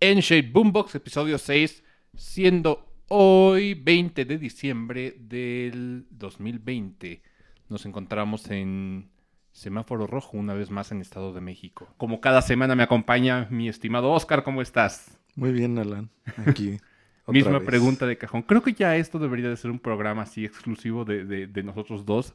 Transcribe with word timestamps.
en 0.00 0.20
Shade 0.20 0.50
Boombox, 0.52 0.94
episodio 0.94 1.38
6, 1.38 1.82
siendo 2.14 2.86
hoy 3.08 3.74
20 3.74 4.24
de 4.24 4.38
diciembre 4.38 5.16
del 5.18 6.06
2020. 6.10 7.22
Nos 7.68 7.84
encontramos 7.86 8.48
en 8.50 9.08
Semáforo 9.52 10.06
Rojo, 10.06 10.36
una 10.36 10.54
vez 10.54 10.70
más 10.70 10.92
en 10.92 11.00
Estado 11.00 11.32
de 11.32 11.40
México. 11.40 11.92
Como 11.96 12.20
cada 12.20 12.42
semana 12.42 12.74
me 12.74 12.82
acompaña 12.82 13.48
mi 13.50 13.68
estimado 13.68 14.10
Oscar, 14.12 14.44
¿cómo 14.44 14.62
estás? 14.62 15.18
Muy 15.34 15.52
bien, 15.52 15.78
Alan. 15.78 16.10
Aquí. 16.46 16.76
otra 17.22 17.32
Misma 17.32 17.58
vez. 17.58 17.66
pregunta 17.66 18.06
de 18.06 18.16
cajón. 18.16 18.42
Creo 18.42 18.62
que 18.62 18.72
ya 18.72 18.96
esto 18.96 19.18
debería 19.18 19.48
de 19.48 19.56
ser 19.56 19.70
un 19.70 19.78
programa 19.78 20.22
así 20.22 20.44
exclusivo 20.44 21.04
de, 21.04 21.24
de- 21.24 21.46
de 21.46 21.62
nosotros 21.62 22.06
dos 22.06 22.34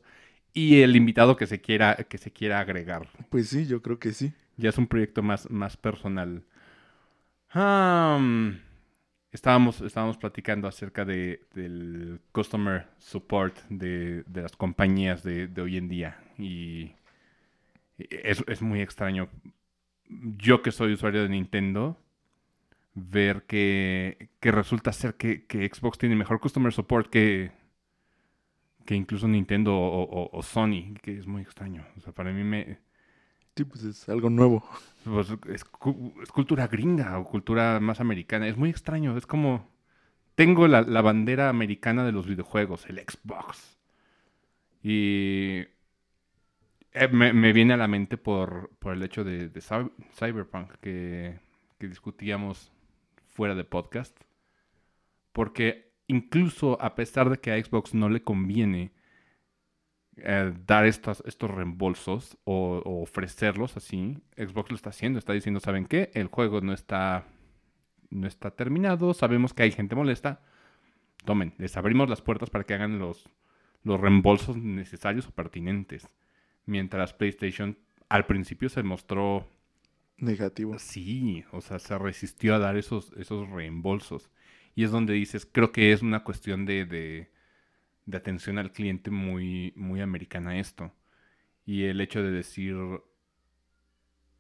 y 0.53 0.81
el 0.81 0.95
invitado 0.95 1.35
que 1.35 1.47
se 1.47 1.61
quiera, 1.61 1.95
que 1.95 2.17
se 2.19 2.31
quiera 2.31 2.59
agregar. 2.59 3.07
Pues 3.29 3.49
sí, 3.49 3.65
yo 3.65 3.81
creo 3.81 3.97
que 3.99 4.11
sí. 4.13 4.33
Ya 4.57 4.69
es 4.69 4.77
un 4.77 4.85
proyecto 4.85 5.23
más, 5.23 5.49
más 5.49 5.77
personal. 5.77 6.43
Um, 7.55 8.57
estábamos, 9.31 9.81
estábamos 9.81 10.17
platicando 10.17 10.67
acerca 10.67 11.05
de, 11.05 11.45
del 11.53 12.19
customer 12.31 12.87
support 12.97 13.55
de, 13.69 14.23
de 14.23 14.41
las 14.41 14.55
compañías 14.55 15.23
de, 15.23 15.47
de 15.47 15.61
hoy 15.61 15.77
en 15.77 15.87
día. 15.87 16.17
Y 16.37 16.93
es, 17.97 18.43
es 18.47 18.61
muy 18.61 18.81
extraño. 18.81 19.29
Yo 20.07 20.61
que 20.61 20.71
soy 20.71 20.93
usuario 20.93 21.23
de 21.23 21.29
Nintendo, 21.29 21.97
ver 22.95 23.43
que, 23.43 24.29
que 24.39 24.51
resulta 24.51 24.93
ser 24.93 25.15
que, 25.15 25.45
que 25.45 25.67
Xbox 25.67 25.97
tiene 25.97 26.15
mejor 26.15 26.39
customer 26.39 26.73
support 26.73 27.09
que, 27.09 27.51
que 28.85 28.95
incluso 28.95 29.27
Nintendo 29.27 29.73
o, 29.75 30.41
Sony, 30.43 30.95
que 31.01 31.17
es 31.17 31.27
muy 31.27 31.41
extraño. 31.41 31.85
O 31.97 32.01
sea, 32.01 32.13
para 32.13 32.31
mí 32.31 32.43
me, 32.43 32.79
Sí, 33.55 33.65
pues 33.65 33.83
es 33.83 34.09
algo 34.09 34.29
nuevo. 34.29 34.63
pues, 35.03 35.27
es, 35.49 35.63
cu- 35.65 36.13
es 36.23 36.31
cultura 36.31 36.67
gringa 36.67 37.19
o 37.19 37.25
cultura 37.25 37.79
más 37.79 37.99
americana. 37.99 38.47
Es 38.47 38.57
muy 38.57 38.69
extraño. 38.69 39.17
Es 39.17 39.25
como. 39.27 39.71
Tengo 40.35 40.67
la, 40.67 40.81
la 40.81 41.01
bandera 41.01 41.49
americana 41.49 42.03
de 42.05 42.11
los 42.11 42.25
videojuegos, 42.27 42.87
el 42.89 42.99
Xbox. 42.99 43.77
Y. 44.81 45.65
eh, 46.93 47.07
me, 47.11 47.33
me 47.33 47.53
viene 47.53 47.73
a 47.73 47.77
la 47.77 47.87
mente 47.87 48.17
por, 48.17 48.69
por 48.79 48.93
el 48.93 49.03
hecho 49.03 49.23
de, 49.23 49.49
de 49.49 49.61
Cy- 49.61 49.91
Cyberpunk 50.17 50.71
que, 50.81 51.39
que 51.79 51.87
discutíamos 51.87 52.71
fuera 53.29 53.55
de 53.55 53.63
podcast. 53.63 54.17
Porque 55.31 55.93
incluso 56.07 56.79
a 56.81 56.95
pesar 56.95 57.29
de 57.29 57.37
que 57.39 57.51
a 57.51 57.63
Xbox 57.63 57.93
no 57.93 58.09
le 58.09 58.21
conviene 58.23 58.91
eh, 60.17 60.53
dar 60.67 60.85
estas, 60.85 61.23
estos 61.25 61.49
reembolsos 61.51 62.37
o, 62.43 62.81
o 62.85 63.01
ofrecerlos 63.01 63.77
así, 63.77 64.17
Xbox 64.37 64.71
lo 64.71 64.75
está 64.75 64.89
haciendo, 64.89 65.19
está 65.19 65.33
diciendo, 65.33 65.59
¿saben 65.59 65.85
qué? 65.85 66.11
El 66.13 66.27
juego 66.27 66.61
no 66.61 66.73
está, 66.73 67.25
no 68.09 68.27
está 68.27 68.51
terminado, 68.51 69.13
sabemos 69.13 69.53
que 69.53 69.63
hay 69.63 69.71
gente 69.71 69.95
molesta, 69.95 70.41
tomen, 71.25 71.53
les 71.57 71.77
abrimos 71.77 72.09
las 72.09 72.21
puertas 72.21 72.49
para 72.49 72.63
que 72.63 72.73
hagan 72.73 72.99
los, 72.99 73.29
los 73.83 73.99
reembolsos 73.99 74.57
necesarios 74.57 75.27
o 75.27 75.31
pertinentes. 75.31 76.07
Mientras 76.65 77.13
PlayStation 77.13 77.77
al 78.09 78.25
principio 78.25 78.69
se 78.69 78.83
mostró, 78.83 79.47
Negativo. 80.17 80.77
sí, 80.77 81.43
o 81.51 81.61
sea, 81.61 81.79
se 81.79 81.97
resistió 81.97 82.55
a 82.55 82.59
dar 82.59 82.77
esos, 82.77 83.11
esos 83.17 83.49
reembolsos. 83.49 84.29
Y 84.75 84.83
es 84.83 84.91
donde 84.91 85.13
dices, 85.13 85.47
creo 85.51 85.71
que 85.71 85.91
es 85.91 86.01
una 86.01 86.23
cuestión 86.23 86.65
de, 86.65 86.85
de, 86.85 87.31
de 88.05 88.17
atención 88.17 88.57
al 88.57 88.71
cliente 88.71 89.11
muy, 89.11 89.73
muy 89.75 90.01
americana 90.01 90.59
esto. 90.59 90.91
Y 91.65 91.83
el 91.85 92.01
hecho 92.01 92.21
de 92.21 92.31
decir, 92.31 92.75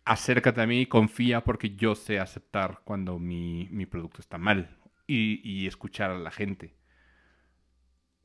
acércate 0.05 0.61
a 0.61 0.67
mí, 0.67 0.85
confía 0.85 1.43
porque 1.43 1.75
yo 1.75 1.95
sé 1.95 2.19
aceptar 2.19 2.81
cuando 2.83 3.19
mi, 3.19 3.67
mi 3.71 3.85
producto 3.85 4.21
está 4.21 4.37
mal. 4.37 4.77
Y, 5.05 5.41
y 5.43 5.67
escuchar 5.67 6.11
a 6.11 6.17
la 6.17 6.31
gente. 6.31 6.75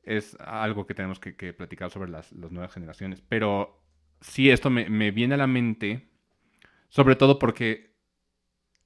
Es 0.03 0.37
algo 0.39 0.87
que 0.87 0.93
tenemos 0.93 1.19
que, 1.19 1.35
que 1.35 1.53
platicar 1.53 1.91
sobre 1.91 2.09
las, 2.09 2.31
las 2.31 2.51
nuevas 2.51 2.73
generaciones. 2.73 3.21
Pero 3.21 3.83
sí, 4.21 4.49
esto 4.49 4.69
me, 4.69 4.89
me 4.89 5.11
viene 5.11 5.35
a 5.35 5.37
la 5.37 5.47
mente, 5.47 6.09
sobre 6.87 7.15
todo 7.15 7.37
porque, 7.37 7.95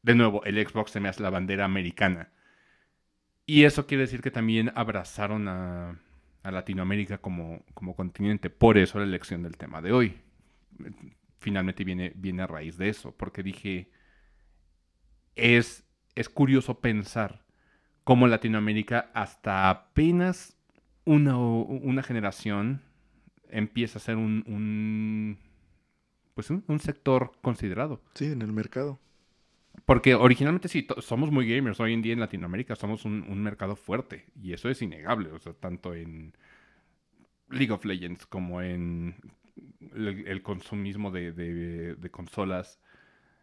de 0.01 0.15
nuevo, 0.15 0.43
el 0.43 0.67
Xbox 0.67 0.91
se 0.91 0.99
me 0.99 1.07
hace 1.07 1.21
la 1.21 1.29
bandera 1.29 1.65
americana. 1.65 2.31
Y 3.45 3.65
eso 3.65 3.85
quiere 3.85 4.01
decir 4.01 4.21
que 4.21 4.31
también 4.31 4.71
abrazaron 4.75 5.47
a, 5.47 5.99
a 6.43 6.51
Latinoamérica 6.51 7.17
como, 7.17 7.63
como 7.73 7.95
continente. 7.95 8.49
Por 8.49 8.77
eso 8.77 8.99
la 8.99 9.05
elección 9.05 9.43
del 9.43 9.57
tema 9.57 9.81
de 9.81 9.91
hoy. 9.91 10.17
Finalmente 11.39 11.83
viene, 11.83 12.11
viene 12.15 12.43
a 12.43 12.47
raíz 12.47 12.77
de 12.77 12.89
eso. 12.89 13.15
Porque 13.15 13.43
dije, 13.43 13.89
es, 15.35 15.85
es 16.15 16.29
curioso 16.29 16.79
pensar 16.79 17.45
cómo 18.03 18.27
Latinoamérica 18.27 19.09
hasta 19.13 19.69
apenas 19.69 20.57
una, 21.05 21.37
una 21.37 22.03
generación 22.03 22.81
empieza 23.49 23.99
a 23.99 24.01
ser 24.01 24.17
un, 24.17 24.43
un 24.47 25.37
pues 26.33 26.49
un, 26.49 26.63
un 26.67 26.79
sector 26.79 27.33
considerado. 27.41 28.01
Sí, 28.15 28.25
en 28.25 28.41
el 28.41 28.51
mercado. 28.51 28.99
Porque 29.85 30.15
originalmente 30.15 30.67
sí, 30.67 30.87
somos 31.01 31.31
muy 31.31 31.47
gamers. 31.47 31.79
Hoy 31.79 31.93
en 31.93 32.01
día 32.01 32.13
en 32.13 32.19
Latinoamérica 32.19 32.75
somos 32.75 33.05
un, 33.05 33.23
un 33.27 33.41
mercado 33.43 33.75
fuerte. 33.75 34.25
Y 34.41 34.53
eso 34.53 34.69
es 34.69 34.81
innegable. 34.81 35.31
O 35.31 35.39
sea, 35.39 35.53
tanto 35.53 35.93
en 35.93 36.33
League 37.49 37.71
of 37.71 37.83
Legends 37.85 38.25
como 38.25 38.61
en 38.61 39.15
el, 39.93 40.27
el 40.27 40.41
consumismo 40.41 41.11
de, 41.11 41.31
de- 41.33 41.95
de 41.95 42.09
consolas. 42.11 42.79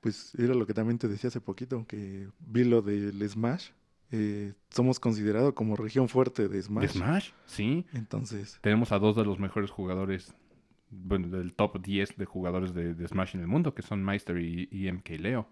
Pues 0.01 0.35
era 0.37 0.55
lo 0.55 0.67
que 0.67 0.73
también 0.75 0.99
te 0.99 1.09
decía 1.09 1.29
hace 1.29 1.41
poquito, 1.43 1.85
que 1.87 2.29
vi 2.39 2.65
lo 2.65 2.81
del 2.81 3.29
Smash. 3.29 3.69
eh, 4.13 4.55
somos 4.71 4.99
considerados 4.99 5.53
como 5.53 5.77
región 5.77 6.09
fuerte 6.09 6.49
de 6.49 6.63
Smash. 6.63 6.83
¿De 6.83 6.89
Smash? 6.89 7.31
Sí. 7.45 7.87
Entonces, 7.93 8.59
Tenemos 8.63 8.93
a 8.93 8.99
dos 8.99 9.15
de 9.15 9.25
los 9.25 9.39
mejores 9.39 9.71
jugadores, 9.71 10.35
bueno, 10.91 11.29
del 11.29 11.53
top 11.53 11.83
10 11.83 12.17
de 12.17 12.25
jugadores 12.25 12.73
de, 12.73 12.95
de 12.95 13.09
Smash 13.09 13.35
en 13.35 13.43
el 13.43 13.47
mundo, 13.47 13.75
que 13.75 13.83
son 13.83 14.03
Meister 14.03 14.39
y, 14.39 14.69
y 14.73 14.91
MK 14.91 15.11
Leo, 15.21 15.49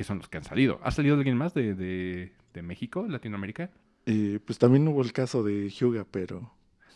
que 0.00 0.04
son 0.04 0.18
los 0.18 0.28
que 0.30 0.38
han 0.38 0.44
salido. 0.44 0.80
¿Ha 0.82 0.90
salido 0.92 1.16
alguien 1.16 1.36
más 1.36 1.54
de, 1.54 1.74
de- 1.74 2.32
de 2.54 2.62
México, 2.62 3.06
Latinoamérica? 3.08 3.70
eh, 4.06 4.40
pues 4.44 4.58
también 4.58 4.86
hubo 4.88 5.02
el 5.02 5.12
caso 5.12 5.42
de 5.42 5.68
Hyuga, 5.68 6.06
pero, 6.10 6.52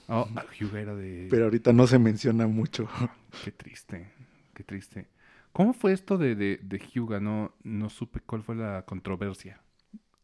Oh, 0.08 0.30
ah, 0.36 0.46
Hyuga 0.58 0.80
era 0.80 0.94
de... 0.94 1.30
pero 1.30 1.44
ahorita 1.44 1.72
no 1.72 1.86
se 1.86 1.98
menciona 1.98 2.46
mucho. 2.46 2.88
Qué 3.40 3.52
triste, 3.52 4.12
qué 4.54 4.64
triste. 4.64 5.08
¿Cómo 5.52 5.72
fue 5.72 5.92
esto 5.92 6.18
de, 6.18 6.34
de, 6.34 6.58
de 6.62 6.78
Hyuga? 6.78 7.20
No, 7.20 7.54
no 7.62 7.88
supe 7.90 8.20
cuál 8.20 8.42
fue 8.42 8.56
la 8.56 8.84
controversia. 8.86 9.62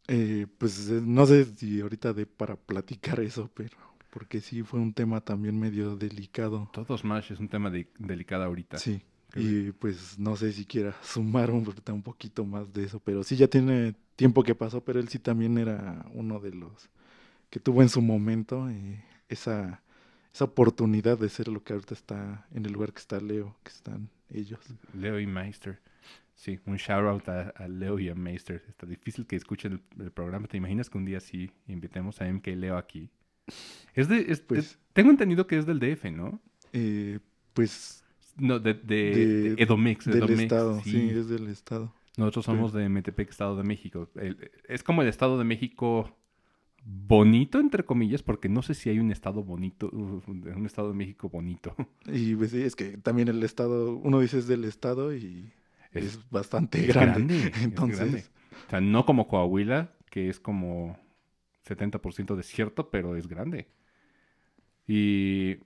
Eh, 0.07 0.47
pues 0.57 0.89
eh, 0.89 1.01
no 1.03 1.25
sé 1.25 1.45
si 1.45 1.79
ahorita 1.81 2.13
de 2.13 2.25
para 2.25 2.55
platicar 2.55 3.19
eso, 3.19 3.49
pero 3.53 3.77
porque 4.09 4.41
sí 4.41 4.61
fue 4.63 4.79
un 4.79 4.93
tema 4.93 5.21
también 5.21 5.59
medio 5.59 5.95
delicado. 5.95 6.69
Todo 6.73 6.97
Smash 6.97 7.31
es 7.31 7.39
un 7.39 7.47
tema 7.49 7.69
de- 7.69 7.89
delicado 7.97 8.43
ahorita. 8.43 8.83
Sí, 8.83 9.01
y 9.35 9.71
pues 9.71 10.17
no 10.19 10.35
sé 10.35 10.51
si 10.53 10.65
quiera 10.65 10.95
sumar 11.03 11.51
un, 11.51 11.67
un 11.91 12.03
poquito 12.03 12.45
más 12.45 12.71
de 12.73 12.85
eso, 12.85 12.99
pero 12.99 13.23
sí 13.23 13.35
ya 13.35 13.47
tiene 13.47 13.95
tiempo 14.15 14.43
que 14.43 14.55
pasó, 14.55 14.83
pero 14.83 14.99
él 14.99 15.09
sí 15.09 15.19
también 15.19 15.57
era 15.57 16.05
uno 16.13 16.39
de 16.39 16.51
los 16.51 16.89
que 17.49 17.59
tuvo 17.59 17.81
en 17.81 17.89
su 17.89 18.01
momento 18.01 18.69
eh, 18.69 19.03
esa, 19.29 19.81
esa 20.33 20.45
oportunidad 20.45 21.17
de 21.19 21.29
ser 21.29 21.47
lo 21.49 21.63
que 21.63 21.73
ahorita 21.73 21.93
está 21.93 22.47
en 22.53 22.65
el 22.65 22.73
lugar 22.73 22.93
que 22.93 22.99
está 22.99 23.19
Leo, 23.19 23.55
que 23.63 23.71
están 23.71 24.09
ellos. 24.29 24.59
Leo 24.93 25.19
y 25.19 25.27
Meister. 25.27 25.79
Sí, 26.35 26.59
un 26.65 26.77
shout 26.77 27.05
out 27.05 27.29
a, 27.29 27.49
a 27.49 27.67
Leo 27.67 27.99
y 27.99 28.09
a 28.09 28.15
Meister. 28.15 28.63
Está 28.69 28.85
difícil 28.87 29.27
que 29.27 29.35
escuchen 29.35 29.73
el, 29.97 30.03
el 30.05 30.11
programa. 30.11 30.47
¿Te 30.47 30.57
imaginas 30.57 30.89
que 30.89 30.97
un 30.97 31.05
día 31.05 31.19
sí 31.19 31.51
invitemos 31.67 32.19
a 32.21 32.27
MK 32.27 32.47
Leo 32.55 32.77
aquí? 32.77 33.09
Es 33.93 34.07
de, 34.07 34.25
es- 34.31 34.41
Pues- 34.41 34.59
es- 34.59 34.79
tengo 34.93 35.09
entendido 35.11 35.45
que 35.47 35.57
es 35.57 35.65
del 35.65 35.79
DF, 35.79 36.11
¿no? 36.11 36.39
Eh, 36.73 37.19
pues 37.53 38.03
No, 38.41 38.59
de, 38.59 38.73
de, 38.73 38.95
De- 38.95 39.55
de 39.55 39.63
Edomex. 39.63 40.05
del 40.05 40.17
Edomex, 40.17 40.41
estado, 40.41 40.81
sí. 40.83 40.91
sí, 40.91 41.09
es 41.11 41.29
del 41.29 41.47
estado. 41.47 41.93
Nosotros 42.17 42.45
somos 42.45 42.73
de 42.73 42.89
Metepec, 42.89 43.29
Estado 43.29 43.55
de 43.55 43.63
México. 43.63 44.09
El- 44.15 44.51
es 44.67 44.83
como 44.83 45.01
el 45.01 45.07
Estado 45.07 45.37
de 45.37 45.43
México 45.45 46.17
bonito, 46.83 47.59
entre 47.59 47.85
comillas, 47.85 48.23
porque 48.23 48.49
no 48.49 48.61
sé 48.63 48.73
si 48.73 48.89
hay 48.89 48.99
un 48.99 49.11
estado 49.11 49.43
bonito, 49.43 49.87
uh, 49.93 50.21
un 50.27 50.65
Estado 50.65 50.89
de 50.89 50.95
México 50.95 51.29
bonito. 51.29 51.75
Y 52.07 52.35
pues 52.35 52.51
sí, 52.51 52.61
es 52.63 52.75
que 52.75 52.97
también 52.97 53.27
el 53.27 53.41
estado, 53.43 53.95
uno 53.95 54.19
dice 54.19 54.39
es 54.39 54.47
del 54.47 54.63
estado 54.65 55.15
y 55.15 55.51
Es, 55.93 56.03
es, 56.05 56.29
bastante 56.31 56.81
es 56.81 56.87
grande. 56.87 57.13
grande, 57.37 57.47
es 57.55 57.61
Entonces, 57.63 57.99
grande. 57.99 58.23
O 58.67 58.69
sea, 58.69 58.81
no 58.81 59.05
como 59.05 59.27
Coahuila, 59.27 59.93
que 60.09 60.29
es 60.29 60.39
como 60.39 60.97
70% 61.67 62.35
desierto, 62.35 62.89
pero 62.89 63.15
es 63.15 63.27
grande. 63.27 63.67
Y 64.87 65.57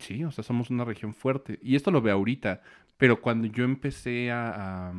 sí, 0.00 0.24
o 0.24 0.30
sea, 0.32 0.44
somos 0.44 0.70
una 0.70 0.84
región 0.84 1.14
fuerte. 1.14 1.58
Y 1.62 1.76
esto 1.76 1.90
lo 1.90 2.02
veo 2.02 2.14
ahorita, 2.16 2.62
pero 2.96 3.20
cuando 3.20 3.46
yo 3.48 3.64
empecé 3.64 4.30
a, 4.30 4.90
a, 4.90 4.94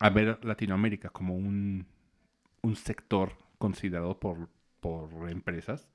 a 0.00 0.10
ver 0.10 0.44
Latinoamérica 0.44 1.10
como 1.10 1.36
un, 1.36 1.86
un 2.62 2.76
sector 2.76 3.32
considerado 3.58 4.18
por, 4.20 4.48
por 4.80 5.30
empresas, 5.30 5.88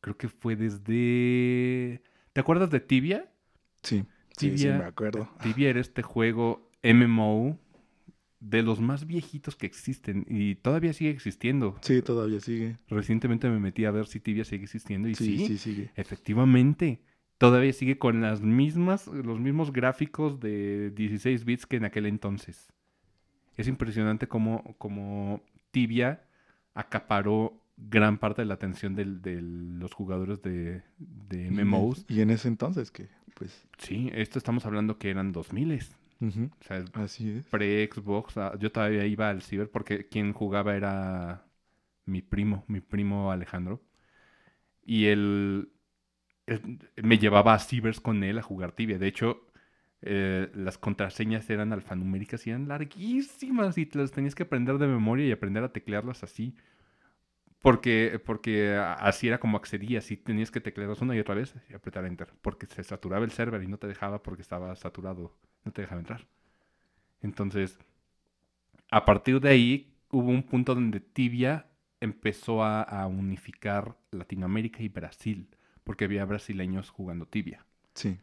creo 0.00 0.16
que 0.18 0.28
fue 0.28 0.56
desde... 0.56 2.02
¿Te 2.32 2.40
acuerdas 2.40 2.70
de 2.70 2.80
Tibia? 2.80 3.32
sí, 3.82 4.04
sí, 4.36 4.56
sí, 4.58 4.68
Tibia- 4.68 4.78
me 4.78 4.84
acuerdo. 4.84 5.28
Tibia 5.42 5.70
era 5.70 5.80
este 5.80 6.02
juego 6.02 6.70
MMO 6.82 7.58
de 8.40 8.62
los 8.62 8.80
más 8.80 9.06
viejitos 9.06 9.56
que 9.56 9.66
existen 9.66 10.26
y 10.28 10.56
todavía 10.56 10.92
sigue 10.92 11.10
existiendo. 11.10 11.76
Sí, 11.82 12.02
todavía 12.02 12.40
sigue. 12.40 12.76
Recientemente 12.88 13.48
me 13.48 13.58
metí 13.58 13.84
a 13.84 13.90
ver 13.90 14.06
si 14.06 14.20
Tibia 14.20 14.44
sigue 14.44 14.64
existiendo 14.64 15.08
y 15.08 15.14
sí, 15.14 15.38
Sí, 15.38 15.38
sí, 15.40 15.58
sigue. 15.58 15.90
efectivamente, 15.96 17.00
todavía 17.38 17.72
sigue 17.72 17.98
con 17.98 18.20
las 18.20 18.40
mismas, 18.42 19.06
los 19.08 19.38
mismos 19.40 19.72
gráficos 19.72 20.40
de 20.40 20.90
16 20.90 21.44
bits 21.44 21.66
que 21.66 21.76
en 21.76 21.84
aquel 21.84 22.06
entonces. 22.06 22.68
Es 23.56 23.68
impresionante 23.68 24.26
cómo, 24.28 24.74
cómo 24.78 25.42
Tibia 25.70 26.22
acaparó 26.74 27.62
gran 27.76 28.18
parte 28.18 28.42
de 28.42 28.46
la 28.46 28.54
atención 28.54 28.94
de 28.94 29.04
los 29.42 29.92
jugadores 29.92 30.42
de, 30.42 30.82
de 30.98 31.46
MMOs. 31.48 32.04
Y 32.08 32.20
en 32.20 32.30
ese 32.30 32.48
entonces 32.48 32.90
que, 32.90 33.08
pues, 33.34 33.66
Sí, 33.78 34.10
esto 34.14 34.38
estamos 34.38 34.64
hablando 34.66 34.98
que 34.98 35.10
eran 35.10 35.32
2000 35.32 35.78
ujú, 36.20 36.50
O 36.60 36.64
sea, 36.64 36.84
así 36.94 37.30
es. 37.30 37.46
pre-Xbox. 37.46 38.36
ah, 38.38 38.54
Yo 38.58 38.70
todavía 38.72 39.06
iba 39.06 39.28
al 39.30 39.42
ciber 39.42 39.70
porque 39.70 40.06
quien 40.08 40.32
jugaba 40.32 40.76
era 40.76 41.46
mi 42.04 42.22
primo, 42.22 42.64
mi 42.68 42.80
primo 42.80 43.30
Alejandro. 43.30 43.82
Y 44.84 45.06
él- 45.06 45.68
me 46.96 47.18
llevaba 47.18 47.54
a 47.54 47.58
cibers 47.58 48.00
con 48.00 48.22
él 48.22 48.38
a 48.38 48.42
jugar 48.42 48.72
tibia. 48.72 48.98
De 48.98 49.08
hecho, 49.08 49.46
eh, 50.02 50.50
las 50.54 50.78
contraseñas 50.78 51.48
eran 51.50 51.72
alfanuméricas 51.72 52.46
y 52.46 52.50
eran 52.50 52.68
larguísimas 52.68 53.78
y 53.78 53.86
te 53.86 53.98
las 53.98 54.12
tenías 54.12 54.34
que 54.34 54.44
aprender 54.44 54.78
de 54.78 54.86
memoria 54.86 55.26
y 55.26 55.32
aprender 55.32 55.64
a 55.64 55.72
teclearlas 55.72 56.22
así. 56.22 56.56
Porque, 57.60 58.20
porque 58.24 58.76
así 58.76 59.26
era 59.26 59.40
como 59.40 59.56
accedías 59.56 60.10
y 60.12 60.16
tenías 60.16 60.52
que 60.52 60.60
teclearlas 60.60 61.00
una 61.00 61.16
y 61.16 61.18
otra 61.18 61.34
vez 61.34 61.54
y 61.68 61.74
apretar 61.74 62.04
enter. 62.04 62.28
Porque 62.42 62.66
se 62.66 62.84
saturaba 62.84 63.24
el 63.24 63.32
server 63.32 63.62
y 63.62 63.66
no 63.66 63.78
te 63.78 63.88
dejaba 63.88 64.22
porque 64.22 64.42
estaba 64.42 64.76
saturado. 64.76 65.36
No 65.64 65.72
te 65.72 65.82
dejaba 65.82 66.00
entrar. 66.00 66.26
Entonces, 67.22 67.78
a 68.90 69.04
partir 69.04 69.40
de 69.40 69.48
ahí 69.48 69.94
hubo 70.10 70.30
un 70.30 70.44
punto 70.44 70.74
donde 70.74 71.00
Tibia 71.00 71.66
empezó 72.00 72.62
a 72.62 73.06
unificar 73.08 73.96
Latinoamérica 74.12 74.82
y 74.82 74.88
Brasil. 74.88 75.48
Porque 75.86 76.04
había 76.04 76.24
brasileños 76.24 76.90
jugando 76.90 77.26
Tibia. 77.26 77.64
Sí. 77.94 78.18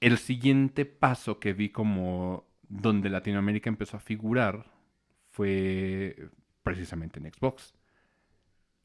El 0.00 0.18
siguiente 0.18 0.84
paso 0.84 1.38
que 1.38 1.52
vi 1.52 1.68
como 1.68 2.44
donde 2.68 3.08
Latinoamérica 3.08 3.70
empezó 3.70 3.98
a 3.98 4.00
figurar 4.00 4.66
fue 5.30 6.28
precisamente 6.64 7.20
en 7.20 7.32
Xbox. 7.32 7.72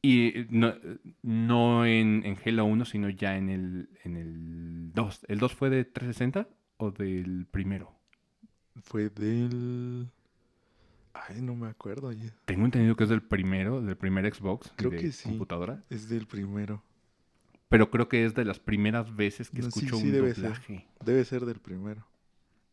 Y 0.00 0.46
no, 0.50 0.74
no 1.22 1.84
en, 1.84 2.22
en 2.24 2.38
Halo 2.44 2.66
1, 2.66 2.84
sino 2.84 3.08
ya 3.08 3.36
en 3.36 3.48
el, 3.50 3.88
en 4.04 4.16
el 4.16 4.92
2. 4.92 5.26
¿El 5.26 5.38
2 5.40 5.54
fue 5.54 5.70
de 5.70 5.84
360 5.84 6.48
o 6.76 6.92
del 6.92 7.46
primero? 7.50 7.92
Fue 8.84 9.10
del... 9.10 10.08
Ay, 11.14 11.42
no 11.42 11.56
me 11.56 11.66
acuerdo. 11.66 12.12
ya. 12.12 12.32
Tengo 12.44 12.64
entendido 12.64 12.94
que 12.94 13.02
es 13.02 13.10
del 13.10 13.22
primero, 13.22 13.82
del 13.82 13.96
primer 13.96 14.32
Xbox 14.32 14.72
Creo 14.76 14.92
de 14.92 14.98
que 14.98 15.10
sí. 15.10 15.28
computadora. 15.28 15.82
Es 15.90 16.08
del 16.08 16.28
primero. 16.28 16.84
Pero 17.68 17.90
creo 17.90 18.08
que 18.08 18.24
es 18.24 18.34
de 18.34 18.44
las 18.44 18.58
primeras 18.60 19.14
veces 19.14 19.50
que 19.50 19.58
No, 19.62 19.70
sí, 19.70 19.80
escucho 19.80 19.96
sí 19.98 20.06
un 20.06 20.12
debe 20.12 20.34
ser. 20.34 20.44
doblaje. 20.44 20.86
Debe 21.04 21.24
ser 21.24 21.44
del 21.44 21.60
primero. 21.60 22.06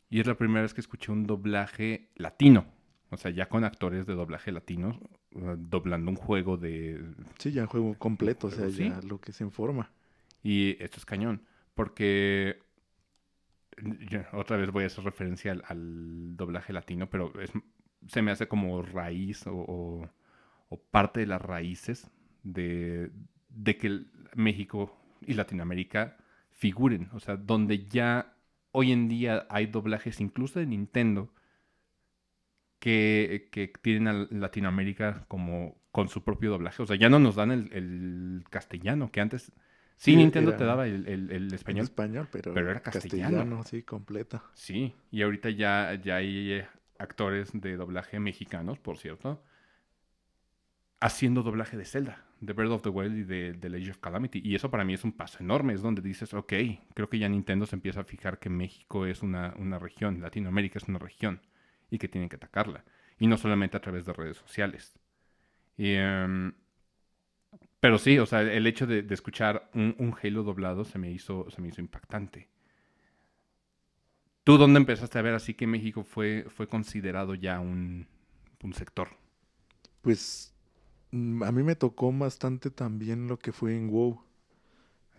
Y 0.10 0.20
es 0.22 0.28
la 0.28 0.36
primera 0.38 0.62
vez 0.62 0.74
que 0.74 0.82
escuché 0.82 1.12
un 1.12 1.26
doblaje 1.28 2.10
latino. 2.16 2.66
O 3.10 3.18
sea, 3.18 3.32
ya 3.32 3.50
con 3.50 3.64
actores 3.64 4.06
de 4.06 4.14
doblaje 4.14 4.52
latinos, 4.52 4.98
uh, 5.34 5.56
doblando 5.58 6.10
un 6.12 6.18
juego 6.18 6.58
de... 6.58 7.04
Sí, 7.38 7.52
ya 7.52 7.66
juego 7.68 7.94
completo, 7.98 8.48
o 8.48 8.52
sea, 8.52 8.70
Sí. 8.70 8.90
ya 8.90 9.02
lo 9.02 9.20
que 9.20 9.32
se 9.32 9.44
informa. 9.44 9.92
Y 10.44 10.82
esto 10.84 10.98
es 10.98 11.06
cañón, 11.06 11.42
porque... 11.74 12.60
yo 14.10 14.22
otra 14.34 14.58
vez 14.58 14.72
voy 14.72 14.84
a 14.84 14.88
hacer 14.88 15.04
referencia 15.04 15.52
al, 15.52 15.64
al 15.68 16.38
doblaje 16.38 16.72
latino, 16.74 17.10
pero 17.10 17.32
es- 17.42 17.52
se 18.08 18.22
me 18.22 18.32
hace 18.32 18.48
como 18.48 18.82
raíz 18.82 19.46
o, 19.48 19.54
o- 19.56 20.10
o 20.70 20.78
parte 20.80 21.20
de 21.22 21.26
las 21.28 21.42
raíces 21.42 22.10
de, 22.44 23.12
de 23.56 23.78
que 23.78 24.02
México 24.36 24.98
y 25.22 25.34
Latinoamérica 25.36 26.18
figuren. 26.52 27.10
O 27.14 27.20
sea, 27.20 27.38
donde 27.38 27.88
ya 27.88 28.36
hoy 28.72 28.92
en 28.92 29.08
día 29.10 29.48
hay 29.50 29.68
doblajes 29.68 30.20
incluso 30.22 30.60
de 30.60 30.68
Nintendo 30.68 31.32
que, 32.80 33.50
que 33.52 33.68
tienen 33.82 34.08
a 34.08 34.28
Latinoamérica 34.30 35.26
como 35.28 35.78
con 35.92 36.08
su 36.10 36.24
propio 36.24 36.52
doblaje. 36.52 36.84
O 36.84 36.86
sea, 36.86 36.96
ya 36.98 37.10
no 37.10 37.20
nos 37.20 37.36
dan 37.36 37.52
el, 37.52 37.72
el 37.74 38.44
castellano, 38.50 39.12
que 39.12 39.22
antes 39.22 39.52
sí, 39.98 40.12
Sí, 40.12 40.16
Nintendo 40.16 40.50
era 40.52 40.58
te 40.58 40.66
daba 40.66 40.88
el, 40.88 41.08
el- 41.08 41.32
el 41.32 41.54
español. 41.54 41.86
español, 41.86 42.28
pero, 42.32 42.54
pero 42.54 42.70
era 42.72 42.82
castellano. 42.82 43.64
sí, 43.64 43.84
completa. 43.84 44.44
Sí, 44.54 44.96
y 45.12 45.22
ahorita 45.22 45.50
ya, 45.52 45.94
ya 46.04 46.16
hay 46.18 46.52
eh, 46.54 46.68
actores 46.98 47.50
de 47.54 47.76
doblaje 47.78 48.20
mexicanos, 48.20 48.80
por 48.80 48.98
cierto, 48.98 49.44
haciendo 51.00 51.44
doblaje 51.44 51.78
de 51.78 51.86
Zelda, 51.86 52.26
de 52.46 52.54
Breath 52.54 52.72
of 52.72 52.82
the 52.82 52.90
Wild 52.90 53.18
y 53.18 53.24
de, 53.24 53.54
de 53.54 53.78
Age 53.78 53.92
of 53.92 53.98
Calamity. 53.98 54.42
Y 54.44 54.56
eso 54.56 54.70
para 54.70 54.84
mí 54.84 54.94
es 54.94 55.04
un 55.04 55.12
paso 55.12 55.40
enorme, 55.40 55.74
es 55.74 55.82
donde 55.82 56.02
dices, 56.02 56.34
ok, 56.34 56.54
creo 56.94 57.10
que 57.10 57.20
ya 57.20 57.30
Nintendo 57.30 57.66
se 57.66 57.76
empieza 57.76 58.02
a 58.02 58.04
fijar 58.04 58.40
que 58.40 58.50
México 58.50 59.06
es 59.06 59.22
una, 59.22 59.54
una 59.58 59.80
región, 59.80 60.22
Latinoamérica 60.22 60.80
es 60.80 60.88
una 60.88 61.00
región, 61.00 61.42
y 61.90 61.98
que 61.98 62.08
tienen 62.08 62.30
que 62.30 62.36
atacarla. 62.38 62.84
Y 63.20 63.28
no 63.28 63.38
solamente 63.38 63.78
a 63.78 63.82
través 63.82 64.06
de 64.06 64.14
redes 64.14 64.38
sociales. 64.38 65.00
Em, 65.78 66.54
pero 67.80 67.98
sí, 67.98 68.18
o 68.20 68.26
sea, 68.26 68.42
el 68.42 68.66
hecho 68.68 68.88
de, 68.88 69.04
de 69.04 69.14
escuchar 69.14 69.70
un, 69.74 69.96
un 70.00 70.16
Halo 70.22 70.44
doblado 70.44 70.86
se 70.86 70.98
me 70.98 71.12
hizo, 71.12 71.50
se 71.50 71.62
me 71.62 71.68
hizo 71.68 71.82
impactante. 71.82 72.50
¿Tú 74.44 74.58
dónde 74.58 74.80
empezaste 74.80 75.18
a 75.18 75.24
ver 75.24 75.34
así 75.34 75.56
que 75.56 75.66
México 75.68 76.04
fue, 76.04 76.46
fue 76.50 76.68
considerado 76.68 77.34
ya 77.34 77.60
un, 77.60 78.08
un 78.64 78.74
sector? 78.74 79.10
Pues 80.02 80.55
a 81.16 81.52
mí 81.52 81.64
me 81.64 81.76
tocó 81.76 82.12
bastante 82.12 82.70
también 82.70 83.28
lo 83.28 83.40
que 83.40 83.52
fue 83.52 83.76
en 83.76 83.90
WoW. 83.90 84.22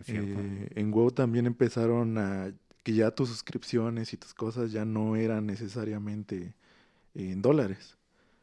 Eh, 0.07 0.69
en 0.75 0.91
WoW 0.91 1.11
también 1.11 1.47
empezaron 1.47 2.17
a 2.17 2.53
que 2.83 2.93
ya 2.93 3.11
tus 3.11 3.29
suscripciones 3.29 4.13
y 4.13 4.17
tus 4.17 4.33
cosas 4.33 4.71
ya 4.71 4.85
no 4.85 5.15
eran 5.15 5.47
necesariamente 5.47 6.53
en 7.15 7.41
dólares. 7.41 7.97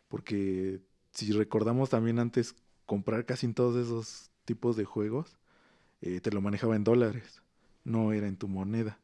Porque 0.08 0.80
si 1.12 1.32
recordamos 1.32 1.90
también 1.90 2.18
antes 2.18 2.56
comprar 2.86 3.24
casi 3.24 3.46
en 3.46 3.54
todos 3.54 3.76
esos 3.76 4.30
tipos 4.44 4.76
de 4.76 4.84
juegos, 4.84 5.38
eh, 6.02 6.20
te 6.20 6.30
lo 6.32 6.40
manejaba 6.40 6.76
en 6.76 6.84
dólares, 6.84 7.42
no 7.84 8.12
era 8.12 8.26
en 8.26 8.36
tu 8.36 8.48
moneda. 8.48 8.98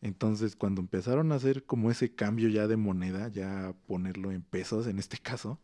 Entonces 0.00 0.54
cuando 0.54 0.80
empezaron 0.80 1.32
a 1.32 1.34
hacer 1.34 1.64
como 1.64 1.90
ese 1.90 2.14
cambio 2.14 2.48
ya 2.48 2.68
de 2.68 2.76
moneda, 2.76 3.28
ya 3.28 3.74
ponerlo 3.86 4.30
en 4.30 4.42
pesos 4.42 4.86
en 4.86 5.00
este 5.00 5.18
caso, 5.18 5.58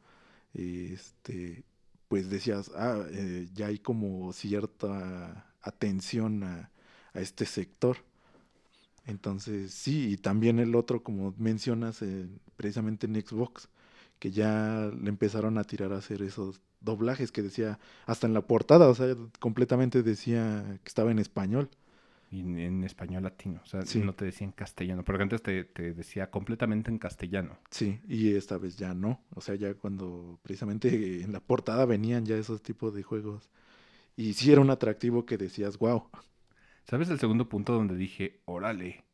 este, 0.54 1.64
pues 2.14 2.30
decías, 2.30 2.70
ah, 2.76 3.02
eh, 3.10 3.48
ya 3.54 3.66
hay 3.66 3.80
como 3.80 4.32
cierta 4.32 5.52
atención 5.62 6.44
a, 6.44 6.70
este 7.12 7.44
sector. 7.44 7.96
Entonces, 9.04 9.74
sí, 9.74 10.12
y 10.12 10.16
también 10.16 10.60
el 10.60 10.76
otro, 10.76 11.02
como 11.02 11.34
mencionas, 11.38 12.02
eh, 12.02 12.28
precisamente 12.56 13.08
en 13.08 13.20
Xbox, 13.20 13.68
que 14.20 14.30
ya 14.30 14.92
le 14.96 15.08
empezaron 15.08 15.58
a 15.58 15.64
tirar 15.64 15.92
a 15.92 15.96
hacer 15.98 16.22
esos 16.22 16.60
doblajes 16.80 17.32
que 17.32 17.42
decía, 17.42 17.80
hasta 18.06 18.28
en 18.28 18.34
la 18.34 18.42
portada, 18.42 18.88
o 18.88 18.94
sea, 18.94 19.16
completamente 19.40 20.04
decía 20.04 20.78
que 20.84 20.88
estaba 20.88 21.10
en 21.10 21.18
español. 21.18 21.68
Y 22.34 22.40
en, 22.40 22.82
español 22.82 23.22
latino, 23.22 23.60
o 23.62 23.66
sea, 23.66 23.82
Sí. 23.82 24.00
no 24.00 24.12
te 24.12 24.24
decía 24.24 24.44
en 24.44 24.50
castellano, 24.50 25.04
porque 25.04 25.22
antes 25.22 25.40
te, 25.40 25.62
te 25.62 25.94
decía 25.94 26.32
completamente 26.32 26.90
en 26.90 26.98
castellano. 26.98 27.58
Sí, 27.70 28.00
y 28.08 28.34
esta 28.34 28.58
vez 28.58 28.76
ya 28.76 28.92
no. 28.92 29.20
O 29.36 29.40
sea, 29.40 29.54
ya 29.54 29.74
cuando 29.74 30.40
precisamente 30.42 31.22
en 31.22 31.30
la 31.32 31.38
portada 31.38 31.84
venían 31.86 32.26
ya 32.26 32.36
esos 32.36 32.60
tipos 32.60 32.92
de 32.92 33.04
juegos. 33.04 33.50
Y 34.16 34.32
sí 34.32 34.50
era 34.50 34.60
un 34.60 34.70
atractivo 34.70 35.24
que 35.26 35.38
decías, 35.38 35.78
wow. 35.78 36.08
¿Sabes 36.82 37.08
el 37.08 37.20
segundo 37.20 37.48
punto 37.48 37.72
donde 37.72 37.94
dije, 37.94 38.40
órale, 38.46 39.04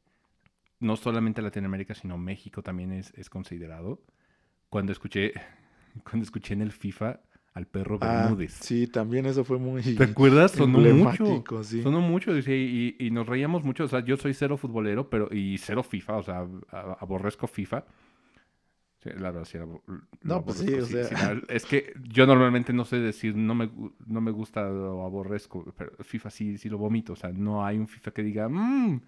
no 0.79 0.97
solamente 0.97 1.43
Latinoamérica, 1.43 1.95
sino 1.95 2.17
México 2.17 2.63
también 2.63 2.91
es, 2.93 3.13
es 3.17 3.29
considerado? 3.29 4.03
Cuando 4.71 4.93
escuché, 4.93 5.35
cuando 6.05 6.25
escuché 6.25 6.55
en 6.55 6.63
el 6.63 6.73
FIFA 6.73 7.21
al 7.55 7.67
perro 7.67 7.99
Ah, 8.01 8.23
Bermúdez. 8.29 8.53
sí, 8.55 8.87
también 8.87 9.27
eso 9.27 9.45
fue 9.45 9.59
muy 9.59 9.83
¿Te 9.83 10.05
acuerdas? 10.05 10.53
Sonó 10.53 10.79
mucho. 10.79 11.65
sí. 11.65 11.83
Sonó 11.83 12.01
mucho 12.01 12.37
y, 12.37 12.97
y 12.99 13.11
nos 13.11 13.27
reíamos 13.27 13.65
mucho. 13.65 13.85
O 13.85 13.89
sea, 13.89 14.01
yo 14.05 14.17
soy 14.17 14.35
cero 14.35 14.57
futbolero, 14.57 15.11
pero 15.11 15.29
y 15.33 15.59
cero 15.59 15.83
FIFA, 15.83 16.17
o 16.17 16.23
sea, 16.23 16.47
aborrezco 17.01 17.47
FIFA. 17.47 17.85
Sí, 19.03 19.09
la 19.17 19.31
verdad, 19.31 19.45
sí, 19.47 19.57
No, 20.23 20.45
pues 20.45 20.59
sí, 20.59 20.67
aborrezco, 20.67 20.99
o 20.99 21.07
sea. 21.09 21.35
la- 21.35 21.43
es 21.49 21.65
que 21.65 21.95
yo 22.11 22.27
normalmente 22.27 22.73
no 22.75 22.85
sé 22.85 22.99
decir 22.99 23.35
no 23.35 23.55
me, 23.55 23.71
no 24.07 24.21
me 24.21 24.31
gusta 24.31 24.71
o 24.71 25.07
aborrezco, 25.07 25.65
pero 25.77 25.93
FIFA 26.05 26.31
sí, 26.31 26.59
sí 26.59 26.69
lo 26.69 26.77
vomito. 26.77 27.15
O 27.15 27.17
sea, 27.17 27.31
no 27.33 27.65
hay 27.65 27.79
un 27.79 27.89
FIFA 27.89 28.11
que 28.11 28.23
diga, 28.23 28.49
mmm, 28.49 29.01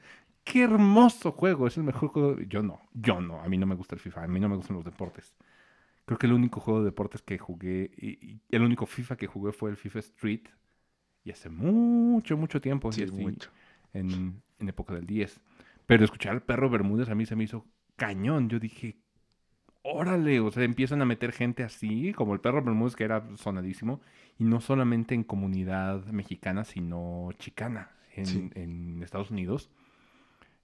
qué 0.44 0.62
hermoso 0.62 1.32
juego, 1.32 1.66
es 1.66 1.76
el 1.76 1.84
mejor 1.84 2.08
juego. 2.08 2.40
Yo 2.40 2.62
no, 2.62 2.80
yo 2.94 3.20
no, 3.20 3.40
a 3.42 3.48
mí 3.48 3.58
no 3.58 3.66
me 3.66 3.74
gusta 3.74 3.94
el 3.94 4.00
FIFA, 4.00 4.24
a 4.24 4.28
mí 4.28 4.40
no 4.40 4.48
me 4.48 4.56
gustan 4.56 4.76
los 4.76 4.84
deportes. 4.84 5.34
Creo 6.12 6.18
que 6.18 6.26
el 6.26 6.32
único 6.34 6.60
juego 6.60 6.80
de 6.80 6.86
deportes 6.86 7.22
que 7.22 7.38
jugué, 7.38 7.90
y, 7.96 8.32
y 8.34 8.40
el 8.50 8.62
único 8.62 8.86
FIFA 8.86 9.16
que 9.16 9.26
jugué 9.26 9.52
fue 9.52 9.70
el 9.70 9.76
FIFA 9.76 9.98
Street. 10.00 10.42
Y 11.24 11.30
hace 11.30 11.48
mucho, 11.48 12.36
mucho 12.36 12.60
tiempo. 12.60 12.92
Sí, 12.92 13.04
así, 13.04 13.12
mucho. 13.12 13.50
En, 13.94 14.42
en 14.58 14.68
época 14.68 14.94
del 14.94 15.06
10. 15.06 15.40
Pero 15.86 16.04
escuchar 16.04 16.32
al 16.32 16.42
perro 16.42 16.68
Bermúdez 16.68 17.08
a 17.08 17.14
mí 17.14 17.26
se 17.26 17.36
me 17.36 17.44
hizo 17.44 17.66
cañón. 17.96 18.48
Yo 18.48 18.58
dije, 18.58 18.96
órale, 19.82 20.40
o 20.40 20.50
sea, 20.50 20.64
empiezan 20.64 21.02
a 21.02 21.04
meter 21.04 21.32
gente 21.32 21.62
así, 21.62 22.12
como 22.12 22.34
el 22.34 22.40
perro 22.40 22.62
Bermúdez, 22.62 22.96
que 22.96 23.04
era 23.04 23.24
sonadísimo, 23.36 24.00
y 24.38 24.44
no 24.44 24.60
solamente 24.60 25.14
en 25.14 25.24
comunidad 25.24 26.04
mexicana, 26.06 26.64
sino 26.64 27.30
chicana 27.38 27.90
en, 28.14 28.26
Sí. 28.26 28.50
en 28.54 29.02
Estados 29.02 29.30
Unidos. 29.30 29.70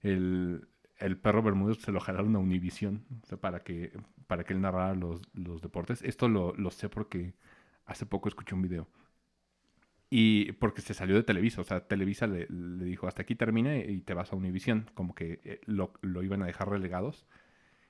El, 0.01 0.67
el 0.97 1.17
perro 1.17 1.43
Bermúdez 1.43 1.79
se 1.79 1.91
lo 1.91 1.99
jalaron 1.99 2.35
a 2.35 2.39
Univision 2.39 3.05
o 3.23 3.25
sea, 3.27 3.37
para, 3.39 3.63
que, 3.63 3.91
para 4.29 4.45
que 4.45 4.53
él 4.53 4.61
narrara 4.61 4.95
los, 4.95 5.21
los 5.35 5.61
deportes. 5.61 6.03
Esto 6.03 6.29
lo, 6.29 6.53
lo 6.55 6.71
sé 6.71 6.89
porque 6.89 7.35
hace 7.87 8.07
poco 8.07 8.29
escuché 8.29 8.55
un 8.55 8.63
video. 8.63 8.87
Y 10.11 10.53
porque 10.53 10.81
se 10.81 10.95
salió 10.95 11.15
de 11.15 11.23
Televisa, 11.23 11.61
o 11.61 11.63
sea, 11.63 11.87
Televisa 11.87 12.25
le, 12.25 12.47
le 12.49 12.83
dijo, 12.85 13.07
hasta 13.07 13.21
aquí 13.21 13.35
termina 13.35 13.77
y 13.77 14.01
te 14.01 14.15
vas 14.15 14.33
a 14.33 14.35
Univision, 14.35 14.89
como 14.95 15.13
que 15.13 15.39
eh, 15.43 15.61
lo, 15.67 15.93
lo 16.01 16.23
iban 16.23 16.41
a 16.41 16.47
dejar 16.47 16.69
relegados. 16.69 17.27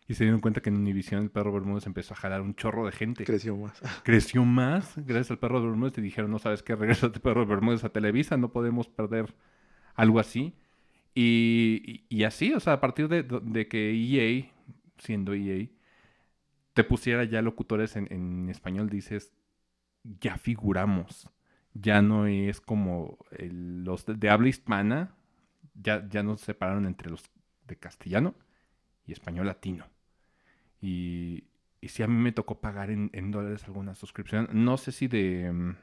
Y 0.08 0.16
se 0.16 0.26
dieron 0.26 0.42
cuenta 0.42 0.62
que 0.62 0.70
en 0.70 0.78
Univision 0.78 1.24
el 1.24 1.32
perro 1.32 1.54
Bermúdez 1.54 1.86
empezó 1.88 2.14
a 2.16 2.18
jalar 2.18 2.42
un 2.42 2.56
chorro 2.56 2.86
de 2.86 2.92
gente. 2.94 3.26
Creció 3.26 3.58
más. 3.58 3.82
Creció 4.04 4.46
más 4.46 4.96
gracias 4.98 5.32
al 5.32 5.40
perro 5.40 5.62
Bermúdez. 5.64 5.94
Te 5.94 6.02
dijeron, 6.02 6.32
no 6.32 6.40
sabes 6.40 6.64
qué, 6.64 6.76
regresa 6.76 7.08
el 7.08 7.14
perro 7.14 7.46
Bermúdez 7.46 7.84
a 7.86 7.90
Televisa, 7.90 8.38
no 8.38 8.52
podemos 8.52 8.88
perder 8.90 9.34
algo 9.96 10.20
así. 10.20 10.56
Y, 11.16 12.06
y- 12.10 12.18
y 12.20 12.24
así, 12.26 12.54
o 12.54 12.60
sea, 12.60 12.74
a 12.74 12.82
partir 12.82 13.08
de, 13.10 13.24
de 13.24 13.68
que 13.68 13.92
EA, 13.94 14.52
siendo 14.98 15.34
EA, 15.34 15.68
te 16.80 16.86
pusiera 16.86 17.26
ya 17.26 17.42
locutores 17.42 17.98
en, 17.98 18.08
en 18.10 18.48
español, 18.50 18.90
dices, 18.90 19.34
ya 20.22 20.38
figuramos. 20.38 21.30
Ya 21.74 22.02
no 22.02 22.26
es 22.28 22.62
como 22.62 23.18
el- 23.32 23.84
los 23.84 24.06
de, 24.06 24.16
de 24.16 24.30
habla 24.30 24.48
hispana, 24.50 25.16
ya, 25.76 26.08
ya 26.10 26.24
nos 26.24 26.42
separaron 26.42 26.86
entre 26.86 27.10
los 27.12 27.24
de 27.68 27.76
castellano 27.78 28.36
y 29.06 29.12
español 29.12 29.48
latino. 29.48 29.86
Y, 30.82 31.46
y 31.82 31.90
sí, 31.90 32.04
a 32.04 32.08
mí 32.08 32.16
me 32.16 32.32
tocó 32.32 32.62
pagar 32.62 32.92
en, 32.92 33.10
en 33.14 33.32
dólares 33.32 33.66
alguna 33.66 33.96
suscripción. 33.96 34.48
No 34.54 34.78
sé 34.78 34.92
si 34.94 35.08
de, 35.08 35.52
mm, 35.52 35.76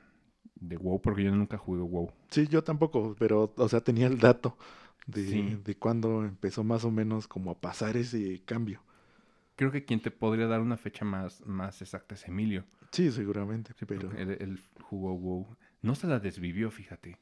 de 0.57 0.76
WoW, 0.79 1.00
porque 1.03 1.25
yo 1.25 1.35
nunca 1.35 1.59
jugué 1.59 1.83
WoW. 1.83 2.12
Sí, 2.31 2.47
yo 2.49 2.65
tampoco, 2.65 3.15
pero, 3.19 3.53
o 3.57 3.69
sea, 3.69 3.81
tenía 3.83 4.07
el 4.07 4.19
dato 4.19 4.57
de, 5.07 5.23
Sí. 5.26 5.43
de 5.65 5.76
cuándo 5.76 6.25
empezó 6.25 6.65
más 6.65 6.85
o 6.85 6.91
menos 6.91 7.29
como 7.29 7.50
a 7.50 7.61
pasar 7.61 7.97
ese 7.97 8.43
cambio. 8.45 8.83
Creo 9.57 9.71
que 9.73 9.85
quien 9.85 10.01
te 10.01 10.11
podría 10.11 10.47
dar 10.47 10.61
una 10.61 10.77
fecha 10.77 11.05
más, 11.05 11.41
más 11.47 11.81
exacta 11.83 12.15
es 12.15 12.27
Emilio. 12.29 12.65
Sí, 12.93 13.11
seguramente, 13.11 13.73
Sí, 13.79 13.85
pero 13.87 14.13
él, 14.13 14.37
él 14.41 14.63
jugó 14.83 15.15
WoW. 15.17 15.57
No 15.83 15.95
se 15.95 16.07
la 16.07 16.19
desvivió, 16.21 16.71
fíjate. 16.71 17.19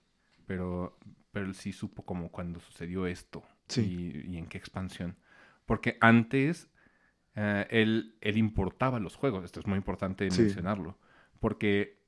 Pero, 0.46 0.98
pero 1.32 1.46
él 1.46 1.54
sí 1.54 1.72
supo 1.72 2.04
como 2.04 2.30
cuando 2.30 2.60
sucedió 2.60 3.06
esto. 3.06 3.42
Sí. 3.68 4.22
Y, 4.26 4.32
y 4.34 4.36
en 4.38 4.46
qué 4.46 4.58
expansión. 4.58 5.16
Porque 5.64 5.96
antes 6.00 6.68
eh, 7.36 7.66
él, 7.70 8.16
él 8.20 8.36
importaba 8.36 8.98
los 9.00 9.16
juegos. 9.16 9.44
Esto 9.44 9.60
es 9.60 9.66
muy 9.66 9.76
importante 9.78 10.30
Sí. 10.30 10.42
mencionarlo. 10.42 10.98
Porque 11.40 12.02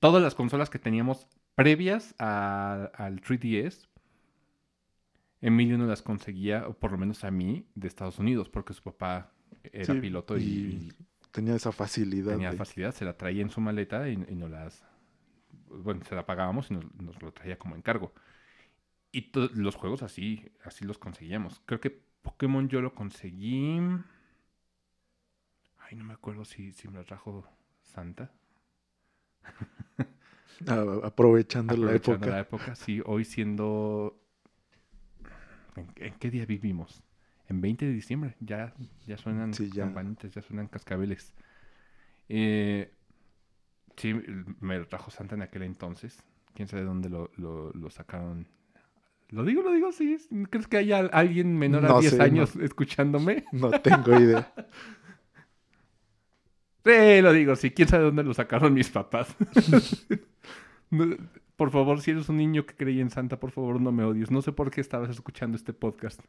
todas 0.00 0.22
las 0.22 0.34
consolas 0.34 0.70
que 0.70 0.78
teníamos 0.78 1.26
previas 1.54 2.14
a- 2.18 2.90
al 2.94 3.20
3DS, 3.20 3.88
Emilio 5.44 5.78
no 5.78 5.86
las 5.86 6.02
conseguía, 6.02 6.66
o 6.68 6.74
por 6.74 6.92
lo 6.92 6.98
menos 6.98 7.24
a 7.24 7.30
mí, 7.30 7.66
de 7.76 7.88
Estados 7.88 8.18
Unidos, 8.18 8.48
porque 8.48 8.74
su 8.74 8.82
papá 8.82 9.32
era 9.72 9.94
Sí, 9.94 10.00
piloto 10.00 10.38
y, 10.38 10.92
tenía 11.32 11.54
esa 11.56 11.72
facilidad. 11.72 12.38
tenía 12.38 12.48
de- 12.48 12.58
facilidad, 12.58 12.94
se 12.94 13.04
la 13.04 13.16
traía 13.16 13.42
en 13.42 13.50
su 13.50 13.60
maleta 13.60 14.08
y, 14.08 14.12
y 14.28 14.34
nos 14.34 14.50
las... 14.50 14.84
Bueno, 15.68 16.02
se 16.04 16.14
la 16.14 16.26
pagábamos 16.26 16.70
y 16.70 16.74
nos, 16.74 16.94
nos 16.96 17.22
lo 17.22 17.32
traía 17.32 17.58
como 17.58 17.76
encargo. 17.76 18.12
Y 19.12 19.30
los 19.54 19.76
juegos 19.76 20.02
así, 20.02 20.52
así 20.64 20.84
los 20.84 20.98
conseguíamos. 20.98 21.62
Creo 21.66 21.80
que 21.80 21.90
Pokémon 22.22 22.68
yo 22.68 22.80
lo 22.82 22.94
conseguí... 22.94 23.80
Ay, 25.78 25.94
no 25.96 26.02
me 26.04 26.14
acuerdo 26.14 26.44
si, 26.44 26.72
si 26.72 26.88
me 26.88 26.98
lo 26.98 27.04
trajo 27.04 27.46
Santa. 27.82 28.32
a- 30.66 31.00
aprovechando, 31.06 31.76
la 31.76 31.84
Aprovechando 31.84 32.26
época. 32.26 32.30
la 32.30 32.40
época, 32.40 32.74
sí, 32.74 33.02
hoy 33.04 33.24
siendo... 33.24 34.20
¿En, 35.76 35.86
en 35.96 36.14
qué 36.14 36.30
día 36.30 36.46
vivimos? 36.46 37.02
En 37.48 37.60
20 37.60 37.84
de 37.86 37.92
diciembre, 37.92 38.36
ya, 38.40 38.72
ya 39.06 39.16
suenan 39.18 39.52
Sí, 39.54 39.70
ya. 39.70 39.84
campanitas, 39.84 40.32
ya 40.32 40.40
suenan 40.42 40.66
cascabeles. 40.68 41.34
Eh, 42.28 42.90
sí, 43.96 44.14
me 44.60 44.78
lo 44.78 44.86
trajo 44.88 45.10
Santa 45.10 45.34
en 45.34 45.42
aquel 45.42 45.62
entonces. 45.62 46.22
Quién 46.54 46.68
sabe 46.68 46.84
dónde 46.84 47.08
lo, 47.10 47.30
lo- 47.36 47.70
lo 47.72 47.90
sacaron. 47.90 48.46
Lo 49.30 49.44
digo, 49.44 49.62
lo 49.62 49.72
digo, 49.72 49.90
sí. 49.92 50.16
¿Crees 50.50 50.68
que 50.68 50.76
haya 50.78 50.98
alguien 51.00 51.58
menor 51.58 51.84
a 51.84 51.88
No 51.88 52.00
10 52.00 52.12
sé, 52.12 52.18
no. 52.18 52.24
años 52.24 52.56
escuchándome? 52.56 53.44
No 53.52 53.70
tengo 53.70 54.18
idea. 54.18 54.52
Sí, 56.84 57.22
lo 57.22 57.32
digo, 57.32 57.56
sí. 57.56 57.70
¿Quién 57.70 57.88
sabe 57.88 58.04
dónde 58.04 58.22
lo 58.22 58.34
sacaron 58.34 58.74
mis 58.74 58.90
papás? 58.90 59.34
Por 61.56 61.70
favor, 61.70 62.00
si 62.00 62.10
eres 62.10 62.28
un 62.28 62.36
niño 62.36 62.66
que 62.66 62.74
creía 62.74 63.02
en 63.02 63.10
Santa, 63.10 63.38
por 63.38 63.50
favor 63.52 63.80
no 63.80 63.92
me 63.92 64.02
odies. 64.04 64.30
No 64.30 64.42
sé 64.42 64.52
por 64.52 64.70
qué 64.70 64.80
estabas 64.80 65.10
escuchando 65.10 65.56
este 65.56 65.72
podcast. 65.72 66.20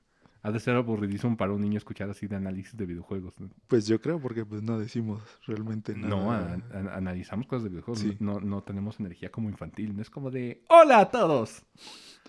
Ha 0.44 0.51
de 0.51 0.60
ser 0.60 0.75
aburridísimo 0.75 1.36
para 1.38 1.53
un 1.53 1.62
niño 1.62 1.77
escuchar 1.79 2.08
así 2.12 2.27
de 2.27 2.36
análisis 2.36 2.77
de 2.77 2.86
videojuegos. 2.86 3.39
¿no? 3.39 3.50
Pues 3.67 3.88
yo 3.88 4.00
creo, 4.00 4.20
porque 4.20 4.46
pues 4.46 4.62
no 4.62 4.77
decimos 4.77 5.20
realmente 5.48 5.96
nada. 5.96 6.08
No, 6.10 6.32
a- 6.32 6.58
a- 6.72 6.96
analizamos 6.98 7.48
cosas 7.48 7.63
de 7.63 7.70
videojuegos. 7.70 8.00
Sí. 8.01 8.15
No, 8.20 8.39
no 8.39 8.62
tenemos 8.62 9.00
energía 9.00 9.32
como 9.32 9.50
infantil. 9.50 9.96
No 9.96 10.03
es 10.03 10.12
como 10.12 10.29
de 10.29 10.62
¡Hola 10.70 11.00
a 11.00 11.10
todos! 11.10 11.63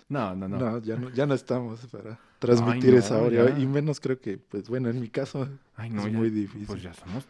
No, 0.09 0.35
no, 0.35 0.47
no. 0.47 0.57
No, 0.57 0.79
ya 0.79 0.95
no, 0.95 1.09
ya 1.11 1.27
no 1.27 1.35
estamos 1.35 1.85
para 1.87 2.17
transmitir 2.39 2.93
no, 2.93 2.97
esa 2.99 3.29
ya. 3.29 3.59
Y 3.59 3.67
menos 3.67 3.99
creo 3.99 4.19
que, 4.19 4.37
pues 4.39 4.67
bueno, 4.69 4.89
en 4.89 4.99
mi 5.01 5.09
caso 5.09 5.47
Ay, 5.75 5.91
no, 5.91 6.01
es 6.07 6.11
ya- 6.11 6.17
muy 6.17 6.29
difícil. 6.31 6.65
Pues 6.65 6.81
ya 6.81 6.93
somos 6.95 7.27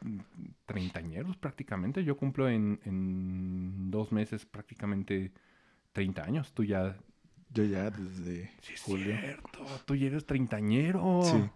treintañeros 0.65 1.35
prácticamente. 1.37 2.03
Yo 2.03 2.15
cumplo 2.17 2.47
en, 2.49 2.79
en 2.85 3.91
dos 3.91 4.11
meses 4.13 4.45
prácticamente 4.45 5.31
30 5.97 6.23
años. 6.23 6.51
Tú 6.53 6.63
ya... 6.63 6.95
Yo 7.53 7.63
ya 7.63 7.89
desde 7.89 8.51
Sí, 8.61 8.73
es 8.75 8.81
julio. 8.83 9.17
cierto. 9.19 9.65
Tú 9.85 9.95
ya 9.95 10.07
eres 10.07 10.25
treintañero. 10.27 11.21
Sí. 11.23 11.49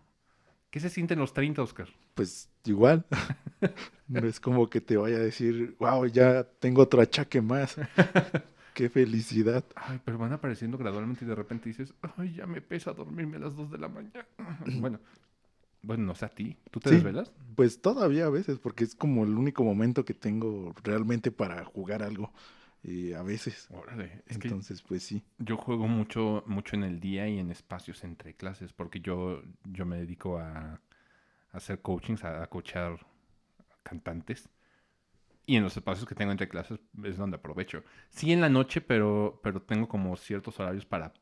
¿Qué 0.71 0.79
se 0.79 0.89
siente 0.89 1.13
en 1.13 1.19
los 1.19 1.31
30, 1.33 1.61
Oscar? 1.61 1.89
Pues 2.15 2.49
igual. 2.65 3.05
no 4.07 4.25
es 4.25 4.39
como 4.39 4.67
que 4.67 4.81
te 4.81 4.97
vaya 4.97 5.17
a 5.17 5.19
decir, 5.19 5.75
wow, 5.79 6.05
ya 6.07 6.43
tengo 6.59 6.81
otro 6.81 7.01
achaque 7.01 7.39
más. 7.41 7.75
Qué 8.73 8.89
felicidad. 8.89 9.63
Ay, 9.75 9.99
pero 10.03 10.17
van 10.17 10.33
apareciendo 10.33 10.77
gradualmente 10.77 11.23
y 11.23 11.27
de 11.27 11.35
repente 11.35 11.69
dices, 11.69 11.93
ay, 12.17 12.33
ya 12.33 12.47
me 12.47 12.61
pesa 12.61 12.93
dormirme 12.93 13.35
a 13.37 13.41
las 13.41 13.55
2 13.55 13.69
de 13.69 13.77
la 13.77 13.89
mañana. 13.89 14.25
bueno, 14.79 14.99
bueno, 15.83 16.03
no 16.05 16.15
sé 16.15 16.25
a 16.25 16.29
ti. 16.29 16.57
¿Tú 16.71 16.79
te 16.79 16.89
Sí. 16.89 16.95
desvelas? 16.95 17.31
Pues 17.55 17.81
todavía 17.81 18.25
a 18.25 18.29
veces, 18.29 18.57
porque 18.57 18.85
es 18.85 18.95
como 18.95 19.23
el 19.25 19.37
único 19.37 19.63
momento 19.63 20.03
que 20.05 20.13
tengo 20.15 20.73
realmente 20.83 21.31
para 21.31 21.63
jugar 21.65 22.01
algo. 22.01 22.31
Y 22.83 23.13
a 23.13 23.21
veces. 23.21 23.69
Órale, 23.69 24.23
es 24.27 24.35
Entonces, 24.35 24.81
pues 24.81 25.03
sí. 25.03 25.23
yo 25.37 25.57
juego 25.57 25.87
mucho, 25.87 26.43
mucho 26.47 26.75
en 26.75 26.83
el 26.83 26.99
día 26.99 27.27
y 27.27 27.39
en 27.39 27.51
espacios 27.51 28.03
entre 28.03 28.35
clases, 28.35 28.73
porque 28.73 28.99
yo, 29.01 29.43
yo 29.65 29.85
me 29.85 29.97
dedico 29.97 30.39
a, 30.39 30.73
a 30.73 30.79
hacer 31.51 31.81
coachings, 31.81 32.23
a, 32.23 32.43
a 32.43 32.47
coachar 32.47 33.05
cantantes. 33.83 34.49
Y 35.45 35.55
en 35.57 35.63
los 35.63 35.75
espacios 35.75 36.07
que 36.07 36.15
tengo 36.15 36.31
entre 36.31 36.47
clases 36.47 36.79
es 37.03 37.17
donde 37.17 37.37
aprovecho. 37.37 37.83
Sí 38.09 38.31
en 38.31 38.41
la 38.41 38.49
noche, 38.49 38.79
pero, 38.81 39.39
pero 39.43 39.61
tengo 39.61 39.87
como 39.87 40.15
ciertos 40.15 40.59
horarios 40.59 40.85
para 40.85 41.13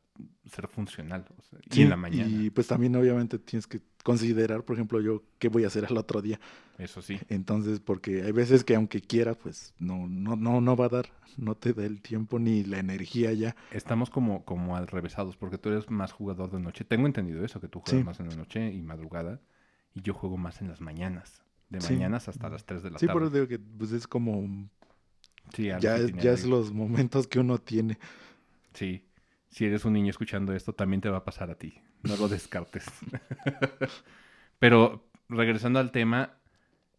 ser 0.46 0.68
funcional. 0.68 1.24
o 1.38 1.42
sea, 1.42 1.58
y 1.70 1.82
en 1.82 1.90
la 1.90 1.96
mañana, 1.96 2.28
Y 2.28 2.50
pues 2.50 2.66
también 2.66 2.94
obviamente 2.96 3.38
tienes 3.38 3.66
que 3.66 3.80
considerar, 4.02 4.64
por 4.64 4.76
ejemplo, 4.76 5.00
yo 5.00 5.22
qué 5.38 5.48
voy 5.48 5.64
a 5.64 5.68
hacer 5.68 5.84
al 5.86 5.96
otro 5.96 6.20
día. 6.22 6.40
eso 6.78 7.02
sí. 7.02 7.18
Entonces, 7.28 7.80
porque 7.80 8.22
hay 8.22 8.32
veces 8.32 8.64
que 8.64 8.74
aunque 8.74 9.00
quiera, 9.00 9.34
pues 9.34 9.74
no, 9.78 10.06
no, 10.08 10.36
no, 10.36 10.60
no 10.60 10.76
va 10.76 10.86
a 10.86 10.88
dar, 10.88 11.06
no 11.36 11.54
te 11.54 11.72
da 11.74 11.84
el 11.84 12.00
tiempo 12.00 12.38
ni 12.38 12.64
la 12.64 12.78
energía 12.78 13.32
ya. 13.32 13.54
Estamos 13.70 14.08
como, 14.10 14.44
como 14.44 14.76
al 14.76 14.86
revésados, 14.86 15.36
porque 15.36 15.58
tú 15.58 15.68
eres 15.68 15.90
más 15.90 16.12
jugador 16.12 16.50
de 16.50 16.60
noche. 16.60 16.84
Tengo 16.84 17.06
entendido 17.06 17.44
eso, 17.44 17.60
que 17.60 17.68
tú 17.68 17.80
juegas 17.80 18.00
Sí. 18.00 18.04
más 18.04 18.20
en 18.20 18.28
la 18.30 18.36
noche 18.36 18.72
y 18.72 18.82
madrugada. 18.82 19.40
Y 19.94 20.02
yo 20.02 20.14
juego 20.14 20.36
más 20.36 20.60
en 20.62 20.68
las 20.68 20.80
mañanas. 20.80 21.42
De 21.68 21.80
Sí. 21.80 21.92
mañanas 21.94 22.28
hasta 22.28 22.48
las 22.48 22.64
3 22.64 22.82
de 22.82 22.90
la 22.90 22.98
Sí, 22.98 23.06
tarde. 23.06 23.18
pero 23.18 23.30
digo 23.30 23.46
que 23.46 23.58
pues 23.58 23.92
es 23.92 24.06
como, 24.06 24.68
Sí, 25.54 25.64
ya, 25.64 25.78
ya 25.78 25.96
es 26.32 26.44
los 26.46 26.72
momentos 26.72 27.26
que 27.28 27.38
uno 27.40 27.58
tiene. 27.58 27.98
Sí. 28.74 29.04
Si 29.50 29.66
eres 29.66 29.84
un 29.84 29.92
niño 29.92 30.10
escuchando 30.10 30.54
esto, 30.54 30.72
también 30.72 31.00
te 31.00 31.10
va 31.10 31.18
a 31.18 31.24
pasar 31.24 31.50
a 31.50 31.56
ti. 31.56 31.74
No 32.02 32.16
lo 32.16 32.28
descartes. 32.28 32.86
Pero 34.58 35.10
regresando 35.28 35.80
al 35.80 35.90
tema, 35.90 36.38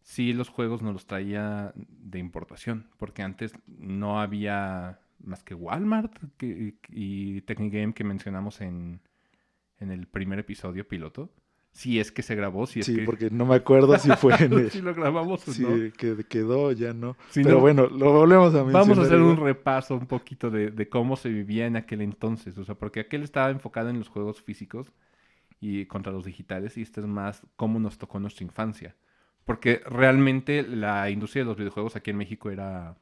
sí 0.02 0.32
los 0.32 0.50
juegos 0.50 0.82
nos 0.82 0.92
los 0.92 1.06
traía 1.06 1.72
de 1.74 2.18
importación, 2.18 2.90
porque 2.98 3.22
antes 3.22 3.54
no 3.66 4.20
había 4.20 5.00
más 5.18 5.42
que 5.42 5.54
Walmart 5.54 6.12
y 6.42 7.40
Technigame 7.42 7.94
que 7.94 8.04
mencionamos 8.04 8.60
en, 8.60 9.00
en 9.78 9.90
el 9.90 10.06
primer 10.06 10.38
episodio 10.38 10.86
piloto. 10.86 11.32
Si 11.72 11.98
es 11.98 12.12
que 12.12 12.22
se 12.22 12.34
grabó, 12.34 12.66
si 12.66 12.80
es 12.80 12.86
sí, 12.86 12.96
que 12.96 13.02
porque 13.02 13.30
no 13.30 13.46
me 13.46 13.54
acuerdo 13.54 13.96
si 13.98 14.10
fue 14.12 14.34
en 14.44 14.52
el... 14.58 14.70
si 14.70 14.82
lo 14.82 14.94
grabamos 14.94 15.48
o 15.48 15.52
si 15.52 15.62
no. 15.62 15.68
que- 15.96 16.24
quedó, 16.28 16.70
ya 16.72 16.92
no. 16.92 17.16
Si 17.30 17.42
Pero 17.42 17.56
no, 17.56 17.60
bueno, 17.60 17.86
lo 17.88 18.12
volvemos 18.12 18.54
a 18.54 18.64
mencionar. 18.64 18.82
Vamos 18.82 18.98
a 18.98 19.02
hacer 19.02 19.18
un 19.20 19.38
repaso 19.38 19.94
un 19.94 20.06
poquito 20.06 20.50
de, 20.50 20.70
de 20.70 20.88
cómo 20.88 21.16
se 21.16 21.30
vivía 21.30 21.66
en 21.66 21.76
aquel 21.76 22.02
entonces. 22.02 22.58
O 22.58 22.64
sea, 22.64 22.74
porque 22.74 23.00
aquel 23.00 23.22
estaba 23.22 23.50
enfocado 23.50 23.88
en 23.88 23.98
los 23.98 24.08
juegos 24.08 24.42
físicos 24.42 24.92
y 25.60 25.86
contra 25.86 26.12
los 26.12 26.24
digitales, 26.24 26.76
y 26.76 26.82
este 26.82 27.00
es 27.00 27.06
más 27.06 27.46
cómo 27.56 27.78
nos 27.80 27.98
tocó 27.98 28.18
nuestra 28.20 28.44
infancia. 28.44 28.96
Porque 29.44 29.80
realmente 29.86 30.62
la 30.62 31.10
industria 31.10 31.42
de 31.44 31.48
los 31.48 31.56
videojuegos 31.56 31.96
aquí 31.96 32.10
en 32.10 32.18
México 32.18 32.50
era, 32.50 32.96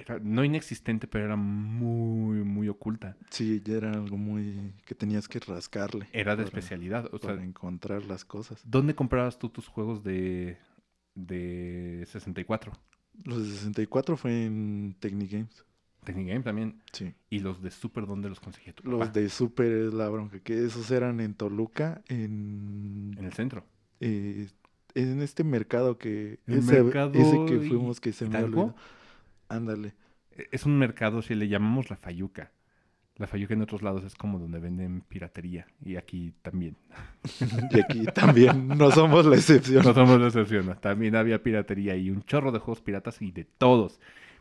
era 0.00 0.18
no 0.22 0.44
inexistente, 0.44 1.06
pero 1.06 1.24
era 1.24 1.36
muy, 1.36 2.44
muy 2.44 2.68
oculta. 2.68 3.16
Sí, 3.30 3.60
ya 3.64 3.74
era 3.76 3.90
algo 3.92 4.16
muy 4.16 4.72
que 4.86 4.94
tenías 4.94 5.28
que 5.28 5.38
rascarle. 5.40 6.08
Era 6.12 6.36
de 6.36 6.44
para- 6.44 6.48
especialidad. 6.58 7.06
O 7.12 7.18
sea, 7.18 7.30
para 7.30 7.44
encontrar 7.44 8.04
las 8.04 8.24
cosas. 8.24 8.62
¿dónde 8.64 8.94
comprabas 8.94 9.38
tú 9.38 9.48
tus 9.48 9.66
juegos 9.68 10.02
de, 10.04 10.56
de 11.14 12.04
64? 12.06 12.72
Los 13.24 13.42
de 13.46 13.52
64 13.54 14.16
fue 14.16 14.44
en 14.46 14.96
Technigames. 15.00 15.64
Technic 16.04 16.42
también. 16.44 16.80
Sí. 16.92 17.12
Y 17.28 17.40
los 17.40 17.60
de 17.60 17.70
Super, 17.70 18.06
¿dónde 18.06 18.28
los 18.28 18.40
conseguía 18.40 18.72
tu 18.72 18.88
Los 18.88 19.00
papá? 19.00 19.12
de 19.12 19.28
Super 19.28 19.70
es 19.70 19.92
la 19.92 20.08
bronca, 20.08 20.38
que 20.40 20.64
esos 20.64 20.90
eran 20.90 21.20
en 21.20 21.34
Toluca, 21.34 22.02
en, 22.08 23.14
En 23.18 23.24
el 23.24 23.32
centro. 23.32 23.64
eh, 24.00 24.48
en 24.94 25.20
este 25.20 25.44
mercado 25.44 25.98
que 25.98 26.38
El 26.46 26.60
ese, 26.60 26.82
mercado 26.82 27.12
ese 27.14 27.44
que 27.46 27.58
fuimos 27.68 28.00
que 28.00 28.12
se 28.12 28.24
me 28.24 28.30
Hidalgo. 28.38 28.60
olvidó. 28.62 28.76
Ándale. 29.48 29.94
E- 30.32 30.48
Es 30.52 30.66
un 30.66 30.78
mercado, 30.78 31.22
si 31.22 31.34
le 31.34 31.48
llamamos 31.48 31.90
la 31.90 31.96
Fayuca. 31.96 32.52
La 33.16 33.26
Fayuca 33.26 33.54
en 33.54 33.62
otros 33.62 33.82
lados 33.82 34.04
es 34.04 34.14
como 34.14 34.38
donde 34.38 34.60
venden 34.60 35.02
piratería. 35.02 35.66
Y 35.84 35.96
aquí 35.96 36.34
también. 36.42 36.76
Y 37.70 37.80
aquí 37.80 38.04
también 38.14 38.68
no 38.68 38.90
somos 38.90 39.26
la 39.26 39.36
excepción. 39.36 39.84
No 39.84 39.94
somos 39.94 40.20
la 40.20 40.28
excepción. 40.28 40.76
También 40.80 41.16
había 41.16 41.42
piratería 41.42 41.96
y 41.96 42.10
un 42.10 42.22
chorro 42.24 42.52
de 42.52 42.58
juegos 42.60 42.82
piratas 42.82 43.20
y 43.22 43.32
de 43.32 43.44
todos. 43.44 44.00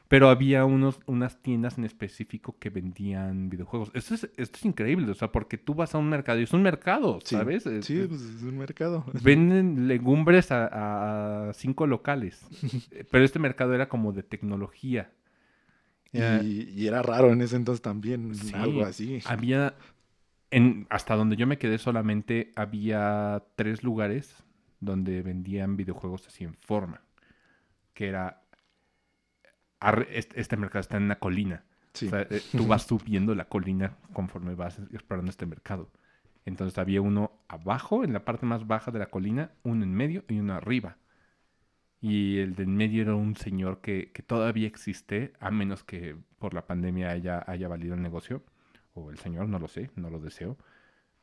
Pero 0.09 0.29
había 0.29 0.63
unos, 0.63 0.99
unas 1.05 1.41
tiendas 1.41 1.77
en 1.77 1.83
específico 1.83 2.55
que 2.59 2.69
vendían 2.69 3.49
videojuegos. 3.49 3.91
Esto 3.93 4.13
es, 4.15 4.23
esto 4.37 4.57
es 4.57 4.65
increíble, 4.65 5.11
o 5.11 5.15
sea, 5.15 5.31
porque 5.33 5.57
tú 5.57 5.73
vas 5.75 5.93
a 5.95 5.97
un 5.97 6.07
mercado 6.09 6.39
y 6.39 6.43
es 6.43 6.53
un 6.53 6.61
mercado, 6.61 7.19
Sí, 7.25 7.35
¿sabes? 7.35 7.65
Es- 7.65 7.85
Sí, 7.85 7.99
es- 7.99 8.07
pues 8.07 8.21
es 8.21 8.41
un 8.43 8.57
mercado. 8.57 9.03
Venden 9.21 9.87
legumbres 9.89 10.51
a, 10.51 11.49
a 11.49 11.53
cinco 11.53 11.87
locales. 11.87 12.41
Eh, 12.91 13.05
Pero 13.11 13.25
este 13.25 13.39
mercado 13.39 13.73
era 13.73 13.89
como 13.89 14.13
de 14.13 14.23
tecnología. 14.23 15.11
Y, 16.13 16.69
y 16.71 16.87
era 16.87 17.01
raro 17.01 17.31
en 17.33 17.41
ese 17.41 17.57
entonces 17.57 17.81
también, 17.81 18.33
Sí. 18.33 18.51
algo 18.55 18.83
así. 18.83 19.19
Había, 19.25 19.75
en, 20.51 20.87
hasta 20.89 21.15
donde 21.15 21.35
yo 21.35 21.45
me 21.47 21.57
quedé 21.57 21.77
solamente, 21.77 22.51
había 22.55 23.43
tres 23.55 23.83
lugares 23.83 24.43
donde 24.79 25.21
vendían 25.21 25.75
videojuegos 25.75 26.25
así 26.27 26.43
en 26.45 26.53
forma. 26.55 27.01
Que 27.93 28.07
era, 28.07 28.41
este, 30.09 30.57
mercado 30.57 30.81
está 30.81 30.97
en 30.97 31.03
una 31.03 31.19
colina. 31.19 31.63
Sí. 31.93 32.07
O 32.07 32.09
sea, 32.09 32.21
eh, 32.29 32.41
tú 32.51 32.67
vas 32.67 32.83
subiendo 32.83 33.33
la 33.35 33.45
colina 33.45 33.95
conforme 34.13 34.55
vas 34.55 34.79
explorando 34.91 35.31
este 35.31 35.45
mercado. 35.45 35.89
Entonces 36.45 36.77
había 36.77 37.01
uno 37.01 37.31
abajo, 37.47 38.03
en 38.03 38.13
la 38.13 38.23
parte 38.23 38.45
más 38.45 38.67
baja 38.67 38.91
de 38.91 38.99
la 38.99 39.07
colina, 39.07 39.51
uno 39.63 39.83
en 39.83 39.93
medio 39.93 40.23
y 40.27 40.39
uno 40.39 40.53
arriba. 40.53 40.97
Y 41.99 42.37
el 42.37 42.55
del 42.55 42.67
medio 42.67 43.01
era 43.01 43.15
un 43.15 43.35
señor 43.35 43.81
que, 43.81 44.11
que 44.13 44.21
todavía 44.21 44.67
existe, 44.67 45.33
a 45.39 45.51
menos 45.51 45.83
que 45.83 46.15
por 46.39 46.53
la 46.53 46.65
pandemia 46.65 47.09
haya, 47.09 47.43
haya 47.47 47.67
valido 47.67 47.95
el 47.95 48.01
negocio. 48.01 48.43
O 48.93 49.11
el 49.11 49.17
señor, 49.17 49.47
no 49.49 49.59
lo 49.59 49.67
sé, 49.67 49.91
no 49.95 50.09
lo 50.09 50.19
deseo. 50.19 50.57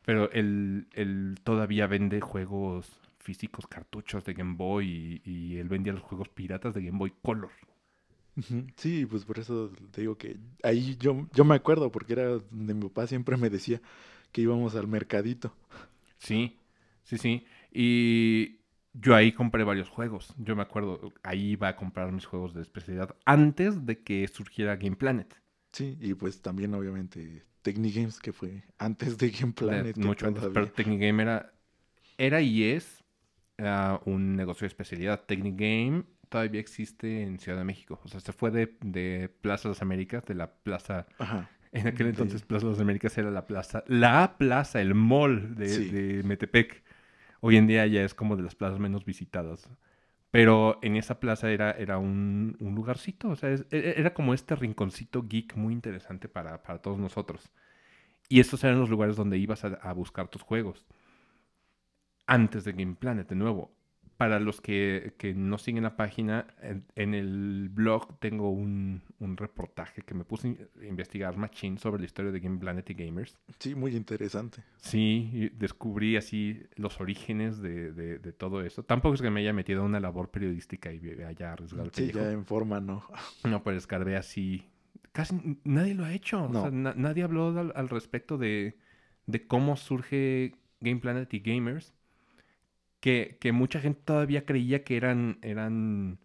Pero 0.04 0.30
él, 0.32 0.88
él 0.92 1.36
todavía 1.42 1.86
vende 1.86 2.20
juegos 2.20 3.00
físicos, 3.18 3.66
cartuchos 3.66 4.24
de 4.24 4.34
Game 4.34 4.56
Boy 4.56 5.22
y, 5.24 5.30
y 5.30 5.58
él 5.58 5.68
vendía 5.68 5.94
los 5.94 6.02
juegos 6.02 6.28
piratas 6.28 6.74
de 6.74 6.84
Game 6.84 6.98
Boy 6.98 7.14
Color. 7.22 7.50
Sí, 8.76 9.06
pues 9.06 9.24
por 9.24 9.38
eso 9.38 9.70
te 9.90 10.00
digo 10.00 10.16
que 10.16 10.36
ahí 10.62 10.96
yo, 10.98 11.26
yo 11.32 11.44
me 11.44 11.54
acuerdo, 11.54 11.92
porque 11.92 12.14
era 12.14 12.28
donde 12.28 12.74
mi 12.74 12.82
papá 12.88 13.06
siempre 13.06 13.36
me 13.36 13.50
decía 13.50 13.80
que 14.32 14.42
íbamos 14.42 14.74
al 14.74 14.88
mercadito. 14.88 15.54
Sí, 16.18 16.58
sí, 17.04 17.18
sí. 17.18 17.46
Y 17.72 18.60
yo 18.92 19.14
ahí 19.14 19.32
compré 19.32 19.64
varios 19.64 19.88
juegos. 19.88 20.34
Yo 20.38 20.56
me 20.56 20.62
acuerdo, 20.62 21.12
ahí 21.22 21.50
iba 21.50 21.68
a 21.68 21.76
comprar 21.76 22.10
mis 22.12 22.24
juegos 22.24 22.54
de 22.54 22.62
especialidad 22.62 23.14
antes 23.24 23.84
de 23.86 24.02
que 24.02 24.26
surgiera 24.28 24.76
Game 24.76 24.96
Planet. 24.96 25.34
Sí, 25.72 25.98
y 26.00 26.14
pues 26.14 26.40
también 26.40 26.72
obviamente 26.74 27.44
Technigames, 27.62 28.20
que 28.20 28.32
fue 28.32 28.62
antes 28.78 29.18
de 29.18 29.30
Game 29.30 29.52
Planet. 29.52 29.96
mucho 29.96 30.28
antes, 30.28 30.44
pero 30.52 30.70
Technic 30.70 31.02
era, 31.02 31.52
era 32.16 32.40
y 32.40 32.64
es 32.64 33.02
ah, 33.58 34.00
un 34.04 34.36
negocio 34.36 34.64
de 34.64 34.68
especialidad. 34.68 35.24
Technic 35.26 35.56
Game 35.56 36.04
todavía 36.28 36.60
existe 36.60 37.22
en 37.22 37.38
Ciudad 37.38 37.58
de 37.58 37.64
México. 37.64 38.00
O 38.04 38.08
sea, 38.08 38.20
se 38.20 38.32
fue 38.32 38.50
de, 38.50 38.76
de 38.80 39.28
Plaza 39.40 39.68
de 39.68 39.74
las 39.74 39.82
Américas, 39.82 40.24
de 40.24 40.34
la 40.34 40.52
plaza... 40.52 41.06
Ajá. 41.18 41.48
En 41.72 41.88
aquel 41.88 42.06
entonces 42.06 42.42
Plaza 42.42 42.66
de 42.66 42.72
las 42.72 42.80
Américas 42.80 43.18
era 43.18 43.32
la 43.32 43.46
plaza, 43.48 43.82
la 43.88 44.36
plaza, 44.38 44.80
el 44.80 44.94
mall 44.94 45.56
de, 45.56 45.68
Sí. 45.68 45.90
de 45.90 46.22
Metepec. 46.22 46.84
Hoy 47.40 47.56
en 47.56 47.66
día 47.66 47.84
ya 47.88 48.04
es 48.04 48.14
como 48.14 48.36
de 48.36 48.44
las 48.44 48.54
plazas 48.54 48.78
menos 48.78 49.04
visitadas. 49.04 49.68
Pero 50.30 50.78
en 50.82 50.94
esa 50.96 51.18
plaza 51.18 51.50
era, 51.50 51.72
era 51.72 51.98
un, 51.98 52.56
un 52.60 52.74
lugarcito, 52.76 53.28
o 53.30 53.36
sea, 53.36 53.50
es- 53.50 53.66
e- 53.72 53.94
era 53.96 54.14
como 54.14 54.34
este 54.34 54.54
rinconcito 54.54 55.24
geek 55.28 55.56
muy 55.56 55.72
interesante 55.72 56.28
para, 56.28 56.62
para 56.62 56.78
todos 56.80 56.98
nosotros. 57.00 57.50
Y 58.28 58.38
estos 58.40 58.62
eran 58.62 58.78
los 58.78 58.88
lugares 58.88 59.16
donde 59.16 59.36
ibas 59.38 59.64
a, 59.64 59.68
a 59.82 59.92
buscar 59.94 60.28
tus 60.28 60.42
juegos. 60.42 60.86
Antes 62.26 62.64
de 62.64 62.72
Game 62.72 62.94
Planet, 62.94 63.28
de 63.28 63.34
nuevo. 63.36 63.72
Para 64.16 64.38
los 64.38 64.60
que, 64.60 65.14
que 65.18 65.34
no 65.34 65.58
siguen 65.58 65.82
la 65.82 65.96
página, 65.96 66.46
en, 66.62 66.84
en 66.94 67.14
el 67.14 67.68
blog 67.68 68.20
tengo 68.20 68.50
un, 68.50 69.02
un 69.18 69.36
reportaje 69.36 70.02
que 70.02 70.14
me 70.14 70.24
puse 70.24 70.56
a 70.80 70.84
investigar 70.84 71.36
machín 71.36 71.78
sobre 71.78 71.98
la 72.00 72.06
historia 72.06 72.30
de 72.30 72.38
Game 72.38 72.58
Planet 72.58 72.88
y 72.90 72.94
Gamers. 72.94 73.36
Sí, 73.58 73.74
muy 73.74 73.96
interesante. 73.96 74.62
Sí, 74.76 75.30
y 75.32 75.48
descubrí 75.48 76.16
así 76.16 76.62
los 76.76 77.00
orígenes 77.00 77.60
de, 77.60 77.92
de- 77.92 78.18
de 78.20 78.32
todo 78.32 78.62
eso. 78.62 78.84
Tampoco 78.84 79.16
es 79.16 79.22
que 79.22 79.30
me 79.30 79.40
haya 79.40 79.52
metido 79.52 79.82
a 79.82 79.84
una 79.84 79.98
labor 79.98 80.30
periodística 80.30 80.92
y 80.92 81.00
haya 81.22 81.52
arriesgado 81.52 81.84
el 81.86 81.90
Sí, 81.92 82.02
pellejo. 82.02 82.18
ya 82.20 82.30
en 82.30 82.44
forma 82.44 82.80
no. 82.80 83.02
No, 83.44 83.64
pero 83.64 83.76
escarbé 83.76 84.16
así. 84.16 84.68
Casi 85.10 85.58
nadie 85.64 85.94
lo 85.94 86.04
ha 86.04 86.12
hecho. 86.14 86.44
O 86.44 86.48
No. 86.48 86.62
sea, 86.62 86.70
na- 86.70 86.94
nadie 86.96 87.24
habló 87.24 87.48
al, 87.58 87.72
al 87.74 87.88
respecto 87.88 88.38
de, 88.38 88.76
de 89.26 89.46
cómo 89.46 89.76
surge 89.76 90.54
Game 90.80 91.00
Planet 91.00 91.34
y 91.34 91.40
Gamers. 91.40 91.94
Que, 93.04 93.36
que 93.40 93.52
mucha 93.52 93.80
gente 93.80 94.00
todavía 94.04 94.46
creía 94.46 94.82
que 94.84 94.96
eran, 94.96 95.38
eran 95.42 96.18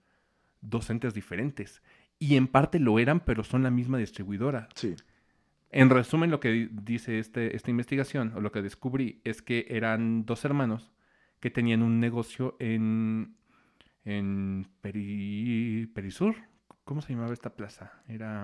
dos 0.62 0.89
entes 0.89 1.13
diferentes. 1.13 1.82
Y 2.20 2.38
en 2.38 2.48
parte 2.48 2.80
lo 2.80 3.00
eran, 3.00 3.20
pero 3.20 3.44
son 3.44 3.63
la 3.63 3.70
misma 3.72 3.98
distribuidora. 3.98 4.70
Sí, 4.76 4.96
En 5.72 5.89
resumen, 5.89 6.32
lo 6.32 6.39
que 6.39 6.50
di- 6.52 6.70
dice 6.72 7.20
este, 7.20 7.56
esta 7.56 7.70
investigación, 7.70 8.32
o 8.36 8.39
lo 8.42 8.52
que 8.54 8.62
descubrí, 8.62 9.22
es 9.24 9.42
que 9.42 9.65
eran 9.70 10.26
dos 10.26 10.46
hermanos 10.46 10.92
que 11.42 11.52
tenían 11.52 11.84
un 11.84 12.00
negocio 12.00 12.56
en, 12.60 13.36
en 14.06 14.65
Peri- 14.82 15.88
Perisur. 15.94 16.36
¿Cómo 16.86 17.02
se 17.02 17.13
llamaba 17.13 17.34
esta 17.34 17.56
plaza? 17.56 17.92
Era... 18.08 18.42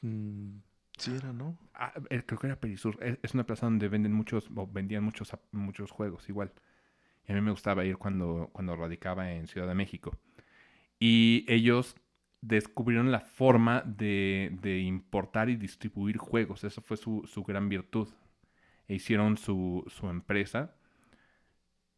Mm, 0.00 0.58
sí 0.96 1.14
era, 1.14 1.32
¿no? 1.32 1.56
ah, 1.74 1.92
eh, 2.10 2.22
creo 2.26 2.38
que 2.40 2.46
era 2.48 2.58
Perisur. 2.60 2.98
Es, 3.22 3.34
una 3.34 3.44
plaza 3.44 3.66
donde 3.66 3.88
venden 3.88 4.12
muchos, 4.12 4.50
o 4.54 4.66
vendían 4.66 5.04
muchos, 5.04 5.36
muchos 5.52 5.90
juegos 5.90 6.28
igual. 6.28 6.52
A 7.28 7.32
mí 7.32 7.40
me 7.40 7.50
gustaba 7.50 7.84
ir 7.84 7.96
cuando, 7.96 8.50
cuando 8.52 8.76
radicaba 8.76 9.32
en 9.32 9.46
Ciudad 9.48 9.66
de 9.66 9.74
México. 9.74 10.16
Y 10.98 11.44
ellos 11.48 11.96
descubrieron 12.40 13.10
la 13.10 13.20
forma 13.20 13.82
de, 13.84 14.56
de 14.62 14.78
importar 14.78 15.48
y 15.48 15.56
distribuir 15.56 16.18
juegos. 16.18 16.64
Esa 16.64 16.80
fue 16.80 16.96
su, 16.96 17.22
su 17.26 17.42
gran 17.42 17.68
virtud. 17.68 18.08
E 18.88 18.94
hicieron 18.94 19.36
su, 19.36 19.84
su 19.88 20.08
empresa. 20.08 20.76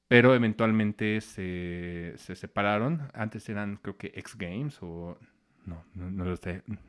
Pero 0.09 0.35
eventualmente 0.35 1.21
se, 1.21 2.14
se 2.17 2.35
separaron. 2.35 3.11
Antes 3.12 3.49
eran, 3.51 3.77
creo 3.77 3.97
que, 3.97 4.09
X 4.14 4.37
Games 4.37 4.79
o... 4.81 5.19
No, 5.67 5.85
no, 5.95 6.25
los, 6.25 6.41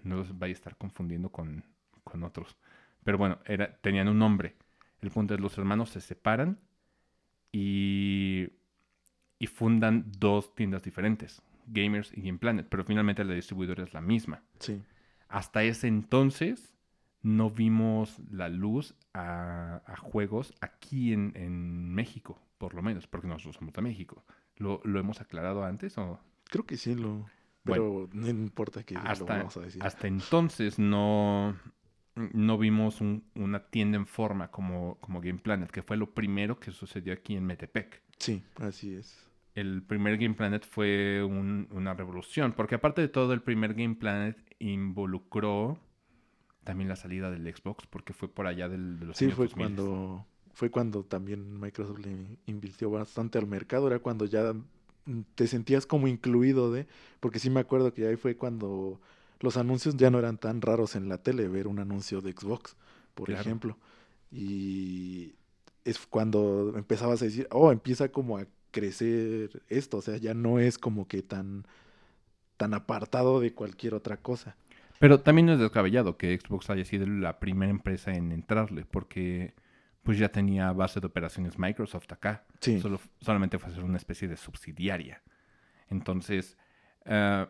no 0.04 0.16
los 0.16 0.40
vaya 0.40 0.54
a 0.54 0.56
estar 0.56 0.78
confundiendo 0.78 1.30
con, 1.30 1.66
con 2.06 2.24
otros. 2.24 2.56
Pero 3.04 3.18
bueno, 3.18 3.40
era, 3.46 3.76
tenían 3.82 4.08
un 4.08 4.18
nombre. 4.18 4.56
El 5.02 5.12
punto 5.12 5.34
es, 5.34 5.42
los 5.42 5.58
hermanos 5.58 5.90
se 5.90 6.00
separan 6.00 6.58
y, 7.52 8.50
y 9.38 9.48
fundan 9.48 10.06
dos 10.18 10.54
tiendas 10.56 10.84
diferentes, 10.84 11.42
Gamers 11.68 12.12
y 12.16 12.22
Game 12.22 12.40
Planet, 12.40 12.68
pero 12.70 12.84
finalmente 12.84 13.24
la 13.24 13.34
distribuidora 13.34 13.84
es 13.84 13.94
la 13.94 14.02
misma. 14.02 14.42
Sí. 14.60 14.82
Hasta 15.28 15.64
ese 15.64 15.88
entonces 15.88 16.76
no 17.22 17.52
vimos 17.52 18.18
la 18.32 18.50
luz 18.50 18.96
a, 19.14 19.82
a 19.86 19.98
juegos 19.98 20.54
aquí 20.62 21.14
en, 21.14 21.34
en 21.36 21.94
México, 21.94 22.40
por 22.58 22.74
lo 22.74 22.82
menos, 22.82 23.08
porque 23.08 23.28
nosotros 23.28 23.56
somos 23.56 23.74
de 23.74 23.82
México. 23.82 24.24
¿Lo, 24.56 24.82
lo 24.84 25.00
hemos 25.00 25.22
aclarado 25.22 25.64
antes 25.64 25.98
o...? 25.98 26.20
Creo 26.46 26.66
que 26.66 26.78
sí 26.78 26.96
lo. 26.96 27.30
Pero 27.64 28.10
no 28.14 28.28
importa 28.28 28.84
que 28.84 28.96
lo 28.96 29.26
vamos 29.26 29.56
a 29.58 29.60
decir. 29.62 29.84
hasta 29.84 30.08
entonces 30.08 30.80
no, 30.80 31.56
no 32.16 32.58
vimos 32.58 33.02
un- 33.02 33.24
una 33.36 33.60
tienda 33.70 33.98
en 33.98 34.06
forma 34.08 34.50
como, 34.52 34.96
como 35.00 35.22
Game 35.22 35.40
Planet, 35.40 35.72
que 35.72 35.84
fue 35.84 35.98
lo 35.98 36.14
primero 36.14 36.60
que 36.60 36.72
sucedió 36.72 37.14
aquí 37.14 37.36
en 37.36 37.46
Metepec. 37.46 38.02
Sí, 38.18 38.44
así 38.58 38.94
es. 38.94 39.26
El 39.56 39.82
primer 39.84 40.18
Game 40.18 40.36
Planet 40.36 40.66
fue 40.66 41.24
un- 41.24 41.68
una 41.72 41.94
revolución, 41.94 42.54
porque 42.54 42.76
aparte 42.76 43.02
de 43.02 43.08
todo, 43.08 43.34
el 43.34 43.42
primer 43.42 43.74
Game 43.74 43.96
Planet 43.96 44.38
involucró 44.60 45.80
también 46.64 46.90
la 46.90 46.96
salida 46.96 47.32
del 47.32 47.44
Xbox, 47.54 47.86
porque 47.88 48.14
fue 48.14 48.28
por 48.28 48.46
allá 48.48 48.70
del, 48.70 49.00
de 49.00 49.06
los 49.08 49.18
Sí, 49.18 49.26
años 49.26 49.38
fue 49.38 49.46
2000. 49.48 49.66
cuando 49.76 50.26
fue 50.54 50.70
cuando 50.70 51.04
también 51.04 51.60
Microsoft 51.60 52.00
le 52.00 52.38
invirtió 52.46 52.90
bastante 52.90 53.38
al 53.38 53.48
mercado. 53.48 53.88
Era 53.88 54.00
cuando 54.00 54.26
ya 54.26 54.54
te 55.36 55.48
sentías 55.48 55.86
como 55.86 56.08
incluido 56.08 56.72
de, 56.72 56.86
porque 57.22 57.40
sí 57.40 57.50
me 57.50 57.62
acuerdo 57.62 57.94
que 57.94 58.06
ahí 58.08 58.18
fue 58.18 58.36
cuando 58.36 59.00
los 59.40 59.58
anuncios 59.58 59.96
ya 59.98 60.10
no 60.10 60.20
eran 60.20 60.38
tan 60.38 60.62
raros 60.62 60.96
en 60.96 61.10
la 61.10 61.18
tele, 61.18 61.48
ver 61.48 61.68
un 61.68 61.80
anuncio 61.80 62.22
de 62.22 62.34
Xbox, 62.34 62.76
por 63.16 63.32
ejemplo. 63.32 63.78
Y 64.32 65.34
es 65.86 66.00
cuando 66.08 66.74
empezabas 66.76 67.22
a 67.22 67.26
decir, 67.26 67.48
oh, 67.52 67.72
empieza 67.72 68.10
como 68.10 68.38
a 68.38 68.46
crecer 68.72 69.64
esto, 69.70 69.98
o 69.98 70.02
sea, 70.02 70.18
ya 70.18 70.34
no 70.34 70.60
es 70.60 70.78
como 70.78 71.08
que 71.08 71.24
tan, 71.24 71.66
tan 72.58 72.74
apartado 72.74 73.40
de 73.40 73.54
cualquier 73.54 73.94
otra 73.94 74.18
cosa. 74.18 74.56
Pero 75.00 75.22
también 75.22 75.50
es 75.50 75.60
descabellado 75.60 76.18
que 76.18 76.38
Xbox 76.38 76.70
haya 76.70 76.84
sido 76.84 77.08
la 77.08 77.40
primera 77.40 77.72
empresa 77.72 78.12
en 78.12 78.32
entrarle, 78.32 78.86
porque 78.86 79.54
pues 80.04 80.18
ya 80.18 80.30
tenía 80.30 80.72
base 80.74 81.00
de 81.00 81.08
operaciones 81.08 81.58
Microsoft 81.58 82.12
acá. 82.12 82.46
Sí. 82.60 82.80
Solo, 82.82 83.00
solamente 83.22 83.58
fue 83.60 83.72
a 83.72 83.76
ser 83.76 83.84
una 83.84 83.98
especie 83.98 84.28
de 84.28 84.36
subsidiaria. 84.36 85.22
Entonces, 85.90 86.58
uh, 87.06 87.46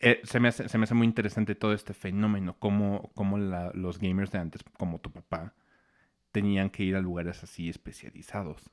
eh, 0.00 0.20
se, 0.24 0.40
me 0.40 0.48
hace, 0.48 0.68
se, 0.68 0.78
me 0.78 0.84
hace, 0.84 0.94
muy 0.94 1.06
interesante 1.06 1.54
todo 1.54 1.72
este 1.72 1.94
fenómeno, 1.94 2.56
cómo, 2.58 3.10
cómo 3.14 3.38
la, 3.38 3.70
los 3.74 3.98
gamers 3.98 4.30
de 4.30 4.38
antes, 4.38 4.62
como 4.78 5.00
tu 5.00 5.10
papá, 5.10 5.54
tenían 6.32 6.70
que 6.70 6.84
ir 6.84 6.96
a 6.96 7.00
lugares 7.00 7.42
así 7.42 7.68
especializados. 7.68 8.70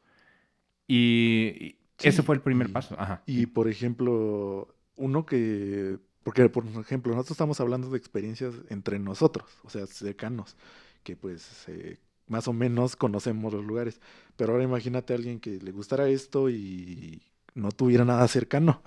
Y, 0.88 1.78
sí, 1.98 2.10
ese 2.10 2.24
fue 2.24 2.36
el 2.36 2.42
primer 2.42 2.70
y, 2.70 2.72
paso. 2.74 2.96
Ajá. 3.00 3.24
Y 3.26 3.46
por 3.46 3.70
ejemplo, 3.70 4.76
uno 4.96 5.26
que, 5.26 5.98
porque 6.24 6.50
por 6.50 6.66
ejemplo, 6.66 7.14
nosotros 7.14 7.32
estamos 7.32 7.60
hablando 7.62 7.90
de 7.90 7.98
experiencias 7.98 8.56
entre 8.70 9.00
nosotros, 9.00 9.50
o 9.64 9.70
sea, 9.70 9.88
cercanos, 9.88 10.58
que 11.04 11.16
pues 11.16 11.66
eh, 11.68 12.00
más 12.28 12.48
o 12.50 12.54
menos 12.54 12.96
conocemos 12.98 13.54
los 13.54 13.64
lugares. 13.64 14.02
Pero 14.36 14.54
ahora 14.54 14.64
imagínate 14.66 15.14
a 15.14 15.16
alguien 15.16 15.40
que 15.40 15.60
le 15.60 15.72
gustara 15.72 16.10
esto 16.10 16.50
y 16.50 17.22
no 17.54 17.72
tuviera 17.72 18.04
nada 18.04 18.28
cercano. 18.28 18.82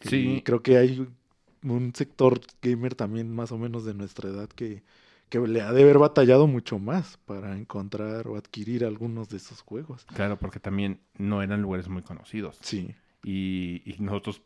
Sí. 0.00 0.36
Y 0.36 0.42
creo 0.42 0.62
que 0.62 0.76
hay 0.76 1.06
un 1.62 1.94
sector 1.94 2.40
gamer 2.62 2.94
también 2.94 3.34
más 3.34 3.52
o 3.52 3.58
menos 3.58 3.84
de 3.84 3.94
nuestra 3.94 4.28
edad 4.30 4.48
que, 4.48 4.82
que 5.28 5.40
le 5.40 5.62
ha 5.62 5.72
de 5.72 5.82
haber 5.82 5.98
batallado 5.98 6.46
mucho 6.46 6.78
más 6.78 7.18
para 7.24 7.56
encontrar 7.56 8.28
o 8.28 8.36
adquirir 8.36 8.84
algunos 8.84 9.28
de 9.28 9.38
esos 9.38 9.62
juegos. 9.62 10.04
Claro, 10.06 10.38
porque 10.38 10.60
también 10.60 11.00
no 11.18 11.42
eran 11.42 11.62
lugares 11.62 11.88
muy 11.88 12.02
conocidos. 12.02 12.58
Sí. 12.62 12.94
Y, 13.24 13.82
y 13.84 13.96
nosotros 13.98 14.42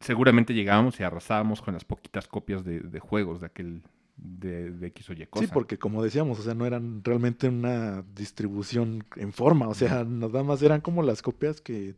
seguramente 0.00 0.54
llegábamos 0.54 1.00
y 1.00 1.02
arrasábamos 1.02 1.62
con 1.62 1.74
las 1.74 1.84
poquitas 1.84 2.28
copias 2.28 2.64
de, 2.64 2.80
de 2.80 3.00
juegos 3.00 3.40
de 3.40 3.46
aquel 3.46 3.82
de, 4.16 4.70
de, 4.70 4.86
X 4.88 5.10
o 5.10 5.12
Y 5.12 5.26
cosa. 5.26 5.46
Sí, 5.46 5.50
porque 5.52 5.78
como 5.78 6.02
decíamos, 6.02 6.38
o 6.38 6.42
sea, 6.42 6.54
no 6.54 6.66
eran 6.66 7.02
realmente 7.04 7.48
una 7.48 8.02
distribución 8.14 9.04
en 9.16 9.32
forma, 9.32 9.68
o 9.68 9.74
sea, 9.74 10.04
nada 10.04 10.42
más 10.42 10.62
eran 10.62 10.80
como 10.80 11.02
las 11.02 11.22
copias 11.22 11.60
que, 11.60 11.94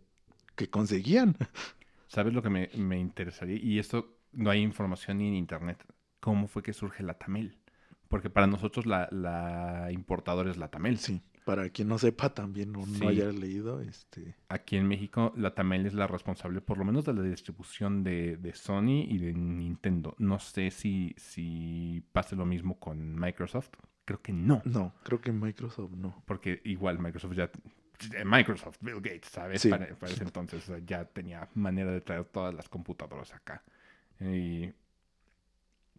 que 0.57 0.69
conseguían. 0.69 1.37
¿Sabes 2.09 2.33
lo 2.35 2.43
que 2.43 2.51
me, 2.51 2.69
me, 2.77 2.99
interesaría? 2.99 3.57
Y 3.57 3.79
esto 3.79 4.19
no 4.33 4.51
hay 4.51 4.63
información 4.63 5.19
ni 5.19 5.29
en 5.29 5.35
internet. 5.35 5.85
¿Cómo 6.21 6.49
fue 6.49 6.63
que 6.63 6.73
surge 6.73 7.03
la 7.03 7.15
Tamel? 7.15 7.59
Porque 8.09 8.31
para 8.31 8.47
nosotros 8.47 8.87
la, 8.87 9.09
la 9.13 9.89
importadora 9.93 10.51
es 10.51 10.57
la 10.57 10.69
Tamel. 10.69 10.99
Sí. 10.99 11.23
Para 11.45 11.71
quien 11.71 11.89
no 11.89 11.97
sepa 11.99 12.35
también 12.35 12.77
o 12.77 12.85
Sí. 12.85 13.01
no 13.01 13.09
haya 13.09 13.33
leído, 13.33 13.81
este... 13.81 14.37
Aquí 14.51 14.77
en 14.77 14.87
México, 14.87 15.33
la 15.37 15.55
Tamel 15.55 15.87
es 15.87 15.95
la 15.95 16.07
responsable, 16.07 16.61
por 16.61 16.77
lo 16.77 16.85
menos, 16.85 17.07
de 17.07 17.15
la 17.15 17.23
distribución 17.23 18.03
de, 18.05 18.37
de 18.37 18.53
Sony 18.55 19.05
y 19.09 19.17
de 19.19 19.33
Nintendo. 19.33 20.15
No 20.19 20.39
sé 20.41 20.71
si, 20.71 21.15
si 21.17 22.05
pase 22.13 22.37
lo 22.37 22.45
mismo 22.45 22.79
con 22.79 23.15
Microsoft. 23.19 23.71
Creo 24.05 24.21
que 24.21 24.33
no. 24.33 24.61
No, 24.65 24.95
creo 25.05 25.21
que 25.21 25.33
Microsoft 25.33 25.93
no. 25.93 26.23
Porque 26.27 26.61
igual 26.65 26.99
Microsoft 26.99 27.35
ya. 27.35 27.51
Eh, 28.15 28.25
Microsoft, 28.25 28.79
Bill 28.81 28.97
Gates, 29.01 29.29
¿sabes? 29.31 29.63
Sí. 29.63 29.69
Para, 29.71 29.87
para 29.97 30.13
ese 30.13 30.25
entonces 30.25 30.71
ya 30.87 31.05
tenía 31.05 31.49
manera 31.55 31.91
de 31.91 32.01
traer 32.01 32.25
todas 32.25 32.55
las 32.55 32.69
computadoras 32.69 33.33
acá. 33.35 33.63
Y 34.21 34.73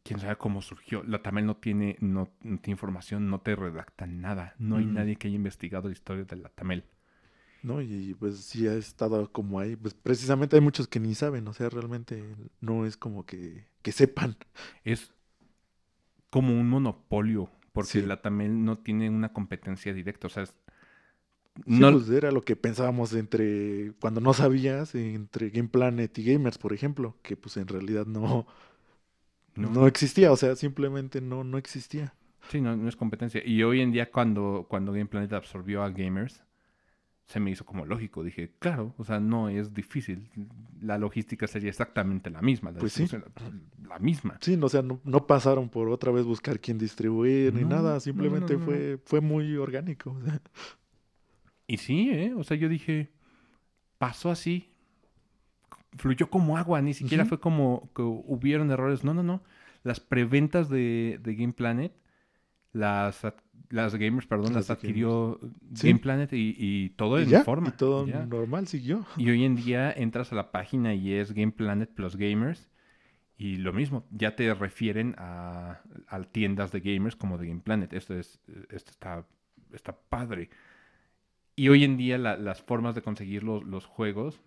quién 0.03 0.19
sabe 0.19 0.35
cómo 0.37 0.61
surgió. 0.61 1.03
La 1.03 1.21
Tamel 1.21 1.45
no 1.45 1.57
tiene, 1.57 1.97
no, 1.99 2.29
no 2.41 2.57
tiene 2.59 2.73
información, 2.75 3.29
no 3.29 3.41
te 3.41 3.55
redacta 3.55 4.07
nada. 4.07 4.55
No 4.57 4.77
hay 4.77 4.85
Mm. 4.85 4.93
nadie 4.93 5.15
que 5.15 5.27
haya 5.27 5.35
investigado 5.35 5.87
la 5.87 5.93
historia 5.93 6.23
de 6.25 6.35
la 6.37 6.49
Tamel. 6.49 6.83
¿no? 7.61 7.81
Y 7.81 8.15
pues 8.17 8.37
sí 8.45 8.67
ha 8.69 8.73
estado 8.75 9.29
como 9.33 9.59
ahí, 9.59 9.75
pues 9.75 9.93
precisamente 9.93 10.55
hay 10.55 10.61
muchos 10.61 10.87
que 10.87 11.01
ni 11.01 11.13
saben, 11.13 11.45
o 11.45 11.51
sea, 11.53 11.67
realmente 11.67 12.23
no 12.61 12.85
es 12.85 12.95
como 12.95 13.25
que, 13.25 13.65
que 13.81 13.91
sepan. 13.91 14.37
Es 14.85 15.11
como 16.29 16.53
un 16.57 16.69
monopolio, 16.69 17.49
porque 17.73 17.89
Sí. 17.91 18.01
la 18.01 18.21
Tamel 18.21 18.63
no 18.63 18.77
tiene 18.77 19.09
una 19.09 19.33
competencia 19.33 19.93
directa. 19.93 20.27
O 20.27 20.29
sea, 20.29 20.43
es- 20.43 20.55
Sí, 21.67 21.73
no, 21.79 21.91
pues 21.91 22.09
era 22.09 22.31
lo 22.31 22.43
que 22.43 22.55
pensábamos 22.55 23.13
entre, 23.13 23.93
cuando 23.99 24.21
no 24.21 24.33
sabías, 24.33 24.95
entre 24.95 25.49
Game 25.49 25.69
Planet 25.69 26.17
y 26.17 26.23
Gamers, 26.23 26.57
por 26.57 26.73
ejemplo, 26.73 27.17
que 27.21 27.37
pues 27.37 27.57
en 27.57 27.67
realidad 27.67 28.05
no, 28.05 28.47
no- 29.55 29.69
no 29.69 29.87
existía, 29.87 30.31
o 30.31 30.37
sea, 30.37 30.55
simplemente 30.55 31.21
no, 31.21 31.43
no 31.43 31.57
existía. 31.57 32.13
Sí, 32.49 32.61
no, 32.61 32.75
no 32.75 32.89
es 32.89 32.95
competencia. 32.95 33.41
Y 33.45 33.61
hoy 33.63 33.81
en 33.81 33.91
día, 33.91 34.09
cuando, 34.11 34.65
cuando 34.69 34.91
Game 34.91 35.05
Planet 35.05 35.33
absorbió 35.33 35.83
a 35.83 35.89
Gamers, 35.89 36.43
se 37.27 37.39
me 37.39 37.51
hizo 37.51 37.65
como 37.65 37.85
lógico. 37.85 38.23
Dije, 38.23 38.51
claro, 38.59 38.95
o 38.97 39.03
sea, 39.05 39.19
no 39.19 39.49
es 39.49 39.73
difícil. 39.73 40.29
La 40.81 40.97
logística 40.97 41.47
sería 41.47 41.69
exactamente 41.69 42.29
la 42.31 42.41
misma. 42.41 42.71
La, 42.71 42.79
Pues 42.79 42.93
sí. 42.93 43.07
la, 43.11 43.23
la 43.89 43.99
misma. 43.99 44.37
Sí, 44.41 44.57
no, 44.57 44.67
o 44.67 44.69
sea, 44.69 44.81
no, 44.83 45.01
no 45.05 45.27
pasaron 45.27 45.69
por 45.69 45.89
otra 45.89 46.11
vez 46.11 46.25
buscar 46.25 46.59
quién 46.59 46.77
distribuir 46.79 47.53
ni 47.53 47.63
nada, 47.65 47.99
simplemente 47.99 48.57
fue, 48.59 48.99
fue 49.05 49.21
muy 49.21 49.57
orgánico. 49.57 50.11
o 50.11 50.21
sea. 50.25 50.41
Y 51.69 51.77
sí, 51.77 52.09
¿eh? 52.11 52.33
O 52.35 52.43
sea, 52.43 52.57
yo 52.57 52.67
dije, 52.67 53.11
pasó 53.97 54.31
así. 54.31 54.69
Fluyó 55.97 56.29
como 56.29 56.57
agua, 56.57 56.81
ni 56.81 56.93
siquiera 56.93 57.25
fue 57.25 57.39
como 57.39 57.89
que 57.95 58.01
hubieron 58.01 58.71
errores. 58.71 59.03
No, 59.03 59.13
no, 59.13 59.23
no. 59.23 59.41
Las 59.83 59.99
preventas 59.99 60.69
de, 60.69 61.19
de 61.23 61.35
Game 61.35 61.53
Planet, 61.53 61.93
las, 62.73 63.21
las 63.69 63.95
gamers, 63.95 64.27
perdón, 64.27 64.53
Las 64.53 64.69
adquirió. 64.69 65.39
Game 65.71 65.99
Planet 65.99 66.33
y, 66.33 66.55
y 66.57 66.89
todo 66.91 67.19
Y 67.19 67.23
en 67.23 67.29
ya, 67.29 67.43
forma. 67.43 67.69
y 67.69 67.71
todo 67.71 68.05
ya. 68.07 68.25
normal 68.25 68.67
siguió. 68.67 69.05
Y 69.17 69.29
hoy 69.29 69.45
en 69.45 69.55
día 69.55 69.91
entras 69.91 70.31
a 70.31 70.35
la 70.35 70.51
página 70.51 70.93
y 70.95 71.13
es 71.13 71.31
Game 71.33 71.51
Planet 71.51 71.89
plus 71.93 72.15
Gamers. 72.17 72.69
Y 73.37 73.55
lo 73.57 73.71
mismo, 73.73 74.05
ya 74.11 74.35
te 74.35 74.53
refieren 74.53 75.15
a, 75.17 75.79
a 76.07 76.23
tiendas 76.23 76.71
de 76.73 76.81
gamers 76.81 77.15
como 77.15 77.37
de 77.37 77.47
Game 77.47 77.61
Planet. 77.61 77.93
Esto, 77.93 78.13
es, 78.17 78.41
esto 78.69 78.91
está, 78.91 79.25
está 79.71 79.97
padre. 79.97 80.49
Y 81.59 81.67
hoy 81.67 81.83
en 81.83 81.97
día 81.97 82.17
la- 82.17 82.37
las 82.37 82.61
formas 82.61 82.95
de 82.95 83.01
conseguir 83.01 83.43
los, 83.43 83.65
los 83.65 83.85
juegos 83.85 84.39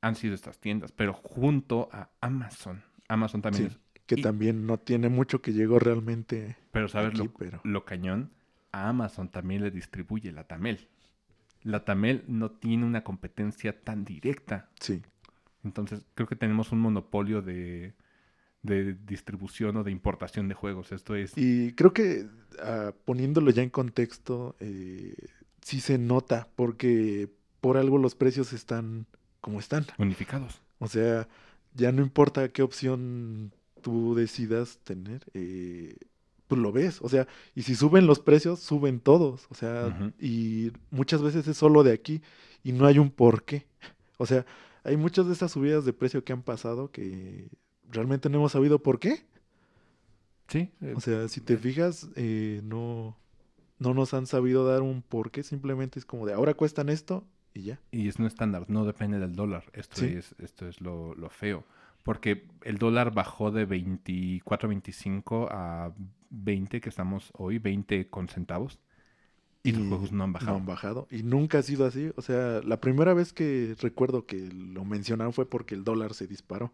han 0.00 0.16
sido 0.16 0.34
estas 0.34 0.58
tiendas, 0.58 0.90
pero 0.90 1.12
junto 1.12 1.88
a 1.92 2.10
Amazon. 2.20 2.82
Amazon 3.06 3.40
también 3.40 3.70
Sí, 3.70 3.76
es. 3.76 4.02
que 4.06 4.16
y- 4.16 4.22
también 4.22 4.66
no 4.66 4.78
tiene 4.78 5.08
mucho 5.10 5.40
que 5.40 5.52
llegó 5.52 5.78
realmente 5.78 6.56
Pero 6.72 6.88
sabes 6.88 7.10
aquí, 7.10 7.18
lo, 7.18 7.32
pero 7.34 7.60
lo 7.62 7.84
cañón, 7.84 8.32
a 8.72 8.88
Amazon 8.88 9.28
también 9.28 9.62
le 9.62 9.70
distribuye 9.70 10.32
la 10.32 10.42
Tamel. 10.42 10.88
La 11.62 11.84
Tamel 11.84 12.24
no 12.26 12.50
tiene 12.50 12.84
una 12.84 13.04
competencia 13.04 13.80
tan 13.80 14.04
directa. 14.04 14.70
sí. 14.80 15.00
Entonces, 15.62 16.04
creo 16.16 16.26
que 16.26 16.34
tenemos 16.36 16.72
un 16.72 16.80
monopolio 16.80 17.42
de, 17.42 17.94
de 18.62 18.94
distribución 19.06 19.76
o 19.76 19.84
de 19.84 19.92
importación 19.92 20.48
de 20.48 20.54
juegos. 20.54 20.90
Esto 20.90 21.14
es... 21.14 21.36
Y 21.36 21.74
creo 21.74 21.92
que 21.92 22.26
ah, 22.60 22.92
poniéndolo 23.04 23.50
ya 23.52 23.62
en 23.62 23.70
contexto, 23.70 24.56
eh, 24.60 25.14
sí 25.68 25.80
se 25.80 25.98
nota, 25.98 26.48
porque 26.56 27.28
por 27.60 27.76
algo 27.76 27.98
los 27.98 28.14
precios 28.14 28.54
están 28.54 29.04
como 29.42 29.60
están. 29.60 29.84
unificados. 29.98 30.62
O 30.78 30.88
sea, 30.88 31.28
ya 31.74 31.92
no 31.92 32.00
importa 32.00 32.48
qué 32.48 32.62
opción 32.62 33.52
tú 33.82 34.14
decidas 34.14 34.78
tener, 34.82 35.26
eh, 35.34 35.94
pues 36.46 36.58
lo 36.58 36.72
ves. 36.72 37.00
O 37.02 37.10
sea, 37.10 37.26
y 37.54 37.64
si 37.64 37.74
suben 37.74 38.06
los 38.06 38.18
precios, 38.18 38.60
suben 38.60 38.98
todos. 38.98 39.46
O 39.50 39.54
sea, 39.54 40.10
y 40.18 40.72
muchas 40.90 41.20
veces 41.20 41.46
es 41.46 41.58
solo 41.58 41.82
de 41.82 41.92
aquí 41.92 42.22
y 42.64 42.72
no 42.72 42.86
hay 42.86 42.98
un 42.98 43.10
por 43.10 43.44
qué. 43.44 43.66
O 44.16 44.24
sea, 44.24 44.46
hay 44.84 44.96
muchas 44.96 45.26
de 45.26 45.34
estas 45.34 45.52
subidas 45.52 45.84
de 45.84 45.92
precio 45.92 46.24
que 46.24 46.32
han 46.32 46.42
pasado 46.42 46.90
que 46.90 47.50
realmente 47.90 48.30
no 48.30 48.38
hemos 48.38 48.52
sabido 48.52 48.78
por 48.82 49.00
qué. 49.00 49.26
Sí. 50.48 50.70
eh, 50.80 50.94
O 50.96 51.00
sea, 51.02 51.28
si 51.28 51.42
te 51.42 51.58
fijas, 51.58 52.08
eh, 52.16 52.62
no, 52.64 53.18
no 53.78 53.94
nos 53.94 54.14
han 54.14 54.26
sabido 54.26 54.66
dar 54.66 54.82
un 54.82 55.02
por 55.02 55.30
qué. 55.30 55.42
Simplemente 55.42 55.98
es 55.98 56.04
como 56.04 56.26
de 56.26 56.32
ahora 56.34 56.54
cuestan 56.54 56.88
esto 56.88 57.24
y 57.54 57.62
ya. 57.62 57.80
y 57.90 58.08
es 58.08 58.16
un 58.18 58.26
estándar, 58.26 58.66
no 58.68 58.84
depende 58.84 59.18
del 59.18 59.34
dólar. 59.34 59.64
Esto 59.72 59.96
Sí. 60.00 60.06
es, 60.06 60.34
esto 60.38 60.68
es 60.68 60.80
lo, 60.80 61.14
lo 61.14 61.28
feo. 61.30 61.64
Porque 62.04 62.46
el 62.62 62.78
dólar 62.78 63.12
bajó 63.12 63.50
de 63.50 63.66
24.25 63.68 65.48
a 65.50 65.92
20, 66.30 66.80
que 66.80 66.88
estamos 66.88 67.30
hoy, 67.34 67.58
20 67.58 68.08
con 68.08 68.28
centavos. 68.28 68.78
Y, 69.62 69.72
los 69.72 69.86
juegos 69.88 70.12
no 70.12 70.24
han 70.24 70.32
bajado. 70.32 70.52
No 70.52 70.58
han 70.58 70.66
bajado. 70.66 71.08
Y 71.10 71.22
nunca 71.24 71.58
ha 71.58 71.62
sido 71.62 71.84
así. 71.84 72.10
O 72.16 72.22
sea, 72.22 72.60
la 72.64 72.80
primera 72.80 73.12
vez 73.12 73.32
que 73.32 73.74
recuerdo 73.80 74.24
que 74.24 74.48
lo 74.52 74.84
mencionaron 74.84 75.32
fue 75.32 75.48
porque 75.50 75.74
el 75.74 75.84
dólar 75.84 76.14
se 76.14 76.26
disparó. 76.26 76.72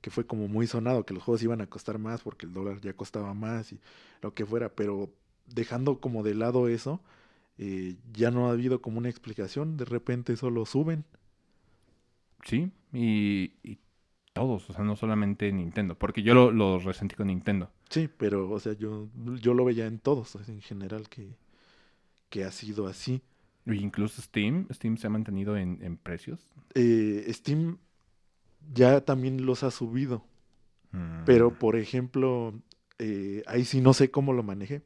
Que 0.00 0.10
fue 0.10 0.26
como 0.26 0.46
muy 0.46 0.66
sonado, 0.66 1.04
que 1.06 1.14
los 1.14 1.22
juegos 1.22 1.42
iban 1.42 1.60
a 1.62 1.66
costar 1.66 1.98
más 1.98 2.22
porque 2.22 2.46
el 2.46 2.52
dólar 2.52 2.80
ya 2.80 2.92
costaba 2.92 3.32
más 3.34 3.72
y 3.72 3.80
lo 4.22 4.34
que 4.34 4.44
fuera. 4.44 4.68
Pero 4.68 5.10
dejando 5.46 6.00
como 6.00 6.22
de 6.22 6.34
lado 6.34 6.68
eso, 6.68 7.00
eh, 7.58 7.96
ya 8.12 8.30
no 8.30 8.48
ha 8.48 8.52
habido 8.52 8.80
como 8.82 8.98
una 8.98 9.08
explicación, 9.08 9.76
de 9.76 9.84
repente 9.84 10.36
solo 10.36 10.66
suben. 10.66 11.04
Sí, 12.44 12.70
y, 12.92 13.52
y 13.62 13.78
todos, 14.32 14.68
o 14.70 14.72
sea, 14.72 14.84
no 14.84 14.96
solamente 14.96 15.50
Nintendo, 15.52 15.96
porque 15.98 16.22
yo 16.22 16.34
lo, 16.34 16.52
lo 16.52 16.78
resentí 16.78 17.16
con 17.16 17.26
Nintendo. 17.28 17.70
Sí, 17.88 18.08
pero, 18.14 18.50
o 18.50 18.60
sea, 18.60 18.74
yo, 18.74 19.08
yo 19.40 19.54
lo 19.54 19.64
veía 19.64 19.86
en 19.86 19.98
todos, 19.98 20.36
en 20.48 20.60
general, 20.60 21.08
que, 21.08 21.34
que 22.28 22.44
ha 22.44 22.50
sido 22.52 22.86
así. 22.86 23.22
Y 23.64 23.76
incluso 23.76 24.22
Steam, 24.22 24.68
Steam 24.72 24.96
se 24.96 25.08
ha 25.08 25.10
mantenido 25.10 25.56
en, 25.56 25.78
en 25.82 25.96
precios. 25.96 26.38
Eh, 26.74 27.26
Steam 27.32 27.78
ya 28.72 29.00
también 29.00 29.44
los 29.46 29.62
ha 29.62 29.70
subido, 29.70 30.24
Mm. 30.92 31.24
pero 31.24 31.52
por 31.58 31.74
ejemplo, 31.76 32.54
eh, 33.00 33.42
ahí 33.48 33.64
sí 33.64 33.80
no 33.80 33.92
sé 33.92 34.10
cómo 34.10 34.32
lo 34.32 34.44
maneje. 34.44 34.82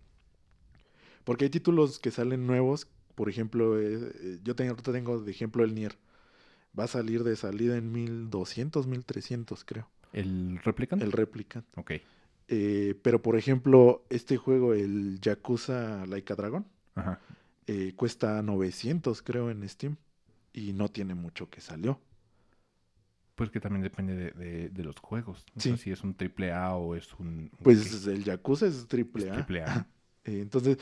Porque 1.24 1.44
hay 1.44 1.50
títulos 1.50 1.98
que 1.98 2.10
salen 2.10 2.46
nuevos, 2.46 2.88
por 3.14 3.28
ejemplo, 3.28 3.78
eh, 3.78 4.12
eh, 4.20 4.38
yo 4.42 4.54
tengo, 4.56 4.74
tengo 4.76 5.20
de 5.20 5.30
ejemplo 5.30 5.64
el 5.64 5.74
Nier. 5.74 5.96
Va 6.78 6.84
a 6.84 6.88
salir 6.88 7.24
de 7.24 7.36
salida 7.36 7.76
en 7.76 7.92
1200, 7.92 8.86
1300 8.86 9.64
creo, 9.64 9.88
¿El 10.12 10.58
Replicant? 10.64 11.02
el 11.02 11.12
Replicant. 11.12 11.66
Ok. 11.76 11.92
Eh, 12.48 12.94
pero 13.02 13.22
por 13.22 13.36
ejemplo, 13.36 14.04
este 14.10 14.36
juego, 14.36 14.74
el 14.74 15.20
Yakuza 15.20 16.04
Like 16.06 16.32
a 16.32 16.36
Dragon, 16.36 16.66
Ajá. 16.94 17.20
eh, 17.66 17.92
cuesta 17.96 18.42
900 18.42 19.22
creo 19.22 19.50
en 19.50 19.68
Steam 19.68 19.96
y 20.52 20.72
no 20.72 20.88
tiene 20.88 21.14
mucho 21.14 21.48
que 21.50 21.60
salió. 21.60 22.00
Pues 23.36 23.50
que 23.50 23.60
también 23.60 23.82
depende 23.82 24.14
de, 24.14 24.30
de- 24.32 24.68
de 24.68 24.84
los 24.84 24.98
juegos. 24.98 25.44
Sí. 25.56 25.76
si 25.76 25.90
es 25.90 26.02
un 26.02 26.14
triple 26.14 26.52
A 26.52 26.74
o 26.74 26.94
es 26.94 27.12
un... 27.14 27.50
Pues 27.62 28.06
el 28.06 28.22
Yakuza 28.24 28.66
es 28.66 28.86
triple 28.86 29.24
es 29.24 29.30
A. 29.30 29.34
triple 29.34 29.62
A. 29.62 29.86
Eh, 30.24 30.40
entonces, 30.42 30.76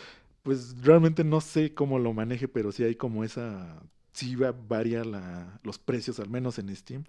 pues 0.49 0.83
realmente 0.83 1.25
no 1.25 1.43
sé 1.43 1.75
cómo 1.75 1.99
lo 1.99 2.15
maneje, 2.15 2.49
pero 2.49 2.73
sí 2.73 2.83
hay 2.83 2.95
como 2.95 3.23
esa, 3.23 3.83
sí 4.15 4.35
va, 4.35 4.53
varía 4.53 5.05
la, 5.05 5.61
los 5.63 5.79
precios, 5.79 6.19
al 6.21 6.31
menos 6.31 6.59
en 6.59 6.75
Steam, 6.75 7.05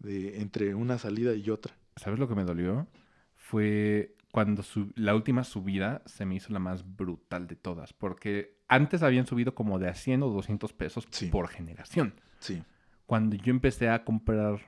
de 0.00 0.40
entre 0.40 0.74
una 0.74 0.98
salida 0.98 1.34
y 1.36 1.50
otra. 1.50 1.76
¿Sabes 1.94 2.18
lo 2.18 2.26
que 2.26 2.34
me 2.34 2.42
dolió? 2.42 2.88
Fue 3.36 4.16
cuando 4.32 4.64
su- 4.64 4.92
la 4.96 5.14
última 5.14 5.44
subida 5.44 6.02
se 6.06 6.26
me 6.26 6.34
hizo 6.34 6.52
la 6.52 6.58
más 6.58 6.84
brutal 6.96 7.46
de 7.46 7.54
todas. 7.54 7.92
Porque 7.92 8.58
antes 8.66 9.04
habían 9.04 9.28
subido 9.28 9.54
como 9.54 9.78
de 9.78 9.88
a 9.88 9.94
100 9.94 10.24
o 10.24 10.28
200 10.30 10.72
pesos 10.72 11.06
Sí. 11.12 11.26
por 11.26 11.46
generación. 11.46 12.14
Sí, 12.40 12.60
Cuando 13.06 13.36
yo 13.36 13.52
empecé 13.52 13.88
a 13.88 14.04
comprar, 14.04 14.58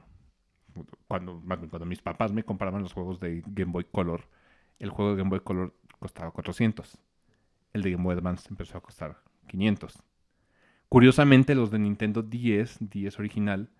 cuando 1.09 1.41
mis 1.87 2.03
papás 2.03 2.33
me 2.33 2.45
compraban 2.45 2.83
los 2.83 2.93
juegos 2.93 3.19
de 3.19 3.43
Game 3.49 3.73
Boy 3.73 3.85
Color, 3.91 4.29
el 4.79 4.91
juego 4.91 5.11
de 5.11 5.17
Game 5.17 5.31
Boy 5.31 5.41
Color 5.41 5.75
costaba 5.99 6.31
400. 6.31 6.99
El 7.77 7.83
de 7.83 7.91
Game 7.91 8.03
Boy 8.03 8.17
Advance 8.17 8.49
empezó 8.49 8.79
a 8.79 8.83
costar 8.83 9.19
500. 9.49 10.03
Curiosamente, 10.89 11.55
los 11.55 11.71
de 11.71 11.79
Nintendo 11.79 12.23
10, 12.23 12.79
10 12.81 13.19
original, 13.19 13.71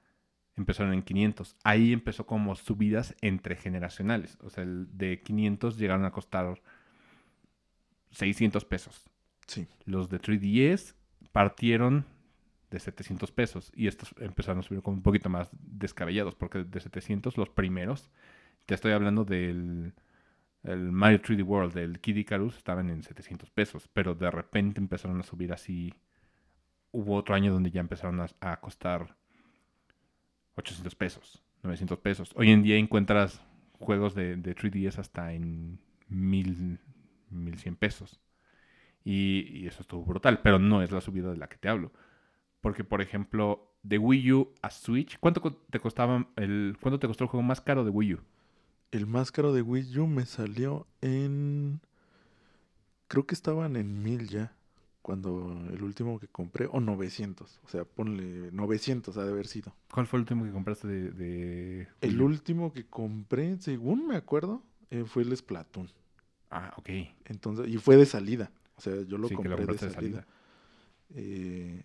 empezaron 0.55 0.93
en 0.93 1.03
500. 1.03 1.57
Ahí 1.65 1.93
empezó 1.95 2.27
como 2.27 2.55
subidas 2.57 3.15
entre 3.23 3.57
generacionales. 3.57 4.37
O 4.43 4.51
sea, 4.51 4.65
el 4.65 4.87
de 4.97 5.23
500 5.23 5.79
llegaron 5.79 6.05
a 6.05 6.11
costar 6.11 6.61
600 8.11 8.65
pesos. 8.67 9.05
sí, 9.47 9.67
Los 9.87 10.11
de 10.11 10.21
3DS 10.21 10.95
partieron 11.33 12.05
de 12.71 12.81
700 12.81 13.33
pesos 13.33 13.73
y 13.75 13.87
estos 13.87 14.15
empezaron 14.19 14.59
a 14.59 14.63
subir 14.63 14.83
como 14.83 14.99
un 14.99 15.03
poquito 15.03 15.31
más 15.31 15.49
descabellados 15.53 16.35
porque 16.35 16.65
de 16.65 16.81
700 16.81 17.39
los 17.39 17.49
primeros, 17.49 18.11
te 18.67 18.75
estoy 18.75 18.93
hablando 18.93 19.25
del 19.25 19.95
el 20.63 20.93
Mario 20.93 21.21
3D 21.21 21.45
World, 21.45 21.75
del 21.75 22.01
Kid 22.01 22.17
Icarus, 22.17 22.57
estaban 22.57 22.91
en 22.91 23.03
700 23.03 23.51
pesos, 23.51 23.89
pero 23.93 24.15
de 24.15 24.31
repente 24.31 24.81
empezaron 24.81 25.21
a 25.21 25.23
subir 25.23 25.53
así. 25.53 25.95
Hubo 26.93 27.15
otro 27.15 27.35
año 27.35 27.53
donde 27.53 27.71
ya 27.71 27.81
empezaron 27.81 28.21
a, 28.41 28.57
costar 28.61 29.17
800 30.57 30.95
pesos, 30.95 31.43
900 31.63 31.99
pesos. 31.99 32.33
Hoy 32.37 32.51
en 32.51 32.63
día 32.63 32.77
encuentras 32.77 33.43
juegos 33.79 34.15
de, 34.15 34.37
de 34.37 34.57
3DS 34.57 34.99
hasta 34.99 35.33
en 35.33 35.79
1000, 36.09 36.81
1100 37.31 37.77
pesos. 37.77 38.21
Y, 39.05 39.49
y 39.53 39.67
eso 39.67 39.83
estuvo 39.83 40.05
brutal, 40.05 40.41
pero 40.43 40.59
no 40.59 40.83
es 40.83 40.91
la 40.91 41.01
subida 41.01 41.31
de 41.31 41.37
la 41.37 41.49
que 41.49 41.59
te 41.59 41.69
hablo. 41.69 41.93
Porque, 42.61 42.83
por 42.83 43.01
ejemplo, 43.01 43.77
de 43.87 43.99
Wii 43.99 44.33
U 44.33 44.55
a 44.63 44.71
Switch, 44.71 45.19
¿cuánto 45.21 45.41
te 45.71 45.79
costaba 45.79 46.27
el, 46.37 46.77
cuánto 46.81 46.99
te 46.99 47.07
costó 47.07 47.25
el 47.25 47.31
juego 47.31 47.43
más 47.43 47.61
caro 47.61 47.85
de 47.85 47.91
Wii 47.91 48.15
U? 48.15 48.21
El 48.93 49.07
más 49.07 49.33
caro 49.33 49.53
de 49.53 49.63
Wii 49.63 49.99
U 49.99 50.07
me 50.07 50.27
salió 50.27 50.87
en, 51.01 51.81
creo 53.09 53.27
que 53.27 53.35
estaban 53.35 53.77
en 53.77 54.03
1000 54.03 54.29
ya, 54.29 54.57
cuando 55.03 55.53
el 55.73 55.83
último 55.83 56.19
que 56.19 56.27
compré, 56.29 56.67
o 56.71 56.81
900, 56.81 57.61
o 57.65 57.69
sea, 57.69 57.85
ponle 57.85 58.51
900 58.53 59.17
ha 59.17 59.25
de 59.25 59.31
haber 59.31 59.47
sido. 59.47 59.73
¿Cuál 59.93 60.07
fue 60.07 60.19
el 60.19 60.23
último 60.23 60.45
que 60.45 60.51
compraste 60.51 60.89
de, 60.89 61.11
de 61.13 61.89
El 62.01 62.21
último 62.21 62.73
que 62.73 62.85
compré, 62.87 63.57
según 63.61 64.07
me 64.07 64.17
acuerdo, 64.17 64.63
eh, 64.91 65.05
fue 65.07 65.23
el 65.23 65.37
Splatoon. 65.37 65.89
Ah, 66.51 66.73
ok. 66.77 66.89
Entonces, 67.27 67.69
y 67.69 67.79
fue 67.79 67.97
de 67.97 68.07
salida. 68.07 68.51
O 68.77 68.81
sea, 68.81 69.03
yo 69.03 69.19
lo 69.19 69.29
Sí, 69.29 69.35
compré 69.35 69.65
lo 69.67 69.73
de 69.73 69.79
salida. 69.79 69.89
de 69.89 69.95
salida. 69.95 70.27
Eh, 71.15 71.85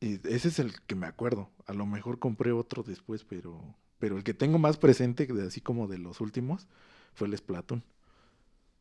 y 0.00 0.14
ese 0.28 0.48
es 0.48 0.58
el 0.58 0.80
que 0.82 0.94
me 0.94 1.06
acuerdo. 1.06 1.50
A 1.66 1.72
lo 1.72 1.86
mejor 1.86 2.18
compré 2.18 2.52
otro 2.52 2.82
después, 2.82 3.24
pero, 3.24 3.74
pero 4.02 4.16
el 4.16 4.24
que 4.24 4.34
tengo 4.34 4.58
más 4.58 4.78
presente, 4.78 5.26
de- 5.28 5.46
así 5.46 5.60
como 5.60 5.86
de 5.86 5.96
los 5.96 6.20
últimos, 6.20 6.66
fue 7.14 7.28
el 7.28 7.36
Splatoon. 7.38 7.84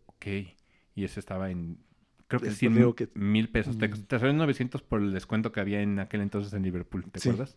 Ok. 0.07 0.25
Y 0.95 1.03
ese 1.03 1.19
estaba 1.19 1.51
en, 1.51 1.77
creo 2.27 2.41
que 2.41 2.47
El 2.47 2.55
100 2.55 2.73
digo 2.73 2.95
que- 2.95 3.07
mil 3.13 3.47
pesos. 3.47 3.77
Te, 3.77 3.87
Mm. 3.87 4.01
te 4.07 4.15
en 4.15 4.37
900 4.37 4.81
por 4.81 4.99
el 4.99 5.13
descuento 5.13 5.51
que 5.51 5.59
había 5.59 5.79
en 5.83 5.99
aquel 5.99 6.21
entonces 6.21 6.51
en 6.53 6.63
Liverpool, 6.63 7.05
¿te 7.11 7.19
Sí. 7.19 7.29
acuerdas? 7.29 7.55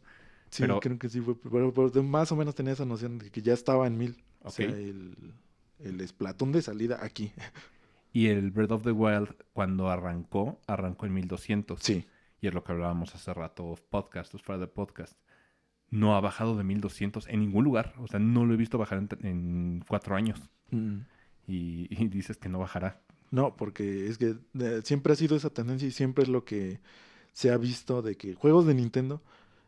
Sí, 0.50 0.62
Pero- 0.62 0.78
creo 0.80 0.98
que 0.98 1.08
sí 1.08 1.22
fue. 1.22 1.36
Pero, 1.40 1.72
más 2.02 2.30
o 2.32 2.36
menos 2.36 2.54
tenía 2.54 2.74
esa 2.74 2.84
noción 2.84 3.16
de 3.18 3.30
que 3.30 3.40
ya 3.40 3.54
estaba 3.54 3.86
en 3.86 3.96
mil. 3.96 4.22
O 4.42 4.50
sea, 4.50 4.66
el, 4.68 5.32
el 5.78 6.06
Splatoon 6.06 6.52
de 6.52 6.60
salida 6.60 6.98
aquí. 7.02 7.32
Y 8.12 8.26
el 8.26 8.50
Breath 8.50 8.72
of 8.72 8.82
the 8.82 8.92
Wild, 8.92 9.34
cuando 9.54 9.88
arrancó, 9.88 10.60
arrancó 10.66 11.06
en 11.06 11.14
1200. 11.14 11.80
Sí. 11.82 12.04
Y 12.42 12.46
es 12.46 12.52
lo 12.52 12.62
que 12.62 12.72
hablábamos 12.72 13.14
hace 13.14 13.32
rato, 13.32 13.74
podcast, 13.88 14.34
fuera 14.42 14.60
de 14.60 14.66
podcast. 14.66 15.18
No 15.90 16.16
ha 16.16 16.20
bajado 16.20 16.56
de 16.56 16.64
1200 16.64 17.28
en 17.28 17.40
ningún 17.40 17.64
lugar. 17.64 17.94
O 17.98 18.08
sea, 18.08 18.18
no 18.18 18.44
lo 18.44 18.54
he 18.54 18.56
visto 18.56 18.78
bajar 18.78 18.98
en, 18.98 19.08
en 19.26 19.84
cuatro 19.86 20.16
años. 20.16 20.40
Mm. 20.70 20.98
Y, 21.46 21.86
y 21.90 22.08
dices 22.08 22.36
que 22.36 22.48
no 22.48 22.58
bajará. 22.58 23.00
No, 23.30 23.56
porque 23.56 24.08
es 24.08 24.18
que 24.18 24.36
eh, 24.58 24.80
siempre 24.84 25.12
ha 25.12 25.16
sido 25.16 25.36
esa 25.36 25.50
tendencia 25.50 25.86
y 25.88 25.90
siempre 25.92 26.24
es 26.24 26.28
lo 26.28 26.44
que 26.44 26.80
se 27.32 27.50
ha 27.50 27.56
visto 27.56 28.00
de 28.00 28.16
que 28.16 28.34
juegos 28.34 28.66
de 28.66 28.74
Nintendo, 28.74 29.22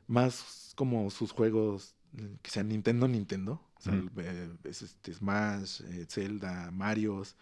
más 0.07 0.73
como 0.77 1.11
sus 1.11 1.33
juegos 1.33 1.97
eh, 2.17 2.39
que 2.41 2.51
sean 2.51 2.69
Nintendo, 2.69 3.09
Nintendo, 3.09 3.61
o 3.77 3.81
sea, 3.81 3.95
eh, 4.19 4.51
es 4.65 4.83
este 4.83 5.13
Smash, 5.13 5.83
eh, 5.83 6.07
Zelda, 6.09 6.71
Marios, 6.71 7.37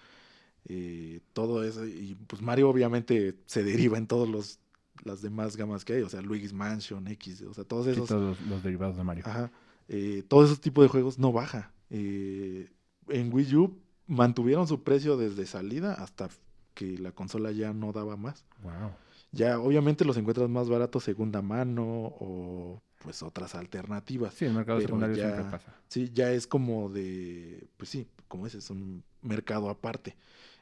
todo 1.34 1.62
eso, 1.62 1.86
y 1.86 2.16
pues 2.26 2.40
Mario 2.40 2.70
obviamente 2.70 3.38
se 3.44 3.62
deriva 3.62 3.98
en 3.98 4.06
todos 4.06 4.26
los 4.26 4.60
las 5.02 5.22
demás 5.22 5.56
gamas 5.56 5.84
que 5.84 5.94
hay, 5.94 6.02
o 6.02 6.08
sea, 6.08 6.22
Luigi's 6.22 6.52
Mansion, 6.52 7.06
X, 7.08 7.42
o 7.42 7.52
sea, 7.54 7.64
todos 7.64 7.86
Sí, 7.86 7.92
esos 7.92 8.08
todos 8.08 8.38
los, 8.38 8.48
los 8.48 8.62
derivados 8.62 8.96
de 8.96 9.04
Mario. 9.04 9.24
Ajá. 9.26 9.50
Eh, 9.88 10.22
todos 10.28 10.46
esos 10.46 10.60
tipos 10.60 10.84
de 10.84 10.88
juegos 10.88 11.18
no 11.18 11.32
baja. 11.32 11.72
Eh, 11.90 12.70
en 13.08 13.32
Wii 13.34 13.56
U 13.56 13.78
mantuvieron 14.06 14.66
su 14.68 14.82
precio 14.82 15.16
desde 15.16 15.46
salida 15.46 15.94
hasta 15.94 16.28
que 16.74 16.98
la 16.98 17.12
consola 17.12 17.50
ya 17.52 17.72
no 17.72 17.92
daba 17.92 18.16
más. 18.16 18.44
Wow. 18.62 18.92
Ya 19.32 19.58
obviamente 19.58 20.04
los 20.04 20.16
encuentras 20.16 20.48
más 20.48 20.68
baratos 20.68 21.04
segunda 21.04 21.42
mano 21.42 21.84
o 21.84 22.80
pues 23.02 23.22
otras 23.22 23.54
alternativas. 23.54 24.32
Sí, 24.34 24.44
el 24.46 24.54
mercado 24.54 24.80
secundario 24.80 25.16
ya- 25.16 25.24
siempre 25.32 25.50
pasa. 25.50 25.74
Sí, 25.88 26.10
ya 26.14 26.32
es 26.32 26.46
como 26.46 26.88
de, 26.88 27.66
pues 27.76 27.90
sí, 27.90 28.06
como 28.28 28.46
ese 28.46 28.58
es 28.58 28.70
un 28.70 29.02
mercado 29.22 29.68
aparte. 29.68 30.16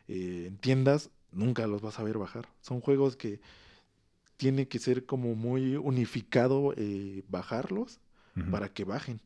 Eh, 0.09 0.47
en 0.49 0.57
tiendas 0.57 1.11
nunca 1.31 1.67
los 1.67 1.81
vas 1.83 1.99
a 2.01 2.03
ver 2.03 2.19
bajar. 2.19 2.49
Son 2.61 2.81
juegos 2.81 3.17
que 3.17 3.41
tiene 4.43 4.67
que 4.67 4.81
ser 4.81 5.07
como 5.07 5.37
muy 5.37 5.77
unificado 5.77 6.75
eh, 6.77 7.23
bajarlos 7.29 8.01
para 8.51 8.69
que 8.71 8.83
bajen. 8.83 9.21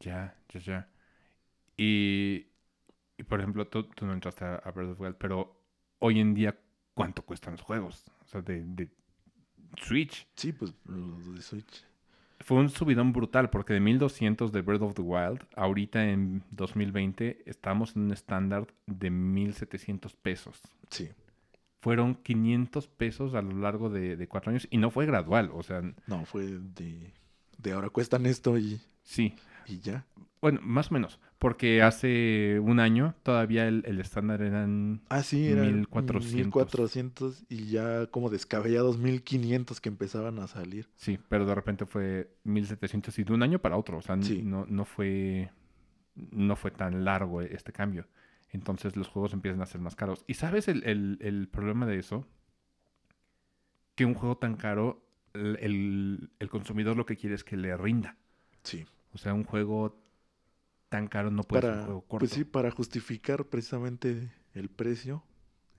Ya, 0.00 0.34
ya, 0.48 0.60
ya. 0.60 0.88
Y, 1.76 2.46
y, 3.18 3.22
por 3.24 3.40
ejemplo, 3.40 3.66
tú, 3.66 3.84
tú 3.84 4.06
no 4.06 4.14
entraste 4.14 4.46
a, 4.46 4.54
a 4.54 4.70
Breath 4.70 4.92
of 4.92 4.96
the 4.96 5.02
Wild, 5.02 5.16
pero 5.18 5.60
hoy 5.98 6.18
en 6.20 6.32
día, 6.32 6.58
¿cuánto 6.94 7.20
cuestan 7.26 7.52
los 7.52 7.60
juegos? 7.60 8.10
O 8.22 8.26
sea, 8.26 8.40
de, 8.40 8.64
de 8.64 8.88
Switch. 9.76 10.26
Sí, 10.34 10.54
pues 10.54 10.72
los 10.86 11.34
de 11.34 11.42
Switch. 11.42 11.84
Fue 12.40 12.56
un 12.56 12.70
subidón 12.70 13.12
brutal 13.12 13.50
porque 13.50 13.74
de 13.74 13.80
1200 13.80 14.50
de 14.50 14.62
Breath 14.62 14.80
of 14.80 14.94
the 14.94 15.02
Wild, 15.02 15.46
ahorita 15.56 16.08
en 16.08 16.42
2020 16.52 17.42
estamos 17.44 17.96
en 17.96 18.02
un 18.04 18.12
estándar 18.12 18.66
de 18.86 19.10
1700 19.10 20.16
pesos. 20.16 20.58
Sí. 20.88 21.10
Fueron 21.82 22.14
500 22.14 22.86
pesos 22.88 23.34
a 23.34 23.42
lo 23.42 23.52
largo 23.58 23.90
de, 23.90 24.16
de 24.16 24.28
cuatro 24.28 24.50
años 24.50 24.66
y 24.70 24.78
no 24.78 24.90
fue 24.90 25.04
gradual. 25.04 25.50
O 25.52 25.62
sea, 25.62 25.82
No, 26.06 26.24
fue 26.24 26.46
de, 26.46 27.12
de 27.58 27.72
ahora 27.72 27.90
cuestan 27.90 28.24
esto 28.24 28.56
y, 28.56 28.80
sí, 29.02 29.34
y 29.66 29.80
ya. 29.80 30.06
Bueno, 30.40 30.60
más 30.62 30.90
o 30.90 30.94
menos. 30.94 31.20
Porque 31.40 31.82
hace 31.82 32.60
un 32.60 32.78
año 32.78 33.14
todavía 33.24 33.66
el, 33.66 33.82
el 33.86 34.00
estándar 34.00 34.42
eran 34.42 35.02
Ah, 35.08 35.24
sí, 35.24 35.48
era 35.48 35.62
1400. 35.64 36.36
1400 36.46 37.44
y 37.48 37.66
ya 37.66 38.06
como 38.06 38.30
descabellados 38.30 38.98
1500 38.98 39.80
que 39.80 39.88
empezaban 39.88 40.38
a 40.38 40.46
salir. 40.46 40.88
Sí, 40.94 41.18
pero 41.28 41.46
de 41.46 41.54
repente 41.56 41.84
fue 41.84 42.30
1700 42.44 43.18
y 43.18 43.24
de 43.24 43.32
un 43.32 43.42
año 43.42 43.58
para 43.58 43.76
otro. 43.76 43.98
O 43.98 44.02
sea, 44.02 44.16
Sí. 44.22 44.40
no, 44.42 44.66
no 44.68 44.84
fue. 44.84 45.50
No 46.30 46.54
fue 46.56 46.70
tan 46.70 47.04
largo 47.04 47.40
este 47.42 47.72
cambio. 47.72 48.06
Entonces 48.52 48.96
los 48.96 49.08
juegos 49.08 49.32
empiezan 49.32 49.62
a 49.62 49.66
ser 49.66 49.80
más 49.80 49.96
caros. 49.96 50.24
¿Y 50.26 50.34
sabes 50.34 50.68
el, 50.68 50.84
el- 50.84 51.18
el 51.20 51.48
problema 51.48 51.86
de 51.86 51.98
eso? 51.98 52.26
Que 53.94 54.04
un 54.04 54.14
juego 54.14 54.36
tan 54.36 54.56
caro, 54.56 55.04
el, 55.34 55.56
el- 55.60 56.30
el 56.38 56.48
consumidor 56.50 56.96
lo 56.96 57.06
que 57.06 57.16
quiere 57.16 57.34
es 57.34 57.44
que 57.44 57.56
le 57.56 57.76
rinda. 57.76 58.16
Sí. 58.62 58.86
O 59.12 59.18
sea, 59.18 59.34
un 59.34 59.44
juego 59.44 59.98
tan 60.88 61.08
caro 61.08 61.30
no 61.30 61.42
puede 61.42 61.62
ser 61.62 61.72
un 61.72 61.84
juego 61.84 62.00
corto. 62.02 62.18
pues 62.20 62.32
sí, 62.32 62.44
para 62.44 62.70
justificar 62.70 63.46
precisamente 63.46 64.30
el 64.54 64.68
precio, 64.68 65.22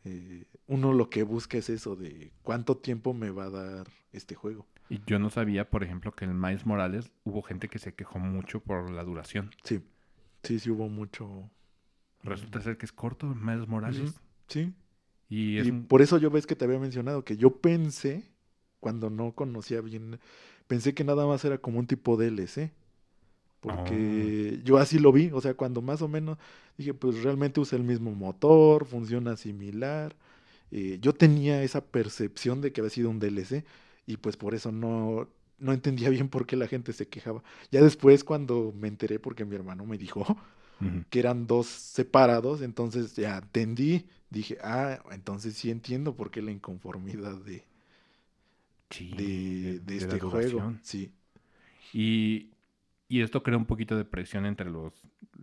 eh, 0.05 0.45
uno 0.67 0.93
lo 0.93 1.09
que 1.09 1.23
busca 1.23 1.57
es 1.57 1.69
eso 1.69 1.95
de 1.95 2.33
cuánto 2.41 2.77
tiempo 2.77 3.13
me 3.13 3.29
va 3.29 3.45
a 3.45 3.49
dar 3.49 3.87
este 4.11 4.35
juego. 4.35 4.67
Y 4.89 5.01
yo 5.07 5.17
no 5.17 5.29
sabía, 5.29 5.69
por 5.69 5.83
ejemplo, 5.83 6.11
que 6.11 6.25
en 6.25 6.39
Miles 6.39 6.65
Morales 6.65 7.11
hubo 7.23 7.41
gente 7.41 7.69
que 7.69 7.79
se 7.79 7.93
quejó 7.93 8.19
mucho 8.19 8.59
por 8.59 8.91
la 8.91 9.03
duración. 9.03 9.51
Sí, 9.63 9.81
sí, 10.43 10.59
sí 10.59 10.69
hubo 10.69 10.89
mucho. 10.89 11.49
Resulta 12.23 12.61
ser 12.61 12.77
que 12.77 12.85
es 12.85 12.91
corto 12.91 13.27
Miles 13.27 13.67
Morales. 13.67 14.21
Sí, 14.47 14.73
Y 15.29 15.57
es 15.57 15.67
y 15.67 15.71
un- 15.71 15.87
por 15.87 16.01
eso 16.01 16.17
yo 16.17 16.29
ves 16.31 16.47
que 16.47 16.55
te 16.55 16.65
había 16.65 16.79
mencionado 16.79 17.23
que 17.25 17.37
yo 17.37 17.57
pensé, 17.61 18.23
cuando 18.79 19.09
no 19.09 19.33
conocía 19.33 19.81
bien, 19.81 20.19
pensé 20.67 20.93
que 20.93 21.03
nada 21.03 21.25
más 21.27 21.45
era 21.45 21.57
como 21.59 21.79
un 21.79 21.87
tipo 21.87 22.17
DLC. 22.17 22.71
Porque 23.61 24.61
yo 24.65 24.77
así 24.79 24.99
lo 24.99 25.11
vi, 25.13 25.31
o 25.33 25.41
sea, 25.41 25.55
cuando 25.55 25.81
más 25.81 26.01
o 26.03 26.07
menos 26.09 26.37
dije, 26.77 26.93
pues 26.95 27.23
realmente 27.23 27.59
usa 27.61 27.77
el 27.77 27.83
mismo 27.85 28.11
motor, 28.13 28.85
funciona 28.85 29.37
similar. 29.37 30.15
eh, 30.71 30.99
yo 31.01 31.13
tenía 31.13 31.63
esa 31.63 31.85
percepción 31.85 32.61
de 32.61 32.73
que 32.73 32.81
había 32.81 32.91
sido 32.91 33.09
un 33.11 33.19
DLC 33.19 33.65
y 34.07 34.17
pues 34.17 34.37
por 34.37 34.55
eso 34.55 34.71
no, 34.71 35.29
no 35.59 35.73
entendía 35.73 36.09
bien 36.11 36.29
por 36.29 36.45
qué 36.47 36.55
la 36.57 36.67
gente 36.67 36.93
se 36.93 37.07
quejaba. 37.09 37.43
Ya 37.71 37.81
después 37.83 38.23
cuando 38.25 38.73
me 38.77 38.87
enteré, 38.89 39.19
porque 39.19 39.45
mi 39.45 39.55
hermano 39.55 39.85
me 39.85 39.97
dijo 39.99 40.25
Que 41.09 41.19
eran 41.19 41.47
dos 41.47 41.67
separados, 41.67 42.61
entonces 42.61 43.15
ya 43.15 43.37
entendí, 43.37 44.07
dije, 44.29 44.57
ah, 44.63 44.99
entonces 45.11 45.55
sí 45.55 45.71
entiendo 45.71 46.15
por 46.15 46.31
qué 46.31 46.41
la 46.41 46.51
inconformidad 46.51 47.35
de, 47.37 47.65
Sí, 48.89 49.09
de, 49.09 49.79
de 49.79 49.97
de 49.97 50.07
la 50.07 50.17
este 50.17 50.19
juego. 50.19 50.73
Sí, 50.81 51.13
Y, 51.91 52.51
y 53.07 53.21
esto 53.21 53.43
crea 53.43 53.57
un 53.57 53.65
poquito 53.65 53.97
de 53.97 54.05
presión 54.05 54.45
entre 54.45 54.69
los 54.69 54.93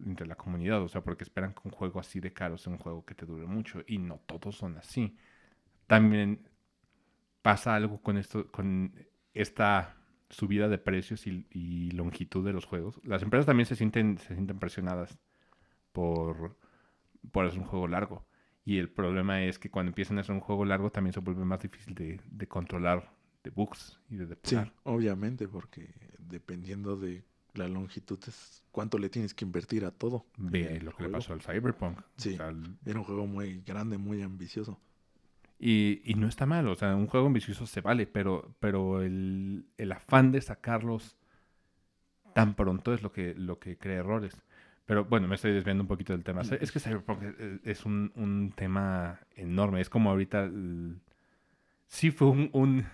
entre 0.07 0.27
la 0.27 0.37
comunidad, 0.37 0.83
o 0.83 0.89
sea, 0.89 1.03
porque 1.03 1.25
esperan 1.25 1.53
que 1.55 1.61
un 1.65 1.73
juego 1.73 2.01
así 2.01 2.21
de 2.21 2.33
caro 2.33 2.59
sea 2.59 2.73
un 2.73 2.79
juego 2.79 3.05
que 3.05 3.15
te 3.15 3.27
dure 3.27 3.47
mucho 3.47 3.83
y 3.87 3.99
no 3.99 4.21
todos 4.27 4.57
son 4.57 4.77
así. 4.79 5.17
También 5.87 6.49
pasa 7.43 7.75
algo 7.75 8.03
con 8.03 8.19
esto 8.19 8.51
con 8.53 8.95
esta 9.35 9.97
subida 10.31 10.69
de 10.69 10.79
precios 10.79 11.27
y, 11.27 11.47
y 11.51 11.91
longitud 11.93 12.45
de 12.47 12.53
los 12.53 12.67
juegos. 12.67 13.01
Las 13.05 13.23
empresas 13.23 13.47
también 13.47 13.67
se 13.67 13.77
sienten 13.77 14.19
se 14.19 14.35
sienten 14.35 14.59
presionadas 14.59 15.19
por 15.93 16.57
por 17.33 17.47
hacer 17.47 17.61
un 17.61 17.67
juego 17.67 17.89
largo. 17.89 18.27
Y 18.65 18.79
el 18.79 18.91
problema 18.91 19.43
es 19.45 19.59
que 19.59 19.71
cuando 19.71 19.91
empiezan 19.91 20.19
a 20.19 20.23
hacer 20.23 20.35
un 20.35 20.41
juego 20.43 20.65
largo 20.65 20.91
también 20.93 21.13
se 21.15 21.21
vuelve 21.21 21.45
más 21.45 21.61
difícil 21.63 21.95
de, 21.95 22.21
de 22.31 22.49
controlar 22.49 23.13
de 23.45 23.51
bugs 23.51 24.01
y 24.11 24.17
de 24.17 24.27
sí, 24.43 24.57
depurar. 24.57 24.73
obviamente, 24.85 25.49
porque 25.49 25.95
dependiendo 26.19 26.97
de 26.97 27.25
la 27.55 27.69
longitud 27.69 28.19
es 28.27 28.63
cuánto 28.71 28.99
le 28.99 29.09
tienes 29.11 29.35
que 29.35 29.45
invertir 29.45 29.85
a 29.85 29.91
todo. 29.91 30.25
Ve 30.39 30.81
lo 30.81 30.93
que 30.93 31.05
le 31.05 31.09
pasó 31.09 31.33
al 31.35 31.41
Cyberpunk. 31.43 32.01
O 32.01 32.03
Sí. 32.17 32.37
sea, 32.37 32.49
el- 32.49 32.77
Era 32.85 32.99
un 32.99 33.05
juego 33.05 33.27
muy 33.27 33.61
grande, 33.63 33.99
muy 33.99 34.23
ambicioso. 34.23 34.79
y, 35.59 36.01
y 36.05 36.15
no 36.15 36.27
está 36.29 36.47
mal, 36.47 36.67
o 36.69 36.75
sea, 36.75 36.97
un 36.97 37.07
juego 37.07 37.27
ambicioso 37.27 37.67
se 37.67 37.81
vale, 37.83 38.07
pero, 38.07 38.55
pero 38.61 39.03
el, 39.03 39.67
el 39.77 39.93
afán 39.93 40.33
de 40.33 40.41
sacarlos 40.41 41.17
tan 42.33 42.55
pronto 42.55 42.95
es 42.95 43.03
lo 43.03 43.13
que, 43.13 43.35
lo 43.35 43.59
que 43.59 43.79
crea 43.79 43.99
errores. 44.01 44.35
Pero 44.87 45.05
bueno, 45.05 45.29
me 45.29 45.37
estoy 45.37 45.53
desviando 45.53 45.83
un 45.85 45.89
poquito 45.89 46.13
del 46.13 46.25
tema. 46.25 46.43
Es 46.43 46.73
que 46.73 46.81
Cyberpunk 46.81 47.23
es, 47.65 47.85
un, 47.87 48.13
un 48.17 48.53
tema 48.57 49.21
enorme. 49.37 49.81
Es 49.81 49.89
como 49.89 50.11
ahorita... 50.11 50.45
el- 50.45 51.01
sí 51.87 52.11
fue 52.11 52.29
un, 52.29 52.51
un, 52.53 52.85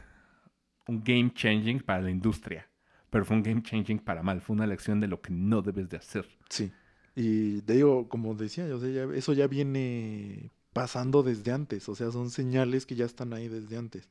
un 0.88 1.02
game 1.04 1.32
changing 1.34 1.80
para 1.80 2.02
la 2.02 2.10
industria, 2.10 2.68
pero 3.10 3.24
fue 3.24 3.36
un 3.36 3.42
game 3.42 3.62
changing 3.62 3.98
para 3.98 4.22
mal. 4.22 4.40
Fue 4.40 4.54
una 4.54 4.66
lección 4.66 5.00
de 5.00 5.08
lo 5.08 5.20
que 5.20 5.32
no 5.32 5.62
debes 5.62 5.88
de 5.88 5.96
hacer. 5.96 6.26
Sí. 6.48 6.70
Y 7.14 7.62
te 7.62 7.74
digo, 7.74 8.08
como 8.08 8.34
decía, 8.34 8.68
yo, 8.68 8.78
sea, 8.78 8.90
ya- 8.90 9.14
eso 9.14 9.32
ya 9.32 9.46
viene 9.46 10.50
pasando 10.72 11.22
desde 11.22 11.52
antes, 11.52 11.88
o 11.88 11.94
sea, 11.94 12.10
son 12.10 12.28
señales 12.30 12.84
que 12.84 12.94
ya 12.96 13.06
están 13.06 13.32
ahí 13.32 13.48
desde 13.48 13.78
antes 13.78 14.10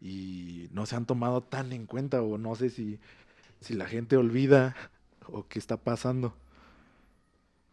y 0.00 0.68
no 0.72 0.86
se 0.86 0.96
han 0.96 1.06
tomado 1.06 1.42
tan 1.42 1.72
en 1.72 1.86
cuenta 1.86 2.22
o 2.22 2.38
no 2.38 2.56
sé 2.56 2.70
si, 2.70 2.98
si 3.60 3.74
la 3.74 3.86
gente 3.86 4.16
olvida 4.16 4.74
o 5.28 5.46
qué 5.48 5.58
está 5.58 5.76
pasando. 5.76 6.34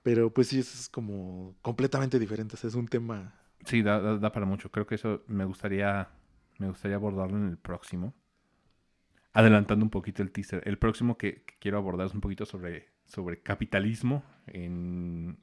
Pero 0.03 0.33
pues 0.33 0.47
sí, 0.47 0.59
es 0.59 0.89
como 0.89 1.55
completamente 1.61 2.19
diferente, 2.19 2.55
o 2.55 2.57
sea, 2.57 2.69
es 2.69 2.75
un 2.75 2.87
tema... 2.87 3.35
Sí, 3.65 3.81
da, 3.81 3.99
da- 3.99 4.17
da 4.17 4.31
para 4.31 4.45
mucho. 4.45 4.71
Creo 4.71 4.87
que 4.87 4.95
eso 4.95 5.23
me 5.27 5.43
gustaría, 5.45 6.09
me 6.57 6.67
gustaría 6.67 6.95
abordarlo 6.95 7.37
en 7.37 7.49
el 7.49 7.57
próximo. 7.57 8.13
Adelantando 9.33 9.83
un 9.85 9.91
poquito 9.91 10.23
el 10.23 10.31
teaser. 10.31 10.61
El 10.65 10.77
próximo 10.77 11.17
que, 11.17 11.43
que 11.43 11.55
quiero 11.59 11.77
abordar 11.77 12.07
es 12.07 12.13
un 12.13 12.21
poquito 12.21 12.45
sobre, 12.45 12.87
sobre 13.05 13.41
capitalismo 13.41 14.23
en, 14.47 15.37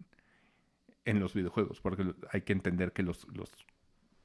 en 1.05 1.21
los 1.21 1.35
videojuegos. 1.35 1.81
Porque 1.81 2.14
hay 2.33 2.40
que 2.42 2.53
entender 2.55 2.92
que 2.92 3.03
los, 3.03 3.29
los 3.35 3.53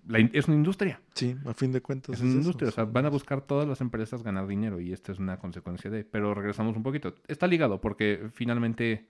la 0.07 0.17
es 0.19 0.47
una 0.47 0.55
industria. 0.55 0.99
Sí, 1.13 1.35
a 1.45 1.53
fin 1.53 1.71
de 1.73 1.81
cuentas. 1.81 2.15
Es 2.15 2.21
una 2.21 2.31
industria. 2.31 2.69
O 2.69 2.71
sea, 2.71 2.85
van 2.85 3.05
a 3.05 3.09
buscar 3.09 3.41
todas 3.41 3.67
las 3.67 3.81
empresas 3.81 4.23
ganar 4.23 4.47
dinero 4.47 4.79
y 4.79 4.93
esta 4.93 5.11
es 5.11 5.19
una 5.19 5.37
consecuencia 5.37 5.91
de. 5.91 6.05
Pero 6.05 6.33
regresamos 6.33 6.75
un 6.75 6.81
poquito. 6.83 7.13
Está 7.27 7.45
ligado 7.45 7.79
porque 7.81 8.29
finalmente, 8.33 9.07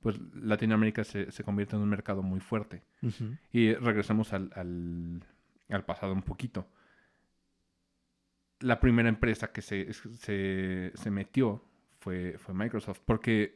pues 0.00 0.18
Latinoamérica 0.34 1.04
se, 1.04 1.30
se 1.32 1.44
convierte 1.44 1.76
en 1.76 1.82
un 1.82 1.88
mercado 1.88 2.22
muy 2.22 2.40
fuerte. 2.40 2.82
Y 3.52 3.74
regresamos 3.74 4.32
al, 4.32 4.50
al, 4.54 5.22
al 5.68 5.84
pasado 5.84 6.12
un 6.12 6.22
poquito. 6.22 6.68
La 8.60 8.80
primera 8.80 9.08
empresa 9.08 9.52
que 9.52 9.62
se, 9.62 9.92
se, 9.92 10.92
se 10.94 11.10
metió 11.10 11.62
fue, 11.98 12.38
fue 12.38 12.54
Microsoft, 12.54 13.00
porque 13.04 13.54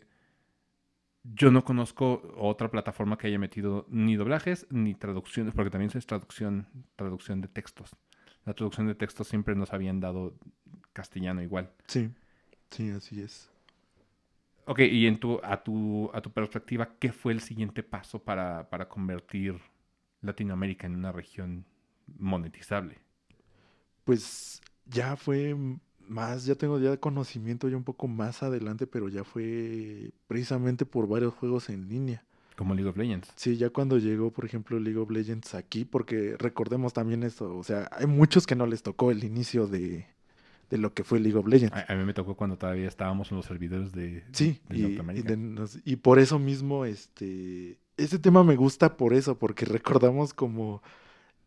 yo 1.23 1.51
no 1.51 1.65
conozco 1.65 2.35
otra 2.37 2.71
plataforma 2.71 3.19
que 3.19 3.27
haya 3.27 3.39
metido 3.39 3.87
ni 3.89 4.17
doblajes 4.17 4.67
ni 4.71 4.95
traducciones, 4.95 5.55
porque 5.55 5.71
también 5.71 5.91
es 5.95 6.07
traducción, 6.07 6.67
traducción 6.97 7.41
de 7.41 7.49
textos. 7.49 7.97
La 8.45 8.55
traducción 8.55 8.87
de 8.87 8.95
textos 8.95 9.29
siempre 9.29 9.55
nos 9.55 9.73
habían 9.73 10.01
dado 10.01 10.35
castellano 10.93 11.43
igual. 11.43 11.71
Sí, 11.87 12.11
sí, 12.71 12.91
así 12.91 13.21
es. 13.21 13.51
Ok, 14.67 14.81
y 14.81 15.07
en 15.07 15.19
tu, 15.19 15.41
a, 15.43 15.63
tu, 15.63 16.11
a 16.13 16.21
tu 16.21 16.31
perspectiva, 16.31 16.91
¿qué 16.99 17.13
fue 17.13 17.33
el 17.33 17.41
siguiente 17.41 17.83
paso 17.83 18.23
para, 18.23 18.69
para 18.71 18.89
convertir 18.89 19.59
Latinoamérica 20.21 20.87
en 20.87 20.95
una 20.95 21.13
región 21.13 21.65
monetizable? 22.19 22.99
Pues 24.05 24.61
ya 24.87 25.17
fue 25.17 25.57
más, 26.07 26.45
ya 26.45 26.55
tengo 26.57 26.79
ya 26.79 26.97
conocimiento 26.97 27.69
ya 27.69 27.77
un 27.77 27.85
poco 27.85 28.09
más 28.09 28.43
adelante, 28.43 28.87
pero 28.87 29.09
ya 29.09 29.25
fue 29.25 30.11
precisamente 30.27 30.85
por 30.85 31.09
varios 31.09 31.35
juegos 31.35 31.69
en 31.71 31.89
línea. 31.89 32.25
Como 32.57 32.75
League 32.75 32.91
of 32.91 32.97
Legends. 32.97 33.33
Sí, 33.37 33.57
ya 33.57 33.71
cuando 33.71 33.97
llegó, 33.99 34.33
por 34.33 34.45
ejemplo, 34.45 34.79
League 34.79 34.99
of 34.99 35.11
Legends 35.11 35.55
aquí, 35.55 35.85
porque 35.85 36.37
recordemos 36.39 36.93
también 36.93 37.23
esto, 37.23 37.57
o 37.57 37.65
sea, 37.65 37.89
hay 37.93 38.07
muchos 38.07 38.47
que 38.47 38.57
no 38.57 38.67
les 38.67 38.83
tocó 38.83 39.11
el 39.11 39.25
inicio 39.25 39.67
de, 39.67 40.07
de 40.71 40.79
lo 40.79 40.95
que 40.95 41.05
fue 41.05 41.21
League 41.21 41.37
of 41.39 41.47
Legends. 41.47 41.77
A, 41.77 41.93
a 41.93 41.97
mí 41.97 42.05
me 42.05 42.15
tocó 42.15 42.37
cuando 42.37 42.57
todavía 42.57 42.89
estábamos 42.89 43.31
en 43.31 43.37
los 43.39 43.47
servidores 43.47 43.93
de, 43.93 44.25
Sí, 44.33 44.61
de 44.69 44.77
y, 44.77 44.81
y 44.81 44.83
Norteamérica. 44.85 45.29
de 45.31 45.37
nos- 45.37 45.79
y 45.85 45.97
por 45.97 46.19
eso 46.19 46.39
mismo, 46.39 46.85
este, 46.85 47.79
este 47.97 48.19
tema 48.19 48.45
me 48.45 48.57
gusta 48.57 48.97
por 48.97 49.13
eso, 49.13 49.39
porque 49.39 49.65
recordamos 49.67 50.33
como 50.33 50.83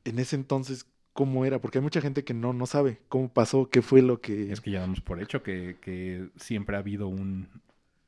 en 0.05 0.19
ese 0.19 0.35
entonces 0.35 0.85
cómo 1.13 1.45
era, 1.45 1.61
porque 1.61 1.77
hay 1.77 1.83
mucha 1.83 2.01
gente 2.01 2.23
que 2.23 2.33
no, 2.33 2.53
no 2.53 2.65
sabe 2.65 2.99
cómo 3.07 3.29
pasó, 3.31 3.69
qué 3.69 3.81
fue 3.81 4.01
lo 4.01 4.19
que... 4.19 4.51
Es 4.51 4.61
que 4.61 4.71
ya 4.71 4.81
damos 4.81 4.99
por 4.99 5.21
hecho 5.21 5.43
que, 5.43 5.77
que 5.79 6.27
siempre 6.37 6.75
ha 6.75 6.79
habido 6.79 7.07
un, 7.07 7.47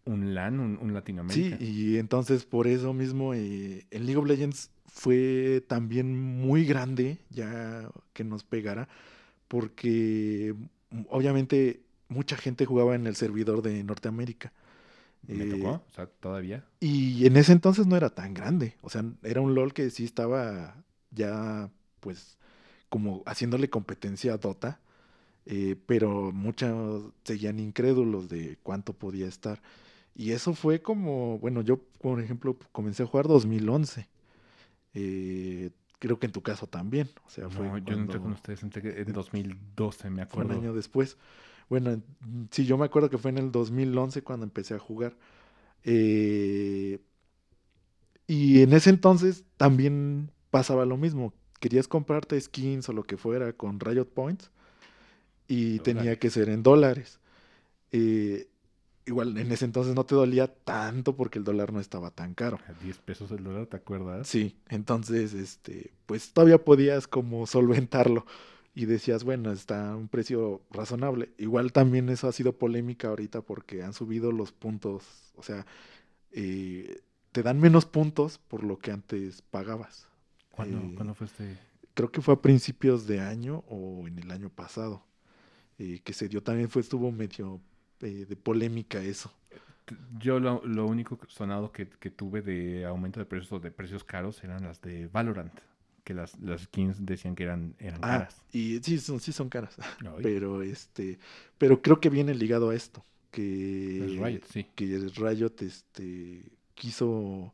un 0.05 0.33
LAN, 0.33 0.59
un, 0.59 0.71
un 0.81 0.87
Sí, 0.89 0.93
Latinoamérica. 0.93 1.57
y 1.63 1.97
entonces 1.97 2.45
por 2.45 2.65
eso 2.67 2.93
mismo 2.93 3.33
eh, 3.35 3.85
el 3.91 4.05
League 4.07 4.17
of 4.19 4.25
Legends 4.27 4.71
fue 4.87 5.63
también 5.67 6.17
muy 6.19 6.65
grande, 6.65 7.19
ya 7.29 7.89
que 8.13 8.23
nos 8.23 8.43
pegara, 8.43 8.87
porque 9.47 10.55
obviamente 11.09 11.81
mucha 12.09 12.37
gente 12.37 12.65
jugaba 12.65 12.95
en 12.95 13.07
el 13.07 13.15
servidor 13.15 13.61
de 13.61 13.83
Norteamérica. 13.83 14.53
Me 15.27 15.45
Eh, 15.45 15.47
tocó, 15.47 15.83
o 15.89 15.91
sea, 15.93 16.07
todavía. 16.07 16.65
Y 16.79 17.25
en 17.25 17.37
ese 17.37 17.51
entonces 17.53 17.87
no 17.87 17.95
era 17.97 18.09
tan 18.09 18.33
grande. 18.33 18.75
O 18.81 18.89
sea, 18.89 19.03
era 19.23 19.41
un 19.41 19.55
LOL 19.55 19.73
que 19.73 19.89
sí 19.89 20.03
estaba 20.05 20.83
ya, 21.11 21.71
pues, 21.99 22.37
como 22.89 23.23
haciéndole 23.25 23.69
competencia 23.69 24.33
a 24.33 24.37
Dota. 24.37 24.81
eh, 25.47 25.75
pero 25.87 26.31
muchos 26.33 27.13
seguían 27.25 27.59
incrédulos 27.59 28.29
de 28.29 28.57
cuánto 28.63 28.93
podía 28.93 29.27
estar. 29.27 29.61
Y 30.15 30.31
eso 30.33 30.53
fue 30.55 30.81
como, 30.81 31.39
bueno, 31.39 31.61
yo 31.61 31.79
por 32.01 32.21
ejemplo 32.21 32.57
comencé 32.73 33.03
a 33.03 33.07
jugar 33.07 33.27
2011. 33.27 34.09
Eh, 34.95 35.71
creo 35.99 36.19
que 36.19 36.25
en 36.27 36.31
tu 36.31 36.41
caso 36.41 36.67
también. 36.67 37.09
O 37.25 37.29
sea, 37.29 37.49
fue 37.49 37.67
No, 37.67 37.77
yo 37.77 37.95
no 37.95 38.01
entré 38.03 38.19
con 38.19 38.31
ustedes, 38.33 38.63
entré 38.63 39.01
en 39.01 39.13
2012, 39.13 40.09
me 40.09 40.21
fue 40.21 40.43
un 40.43 40.51
acuerdo. 40.51 40.61
año 40.61 40.73
después. 40.73 41.17
Bueno, 41.69 41.91
en- 41.91 42.03
sí, 42.51 42.65
yo 42.65 42.77
me 42.77 42.85
acuerdo 42.85 43.09
que 43.09 43.17
fue 43.17 43.31
en 43.31 43.37
el 43.37 43.51
2011 43.51 44.21
cuando 44.23 44.45
empecé 44.45 44.75
a 44.75 44.79
jugar. 44.79 45.15
Eh, 45.83 46.99
y 48.27 48.61
en 48.61 48.73
ese 48.73 48.89
entonces 48.89 49.43
también 49.57 50.31
pasaba 50.51 50.85
lo 50.85 50.97
mismo. 50.97 51.33
Querías 51.59 51.87
comprarte 51.87 52.39
skins 52.39 52.89
o 52.89 52.93
lo 52.93 53.03
que 53.03 53.17
fuera 53.17 53.53
con 53.53 53.79
Riot 53.79 54.05
Points 54.05 54.51
y 55.47 55.79
tenía 55.79 56.17
que 56.19 56.29
ser 56.29 56.49
en 56.49 56.63
dólares. 56.63 57.19
Eh, 57.91 58.47
igual 59.05 59.37
en 59.37 59.51
ese 59.51 59.65
entonces 59.65 59.95
no 59.95 60.05
te 60.05 60.15
dolía 60.15 60.47
tanto 60.47 61.15
porque 61.15 61.39
el 61.39 61.45
dólar 61.45 61.71
no 61.71 61.79
estaba 61.79 62.11
tan 62.11 62.33
caro. 62.33 62.59
A 62.67 62.73
10 62.73 62.97
pesos 62.99 63.31
el 63.31 63.43
dólar, 63.43 63.67
¿te 63.67 63.77
acuerdas? 63.77 64.27
Sí, 64.27 64.57
entonces, 64.69 65.33
este, 65.33 65.93
pues 66.05 66.33
todavía 66.33 66.63
podías 66.63 67.07
como 67.07 67.45
solventarlo 67.47 68.25
y 68.73 68.85
decías, 68.85 69.23
bueno, 69.23 69.51
está 69.51 69.91
a 69.91 69.95
un 69.95 70.07
precio 70.09 70.61
razonable. 70.71 71.33
Igual 71.37 71.71
también 71.71 72.09
eso 72.09 72.27
ha 72.27 72.31
sido 72.31 72.57
polémica 72.57 73.09
ahorita 73.09 73.41
porque 73.41 73.83
han 73.83 73.93
subido 73.93 74.31
los 74.31 74.51
puntos, 74.51 75.31
o 75.35 75.43
sea, 75.43 75.65
eh, 76.31 77.01
te 77.31 77.43
dan 77.43 77.59
menos 77.59 77.85
puntos 77.85 78.37
por 78.37 78.63
lo 78.63 78.77
que 78.79 78.91
antes 78.91 79.41
pagabas. 79.43 80.07
¿Cuándo, 80.51 80.79
Eh, 80.79 80.93
cuándo 80.95 81.13
fue 81.15 81.27
este? 81.27 81.57
Creo 81.93 82.11
que 82.11 82.21
fue 82.21 82.33
a 82.33 82.41
principios 82.41 83.07
de 83.07 83.21
año 83.21 83.63
o 83.67 84.07
en 84.07 84.19
el 84.19 84.31
año 84.31 84.49
pasado, 84.49 85.05
eh, 85.77 86.01
que 86.03 86.13
se 86.13 86.27
dio 86.27 86.43
también, 86.43 86.69
fue, 86.69 86.81
estuvo 86.81 87.11
medio 87.11 87.61
eh, 88.01 88.25
de 88.27 88.35
polémica 88.35 89.01
eso. 89.03 89.31
Yo 90.17 90.39
lo, 90.39 90.61
lo 90.65 90.87
único 90.87 91.19
sonado 91.27 91.71
que, 91.71 91.87
que 91.87 92.09
tuve 92.09 92.41
de 92.41 92.85
aumento 92.85 93.19
de 93.19 93.25
precios 93.25 93.51
o 93.53 93.59
de 93.59 93.71
precios 93.71 94.03
caros 94.03 94.43
eran 94.43 94.63
las 94.63 94.81
de 94.81 95.07
Valorant. 95.07 95.53
Que 96.03 96.13
las, 96.13 96.39
las 96.39 96.61
skins 96.63 97.05
decían 97.05 97.35
que 97.35 97.43
eran, 97.43 97.75
eran 97.79 98.03
Ah, 98.03 98.07
caras. 98.09 98.41
y 98.51 98.79
sí, 98.83 98.99
son, 98.99 99.19
sí 99.19 99.31
son 99.31 99.49
caras. 99.49 99.75
Pero 100.21 100.61
este 100.61 101.19
pero 101.57 101.81
creo 101.81 101.99
que 101.99 102.09
viene 102.09 102.33
ligado 102.35 102.69
a 102.69 102.75
esto 102.75 103.03
que 103.31 104.05
es 104.05 104.17
Riot, 104.17 104.41
sí. 104.49 104.65
que 104.75 104.85
Riot 105.15 105.55
este 105.61 106.43
quiso 106.75 107.53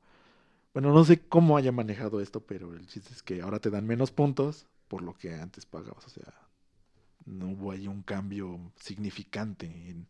bueno 0.74 0.94
no 0.94 1.04
sé 1.06 1.22
cómo 1.28 1.58
haya 1.58 1.72
manejado 1.72 2.22
esto 2.22 2.42
pero 2.46 2.74
el 2.76 2.88
chiste 2.88 3.14
es 3.14 3.24
que 3.24 3.42
ahora 3.42 3.60
te 3.60 3.70
dan 3.72 3.88
menos 3.88 4.12
puntos 4.12 4.68
por 4.88 5.02
lo 5.04 5.14
que 5.16 5.34
antes 5.36 5.66
pagabas 5.66 6.06
o 6.06 6.10
sea 6.10 6.34
no 7.26 7.50
hubo 7.50 7.72
ahí 7.72 7.88
un 7.88 8.02
cambio 8.04 8.60
significante 8.80 9.66
en, 9.68 10.08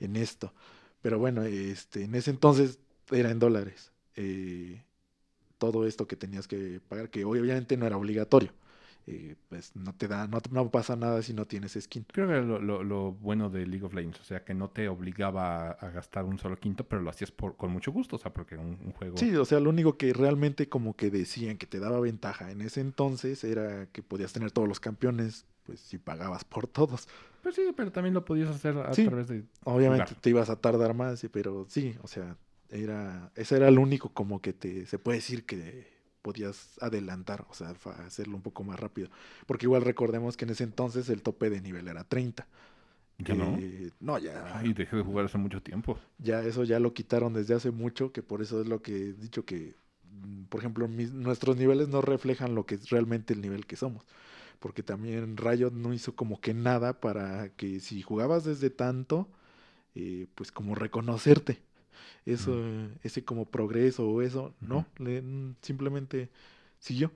en 0.00 0.16
esto 0.16 0.52
pero 1.02 1.18
bueno 1.18 1.42
este 1.44 2.04
en 2.04 2.14
ese 2.14 2.30
entonces 2.30 2.78
era 3.10 3.30
en 3.30 3.38
dólares 3.38 3.92
eh, 4.16 4.82
todo 5.58 5.86
esto 5.86 6.06
que 6.06 6.16
tenías 6.16 6.48
que 6.48 6.80
pagar 6.88 7.10
que 7.10 7.24
obviamente 7.24 7.76
no 7.76 7.86
era 7.86 7.96
obligatorio 7.96 8.52
eh, 9.06 9.34
pues 9.48 9.74
no 9.74 9.94
te 9.94 10.08
da 10.08 10.28
no, 10.28 10.38
no 10.50 10.70
pasa 10.70 10.94
nada 10.94 11.22
si 11.22 11.32
no 11.32 11.46
tienes 11.46 11.76
skin 11.80 12.04
Creo 12.12 12.26
que 12.28 12.34
era 12.34 12.42
lo, 12.42 12.60
lo- 12.60 12.84
lo 12.84 13.12
bueno 13.12 13.48
de 13.48 13.66
League 13.66 13.84
of 13.84 13.94
Legends. 13.94 14.20
O 14.20 14.24
sea, 14.24 14.44
que 14.44 14.52
no 14.52 14.68
te 14.68 14.88
obligaba 14.90 15.68
a, 15.68 15.70
a 15.70 15.90
gastar 15.90 16.24
un 16.26 16.38
solo 16.38 16.56
quinto, 16.58 16.84
pero 16.86 17.00
lo 17.00 17.08
hacías 17.08 17.30
por, 17.32 17.56
con 17.56 17.72
mucho 17.72 17.92
gusto. 17.92 18.16
O 18.16 18.18
sea, 18.18 18.32
porque 18.32 18.56
un, 18.56 18.78
un 18.84 18.92
juego... 18.92 19.16
Sí, 19.16 19.34
o 19.34 19.44
sea, 19.46 19.58
lo 19.58 19.70
único 19.70 19.96
que 19.96 20.12
realmente 20.12 20.68
como 20.68 20.94
que 20.94 21.10
decían 21.10 21.56
que 21.56 21.66
te 21.66 21.80
daba 21.80 21.98
ventaja 21.98 22.50
en 22.52 22.60
ese 22.60 22.82
entonces 22.82 23.42
era 23.42 23.86
que 23.86 24.02
podías 24.02 24.34
tener 24.34 24.50
todos 24.52 24.68
los 24.68 24.80
campeones, 24.80 25.46
pues 25.64 25.80
si 25.80 25.98
pagabas 25.98 26.44
por 26.44 26.66
todos. 26.66 27.08
Pues 27.42 27.54
sí, 27.54 27.62
pero 27.76 27.90
también 27.92 28.14
lo 28.14 28.24
podías 28.24 28.50
hacer 28.50 28.76
a 28.78 28.92
Sí. 28.94 29.04
través 29.06 29.28
de... 29.28 29.44
Obviamente 29.64 30.06
Jugar. 30.10 30.20
te 30.20 30.30
ibas 30.30 30.50
a 30.50 30.56
tardar 30.56 30.94
más, 30.94 31.20
sí, 31.20 31.28
pero 31.28 31.66
sí, 31.68 31.94
o 32.02 32.08
sea, 32.08 32.36
era, 32.68 33.30
ese 33.34 33.56
era 33.56 33.70
lo 33.70 33.80
único 33.80 34.10
como 34.10 34.40
que 34.42 34.52
te, 34.52 34.86
se 34.86 34.98
puede 34.98 35.18
decir 35.18 35.44
que 35.46 35.88
podías 36.22 36.76
adelantar, 36.82 37.46
o 37.48 37.54
sea, 37.54 37.74
hacerlo 38.06 38.36
un 38.36 38.42
poco 38.42 38.62
más 38.62 38.78
rápido. 38.78 39.08
Porque 39.46 39.66
igual 39.66 39.82
recordemos 39.82 40.36
que 40.36 40.44
en 40.44 40.50
ese 40.50 40.64
entonces 40.64 41.08
el 41.08 41.22
tope 41.22 41.48
de 41.48 41.60
nivel 41.62 41.88
era 41.88 42.04
30. 42.04 42.46
¿Ya 43.18 43.34
no? 43.34 43.56
Eh, 43.58 43.90
no, 44.00 44.18
ya, 44.18 44.58
Ay, 44.58 44.72
dejé 44.72 44.96
de 44.96 45.02
jugar 45.02 45.26
hace 45.26 45.38
mucho 45.38 45.62
tiempo. 45.62 45.98
ya 46.18 46.42
eso 46.42 46.64
ya 46.64 46.78
lo 46.80 46.92
quitaron 46.94 47.32
desde 47.34 47.54
hace 47.54 47.70
mucho, 47.70 48.12
que 48.12 48.22
por 48.22 48.42
eso 48.42 48.60
es 48.60 48.66
lo 48.68 48.82
que 48.82 48.92
he 48.96 49.12
dicho 49.12 49.44
que, 49.44 49.74
mm, 50.10 50.44
por 50.44 50.60
ejemplo, 50.60 50.88
mis- 50.88 51.12
nuestros 51.12 51.56
niveles 51.56 51.88
no 51.88 52.00
reflejan 52.02 52.54
lo 52.54 52.64
que 52.66 52.76
es 52.76 52.88
realmente 52.90 53.34
el 53.34 53.40
nivel 53.42 53.66
que 53.66 53.76
somos. 53.76 54.06
Porque 54.60 54.82
también 54.84 55.36
Riot 55.38 55.72
no 55.72 55.94
hizo 55.94 56.16
como 56.16 56.40
que 56.40 56.54
nada 56.54 57.00
para 57.00 57.50
que 57.56 57.80
si 57.80 58.02
jugabas 58.02 58.44
desde 58.44 58.70
tanto, 58.70 59.28
eh, 59.94 60.26
pues 60.36 60.52
como 60.52 60.74
reconocerte. 60.76 61.62
Eso, 62.26 62.56
ese 63.04 63.24
como 63.24 63.46
progreso 63.50 64.08
o 64.08 64.22
eso, 64.22 64.54
no, 64.60 64.86
le- 64.98 65.22
mm, 65.22 65.56
simplemente 65.62 66.30
siguió. 66.80 67.12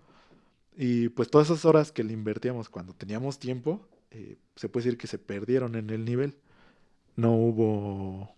Y 0.76 1.08
pues 1.10 1.30
todas 1.30 1.48
esas 1.50 1.64
horas 1.64 1.92
que 1.92 2.04
le 2.04 2.12
invertíamos 2.12 2.68
cuando 2.68 2.94
teníamos 2.94 3.38
tiempo, 3.38 3.88
eh, 4.10 4.38
se 4.56 4.68
puede 4.68 4.84
decir 4.86 4.98
que 4.98 5.06
se 5.06 5.18
perdieron 5.18 5.76
en 5.76 5.90
el 5.90 6.04
nivel. 6.04 6.36
No 7.16 7.34
hubo, 7.36 8.34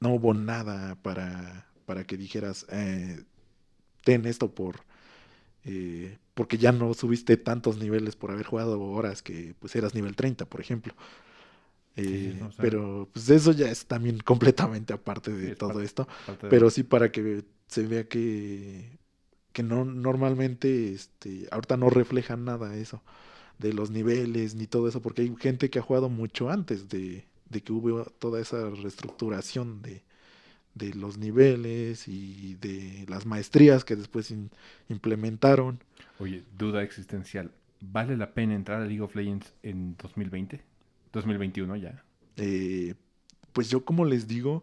no 0.00 0.14
hubo 0.14 0.34
nada 0.34 0.96
para, 1.02 1.68
para 1.86 2.04
que 2.04 2.16
dijeras, 2.16 2.66
eh, 2.70 3.24
ten 4.04 4.26
esto 4.26 4.54
por, 4.54 4.80
eh, 5.68 6.18
porque 6.34 6.58
ya 6.58 6.72
no 6.72 6.94
subiste 6.94 7.36
tantos 7.36 7.78
niveles 7.78 8.16
por 8.16 8.30
haber 8.32 8.46
jugado 8.46 8.80
horas 8.82 9.22
que 9.22 9.54
pues 9.60 9.76
eras 9.76 9.94
nivel 9.94 10.16
30, 10.16 10.46
por 10.48 10.60
ejemplo. 10.60 10.94
Eh, 11.96 12.36
no, 12.40 12.46
o 12.48 12.52
sea- 12.52 12.62
pero 12.62 13.08
pues 13.12 13.28
eso 13.30 13.52
ya 13.52 13.70
es 13.70 13.86
también 13.86 14.18
completamente 14.24 14.92
aparte 14.92 15.32
de 15.32 15.52
es 15.52 15.58
todo 15.58 15.70
parte- 15.70 15.84
esto. 15.84 16.08
Parte 16.26 16.46
de- 16.46 16.50
Pero 16.50 16.70
sí 16.70 16.82
para 16.84 17.10
que 17.10 17.44
se 17.66 17.86
vea 17.86 18.08
que, 18.08 18.98
que 19.52 19.62
no 19.62 19.84
normalmente 19.84 20.92
este, 20.92 21.48
ahorita 21.50 21.76
no 21.76 21.90
refleja 21.90 22.36
nada 22.36 22.76
eso 22.76 23.02
de 23.58 23.72
los 23.74 23.90
niveles 23.90 24.54
ni 24.56 24.66
todo 24.68 24.88
eso, 24.88 25.02
porque 25.02 25.22
hay 25.22 25.34
gente 25.38 25.70
que 25.70 25.78
ha 25.80 25.82
jugado 25.82 26.08
mucho 26.10 26.50
antes 26.50 26.88
de, 26.90 27.26
de 27.50 27.62
que 27.62 27.72
hubo 27.72 28.04
toda 28.06 28.40
esa 28.40 28.70
reestructuración 28.70 29.82
de, 29.82 30.04
de 30.78 30.94
los 30.94 31.18
niveles 31.18 32.08
y 32.08 32.54
de 32.60 33.04
las 33.08 33.26
maestrías 33.26 33.84
que 33.84 33.96
después 33.96 34.30
in- 34.30 34.50
implementaron. 34.88 35.80
Oye, 36.18 36.44
duda 36.56 36.82
existencial. 36.82 37.50
¿Vale 37.80 38.16
la 38.16 38.32
pena 38.32 38.54
entrar 38.54 38.82
a 38.82 38.86
League 38.86 39.00
of 39.02 39.14
Legends 39.14 39.52
en 39.62 39.96
2020? 39.96 40.60
2021 41.12 41.76
ya. 41.76 42.02
Eh, 42.36 42.94
pues 43.52 43.68
yo 43.70 43.84
como 43.84 44.04
les 44.04 44.26
digo, 44.28 44.62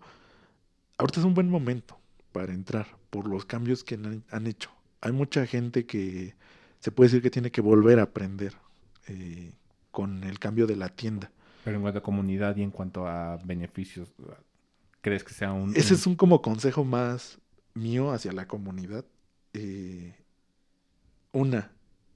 ahorita 0.97 1.19
es 1.19 1.25
un 1.25 1.33
buen 1.33 1.49
momento 1.49 1.97
para 2.31 2.53
entrar 2.53 2.87
por 3.09 3.27
los 3.27 3.45
cambios 3.45 3.83
que 3.83 3.95
han, 3.95 4.23
han 4.31 4.47
hecho. 4.47 4.69
Hay 5.01 5.11
mucha 5.11 5.45
gente 5.45 5.85
que 5.85 6.33
se 6.79 6.91
puede 6.91 7.07
decir 7.09 7.21
que 7.21 7.29
tiene 7.31 7.51
que 7.51 7.61
volver 7.61 7.99
a 7.99 8.03
aprender 8.03 8.53
eh, 9.07 9.51
con 9.91 10.23
el 10.23 10.39
cambio 10.39 10.67
de 10.67 10.75
la 10.75 10.89
tienda. 10.89 11.31
Pero 11.63 11.77
en 11.77 11.81
cuanto 11.81 11.99
a 11.99 12.03
comunidad 12.03 12.55
y 12.57 12.63
en 12.63 12.71
cuanto 12.71 13.07
a 13.07 13.37
beneficios, 13.43 14.09
¿crees 15.05 15.23
que 15.23 15.35
sea 15.35 15.53
un... 15.53 15.75
Ese 15.75 15.93
un- 15.93 15.99
es 15.99 16.07
un 16.07 16.15
como 16.15 16.41
consejo 16.41 16.83
más 16.83 17.37
mío 17.75 18.11
hacia 18.11 18.31
la 18.31 18.47
comunidad. 18.47 19.05
Eh, 19.53 20.15
una, 21.31 21.71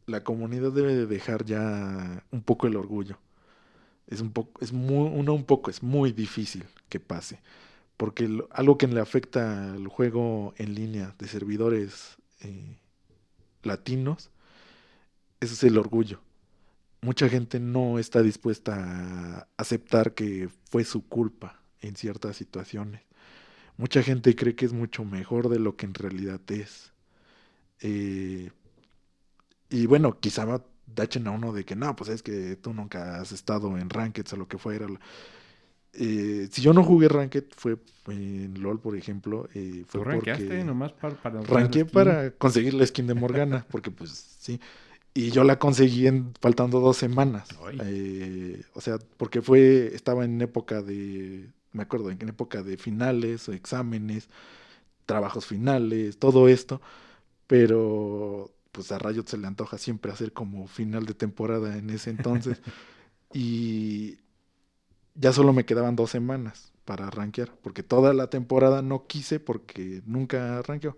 la 0.08 0.24
comunidad 0.24 0.72
debe 0.72 0.96
de 0.96 1.06
dejar 1.06 1.46
ya 1.46 2.24
un 2.32 2.42
poco 2.42 2.66
el 2.66 2.76
orgullo. 2.76 3.20
Es 4.08 4.22
un 4.22 4.32
poco, 4.32 4.60
es 4.64 4.74
muy, 4.74 5.08
uno 5.14 5.34
un 5.36 5.44
poco, 5.44 5.70
es 5.70 5.84
muy 5.84 6.12
difícil 6.14 6.66
que 6.90 7.00
pase. 7.00 7.44
Porque 7.96 8.28
lo- 8.28 8.50
algo 8.52 8.80
que 8.80 8.88
le 8.88 9.00
afecta 9.02 9.74
al 9.74 9.88
juego 9.88 10.56
en 10.58 10.74
línea 10.74 11.14
de 11.20 11.28
servidores 11.28 12.18
eh, 12.42 12.76
latinos, 13.62 14.32
ese 15.42 15.54
es 15.54 15.64
el 15.64 15.78
orgullo. 15.78 16.22
Mucha 17.02 17.30
gente 17.30 17.60
no 17.60 18.00
está 18.00 18.24
dispuesta 18.24 18.74
a 18.76 19.48
aceptar 19.58 20.16
que 20.16 20.50
fue 20.72 20.84
su 20.86 21.08
culpa 21.08 21.59
en 21.82 21.96
ciertas 21.96 22.38
situaciones. 22.38 23.02
Mucha 23.78 24.04
gente 24.04 24.36
cree 24.36 24.56
que 24.56 24.66
es 24.66 24.74
mucho 24.74 25.06
mejor 25.06 25.50
de 25.50 25.60
lo 25.60 25.76
que 25.78 25.86
en 25.88 25.94
realidad 25.96 26.42
es. 26.50 26.94
Eh, 27.82 28.52
y 29.70 29.86
bueno, 29.86 30.20
quizá 30.20 30.46
va- 30.46 30.66
tachen 30.94 31.28
a 31.28 31.32
uno 31.32 31.54
de 31.54 31.64
que 31.66 31.76
no, 31.76 31.96
pues 31.96 32.10
es 32.10 32.24
que 32.24 32.56
tú 32.56 32.74
nunca 32.74 33.20
has 33.22 33.32
estado 33.32 33.78
en 33.78 33.90
Rankeds 33.90 34.34
o 34.34 34.38
lo 34.38 34.48
que 34.48 34.58
fuera. 34.58 34.88
Eh, 35.94 36.48
si 36.52 36.62
yo 36.62 36.74
no 36.74 36.84
jugué 36.84 37.08
Ranked, 37.10 37.46
fue 37.56 37.78
en 38.08 38.62
LOL, 38.62 38.80
por 38.80 38.96
ejemplo, 38.96 39.50
eh, 39.56 39.84
fue 39.88 40.02
¿Tú 40.02 40.04
rankeaste 40.04 40.46
porque 40.46 40.64
nomás 40.64 40.92
para... 40.94 41.16
para 41.16 41.42
ranqué 41.42 41.86
para 41.86 42.32
conseguir 42.32 42.74
la 42.76 42.86
skin 42.86 43.08
de 43.08 43.16
Morgana, 43.16 43.66
porque 43.72 43.92
pues 43.92 44.12
sí. 44.40 44.60
Y 45.14 45.32
yo 45.32 45.44
la 45.44 45.58
conseguí 45.60 46.08
en, 46.08 46.34
faltando 46.40 46.80
dos 46.80 46.98
semanas. 46.98 47.50
Eh, 47.82 48.64
o 48.74 48.82
sea, 48.82 49.00
porque 49.18 49.42
fue, 49.42 49.94
estaba 49.96 50.26
en 50.26 50.42
época 50.42 50.82
de, 50.84 51.50
me 51.74 51.84
acuerdo, 51.84 52.12
en 52.12 52.30
época 52.30 52.64
de 52.64 52.78
finales, 52.78 53.48
o 53.50 53.54
exámenes, 53.54 54.30
trabajos 55.06 55.46
finales, 55.46 56.18
todo 56.20 56.48
esto. 56.50 56.82
Pero 57.48 58.52
pues 58.72 58.92
a 58.92 59.00
Riot 59.00 59.26
se 59.28 59.38
le 59.38 59.48
antoja 59.48 59.78
siempre 59.78 60.12
hacer 60.12 60.34
como 60.34 60.68
final 60.68 61.06
de 61.06 61.14
temporada 61.16 61.78
en 61.78 61.90
ese 61.90 62.12
entonces. 62.12 62.62
y 63.34 64.20
ya 65.16 65.34
solo 65.34 65.54
me 65.54 65.66
quedaban 65.66 65.96
dos 65.96 66.12
semanas 66.12 66.72
para 66.86 67.10
rankear, 67.10 67.52
porque 67.62 67.84
toda 67.84 68.14
la 68.14 68.30
temporada 68.30 68.82
no 68.82 69.06
quise 69.08 69.40
porque 69.40 70.02
nunca 70.06 70.62
rankeó. 70.64 70.98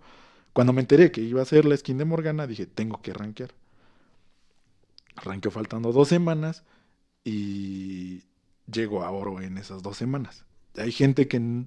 Cuando 0.54 0.74
me 0.74 0.82
enteré 0.82 1.12
que 1.12 1.22
iba 1.22 1.42
a 1.42 1.46
ser 1.46 1.66
la 1.66 1.78
skin 1.78 1.98
de 1.98 2.06
Morgana, 2.06 2.48
dije, 2.48 2.66
tengo 2.66 3.02
que 3.02 3.14
rankear. 3.14 3.54
Rankeó 5.16 5.52
faltando 5.52 5.92
dos 5.92 6.08
semanas 6.08 6.64
y 7.24 8.24
llego 8.72 9.04
a 9.04 9.12
oro 9.12 9.42
en 9.42 9.58
esas 9.58 9.82
dos 9.84 9.98
semanas. 9.98 10.46
Hay 10.78 10.92
gente 10.92 11.28
que 11.28 11.66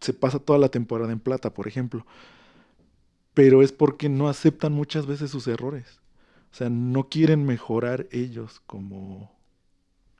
se 0.00 0.12
pasa 0.12 0.38
toda 0.38 0.58
la 0.58 0.68
temporada 0.68 1.12
en 1.12 1.20
plata, 1.20 1.54
por 1.54 1.68
ejemplo, 1.68 2.06
pero 3.34 3.62
es 3.62 3.72
porque 3.72 4.08
no 4.08 4.28
aceptan 4.28 4.72
muchas 4.72 5.06
veces 5.06 5.30
sus 5.30 5.46
errores. 5.46 6.00
O 6.52 6.54
sea, 6.54 6.68
no 6.68 7.08
quieren 7.08 7.46
mejorar 7.46 8.06
ellos 8.10 8.60
como... 8.66 9.32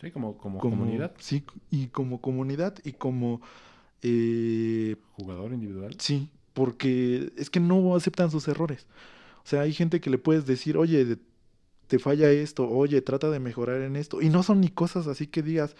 Sí, 0.00 0.10
como, 0.10 0.36
como, 0.38 0.58
comunidad. 0.58 1.12
Sí, 1.18 1.44
y 1.70 1.88
como 1.88 2.20
comunidad 2.20 2.74
y 2.84 2.92
como... 2.92 3.40
Eh, 4.02 4.96
Jugador 5.12 5.52
individual. 5.52 5.94
Sí, 5.98 6.30
porque 6.54 7.32
es 7.36 7.50
que 7.50 7.60
no 7.60 7.94
aceptan 7.94 8.30
sus 8.30 8.48
errores. 8.48 8.86
O 9.44 9.46
sea, 9.46 9.60
hay 9.62 9.72
gente 9.72 10.00
que 10.00 10.10
le 10.10 10.18
puedes 10.18 10.46
decir, 10.46 10.76
oye, 10.76 11.18
te 11.86 11.98
falla 11.98 12.30
esto, 12.30 12.68
oye, 12.68 13.02
trata 13.02 13.30
de 13.30 13.38
mejorar 13.38 13.82
en 13.82 13.96
esto. 13.96 14.22
Y 14.22 14.30
no 14.30 14.42
son 14.42 14.60
ni 14.60 14.68
cosas 14.68 15.06
así 15.06 15.26
que 15.26 15.42
digas 15.42 15.76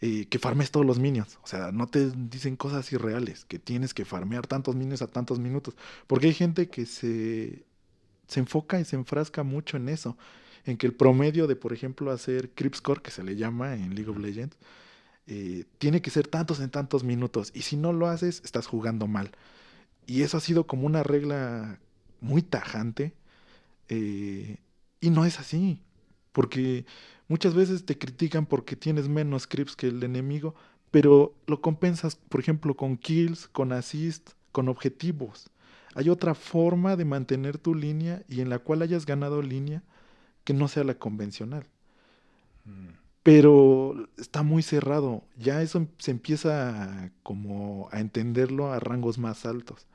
eh, 0.00 0.26
que 0.26 0.38
farmes 0.38 0.70
todos 0.70 0.86
los 0.86 0.98
minions. 0.98 1.38
O 1.42 1.46
sea, 1.46 1.72
no 1.72 1.86
te 1.86 2.10
dicen 2.10 2.56
cosas 2.56 2.92
irreales, 2.92 3.44
que 3.46 3.58
tienes 3.58 3.94
que 3.94 4.04
farmear 4.04 4.46
tantos 4.46 4.74
minions 4.76 5.02
a 5.02 5.06
tantos 5.08 5.38
minutos. 5.38 5.76
Porque 6.06 6.26
hay 6.28 6.34
gente 6.34 6.68
que 6.68 6.86
se, 6.86 7.64
se 8.28 8.40
enfoca 8.40 8.80
y 8.80 8.84
se 8.84 8.96
enfrasca 8.96 9.42
mucho 9.42 9.76
en 9.76 9.88
eso. 9.88 10.16
En 10.66 10.76
que 10.78 10.86
el 10.86 10.94
promedio 10.94 11.46
de, 11.46 11.56
por 11.56 11.72
ejemplo, 11.72 12.10
hacer 12.10 12.50
creep 12.50 12.74
score, 12.74 13.02
que 13.02 13.10
se 13.10 13.22
le 13.22 13.36
llama 13.36 13.74
en 13.74 13.94
League 13.94 14.10
of 14.10 14.18
Legends, 14.18 14.56
eh, 15.26 15.64
tiene 15.78 16.02
que 16.02 16.10
ser 16.10 16.26
tantos 16.28 16.60
en 16.60 16.70
tantos 16.70 17.04
minutos. 17.04 17.50
Y 17.54 17.62
si 17.62 17.76
no 17.76 17.92
lo 17.92 18.08
haces, 18.08 18.42
estás 18.44 18.66
jugando 18.66 19.06
mal. 19.06 19.30
Y 20.06 20.22
eso 20.22 20.36
ha 20.36 20.40
sido 20.40 20.66
como 20.66 20.86
una 20.86 21.02
regla 21.02 21.78
muy 22.20 22.42
tajante. 22.42 23.14
Eh, 23.88 24.58
y 25.00 25.10
no 25.10 25.24
es 25.24 25.40
así. 25.40 25.80
Porque 26.32 26.86
muchas 27.28 27.54
veces 27.54 27.84
te 27.84 27.98
critican 27.98 28.46
porque 28.46 28.76
tienes 28.76 29.08
menos 29.08 29.46
creeps 29.46 29.76
que 29.76 29.88
el 29.88 30.02
enemigo. 30.02 30.54
Pero 30.90 31.34
lo 31.46 31.60
compensas, 31.60 32.14
por 32.14 32.40
ejemplo, 32.40 32.76
con 32.76 32.96
kills, 32.96 33.48
con 33.48 33.72
assist, 33.72 34.30
con 34.52 34.68
objetivos. 34.68 35.50
Hay 35.96 36.08
otra 36.08 36.34
forma 36.34 36.96
de 36.96 37.04
mantener 37.04 37.58
tu 37.58 37.74
línea 37.74 38.22
y 38.28 38.40
en 38.40 38.48
la 38.48 38.60
cual 38.60 38.82
hayas 38.82 39.06
ganado 39.06 39.42
línea 39.42 39.82
que 40.44 40.54
no 40.54 40.68
sea 40.68 40.84
la 40.84 40.94
convencional. 40.94 41.66
Pero 43.22 44.08
está 44.16 44.42
muy 44.42 44.62
cerrado. 44.62 45.24
Ya 45.36 45.62
eso 45.62 45.86
se 45.98 46.10
empieza 46.10 47.10
como 47.22 47.88
a 47.90 48.00
entenderlo 48.00 48.72
a 48.72 48.80
rangos 48.80 49.18
más 49.18 49.46
altos. 49.46 49.86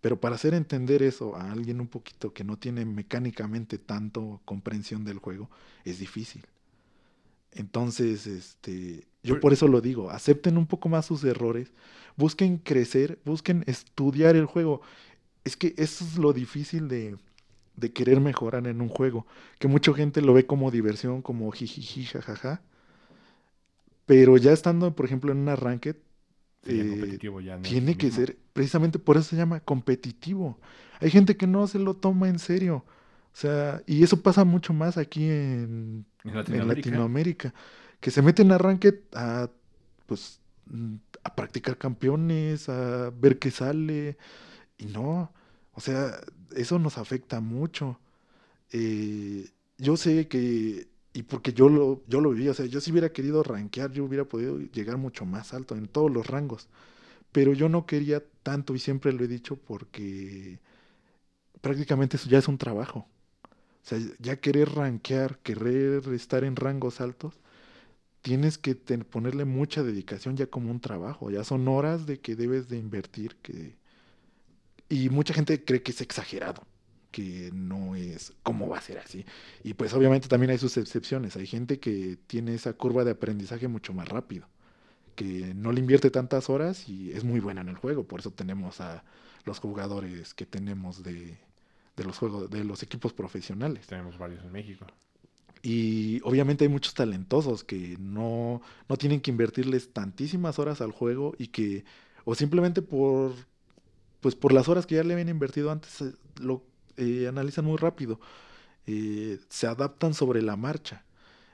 Pero 0.00 0.20
para 0.20 0.34
hacer 0.34 0.54
entender 0.54 1.02
eso 1.02 1.36
a 1.36 1.52
alguien 1.52 1.80
un 1.80 1.86
poquito 1.86 2.32
que 2.32 2.42
no 2.42 2.56
tiene 2.58 2.84
mecánicamente 2.84 3.78
tanto 3.78 4.40
comprensión 4.44 5.04
del 5.04 5.18
juego, 5.18 5.48
es 5.84 6.00
difícil. 6.00 6.44
Entonces, 7.52 8.26
este, 8.26 9.06
yo 9.22 9.40
por 9.40 9.52
eso 9.52 9.68
lo 9.68 9.80
digo, 9.80 10.10
acepten 10.10 10.56
un 10.56 10.66
poco 10.66 10.88
más 10.88 11.06
sus 11.06 11.22
errores, 11.24 11.72
busquen 12.16 12.58
crecer, 12.58 13.18
busquen 13.24 13.64
estudiar 13.66 14.36
el 14.36 14.46
juego. 14.46 14.80
Es 15.44 15.56
que 15.56 15.74
eso 15.76 16.04
es 16.04 16.18
lo 16.18 16.32
difícil 16.32 16.88
de, 16.88 17.16
de 17.76 17.92
querer 17.92 18.20
mejorar 18.20 18.66
en 18.66 18.80
un 18.80 18.88
juego, 18.88 19.26
que 19.58 19.68
mucha 19.68 19.92
gente 19.94 20.22
lo 20.22 20.34
ve 20.34 20.46
como 20.46 20.70
diversión, 20.70 21.22
como 21.22 21.50
jijiji, 21.50 22.04
jajaja. 22.04 22.62
Pero 24.06 24.36
ya 24.36 24.52
estando, 24.52 24.94
por 24.94 25.06
ejemplo, 25.06 25.32
en 25.32 25.38
una 25.38 25.56
ranked, 25.56 25.96
eh, 26.64 27.18
tiene 27.62 27.96
que 27.96 28.10
ser, 28.10 28.38
precisamente 28.52 28.98
por 28.98 29.16
eso 29.16 29.30
se 29.30 29.36
llama 29.36 29.60
competitivo. 29.60 30.58
Hay 31.00 31.10
gente 31.10 31.36
que 31.36 31.46
no 31.46 31.66
se 31.66 31.78
lo 31.78 31.94
toma 31.94 32.28
en 32.28 32.38
serio. 32.38 32.84
O 33.32 33.36
sea, 33.36 33.82
y 33.86 34.02
eso 34.02 34.20
pasa 34.20 34.44
mucho 34.44 34.72
más 34.72 34.98
aquí 34.98 35.24
en, 35.24 36.04
Latinoamérica? 36.24 37.54
que 38.00 38.10
se 38.10 38.22
meten 38.22 38.52
a 38.52 38.58
ranked 38.58 38.96
a, 39.14 39.48
pues, 40.06 40.40
a 41.24 41.34
practicar 41.36 41.78
campeones, 41.78 42.68
a 42.68 43.10
ver 43.10 43.38
qué 43.38 43.50
sale, 43.50 44.18
y 44.78 44.86
no, 44.86 45.32
o 45.72 45.80
sea, 45.80 46.20
eso 46.56 46.78
nos 46.78 46.98
afecta 46.98 47.40
mucho. 47.40 48.00
Eh, 48.72 49.50
yo 49.78 49.96
sé 49.96 50.28
que 50.28 50.88
y 51.14 51.24
porque 51.24 51.52
yo 51.52 51.68
lo, 51.68 52.02
yo 52.08 52.20
lo 52.20 52.30
viví, 52.30 52.48
o 52.48 52.54
sea, 52.54 52.66
yo 52.66 52.80
si 52.80 52.90
hubiera 52.90 53.12
querido 53.12 53.42
rankear, 53.42 53.92
yo 53.92 54.04
hubiera 54.04 54.24
podido 54.24 54.58
llegar 54.58 54.96
mucho 54.98 55.26
más 55.26 55.52
alto 55.54 55.76
en 55.76 55.86
todos 55.88 56.10
los 56.10 56.26
rangos. 56.26 56.68
Pero 57.32 57.54
yo 57.54 57.68
no 57.68 57.86
quería 57.86 58.22
tanto 58.42 58.74
y 58.74 58.80
siempre 58.80 59.12
lo 59.12 59.24
he 59.24 59.28
dicho 59.28 59.56
porque 59.56 60.60
prácticamente 61.60 62.16
eso 62.16 62.28
ya 62.28 62.38
es 62.38 62.48
un 62.48 62.58
trabajo. 62.58 63.06
O 63.84 63.86
sea, 63.88 63.98
ya 64.18 64.36
querer 64.40 64.70
rankear, 64.70 65.38
querer 65.38 66.02
estar 66.14 66.44
en 66.44 66.56
rangos 66.56 67.00
altos, 67.00 67.40
tienes 68.22 68.58
que 68.58 68.74
ponerle 68.74 69.44
mucha 69.44 69.82
dedicación 69.82 70.36
ya 70.36 70.46
como 70.46 70.70
un 70.70 70.80
trabajo. 70.80 71.30
Ya 71.30 71.44
son 71.44 71.68
horas 71.68 72.06
de 72.06 72.20
que 72.20 72.36
debes 72.36 72.68
de 72.68 72.78
invertir. 72.78 73.36
Que... 73.42 73.76
Y 74.88 75.10
mucha 75.10 75.34
gente 75.34 75.64
cree 75.64 75.82
que 75.82 75.92
es 75.92 76.00
exagerado 76.00 76.64
que 77.12 77.50
no 77.52 77.94
es, 77.94 78.32
¿cómo 78.42 78.68
va 78.68 78.78
a 78.78 78.80
ser 78.80 78.98
así? 78.98 79.24
Y 79.62 79.74
pues 79.74 79.94
obviamente 79.94 80.28
también 80.28 80.50
hay 80.50 80.58
sus 80.58 80.76
excepciones, 80.78 81.36
hay 81.36 81.46
gente 81.46 81.78
que 81.78 82.18
tiene 82.26 82.54
esa 82.54 82.72
curva 82.72 83.04
de 83.04 83.12
aprendizaje 83.12 83.68
mucho 83.68 83.92
más 83.92 84.08
rápido, 84.08 84.48
que 85.14 85.52
no 85.54 85.72
le 85.72 85.80
invierte 85.80 86.10
tantas 86.10 86.50
horas 86.50 86.88
y 86.88 87.12
es 87.12 87.22
muy 87.24 87.40
buena 87.40 87.60
en 87.60 87.68
el 87.68 87.76
juego, 87.76 88.04
por 88.04 88.20
eso 88.20 88.32
tenemos 88.32 88.80
a 88.80 89.04
los 89.44 89.60
jugadores 89.60 90.34
que 90.34 90.46
tenemos 90.46 91.02
de, 91.02 91.38
de 91.96 92.04
los 92.04 92.18
juegos, 92.18 92.50
de 92.50 92.64
los 92.64 92.82
equipos 92.82 93.12
profesionales. 93.12 93.86
Tenemos 93.86 94.18
varios 94.18 94.42
en 94.44 94.52
México. 94.52 94.86
Y 95.62 96.20
obviamente 96.24 96.64
hay 96.64 96.68
muchos 96.68 96.94
talentosos 96.94 97.62
que 97.62 97.96
no, 98.00 98.62
no 98.88 98.96
tienen 98.96 99.20
que 99.20 99.30
invertirles 99.30 99.92
tantísimas 99.92 100.58
horas 100.58 100.80
al 100.80 100.90
juego 100.90 101.34
y 101.38 101.48
que, 101.48 101.84
o 102.24 102.34
simplemente 102.34 102.82
por, 102.82 103.32
pues 104.20 104.34
por 104.34 104.52
las 104.52 104.68
horas 104.68 104.86
que 104.86 104.96
ya 104.96 105.04
le 105.04 105.12
habían 105.12 105.28
invertido 105.28 105.70
antes, 105.70 106.00
eh, 106.00 106.14
lo 106.40 106.64
eh, 106.96 107.26
analizan 107.28 107.64
muy 107.64 107.76
rápido, 107.76 108.20
eh, 108.86 109.38
se 109.48 109.66
adaptan 109.68 110.14
sobre 110.14 110.42
la 110.42 110.56
marcha. 110.56 111.04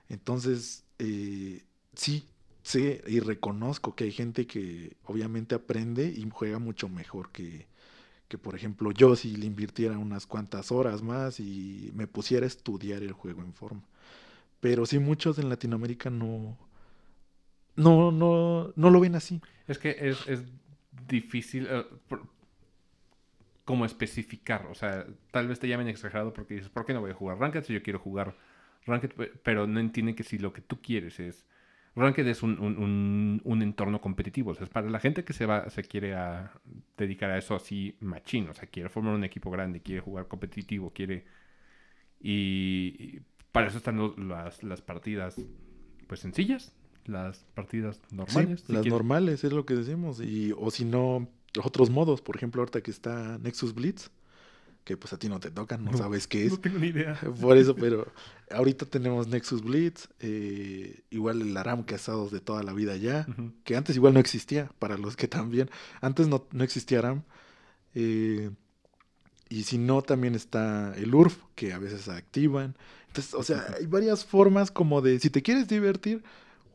Entonces, 0.09 0.85
eh, 0.99 1.65
sí, 1.95 2.27
sé 2.63 3.03
y 3.07 3.21
reconozco 3.21 3.95
que 3.95 4.05
hay 4.05 4.13
gente 4.13 4.47
que 4.47 4.97
obviamente 5.05 5.55
aprende 5.55 6.07
y 6.07 6.27
juega 6.31 6.59
mucho 6.59 6.89
mejor 6.89 7.31
que, 7.31 7.67
que, 8.29 8.39
por 8.39 8.55
ejemplo, 8.55 8.93
yo 8.93 9.17
si 9.17 9.37
le 9.37 9.47
invirtiera 9.47 9.99
unas 9.99 10.27
cuantas 10.27 10.71
horas 10.71 11.03
más 11.03 11.41
y 11.41 11.91
me 11.95 12.07
pusiera 12.07 12.45
a 12.45 12.47
estudiar 12.47 13.03
el 13.03 13.13
juego 13.13 13.43
en 13.43 13.55
forma. 13.55 13.83
Pero 14.61 14.87
sí, 14.87 14.99
muchos 14.99 15.39
en 15.39 15.49
Latinoamérica 15.49 16.11
no, 16.11 16.57
no, 17.77 18.13
no, 18.13 18.73
no 18.77 18.91
lo 18.91 19.01
ven 19.01 19.15
así. 19.15 19.41
Es 19.67 19.79
que 19.79 19.97
es, 19.99 20.27
es 20.27 20.43
difícil 21.09 21.69
como 23.65 23.85
especificar. 23.85 24.67
O 24.67 24.75
sea, 24.75 25.07
tal 25.31 25.49
vez 25.49 25.59
te 25.59 25.69
llamen 25.69 25.89
exagerado 25.89 26.33
porque 26.33 26.55
dices, 26.55 26.69
¿por 26.69 26.85
qué 26.85 26.93
no 26.93 27.01
voy 27.01 27.13
a 27.13 27.15
jugar 27.15 27.39
Ranked 27.39 27.65
si 27.65 27.73
yo 27.73 27.83
quiero 27.83 27.99
jugar 27.99 28.35
Ranked? 28.87 29.13
Pero 29.43 29.67
no 29.67 29.81
entienden 29.81 30.15
que 30.15 30.25
si 30.25 30.39
lo 30.39 30.53
que 30.53 30.61
tú 30.61 30.81
quieres 30.81 31.19
es... 31.21 31.47
Ranked 31.99 32.27
es 32.27 32.43
un, 32.43 32.59
un, 32.59 33.41
un, 33.45 33.63
entorno 33.63 34.01
competitivo. 34.01 34.53
O 34.53 34.55
sea, 34.55 34.65
es 34.65 34.71
para 34.71 34.89
la 34.89 35.01
gente 35.01 35.25
que 35.25 35.33
se 35.33 35.47
va, 35.47 35.69
se 35.71 35.83
quiere 35.83 36.15
a 36.15 36.53
dedicar 36.97 37.31
a 37.31 37.39
eso 37.39 37.55
así 37.55 37.97
machín. 38.01 38.49
O 38.49 38.55
sea, 38.55 38.69
quiere 38.69 38.89
formar 38.89 39.15
un 39.15 39.25
equipo 39.25 39.51
grande, 39.51 39.81
quiere 39.81 40.01
jugar 40.01 40.29
competitivo, 40.29 40.91
quiere... 40.91 41.25
Y, 42.21 43.21
para 43.53 43.69
eso 43.69 43.79
están 43.79 44.15
las, 44.29 44.63
las 44.63 44.83
partidas, 44.83 45.37
pues 46.07 46.21
sencillas, 46.21 46.75
las 47.07 47.45
partidas 47.55 48.01
normales. 48.13 48.69
las 48.69 48.87
normales, 48.87 49.43
es 49.45 49.53
lo 49.53 49.67
que 49.67 49.75
decimos. 49.75 50.21
Y, 50.21 50.53
o 50.57 50.71
si 50.71 50.85
no, 50.85 51.29
otros 51.63 51.91
modos, 51.91 52.21
por 52.21 52.37
ejemplo, 52.37 52.63
ahorita 52.63 52.83
que 52.83 52.91
está 52.91 53.39
Nexus 53.39 53.75
Blitz, 53.75 54.11
que 54.89 54.97
pues 54.97 55.13
a 55.13 55.19
ti 55.19 55.29
no 55.29 55.39
te 55.39 55.51
tocan, 55.51 55.85
no, 55.85 55.95
sabes 55.95 56.27
qué 56.27 56.47
es. 56.47 56.53
No 56.53 56.61
tengo 56.61 56.79
ni 56.79 56.87
idea. 56.87 57.21
Por 57.43 57.59
eso, 57.59 57.77
pero 57.77 58.11
ahorita 58.51 58.87
tenemos 58.87 59.29
Nexus 59.29 59.63
Blitz, 59.63 60.09
eh, 60.19 61.03
igual 61.11 61.43
el 61.43 61.55
Aram 61.59 61.85
que 61.85 61.93
ha 61.93 61.99
estado 61.99 62.31
de 62.31 62.41
toda 62.41 62.63
la 62.63 62.73
vida 62.73 62.97
ya, 62.97 63.27
que 63.65 63.77
antes 63.77 63.97
igual 63.97 64.15
no 64.15 64.21
existía, 64.21 64.71
para 64.79 64.97
los 64.97 65.15
que 65.15 65.29
también, 65.29 65.69
antes 66.01 66.27
no, 66.27 66.47
no 66.53 66.65
existía 66.65 67.01
Aram. 67.01 67.23
Eh, 67.95 68.49
y 69.51 69.65
si 69.65 69.77
no, 69.77 70.01
también 70.01 70.35
está 70.35 70.95
el 70.97 71.15
URF, 71.15 71.37
que 71.55 71.75
a 71.75 71.79
veces 71.79 72.09
activan. 72.09 72.75
Entonces, 73.09 73.35
o 73.35 73.43
sea, 73.43 73.67
hay 73.79 73.85
varias 73.85 74.25
formas 74.25 74.71
como 74.71 75.03
de, 75.03 75.21
si 75.21 75.29
te 75.29 75.43
quieres 75.43 75.69
divertir, 75.69 76.23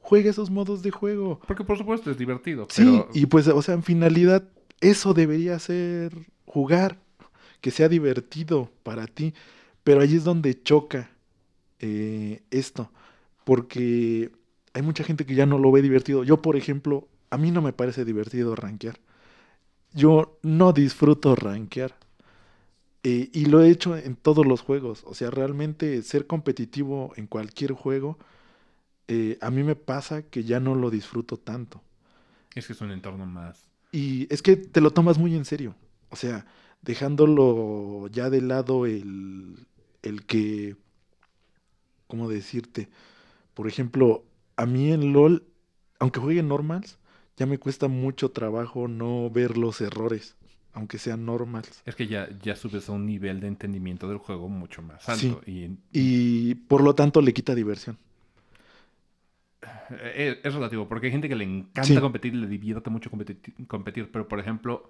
juega 0.01 0.30
esos 0.30 0.51
modos 0.51 0.84
de 0.84 0.91
juego. 0.91 1.39
Porque 1.47 1.64
por 1.64 1.80
supuesto 1.80 2.11
es 2.11 2.18
divertido. 2.20 2.68
Sí, 2.70 3.03
y 3.16 3.26
pues, 3.26 3.47
o 3.47 3.61
sea, 3.64 3.74
en 3.74 3.82
finalidad 3.82 4.43
eso 4.82 5.16
debería 5.16 5.57
ser 5.57 6.14
jugar, 6.45 6.99
que 7.64 7.72
sea 7.72 7.88
divertido 7.88 8.70
para 8.84 9.07
ti. 9.07 9.34
Pero 9.86 10.01
ahí 10.01 10.16
es 10.18 10.26
donde 10.26 10.61
choca 10.61 11.09
eh, 11.80 12.43
esto, 12.51 12.91
porque 13.45 14.32
hay 14.74 14.82
mucha 14.82 15.05
gente 15.05 15.26
que 15.26 15.34
ya 15.34 15.45
no 15.45 15.57
lo 15.57 15.72
ve 15.72 15.82
divertido. 15.82 16.26
Yo, 16.26 16.41
por 16.41 16.57
ejemplo, 16.57 17.07
a 17.30 17.38
mí 17.38 17.51
no 17.51 17.61
me 17.61 17.72
parece 17.72 18.03
divertido 18.03 18.53
rankear. 18.55 18.99
Yo 19.93 20.38
no 20.41 20.74
disfruto 20.74 21.36
rankear. 21.36 21.95
Eh, 23.03 23.30
y 23.32 23.45
lo 23.45 23.61
he 23.61 23.70
hecho 23.70 23.95
en 23.95 24.18
todos 24.18 24.45
los 24.45 24.59
juegos. 24.59 25.03
O 25.05 25.14
sea, 25.14 25.32
realmente 25.32 26.01
ser 26.01 26.28
competitivo 26.28 27.14
en 27.16 27.28
cualquier 27.28 27.72
juego, 27.72 28.18
eh, 29.07 29.38
a 29.39 29.49
mí 29.51 29.64
me 29.64 29.78
pasa 29.78 30.24
que 30.24 30.43
ya 30.43 30.59
no 30.59 30.76
lo 30.76 30.89
disfruto 30.89 31.38
tanto. 31.38 31.82
Es 32.55 32.68
que 32.68 32.74
es 32.74 32.82
un 32.82 32.91
entorno 32.91 33.26
más. 33.26 33.64
Y 33.93 34.28
es 34.34 34.41
que 34.41 34.57
te 34.57 34.82
lo 34.82 34.91
tomas 34.91 35.18
muy 35.18 35.34
en 35.34 35.45
serio. 35.45 35.76
O 36.09 36.18
sea, 36.18 36.45
dejándolo 36.84 38.07
ya 38.11 38.29
de 38.29 38.41
lado 38.41 38.86
el, 38.86 39.55
el 40.01 40.25
que, 40.25 40.75
¿cómo 42.07 42.29
decirte? 42.29 42.89
Por 43.53 43.67
ejemplo, 43.67 44.23
a 44.57 44.65
mí 44.65 44.91
en 44.91 45.13
LOL, 45.13 45.43
aunque 45.99 46.19
juegue 46.19 46.43
normals, 46.43 46.99
ya 47.38 47.45
me 47.45 47.57
cuesta 47.57 47.88
mucho 47.88 48.31
trabajo 48.31 48.88
no 48.88 49.29
ver 49.29 49.57
los 49.57 49.81
errores, 49.81 50.36
aunque 50.73 50.97
sean 50.97 51.25
normals. 51.25 51.81
Es 51.86 51.95
que 51.95 52.07
ya, 52.07 52.29
ya 52.41 52.55
subes 52.55 52.89
a 52.89 52.91
un 52.91 53.05
nivel 53.05 53.39
de 53.39 53.47
entendimiento 53.47 54.07
del 54.07 54.17
juego 54.17 54.49
mucho 54.49 54.81
más 54.81 55.07
alto. 55.09 55.41
Y, 55.45 55.77
y, 55.91 56.55
por 56.55 56.84
lo 56.84 56.93
tanto 56.93 57.21
le 57.21 57.34
quita 57.34 57.55
diversión. 57.55 57.97
Eh, 59.91 60.41
es, 60.43 60.53
relativo, 60.53 60.88
porque 60.89 61.07
hay 61.07 61.11
gente 61.11 61.29
que 61.29 61.36
le 61.36 61.45
encanta 61.45 62.01
competir 62.01 62.36
le 62.36 62.47
divierte 62.47 62.89
mucho 62.89 63.09
competir, 63.09 64.11
pero 64.11 64.27
por 64.27 64.39
ejemplo, 64.39 64.89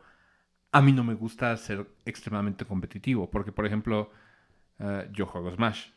a 0.73 0.81
mí 0.81 0.91
no 0.91 1.03
me 1.03 1.13
gusta 1.13 1.55
ser 1.55 1.87
extremadamente 2.03 2.65
competitivo, 2.65 3.29
porque 3.29 3.51
por 3.51 3.65
ejemplo, 3.65 4.09
eh, 4.79 5.07
yo 5.13 5.27
juego 5.27 5.51
Smash 5.51 5.89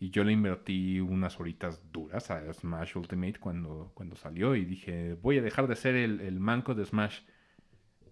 y 0.00 0.10
yo 0.10 0.24
le 0.24 0.32
invertí 0.32 1.00
unas 1.00 1.38
horitas 1.38 1.82
duras 1.92 2.30
a 2.30 2.52
Smash 2.52 2.96
Ultimate 2.96 3.38
cuando, 3.38 3.92
cuando 3.94 4.16
salió 4.16 4.56
y 4.56 4.64
dije, 4.64 5.18
voy 5.22 5.38
a 5.38 5.42
dejar 5.42 5.68
de 5.68 5.76
ser 5.76 5.94
el, 5.94 6.40
manco 6.40 6.74
de 6.74 6.84
Smash. 6.84 7.20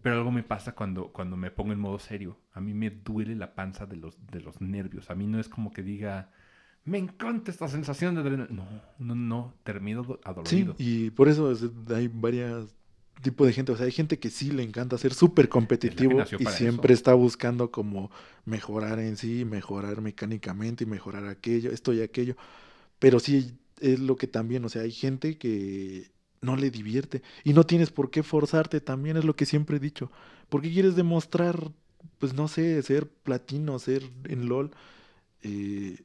Pero 0.02 0.16
algo 0.16 0.30
me 0.30 0.42
pasa 0.42 0.72
cuando, 0.74 1.08
cuando 1.12 1.36
me 1.36 1.50
pongo 1.50 1.72
en 1.72 1.80
modo 1.80 1.98
serio. 1.98 2.38
A 2.52 2.60
mí 2.60 2.74
me 2.74 2.90
duele 2.90 3.34
la 3.34 3.54
panza 3.54 3.86
de 3.86 3.96
los, 3.96 4.24
de 4.28 4.40
los 4.40 4.60
nervios. 4.60 5.10
A 5.10 5.14
mí 5.14 5.26
no 5.26 5.40
es 5.40 5.48
como 5.48 5.72
que 5.72 5.82
diga, 5.82 6.30
me 6.84 6.98
encanta 6.98 7.50
esta 7.50 7.66
sensación 7.66 8.14
de 8.14 8.20
adrenalina. 8.20 8.64
No, 8.98 9.14
no, 9.14 9.14
no, 9.14 9.54
termino 9.62 10.20
adolorido. 10.24 10.74
Sí, 10.78 11.06
y 11.06 11.10
por 11.10 11.28
eso 11.28 11.52
hay 11.94 12.08
varias 12.08 12.76
tipo 13.20 13.46
de 13.46 13.52
gente. 13.52 13.72
O 13.72 13.76
sea, 13.76 13.86
hay 13.86 13.92
gente 13.92 14.18
que 14.18 14.30
sí 14.30 14.50
le 14.50 14.62
encanta 14.62 14.98
ser 14.98 15.14
súper 15.14 15.48
competitivo 15.48 16.22
y 16.38 16.46
siempre 16.46 16.94
está 16.94 17.14
buscando 17.14 17.70
como 17.70 18.10
mejorar 18.44 18.98
en 18.98 19.16
sí, 19.16 19.44
mejorar 19.44 20.00
mecánicamente 20.00 20.84
y 20.84 20.86
mejorar 20.86 21.26
aquello, 21.26 21.70
esto 21.70 21.92
y 21.92 22.02
aquello. 22.02 22.36
Pero 22.98 23.20
sí 23.20 23.58
es 23.80 23.98
lo 23.98 24.16
que 24.16 24.26
también, 24.26 24.64
o 24.64 24.68
sea, 24.68 24.82
hay 24.82 24.92
gente 24.92 25.38
que 25.38 26.10
no 26.42 26.56
le 26.56 26.70
divierte 26.70 27.22
y 27.44 27.52
no 27.52 27.64
tienes 27.64 27.90
por 27.90 28.10
qué 28.10 28.22
forzarte 28.22 28.80
también, 28.80 29.16
es 29.16 29.24
lo 29.24 29.36
que 29.36 29.46
siempre 29.46 29.76
he 29.76 29.80
dicho. 29.80 30.10
¿Por 30.48 30.62
qué 30.62 30.70
quieres 30.70 30.96
demostrar, 30.96 31.70
pues 32.18 32.34
no 32.34 32.48
sé, 32.48 32.82
ser 32.82 33.08
platino, 33.08 33.78
ser 33.78 34.02
en 34.24 34.48
LOL? 34.48 34.70
Eh, 35.42 35.98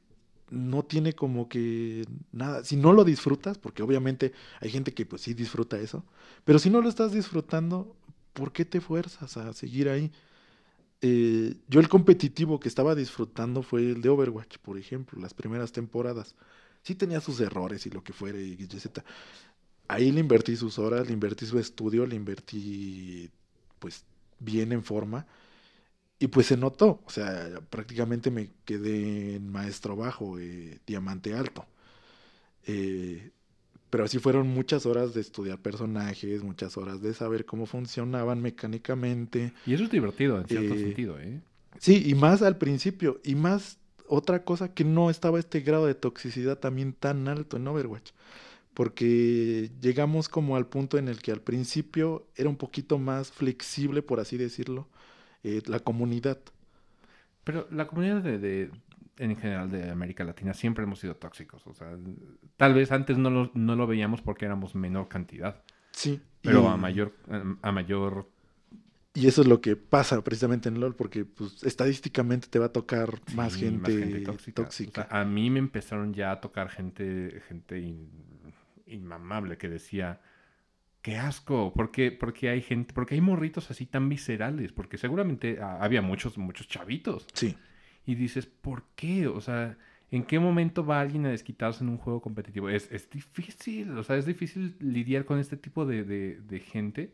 no 0.50 0.84
tiene 0.84 1.12
como 1.12 1.48
que 1.48 2.04
nada, 2.32 2.64
si 2.64 2.76
no 2.76 2.92
lo 2.92 3.04
disfrutas, 3.04 3.58
porque 3.58 3.82
obviamente 3.82 4.32
hay 4.60 4.70
gente 4.70 4.94
que 4.94 5.06
pues 5.06 5.22
sí 5.22 5.34
disfruta 5.34 5.78
eso, 5.78 6.04
pero 6.44 6.58
si 6.58 6.70
no 6.70 6.80
lo 6.80 6.88
estás 6.88 7.12
disfrutando, 7.12 7.96
¿por 8.32 8.52
qué 8.52 8.64
te 8.64 8.80
fuerzas 8.80 9.36
a 9.36 9.52
seguir 9.52 9.88
ahí? 9.88 10.12
Eh, 11.02 11.56
yo 11.68 11.80
el 11.80 11.88
competitivo 11.88 12.60
que 12.60 12.68
estaba 12.68 12.94
disfrutando 12.94 13.62
fue 13.62 13.80
el 13.80 14.00
de 14.02 14.08
Overwatch, 14.08 14.58
por 14.58 14.78
ejemplo, 14.78 15.20
las 15.20 15.34
primeras 15.34 15.72
temporadas. 15.72 16.34
Sí 16.82 16.94
tenía 16.94 17.20
sus 17.20 17.40
errores 17.40 17.86
y 17.86 17.90
lo 17.90 18.02
que 18.02 18.12
fuera, 18.12 18.40
y 18.40 18.54
etc. 18.62 19.00
Ahí 19.88 20.10
le 20.12 20.20
invertí 20.20 20.56
sus 20.56 20.78
horas, 20.78 21.06
le 21.06 21.12
invertí 21.12 21.46
su 21.46 21.58
estudio, 21.58 22.06
le 22.06 22.16
invertí 22.16 23.30
pues 23.78 24.04
bien 24.40 24.72
en 24.72 24.82
forma 24.82 25.26
y 26.18 26.28
pues 26.28 26.46
se 26.46 26.56
notó, 26.56 27.02
o 27.04 27.10
sea, 27.10 27.60
prácticamente 27.68 28.30
me 28.30 28.50
quedé 28.64 29.36
en 29.36 29.50
maestro 29.50 29.96
bajo, 29.96 30.38
eh, 30.38 30.78
diamante 30.86 31.34
alto. 31.34 31.66
Eh, 32.66 33.30
pero 33.90 34.04
así 34.04 34.18
fueron 34.18 34.48
muchas 34.48 34.86
horas 34.86 35.12
de 35.14 35.20
estudiar 35.20 35.58
personajes, 35.58 36.42
muchas 36.42 36.76
horas 36.76 37.02
de 37.02 37.12
saber 37.12 37.44
cómo 37.44 37.66
funcionaban 37.66 38.40
mecánicamente. 38.40 39.52
Y 39.66 39.74
eso 39.74 39.84
es 39.84 39.90
divertido, 39.90 40.40
en 40.40 40.48
cierto 40.48 40.74
eh, 40.74 40.78
sentido, 40.78 41.20
¿eh? 41.20 41.40
Sí, 41.78 42.02
y 42.06 42.14
más 42.14 42.40
al 42.40 42.56
principio, 42.56 43.20
y 43.22 43.34
más 43.34 43.78
otra 44.08 44.42
cosa 44.42 44.72
que 44.72 44.84
no 44.84 45.10
estaba 45.10 45.38
este 45.38 45.60
grado 45.60 45.86
de 45.86 45.94
toxicidad 45.94 46.58
también 46.58 46.94
tan 46.94 47.28
alto 47.28 47.58
en 47.58 47.68
Overwatch. 47.68 48.12
Porque 48.72 49.70
llegamos 49.80 50.28
como 50.28 50.56
al 50.56 50.66
punto 50.66 50.98
en 50.98 51.08
el 51.08 51.20
que 51.20 51.32
al 51.32 51.40
principio 51.40 52.26
era 52.36 52.48
un 52.48 52.56
poquito 52.56 52.98
más 52.98 53.30
flexible, 53.30 54.02
por 54.02 54.20
así 54.20 54.36
decirlo 54.36 54.88
eh, 55.46 55.62
la 55.66 55.78
comunidad. 55.78 56.38
Pero 57.44 57.68
la 57.70 57.86
comunidad 57.86 58.22
de, 58.22 58.70
en 59.18 59.36
general 59.36 59.70
de 59.70 59.90
América 59.90 60.24
Latina 60.24 60.52
siempre 60.54 60.84
hemos 60.84 60.98
sido 60.98 61.14
tóxicos. 61.14 61.66
O 61.66 61.74
sea, 61.74 61.96
tal 62.56 62.74
vez 62.74 62.90
antes 62.90 63.16
no 63.16 63.30
lo, 63.30 63.50
no 63.54 63.76
lo 63.76 63.86
veíamos 63.86 64.22
porque 64.22 64.44
éramos 64.44 64.74
menor 64.74 65.06
cantidad. 65.08 65.62
Sí. 65.92 66.20
Pero 66.42 66.68
a 66.68 66.76
mayor, 66.76 67.12
a 67.62 67.72
mayor 67.72 68.28
y 69.16 69.28
eso 69.28 69.40
es 69.40 69.48
lo 69.48 69.62
que 69.62 69.76
pasa 69.76 70.22
precisamente 70.22 70.68
en 70.68 70.78
LOL, 70.78 70.94
porque 70.94 71.24
pues 71.24 71.62
estadísticamente 71.62 72.48
te 72.48 72.58
va 72.58 72.66
a 72.66 72.72
tocar 72.72 73.18
más, 73.34 73.56
gente, 73.56 74.22
tóxica. 74.52 75.08
a 75.10 75.24
mí 75.24 75.48
me 75.48 75.58
empezaron 75.58 76.12
ya 76.12 76.32
a 76.32 76.40
tocar 76.42 76.68
gente, 76.68 77.40
gente 77.48 77.96
inmamable 78.86 79.56
que 79.56 79.70
decía, 79.70 80.20
qué 81.06 81.18
asco, 81.18 81.72
porque, 81.72 82.10
porque 82.10 82.48
hay 82.48 82.60
gente, 82.60 82.92
porque 82.92 83.14
hay 83.14 83.20
morritos 83.20 83.70
así 83.70 83.86
tan 83.86 84.08
viscerales, 84.08 84.72
porque 84.72 84.98
seguramente 84.98 85.60
había 85.62 86.02
muchos, 86.02 86.36
muchos 86.36 86.66
chavitos. 86.66 87.28
Sí. 87.32 87.54
Y 88.06 88.16
dices, 88.16 88.46
¿por 88.46 88.82
qué? 88.96 89.28
O 89.28 89.40
sea, 89.40 89.78
¿en 90.10 90.24
qué 90.24 90.40
momento 90.40 90.84
va 90.84 91.00
alguien 91.00 91.24
a 91.24 91.28
desquitarse 91.28 91.84
en 91.84 91.90
un 91.90 91.98
juego 91.98 92.20
competitivo? 92.20 92.68
Es, 92.68 92.90
es 92.90 93.08
difícil, 93.08 93.96
o 93.96 94.02
sea, 94.02 94.16
es 94.16 94.26
difícil 94.26 94.74
lidiar 94.80 95.24
con 95.26 95.38
este 95.38 95.56
tipo 95.56 95.86
de, 95.86 96.02
de, 96.02 96.58
gente. 96.58 97.12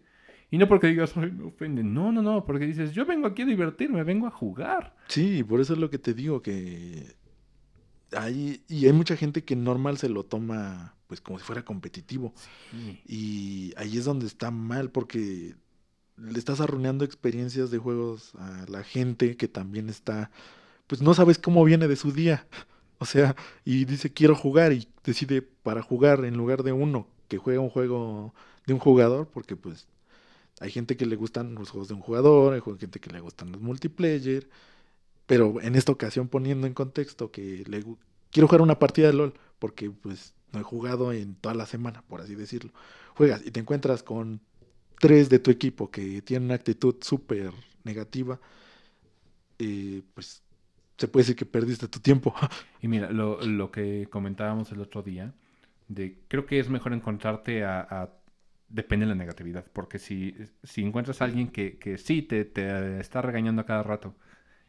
Y 0.50 0.56
no 0.56 0.68
porque 0.68 0.86
digas, 0.86 1.14
ay, 1.18 1.30
me 1.30 1.44
ofenden. 1.44 1.92
No, 1.92 2.12
no, 2.12 2.22
no, 2.22 2.46
porque 2.46 2.64
dices, 2.64 2.94
yo 2.94 3.04
vengo 3.04 3.26
aquí 3.26 3.42
a 3.42 3.44
divertirme, 3.44 4.02
vengo 4.04 4.26
a 4.26 4.30
jugar. 4.30 4.96
Sí, 5.08 5.44
por 5.44 5.60
eso 5.60 5.74
es 5.74 5.78
lo 5.78 5.90
que 5.90 5.98
te 5.98 6.14
digo, 6.14 6.40
que 6.40 7.14
hay, 8.16 8.62
y 8.68 8.86
hay 8.86 8.92
mucha 8.94 9.16
gente 9.16 9.44
que 9.44 9.54
normal 9.54 9.98
se 9.98 10.08
lo 10.08 10.24
toma 10.24 10.94
pues 11.12 11.20
como 11.20 11.38
si 11.38 11.44
fuera 11.44 11.62
competitivo. 11.62 12.32
Y 13.06 13.74
ahí 13.76 13.98
es 13.98 14.06
donde 14.06 14.24
está 14.24 14.50
mal 14.50 14.90
porque 14.90 15.54
le 16.16 16.38
estás 16.38 16.62
arruinando 16.62 17.04
experiencias 17.04 17.70
de 17.70 17.76
juegos 17.76 18.34
a 18.36 18.64
la 18.66 18.82
gente 18.82 19.36
que 19.36 19.46
también 19.46 19.90
está, 19.90 20.30
pues 20.86 21.02
no 21.02 21.12
sabes 21.12 21.38
cómo 21.38 21.64
viene 21.64 21.86
de 21.86 21.96
su 21.96 22.12
día. 22.12 22.46
O 22.98 23.04
sea, 23.04 23.34
y 23.64 23.84
dice 23.84 24.12
quiero 24.12 24.36
jugar 24.36 24.72
y 24.72 24.86
decide 25.02 25.42
para 25.42 25.82
jugar 25.82 26.24
en 26.24 26.36
lugar 26.36 26.62
de 26.62 26.70
uno 26.70 27.08
que 27.26 27.36
juega 27.36 27.58
un 27.58 27.68
juego 27.68 28.32
de 28.64 28.74
un 28.74 28.78
jugador, 28.78 29.26
porque 29.26 29.56
pues 29.56 29.88
hay 30.60 30.70
gente 30.70 30.96
que 30.96 31.04
le 31.04 31.16
gustan 31.16 31.56
los 31.56 31.70
juegos 31.70 31.88
de 31.88 31.94
un 31.94 32.00
jugador, 32.00 32.54
hay 32.54 32.60
gente 32.78 33.00
que 33.00 33.10
le 33.10 33.18
gustan 33.18 33.50
los 33.50 33.60
multiplayer, 33.60 34.48
pero 35.26 35.60
en 35.60 35.74
esta 35.74 35.90
ocasión 35.90 36.28
poniendo 36.28 36.68
en 36.68 36.74
contexto 36.74 37.32
que 37.32 37.64
le 37.66 37.84
quiero 38.30 38.46
jugar 38.46 38.62
una 38.62 38.78
partida 38.78 39.08
de 39.08 39.14
LOL, 39.14 39.34
porque 39.58 39.90
pues 39.90 40.34
no 40.52 40.60
he 40.60 40.62
jugado 40.62 41.12
en 41.12 41.34
toda 41.34 41.54
la 41.54 41.66
semana, 41.66 42.02
por 42.02 42.20
así 42.20 42.34
decirlo. 42.34 42.72
Juegas 43.14 43.44
y 43.44 43.50
te 43.50 43.60
encuentras 43.60 44.02
con 44.02 44.40
tres 45.00 45.28
de 45.28 45.38
tu 45.38 45.50
equipo 45.50 45.90
que 45.90 46.22
tienen 46.22 46.46
una 46.46 46.54
actitud 46.54 46.96
súper 47.00 47.52
negativa, 47.84 48.40
eh, 49.58 50.02
pues 50.14 50.42
se 50.96 51.08
puede 51.08 51.22
decir 51.24 51.36
que 51.36 51.46
perdiste 51.46 51.88
tu 51.88 52.00
tiempo. 52.00 52.34
Y 52.82 52.88
mira, 52.88 53.10
lo, 53.10 53.70
que 53.70 54.08
comentábamos 54.10 54.72
el 54.72 54.80
otro 54.80 55.02
día, 55.02 55.32
de 55.88 56.18
creo 56.28 56.46
que 56.46 56.58
es 56.58 56.68
mejor 56.68 56.92
encontrarte 56.92 57.64
a, 57.64 58.10
depende 58.68 59.06
de 59.06 59.10
la 59.10 59.14
negatividad, 59.16 59.66
porque 59.72 59.98
si, 59.98 60.34
si 60.64 60.82
encuentras 60.82 61.22
a 61.22 61.26
alguien 61.26 61.48
que, 61.48 61.78
que 61.78 61.98
sí 61.98 62.22
te, 62.22 62.44
te 62.44 62.98
está 62.98 63.22
regañando 63.22 63.62
a 63.62 63.66
cada 63.66 63.82
rato, 63.84 64.16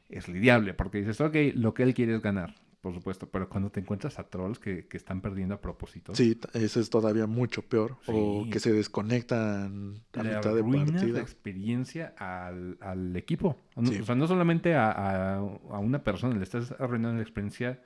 es 0.10 0.28
lidiable, 0.28 0.74
porque 0.74 1.00
dices, 1.00 1.22
ok, 1.22 1.36
lo 1.56 1.74
que 1.74 1.84
él 1.84 1.94
quiere 1.94 2.16
es 2.16 2.22
ganar 2.22 2.54
por 2.84 2.94
supuesto, 2.94 3.30
pero 3.30 3.48
cuando 3.48 3.70
te 3.70 3.80
encuentras 3.80 4.20
a 4.20 4.26
trolls 4.26 4.60
que, 4.60 4.86
están 4.92 5.22
perdiendo 5.22 5.56
a 5.56 5.62
propósito. 5.62 6.14
Sí, 6.16 6.38
eso 6.52 6.82
es 6.82 6.90
todavía 6.90 7.28
mucho 7.28 7.62
peor. 7.62 7.96
O 8.08 8.46
que 8.52 8.60
se 8.60 8.74
desconectan 8.74 10.04
a 10.12 10.22
mitad 10.24 10.54
de 10.54 10.62
partida. 10.62 11.14
la 11.14 11.20
experiencia 11.22 12.14
al, 12.18 13.16
equipo. 13.16 13.56
O 13.76 13.86
sea, 13.86 14.16
no 14.16 14.28
solamente 14.28 14.76
a, 14.76 15.42
una 15.80 16.04
persona, 16.04 16.36
le 16.36 16.44
estás 16.44 16.74
arruinando 16.78 17.16
la 17.16 17.22
experiencia 17.22 17.82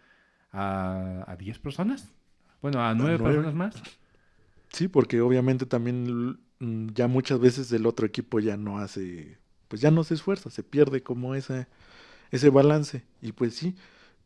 a 0.51 1.35
10 1.37 1.59
personas. 1.59 2.11
Bueno, 2.63 2.83
a 2.83 2.95
9 2.95 3.19
personas 3.19 3.53
más. 3.53 3.75
Sí, 4.69 4.87
porque 4.87 5.21
obviamente 5.21 5.67
también 5.67 6.39
mm, 6.57 6.87
ya 6.95 7.07
muchas 7.07 7.39
veces 7.39 7.71
el 7.71 7.85
otro 7.85 8.07
equipo 8.07 8.39
ya 8.39 8.57
no 8.57 8.79
hace, 8.79 9.37
pues 9.67 9.79
ya 9.79 9.91
no 9.91 10.03
se 10.03 10.15
esfuerza, 10.15 10.49
se 10.49 10.63
pierde 10.63 11.03
como 11.03 11.35
ese, 11.35 11.67
ese 12.31 12.49
balance. 12.49 13.03
Y 13.21 13.33
pues 13.33 13.53
sí, 13.53 13.75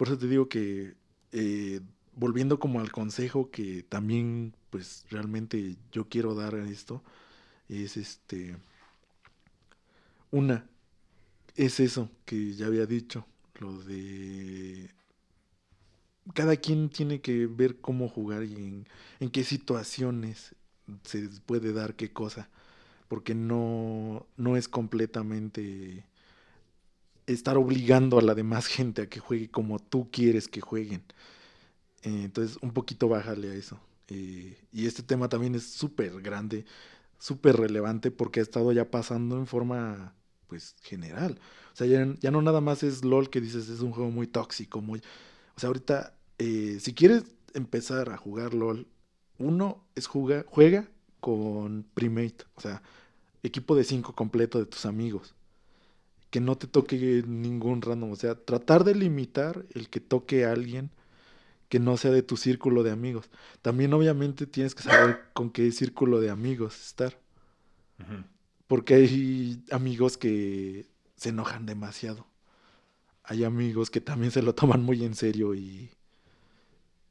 por 0.02 0.08
eso 0.08 0.18
te 0.18 0.26
digo 0.26 0.50
que 0.50 0.96
eh, 1.32 1.80
volviendo 2.16 2.60
como 2.60 2.80
al 2.80 2.92
consejo 2.92 3.52
que 3.52 3.84
también 3.84 4.56
pues 4.72 5.06
realmente 5.12 5.76
yo 5.92 6.10
quiero 6.10 6.34
dar 6.34 6.56
a 6.56 6.68
esto, 6.68 7.04
es 7.70 7.98
este... 7.98 8.58
Una, 10.32 10.68
es 11.56 11.80
eso 11.80 12.10
que 12.26 12.54
ya 12.56 12.66
había 12.66 12.88
dicho, 12.88 13.28
lo 13.60 13.78
de... 13.84 14.90
Cada 16.34 16.56
quien 16.56 16.90
tiene 16.90 17.22
que 17.22 17.46
ver 17.46 17.80
cómo 17.80 18.10
jugar 18.10 18.44
y 18.44 18.56
en, 18.56 18.88
en 19.20 19.30
qué 19.30 19.44
situaciones 19.44 20.56
se 21.04 21.30
puede 21.46 21.74
dar 21.74 21.96
qué 21.96 22.12
cosa, 22.12 22.50
porque 23.08 23.36
no, 23.36 24.26
no 24.36 24.58
es 24.58 24.68
completamente 24.68 26.06
estar 27.34 27.58
obligando 27.58 28.20
a 28.20 28.22
la 28.22 28.36
demás 28.36 28.68
gente 28.68 29.04
a 29.04 29.10
que 29.10 29.20
juegue 29.20 29.50
como 29.50 29.80
tú 29.80 30.10
quieres 30.12 30.48
que 30.48 30.62
jueguen. 30.62 31.04
Eh, 32.04 32.24
entonces, 32.26 32.58
un 32.62 32.72
poquito 32.74 33.08
bájale 33.10 33.52
a 33.52 33.56
eso. 33.56 33.80
Eh, 34.08 34.58
y 34.74 34.88
este 34.88 35.04
tema 35.04 35.30
también 35.30 35.56
es 35.56 35.72
súper 35.72 36.22
grande, 36.22 36.66
súper 37.20 37.58
relevante 37.58 38.12
porque 38.12 38.40
ha 38.42 38.44
estado 38.44 38.72
ya 38.74 38.90
pasando 38.92 39.38
en 39.38 39.48
forma 39.48 40.16
pues 40.48 40.76
general. 40.82 41.40
O 41.74 41.76
sea, 41.76 41.88
ya, 41.88 42.32
no 42.32 42.42
nada 42.42 42.60
más 42.62 42.84
es 42.84 43.06
LOL 43.06 43.30
que 43.30 43.40
dices 43.40 43.70
es 43.70 43.80
un 43.82 43.92
juego 43.92 44.12
muy 44.12 44.28
tóxico, 44.28 44.82
muy... 44.82 45.00
O 45.56 45.60
sea, 45.60 45.68
ahorita, 45.68 46.14
eh, 46.40 46.78
si 46.82 46.94
quieres 46.94 47.24
empezar 47.54 48.10
a 48.10 48.18
jugar 48.18 48.54
LOL, 48.54 48.88
uno 49.38 49.84
es 49.96 50.08
juega, 50.08 50.44
juega 50.48 50.90
con 51.22 51.86
Primate, 51.94 52.44
o 52.56 52.62
sea, 52.62 52.82
equipo 53.44 53.76
de 53.76 53.84
cinco 53.86 54.14
completo 54.14 54.60
de 54.60 54.66
tus 54.66 54.86
amigos. 54.86 55.36
Que 56.32 56.40
no 56.40 56.58
te 56.58 56.66
toque 56.66 57.24
ningún 57.28 57.84
random, 57.84 58.12
o 58.12 58.16
sea, 58.16 58.34
tratar 58.34 58.84
de 58.84 58.96
limitar 58.96 59.66
el 59.76 59.90
que 59.90 60.00
toque 60.00 60.46
a 60.46 60.54
alguien 60.54 60.90
que 61.72 61.80
no 61.80 61.96
sea 61.96 62.12
de 62.12 62.22
tu 62.22 62.36
círculo 62.36 62.84
de 62.84 62.92
amigos. 62.92 63.30
También 63.62 63.94
obviamente 63.94 64.46
tienes 64.46 64.76
que 64.76 64.84
saber 64.84 65.22
con 65.32 65.50
qué 65.50 65.72
círculo 65.72 66.20
de 66.20 66.30
amigos 66.30 66.78
estar. 66.86 67.18
Porque 68.68 68.96
hay 68.96 69.64
amigos 69.72 70.18
que 70.18 70.86
se 71.16 71.30
enojan 71.30 71.66
demasiado. 71.66 72.28
Hay 73.24 73.46
amigos 73.46 73.90
que 73.90 74.02
también 74.02 74.32
se 74.32 74.42
lo 74.42 74.54
toman 74.54 74.84
muy 74.84 75.06
en 75.06 75.16
serio 75.16 75.56
y, 75.56 75.92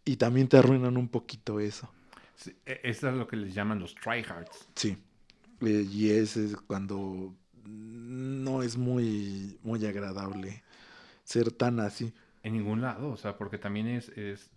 y 0.05 0.17
también 0.17 0.47
te 0.47 0.59
arruinan 0.59 0.99
un 0.99 1.09
poquito 1.09 1.59
eso. 1.59 1.91
E, 2.67 2.81
eso 2.83 3.09
es 3.09 3.15
lo 3.15 3.27
que 3.27 3.37
les 3.37 3.55
llaman 3.55 3.79
los 3.79 3.95
tryhards. 3.95 4.69
Sí. 4.75 4.99
Eh, 5.63 5.87
y 5.91 6.11
ese 6.11 6.45
es 6.45 6.57
cuando 6.57 7.35
no 7.71 8.63
es 8.63 8.77
muy, 8.77 9.59
muy 9.63 9.85
agradable 9.87 10.63
ser 11.25 11.53
tan 11.53 11.81
así. 11.81 12.13
En 12.43 12.55
ningún 12.55 12.81
lado, 12.81 13.11
o 13.11 13.17
sea, 13.17 13.37
porque 13.37 13.59
también 13.59 13.87
es... 13.87 14.09
es... 14.11 14.51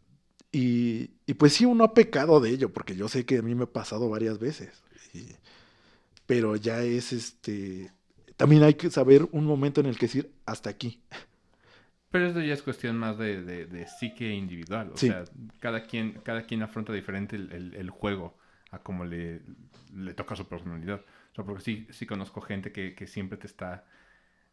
Y, 0.52 1.12
y, 1.26 1.34
pues 1.34 1.54
sí, 1.54 1.66
uno 1.66 1.84
ha 1.84 1.94
pecado 1.94 2.40
de 2.40 2.52
ello, 2.52 2.72
porque 2.72 2.96
yo 2.96 3.08
sé 3.08 3.26
que 3.26 3.40
a 3.40 3.42
mí 3.42 3.56
me 3.56 3.64
ha 3.64 3.72
pasado 3.72 4.10
varias 4.10 4.40
veces. 4.40 4.84
pero 6.26 6.56
ya 6.56 6.82
es 6.82 7.14
este... 7.14 7.92
También 8.38 8.64
hay 8.64 8.74
que 8.74 8.90
saber 8.90 9.28
un 9.32 9.46
momento 9.46 9.82
en 9.82 9.88
el 9.88 9.98
que 9.98 10.08
decir 10.08 10.32
hasta 10.46 10.70
aquí. 10.70 11.02
Pero 12.14 12.28
eso 12.28 12.42
ya 12.42 12.54
es 12.54 12.62
cuestión 12.62 12.96
más 12.96 13.18
de, 13.18 13.42
de, 13.42 13.88
psique 13.88 14.30
individual. 14.30 14.92
O 14.94 14.98
sea, 14.98 15.24
cada 15.60 15.82
quien, 15.82 16.20
cada 16.24 16.44
quien 16.44 16.62
afronta 16.62 16.94
diferente 16.94 17.36
el, 17.36 17.74
el, 17.74 17.90
juego 17.90 18.38
a 18.70 18.78
como 18.78 19.04
le, 19.04 19.42
le, 19.96 20.14
toca 20.14 20.36
su 20.36 20.48
personalidad. 20.48 21.02
O 21.34 21.36
sea, 21.36 21.44
porque 21.44 21.64
sí, 21.64 21.88
sí 21.90 22.06
conozco 22.06 22.42
gente 22.42 22.72
que, 22.72 22.94
que 22.94 23.08
siempre 23.08 23.38
te 23.38 23.48
está 23.48 23.86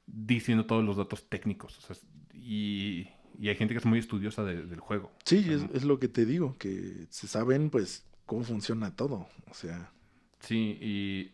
diciendo 0.07 0.66
todos 0.66 0.85
los 0.85 0.97
datos 0.97 1.28
técnicos. 1.28 1.78
O 1.78 1.81
sea, 1.83 1.97
y, 2.33 3.09
y 3.39 3.49
hay 3.49 3.55
gente 3.55 3.74
que 3.74 3.78
es 3.78 3.87
muy 3.87 3.99
estudiosa 3.99 4.45
del 4.45 4.81
juego. 4.81 5.12
Sí, 5.24 5.47
es, 5.51 5.66
es, 5.72 5.85
lo 5.85 5.99
que 5.99 6.09
te 6.09 6.24
digo, 6.24 6.57
que 6.59 7.07
se 7.11 7.28
saben 7.28 7.70
pues 7.70 8.07
cómo 8.26 8.45
funciona 8.45 8.97
todo, 8.97 9.28
o 9.49 9.55
sea. 9.55 9.93
Sí, 10.41 10.78
y 10.81 11.33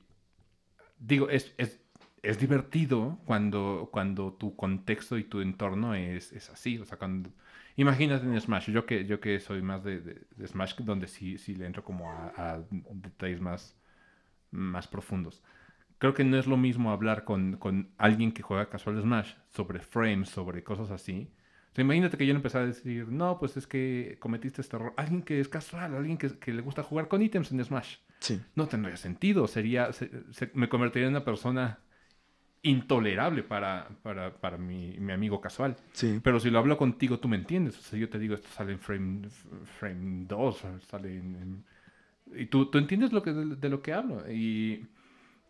digo, 0.99 1.31
es, 1.31 1.55
es, 1.59 1.81
es 2.23 2.39
divertido 2.39 3.19
cuando, 3.25 3.89
cuando 3.93 4.33
tu 4.33 4.57
contexto 4.57 5.17
y 5.17 5.25
tu 5.25 5.41
entorno 5.41 5.95
es, 5.95 6.33
es 6.33 6.51
así, 6.51 6.79
o 6.79 6.85
sea, 6.85 6.99
cuando... 6.99 7.31
Imagínate 7.79 8.25
en 8.25 8.41
Smash, 8.41 8.71
yo 8.71 8.87
que, 8.87 9.05
yo 9.05 9.21
que 9.21 9.39
soy 9.39 9.61
más 9.61 9.85
de, 9.85 10.01
de, 10.01 10.47
Smash, 10.47 10.77
donde 10.79 11.07
sí, 11.07 11.37
sí 11.37 11.55
le 11.55 11.67
entro 11.67 11.85
como 11.85 12.11
a, 12.11 12.33
a, 12.37 12.65
detalles 12.71 13.41
más, 13.41 13.77
más 14.51 14.89
profundos. 14.89 15.43
Creo 15.99 16.15
que 16.15 16.25
no 16.25 16.37
es 16.37 16.47
lo 16.47 16.57
mismo 16.57 16.91
hablar 16.91 17.25
con, 17.25 17.57
con 17.57 17.91
alguien 17.97 18.33
que 18.33 18.43
juega 18.43 18.69
casual 18.69 19.01
Smash 19.01 19.35
sobre 19.49 19.81
frames, 19.81 20.29
sobre 20.29 20.63
cosas 20.63 20.91
así, 20.91 21.31
imagínate 21.83 22.17
que 22.17 22.27
yo 22.27 22.35
empezara 22.35 22.65
a 22.65 22.69
decir, 22.69 23.09
no, 23.09 23.39
pues 23.39 23.57
es 23.57 23.67
que 23.67 24.17
cometiste 24.21 24.61
este 24.61 24.77
error. 24.77 24.95
Alguien 24.97 25.23
que 25.23 25.41
es 25.41 25.49
casual, 25.49 25.95
alguien 25.95 26.17
que, 26.17 26.39
que 26.39 26.53
le 26.53 26.63
gusta 26.63 26.83
jugar 26.83 27.09
con 27.09 27.23
ítems 27.23 27.53
en 27.53 27.65
Smash. 27.65 27.97
Sí. 28.21 28.41
No 28.55 28.67
tendría 28.67 28.97
sentido. 28.97 29.47
Sería, 29.47 29.91
me 30.55 30.69
convertiría 30.69 31.09
en 31.09 31.15
una 31.15 31.25
persona 31.25 31.81
intolerable 32.63 33.43
para, 33.43 33.89
para, 34.03 34.35
para 34.35 34.57
mi, 34.57 34.99
mi, 34.99 35.13
amigo 35.13 35.41
casual. 35.41 35.77
Sí. 35.93 36.21
Pero 36.23 36.41
si 36.41 36.51
lo 36.51 36.59
hablo 36.59 36.77
contigo, 36.77 37.19
tú 37.19 37.29
me 37.29 37.37
entiendes. 37.37 37.79
O 37.79 37.83
sea, 37.83 37.99
yo 37.99 38.09
te 38.09 38.19
digo, 38.19 38.35
esto 38.35 38.49
sale 38.49 38.73
en 38.73 38.79
frame, 38.79 39.29
frame 39.79 40.25
2, 40.27 40.65
sale 40.89 41.17
en... 41.17 41.65
y 42.35 42.47
tú, 42.47 42.67
tú 42.67 42.79
entiendes 42.79 43.13
lo 43.13 43.23
que, 43.23 43.33
de, 43.33 43.69
lo 43.69 43.83
que 43.83 43.93
hablo. 43.93 44.31
Y, 44.31 44.87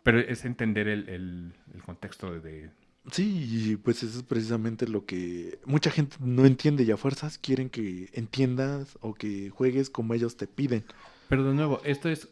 pero 0.02 0.18
es 0.20 0.44
entender 0.44 0.88
el, 0.88 1.08
el, 1.08 1.52
el 1.74 1.82
contexto 1.82 2.38
de, 2.40 2.70
Sí, 3.12 3.78
pues 3.84 4.02
eso 4.02 4.18
es 4.18 4.24
precisamente 4.24 4.88
lo 4.88 5.06
que 5.06 5.60
mucha 5.64 5.90
gente 5.90 6.16
no 6.20 6.44
entiende 6.44 6.82
y 6.82 6.90
a 6.90 6.96
fuerzas 6.96 7.38
quieren 7.38 7.70
que 7.70 8.08
entiendas 8.12 8.98
o 9.00 9.14
que 9.14 9.50
juegues 9.50 9.90
como 9.90 10.14
ellos 10.14 10.36
te 10.36 10.48
piden. 10.48 10.84
Pero 11.28 11.44
de 11.44 11.54
nuevo, 11.54 11.80
esto 11.84 12.08
es, 12.08 12.28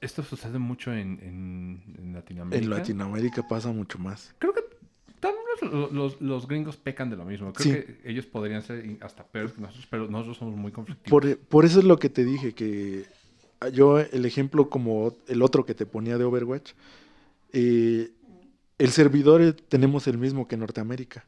esto 0.00 0.24
sucede 0.24 0.58
mucho 0.58 0.92
en, 0.92 1.20
en, 1.96 2.12
Latinoamérica. 2.12 2.64
En 2.64 2.70
Latinoamérica 2.70 3.46
pasa 3.46 3.70
mucho 3.70 3.98
más. 3.98 4.34
Creo 4.38 4.52
que 4.52 4.62
también 5.20 5.44
los, 5.92 6.20
los, 6.20 6.48
gringos 6.48 6.76
pecan 6.76 7.08
de 7.10 7.16
lo 7.16 7.24
mismo. 7.24 7.52
Creo 7.52 7.74
que 7.74 8.00
ellos 8.04 8.26
podrían 8.26 8.62
ser 8.62 8.98
hasta 9.00 9.24
peores 9.24 9.52
que 9.52 9.60
nosotros, 9.60 9.86
pero 9.88 10.08
nosotros 10.08 10.38
somos 10.38 10.56
muy 10.56 10.72
conflictivos. 10.72 11.08
Por, 11.08 11.38
por 11.38 11.64
eso 11.64 11.78
es 11.78 11.84
lo 11.84 12.00
que 12.00 12.08
te 12.08 12.24
dije, 12.24 12.52
que 12.52 13.06
yo 13.72 13.98
el 13.98 14.24
ejemplo 14.24 14.70
como 14.70 15.14
el 15.26 15.42
otro 15.42 15.64
que 15.64 15.74
te 15.74 15.86
ponía 15.86 16.18
de 16.18 16.24
Overwatch, 16.24 16.72
eh, 17.52 18.12
el 18.78 18.90
servidor 18.90 19.42
eh, 19.42 19.52
tenemos 19.52 20.06
el 20.06 20.18
mismo 20.18 20.46
que 20.46 20.56
Norteamérica. 20.56 21.24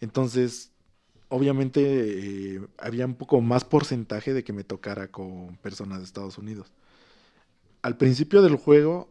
Entonces, 0.00 0.70
obviamente 1.28 1.80
eh, 1.82 2.60
había 2.78 3.06
un 3.06 3.14
poco 3.14 3.40
más 3.40 3.64
porcentaje 3.64 4.32
de 4.32 4.44
que 4.44 4.52
me 4.52 4.64
tocara 4.64 5.08
con 5.08 5.56
personas 5.56 5.98
de 5.98 6.04
Estados 6.04 6.38
Unidos. 6.38 6.72
Al 7.82 7.96
principio 7.96 8.40
del 8.42 8.56
juego, 8.56 9.10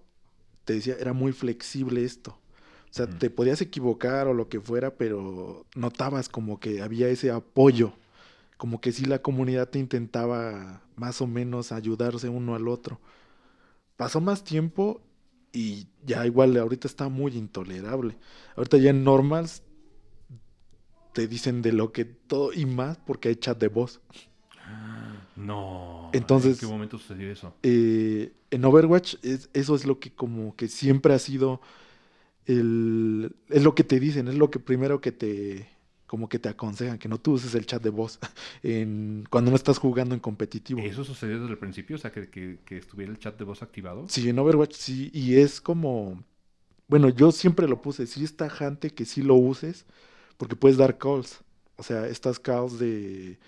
te 0.65 0.73
decía, 0.73 0.95
era 0.99 1.13
muy 1.13 1.31
flexible 1.31 2.03
esto. 2.03 2.31
O 2.89 2.95
sea, 2.95 3.07
te 3.07 3.29
podías 3.29 3.59
equivocar 3.61 4.27
o 4.27 4.33
lo 4.33 4.49
que 4.49 4.61
fuera, 4.61 4.95
pero 4.95 5.65
notabas 5.75 6.29
como 6.29 6.59
que 6.59 6.81
había 6.81 7.09
ese 7.09 7.31
apoyo, 7.31 7.93
como 8.63 8.79
que 8.79 8.93
sí 8.93 9.03
la 9.03 9.21
comunidad 9.21 9.67
te 9.67 9.77
intentaba 9.77 10.83
más 10.95 11.19
o 11.19 11.27
menos 11.27 11.73
ayudarse 11.73 12.29
uno 12.29 12.55
al 12.55 12.69
otro. 12.69 13.01
Pasó 13.97 14.21
más 14.21 14.45
tiempo 14.45 15.01
y 15.51 15.87
ya 16.05 16.25
igual 16.25 16.55
ahorita 16.55 16.87
está 16.87 17.09
muy 17.09 17.35
intolerable. 17.35 18.15
Ahorita 18.55 18.77
ya 18.77 18.91
en 18.91 19.03
normals 19.03 19.63
te 21.11 21.27
dicen 21.27 21.61
de 21.61 21.73
lo 21.73 21.91
que 21.91 22.05
todo 22.05 22.53
y 22.53 22.65
más 22.65 22.97
porque 22.99 23.27
hay 23.27 23.35
chat 23.35 23.59
de 23.59 23.67
voz. 23.67 23.99
No. 25.35 26.09
Entonces, 26.13 26.53
¿en 26.53 26.59
qué 26.65 26.73
momento 26.73 26.97
sucedió 26.97 27.33
eso? 27.33 27.53
Eh, 27.63 28.31
en 28.49 28.63
Overwatch 28.63 29.15
es, 29.23 29.49
eso 29.51 29.75
es 29.75 29.85
lo 29.85 29.99
que 29.99 30.13
como 30.13 30.55
que 30.55 30.69
siempre 30.69 31.13
ha 31.13 31.19
sido 31.19 31.59
el, 32.45 33.35
es 33.49 33.61
lo 33.61 33.75
que 33.75 33.83
te 33.83 33.99
dicen, 33.99 34.29
es 34.29 34.35
lo 34.35 34.49
que 34.49 34.59
primero 34.59 35.01
que 35.01 35.11
te 35.11 35.67
como 36.13 36.29
que 36.29 36.37
te 36.37 36.47
aconsejan 36.47 36.99
que 36.99 37.09
no 37.09 37.19
tú 37.19 37.31
uses 37.31 37.55
el 37.55 37.65
chat 37.65 37.81
de 37.81 37.89
voz 37.89 38.19
en, 38.61 39.25
cuando 39.31 39.49
no 39.49 39.57
estás 39.57 39.79
jugando 39.79 40.13
en 40.13 40.21
competitivo. 40.21 40.79
¿Eso 40.79 41.03
sucedió 41.03 41.39
desde 41.39 41.53
el 41.53 41.57
principio? 41.57 41.95
O 41.95 41.97
sea, 41.97 42.11
que, 42.11 42.29
que, 42.29 42.77
estuviera 42.77 43.11
el 43.11 43.17
chat 43.17 43.35
de 43.35 43.43
voz 43.43 43.63
activado. 43.63 44.05
Sí, 44.09 44.29
en 44.29 44.37
Overwatch 44.37 44.75
sí, 44.75 45.09
y 45.11 45.37
es 45.37 45.59
como, 45.59 46.23
bueno, 46.87 47.09
yo 47.09 47.31
siempre 47.31 47.67
lo 47.67 47.81
puse, 47.81 48.05
sí 48.05 48.23
está 48.23 48.47
tajante 48.47 48.91
que 48.91 49.05
sí 49.05 49.23
lo 49.23 49.33
uses, 49.33 49.87
porque 50.37 50.55
puedes 50.55 50.77
dar 50.77 50.99
calls, 50.99 51.39
o 51.77 51.81
sea, 51.81 52.05
estas 52.05 52.37
calls 52.37 52.77
de 52.77 53.39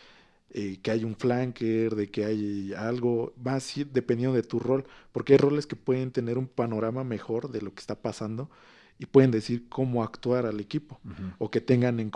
eh, 0.49 0.80
que 0.82 0.89
hay 0.89 1.03
un 1.03 1.16
flanker, 1.16 1.93
de 1.93 2.09
que 2.09 2.26
hay 2.26 2.74
algo, 2.74 3.32
más 3.43 3.76
dependiendo 3.93 4.36
de 4.36 4.41
tu 4.41 4.57
rol, 4.57 4.86
porque 5.11 5.34
hay 5.34 5.38
roles 5.38 5.68
que 5.68 5.76
pueden 5.76 6.09
tener 6.09 6.39
un 6.39 6.47
panorama 6.47 7.03
mejor 7.03 7.51
de 7.51 7.61
lo 7.61 7.76
que 7.76 7.82
está 7.82 7.93
pasando 7.93 8.49
y 8.97 9.05
pueden 9.05 9.31
decir 9.31 9.67
cómo 9.69 10.03
actuar 10.03 10.45
al 10.45 10.59
equipo 10.59 10.99
o 11.37 11.51
que 11.51 11.61
tengan 11.61 11.99
en 11.99 12.11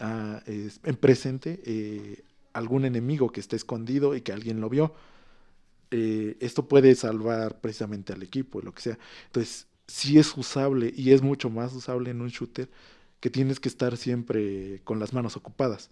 ah, 0.00 0.42
en 0.46 0.96
presente 0.96 1.60
eh, 1.64 2.24
algún 2.52 2.84
enemigo 2.84 3.30
que 3.30 3.40
esté 3.40 3.56
escondido 3.56 4.14
y 4.14 4.20
que 4.20 4.32
alguien 4.32 4.60
lo 4.60 4.68
vio. 4.68 4.94
Eh, 5.90 6.36
esto 6.40 6.66
puede 6.68 6.94
salvar 6.94 7.60
precisamente 7.60 8.12
al 8.12 8.22
equipo, 8.22 8.60
lo 8.60 8.72
que 8.72 8.82
sea. 8.82 8.98
Entonces, 9.26 9.68
si 9.86 10.18
es 10.18 10.36
usable 10.36 10.92
y 10.96 11.12
es 11.12 11.22
mucho 11.22 11.48
más 11.48 11.72
usable 11.74 12.10
en 12.10 12.20
un 12.20 12.28
shooter 12.28 12.68
que 13.20 13.30
tienes 13.30 13.60
que 13.60 13.68
estar 13.68 13.96
siempre 13.96 14.80
con 14.84 14.98
las 14.98 15.12
manos 15.12 15.36
ocupadas. 15.36 15.90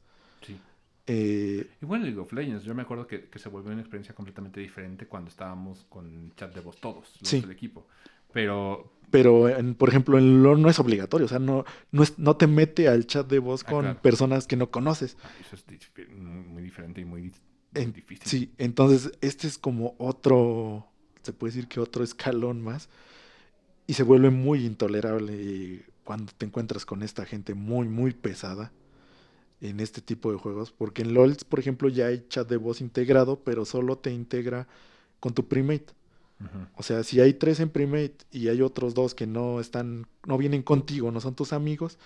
Eh, 1.07 1.69
Igual 1.83 2.03
League 2.03 2.19
of 2.19 2.33
Legends, 2.33 2.65
yo 2.65 2.75
me 2.75 2.81
acuerdo 2.81 3.07
que, 3.07 3.29
que 3.29 3.39
se 3.39 3.51
volvió 3.51 3.71
una 3.73 3.83
experiencia 3.83 4.15
completamente 4.15 4.59
diferente 4.61 5.07
cuando 5.07 5.29
estábamos 5.29 5.85
con 5.91 6.33
chat 6.35 6.55
de 6.55 6.61
voz 6.63 6.81
todos, 6.81 7.15
los 7.21 7.29
Sí. 7.29 7.41
del 7.43 7.51
equipo. 7.51 7.87
Pero, 8.35 8.93
pero, 9.11 9.49
en- 9.49 9.75
por 9.75 9.89
ejemplo, 9.89 10.19
en 10.19 10.43
LoL 10.43 10.61
no 10.61 10.69
es 10.69 10.79
obligatorio, 10.79 11.25
o 11.27 11.29
sea, 11.29 11.39
no, 11.39 11.65
no, 11.93 12.03
es, 12.03 12.19
no 12.19 12.37
te 12.37 12.47
mete 12.47 12.89
al 12.89 13.07
chat 13.07 13.27
de 13.29 13.39
voz 13.39 13.63
Ah, 13.65 13.71
con 13.71 13.81
claro. 13.83 14.03
personas 14.03 14.47
que 14.47 14.57
no 14.57 14.71
conoces. 14.71 15.17
ah, 15.25 15.31
eso 15.41 15.57
es 15.57 15.65
muy, 16.11 16.63
diferente 16.63 17.01
y 17.01 17.05
muy 17.05 17.33
En- 17.75 17.93
difícil. 17.93 18.27
Sí, 18.29 18.53
entonces 18.59 19.13
este 19.21 19.47
es 19.47 19.57
como 19.57 19.95
otro, 19.99 20.87
se 21.23 21.33
puede 21.33 21.53
decir 21.55 21.69
que 21.69 21.81
otro 21.81 22.05
escalón 22.05 22.61
más, 22.61 22.89
y 23.87 23.95
se 23.95 24.03
vuelve 24.03 24.31
muy 24.31 24.65
intolerable 24.67 25.85
cuando 26.05 26.33
te 26.37 26.47
encuentras 26.47 26.85
con 26.87 27.03
esta 27.03 27.25
gente 27.25 27.55
muy, 27.55 27.89
muy 27.89 28.13
pesada 28.13 28.73
en 29.61 29.81
este 29.81 30.01
tipo 30.01 30.31
de 30.33 30.39
juegos, 30.39 30.73
porque 30.73 31.03
en 31.03 31.15
LOL, 31.15 31.37
por 31.49 31.59
ejemplo, 31.61 31.89
ya 31.89 32.07
hay 32.07 32.27
chat 32.29 32.49
de 32.49 32.57
voz 32.57 32.81
integrado, 32.81 33.41
pero 33.45 33.65
solo 33.65 33.97
te 33.97 34.11
integra 34.13 34.67
con 35.21 35.33
tu 35.35 35.47
primate. 35.49 35.95
O 36.77 36.83
sea, 36.83 37.05
si 37.05 37.21
hay 37.21 37.35
tres 37.35 37.61
en 37.61 37.71
primate 37.71 38.17
y 38.31 38.49
hay 38.49 38.61
otros 38.61 38.95
dos 38.95 39.15
que 39.15 39.27
no 39.27 39.61
están, 39.61 40.07
no 40.27 40.37
vienen 40.37 40.63
contigo, 40.63 41.11
no 41.11 41.21
son 41.21 41.35
tus 41.35 41.53
amigos, 41.53 41.99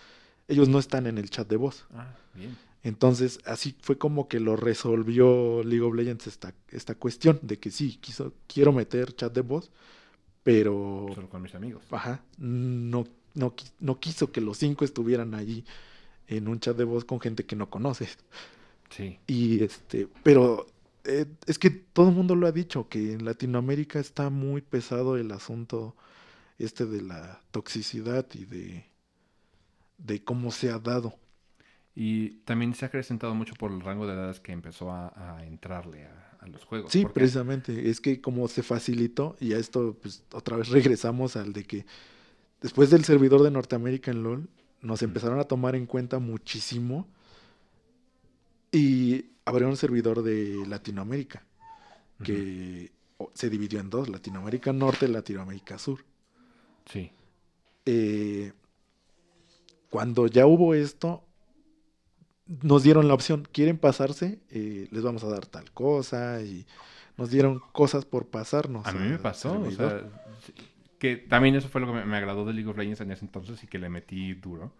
ellos 0.46 0.68
no 0.68 0.78
están 0.78 1.06
en 1.06 1.18
el 1.18 1.28
chat 1.30 1.48
de 1.48 1.56
voz. 1.56 1.86
Ah, 1.94 2.14
bien. 2.34 2.56
Entonces, 2.82 3.40
así 3.44 3.74
fue 3.80 3.98
como 3.98 4.28
que 4.28 4.38
lo 4.38 4.54
resolvió 4.54 5.62
League 5.64 5.82
of 5.82 5.94
Legends 5.94 6.26
esta, 6.28 6.54
esta 6.70 6.94
cuestión 6.94 7.40
de 7.42 7.58
que 7.58 7.70
sí, 7.70 7.96
quiso, 8.00 8.32
quiero 8.46 8.72
meter 8.72 9.14
chat 9.14 9.32
de 9.32 9.40
voz, 9.40 9.70
pero 10.42 11.06
Solo 11.14 11.28
con 11.28 11.42
mis 11.42 11.54
amigos. 11.54 11.82
ajá, 11.90 12.22
no, 12.38 13.04
no, 13.34 13.54
no 13.80 13.98
quiso 13.98 14.30
que 14.30 14.40
los 14.40 14.58
cinco 14.58 14.84
estuvieran 14.84 15.34
allí 15.34 15.64
en 16.28 16.46
un 16.48 16.60
chat 16.60 16.76
de 16.76 16.84
voz 16.84 17.04
con 17.04 17.20
gente 17.20 17.44
que 17.44 17.56
no 17.56 17.68
conoces. 17.68 18.16
Sí. 18.90 19.18
Y 19.26 19.62
este, 19.62 20.08
pero 20.22 20.66
eh, 21.08 21.26
es 21.46 21.58
que 21.58 21.70
todo 21.70 22.10
el 22.10 22.14
mundo 22.14 22.36
lo 22.36 22.46
ha 22.46 22.52
dicho, 22.52 22.88
que 22.88 23.12
en 23.14 23.24
Latinoamérica 23.24 23.98
está 24.00 24.30
muy 24.30 24.60
pesado 24.62 25.16
el 25.16 25.32
asunto 25.32 25.96
este 26.58 26.86
de 26.86 27.02
la 27.02 27.42
toxicidad 27.52 28.26
y 28.34 28.44
de, 28.46 28.86
de 29.98 30.22
cómo 30.24 30.50
se 30.50 30.70
ha 30.70 30.78
dado. 30.78 31.14
Y 31.94 32.40
también 32.44 32.74
se 32.74 32.84
ha 32.84 32.88
acrecentado 32.88 33.34
mucho 33.34 33.54
por 33.56 33.72
el 33.72 33.80
rango 33.80 34.06
de 34.06 34.14
edades 34.14 34.40
que 34.40 34.52
empezó 34.52 34.92
a, 34.92 35.38
a 35.38 35.46
entrarle 35.46 36.06
a, 36.06 36.38
a 36.40 36.46
los 36.48 36.64
juegos. 36.64 36.92
Sí, 36.92 37.02
porque- 37.02 37.14
precisamente, 37.14 37.90
es 37.90 38.00
que 38.00 38.20
como 38.20 38.48
se 38.48 38.62
facilitó, 38.62 39.36
y 39.40 39.54
a 39.54 39.58
esto 39.58 39.96
pues 40.00 40.24
otra 40.32 40.56
vez 40.56 40.68
regresamos 40.70 41.36
al 41.36 41.52
de 41.52 41.64
que 41.64 41.86
después 42.62 42.90
del 42.90 43.04
servidor 43.04 43.42
de 43.42 43.50
Norteamérica 43.52 44.10
en 44.12 44.22
LOL, 44.24 44.48
nos 44.82 45.02
empezaron 45.02 45.40
a 45.40 45.44
tomar 45.44 45.76
en 45.76 45.86
cuenta 45.86 46.18
muchísimo 46.20 47.08
y 48.72 49.26
abrieron 49.48 49.70
un 49.70 49.76
servidor 49.76 50.22
de 50.22 50.64
Latinoamérica, 50.66 51.44
que 52.22 52.92
se 53.34 53.50
dividió 53.50 53.80
en 53.80 53.90
dos, 53.90 54.08
Latinoamérica 54.08 54.72
Norte 54.72 55.06
y 55.06 55.08
Latinoamérica 55.08 55.78
Sur. 55.78 56.04
Sí. 56.86 57.10
Eh, 57.86 58.52
cuando 59.90 60.26
ya 60.26 60.46
hubo 60.46 60.74
esto, 60.74 61.24
nos 62.46 62.82
dieron 62.82 63.08
la 63.08 63.14
opción, 63.14 63.46
¿quieren 63.50 63.78
pasarse? 63.78 64.40
Eh, 64.50 64.88
les 64.90 65.02
vamos 65.02 65.24
a 65.24 65.28
dar 65.28 65.46
tal 65.46 65.70
cosa 65.72 66.42
y 66.42 66.66
nos 67.16 67.30
dieron 67.30 67.60
cosas 67.72 68.04
por 68.04 68.26
pasarnos. 68.26 68.86
A 68.86 68.92
mí 68.92 69.08
me 69.08 69.18
pasó, 69.18 69.60
o 69.60 69.70
sea, 69.70 70.02
que 70.98 71.16
también 71.16 71.54
eso 71.54 71.68
fue 71.68 71.80
lo 71.80 71.86
que 71.86 71.94
me, 71.94 72.04
me 72.04 72.16
agradó 72.16 72.44
de 72.44 72.52
League 72.52 72.68
of 72.68 72.76
Legends 72.76 73.00
en 73.00 73.10
ese 73.10 73.24
entonces 73.24 73.62
y 73.64 73.66
que 73.66 73.78
le 73.78 73.88
metí 73.88 74.34
duro. 74.34 74.72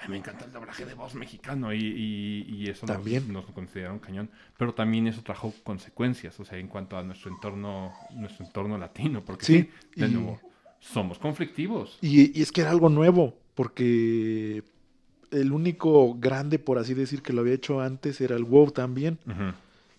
A 0.00 0.04
mí 0.06 0.12
me 0.12 0.18
encanta 0.18 0.44
el 0.44 0.52
doblaje 0.52 0.84
de 0.84 0.94
voz 0.94 1.14
mexicano 1.14 1.72
y, 1.72 1.78
y- 1.78 2.46
y 2.54 2.68
eso 2.70 2.86
nos- 2.86 2.96
También. 2.96 3.32
nos, 3.32 3.44
consideraron 3.46 3.98
cañón. 3.98 4.30
Pero 4.56 4.72
también 4.72 5.06
eso 5.08 5.22
trajo 5.22 5.52
consecuencias, 5.64 6.38
o 6.38 6.44
sea, 6.44 6.58
en 6.58 6.68
cuanto 6.68 6.96
a 6.96 7.02
nuestro 7.02 7.30
entorno, 7.32 7.92
nuestro 8.14 8.46
entorno 8.46 8.78
latino, 8.78 9.24
porque 9.24 9.44
Sí, 9.44 9.68
sí, 9.94 10.00
de 10.00 10.06
y- 10.08 10.10
nuevo, 10.12 10.40
somos 10.80 11.18
conflictivos. 11.18 11.98
Y, 12.00 12.38
y 12.38 12.42
es 12.42 12.52
que 12.52 12.60
era 12.60 12.70
algo 12.70 12.88
nuevo, 12.88 13.36
porque 13.56 14.62
el 15.32 15.52
único 15.52 16.14
grande, 16.14 16.58
por 16.60 16.78
así 16.78 16.94
decir, 16.94 17.20
que 17.22 17.32
lo 17.32 17.40
había 17.40 17.54
hecho 17.54 17.80
antes 17.80 18.20
era 18.20 18.36
el 18.36 18.44
WoW 18.44 18.70
también, 18.70 19.18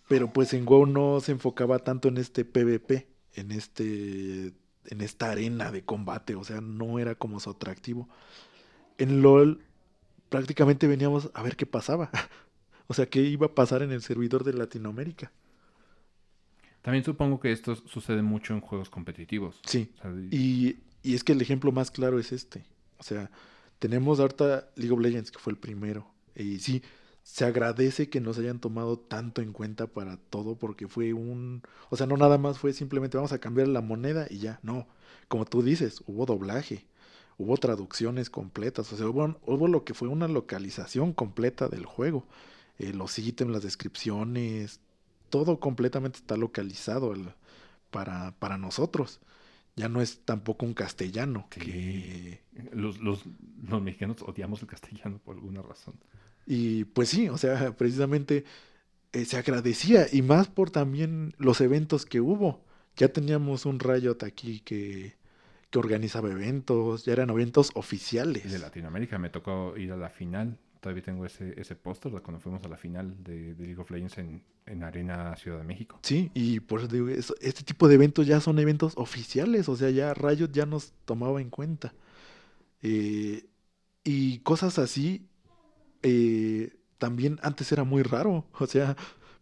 pero 0.08 0.32
pues 0.32 0.54
en 0.54 0.66
WoW 0.66 0.86
no 0.86 1.20
se 1.20 1.34
enfocaba 1.34 1.80
tanto 1.80 2.08
en 2.08 2.18
este 2.18 2.46
PvP, 2.46 3.08
en 3.36 3.52
este 3.52 4.54
en 4.86 5.02
esta 5.02 5.30
arena 5.32 5.72
de 5.72 5.84
combate, 5.84 6.34
o 6.36 6.44
sea, 6.44 6.62
no 6.62 6.98
era 6.98 7.14
como 7.14 7.40
su 7.40 7.50
atractivo. 7.52 8.10
En 8.98 9.22
LoL 9.22 9.62
prácticamente 10.30 10.88
veníamos 10.88 11.30
a 11.34 11.44
ver 11.44 11.56
qué 11.56 11.66
pasaba. 11.66 12.10
O 12.92 12.96
sea, 12.96 13.06
qué 13.08 13.22
iba 13.22 13.46
a 13.46 13.54
pasar 13.54 13.84
en 13.84 13.92
el 13.92 14.02
servidor 14.02 14.44
de 14.44 14.52
Latinoamérica. 14.52 15.32
También 16.82 17.04
supongo 17.04 17.40
que 17.40 17.52
esto 17.52 17.76
sucede 17.76 18.24
mucho 18.24 18.56
en 18.56 18.62
juegos 18.62 18.90
competitivos. 18.90 19.60
Sí, 19.64 19.92
O 20.00 20.02
sea, 20.02 20.12
Y, 20.32 20.80
y 21.04 21.14
es 21.14 21.24
que 21.24 21.34
el 21.34 21.42
ejemplo 21.44 21.72
más 21.72 21.92
claro 21.92 22.18
es 22.18 22.32
este. 22.32 22.66
O 22.98 23.04
sea, 23.04 23.30
tenemos 23.78 24.20
ahorita 24.20 24.70
League 24.76 24.92
of 24.92 25.00
Legends, 25.02 25.30
que 25.30 25.38
fue 25.38 25.54
el 25.54 25.60
primero. 25.60 26.12
Y 26.36 26.58
sí, 26.58 26.82
se 27.22 27.46
agradece 27.46 28.10
que 28.10 28.22
nos 28.22 28.40
hayan 28.40 28.60
tomado 28.60 28.98
tanto 28.98 29.42
en 29.42 29.54
cuenta 29.54 29.86
para 29.86 30.18
todo, 30.18 30.56
porque 30.58 30.88
fue 30.88 31.14
un... 31.14 31.62
O 31.92 31.96
sea, 31.96 32.08
no 32.08 32.18
nada 32.18 32.40
más 32.40 32.58
fue 32.58 32.74
simplemente 32.74 33.18
vamos 33.18 33.34
a 33.34 33.40
cambiar 33.40 33.68
la 33.68 33.82
moneda 33.82 34.26
y 34.30 34.40
ya. 34.40 34.60
No, 34.64 34.88
como 35.28 35.46
tú 35.46 35.62
dices, 35.62 36.02
hubo 36.08 36.26
doblaje, 36.26 36.86
hubo 37.40 37.58
traducciones 37.58 38.30
completas, 38.30 38.94
o 38.94 38.98
sea, 38.98 39.08
hubo, 39.08 39.40
hubo 39.48 39.68
lo 39.68 39.84
que 39.86 39.96
fue 39.96 40.10
una 40.10 40.28
localización 40.28 41.14
completa 41.14 41.70
del 41.70 41.86
juego. 41.88 42.28
Eh, 42.80 42.94
los 42.94 43.18
ítems, 43.20 43.52
las 43.52 43.64
descripciones, 43.64 44.82
todo 45.30 45.60
completamente 45.60 46.20
está 46.20 46.38
localizado 46.38 47.14
al- 47.14 47.36
para, 47.92 48.34
para 48.40 48.58
nosotros. 48.60 49.22
Ya 49.76 49.90
no 49.90 50.02
es 50.02 50.22
tampoco 50.26 50.66
un 50.66 50.74
castellano 50.76 51.48
Sí. 51.52 51.60
que... 51.62 52.42
los, 52.74 53.00
los, 53.00 53.24
los 53.64 53.82
mexicanos 53.82 54.22
odiamos 54.24 54.62
el 54.62 54.68
castellano 54.68 55.20
por 55.24 55.36
alguna 55.36 55.62
razón. 55.62 55.96
Y 56.46 56.86
pues 56.86 57.10
sí, 57.10 57.30
o 57.30 57.38
sea, 57.38 57.76
precisamente 57.78 58.46
eh, 59.14 59.26
se 59.26 59.38
agradecía 59.38 60.08
y 60.12 60.22
más 60.22 60.48
por 60.50 60.72
también 60.72 61.34
los 61.38 61.62
eventos 61.62 62.06
que 62.06 62.22
hubo. 62.22 62.64
Ya 62.98 63.10
teníamos 63.14 63.66
un 63.66 63.80
Riot 63.80 64.18
aquí 64.24 64.62
que, 64.62 65.16
que 65.70 65.80
organizaba 65.80 66.30
eventos, 66.32 67.06
ya 67.06 67.14
eran 67.14 67.30
eventos 67.30 67.72
oficiales. 67.76 68.52
de 68.52 68.60
Latinoamérica 68.60 69.18
me 69.20 69.30
tocó 69.30 69.76
ir 69.78 69.92
a 69.92 69.98
la 69.98 70.10
final. 70.10 70.58
Todavía 70.80 71.04
tengo 71.04 71.26
ese, 71.26 71.60
ese 71.60 71.76
póster 71.76 72.12
de 72.12 72.22
cuando 72.22 72.40
fuimos 72.40 72.64
a 72.64 72.70
la 72.70 72.78
final 72.78 73.22
de, 73.24 73.54
de 73.54 73.66
League 73.66 73.82
of 73.82 73.92
Legends 73.92 74.18
en, 74.18 74.42
en 74.66 74.84
Arena 74.84 75.36
Ciudad 75.36 75.58
de 75.58 75.66
México. 75.66 76.00
Sí, 76.04 76.32
y 76.34 76.62
por 76.62 76.80
eso 76.80 76.88
digo, 76.88 77.10
eso- 77.10 77.36
este 77.42 77.64
tipo 77.64 77.88
de 77.90 77.96
eventos 77.96 78.26
ya 78.26 78.40
son 78.40 78.60
eventos 78.60 78.94
oficiales, 78.96 79.68
o 79.68 79.76
sea, 79.76 79.90
ya 79.90 80.14
Riot 80.14 80.52
ya 80.54 80.66
nos 80.66 80.94
tomaba 81.06 81.42
en 81.42 81.50
cuenta. 81.50 81.94
Eh, 82.82 83.46
y 84.06 84.40
cosas 84.40 84.80
así, 84.80 85.28
eh, 86.02 86.78
también 86.98 87.40
antes 87.44 87.72
era 87.74 87.84
muy 87.84 88.04
raro, 88.04 88.46
o 88.58 88.66
sea, 88.66 88.96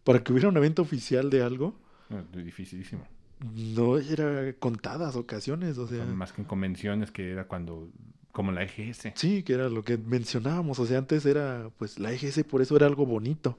para 0.04 0.22
que 0.24 0.32
hubiera 0.32 0.48
un 0.48 0.56
evento 0.56 0.82
oficial 0.82 1.30
de 1.30 1.42
algo, 1.42 1.78
No, 2.10 2.22
dificilísimo. 2.42 3.06
No 3.40 3.98
era 3.98 4.52
contadas 4.54 5.16
ocasiones, 5.16 5.78
o 5.78 5.86
sea, 5.86 6.04
Más 6.04 6.32
que 6.32 6.42
en 6.42 6.46
convenciones, 6.48 7.10
que 7.10 7.30
era 7.32 7.46
cuando, 7.46 7.90
como 8.32 8.52
la 8.52 8.62
EGS. 8.64 9.12
sí, 9.16 9.42
que 9.42 9.52
era 9.54 9.68
lo 9.68 9.84
que 9.84 9.96
mencionábamos, 9.98 10.78
o 10.78 10.86
sea, 10.86 10.98
antes 10.98 11.24
era, 11.26 11.70
pues 11.78 11.98
la 11.98 12.12
EGS 12.12 12.44
por 12.44 12.62
eso 12.62 12.76
era 12.76 12.86
algo 12.86 13.06
bonito, 13.06 13.58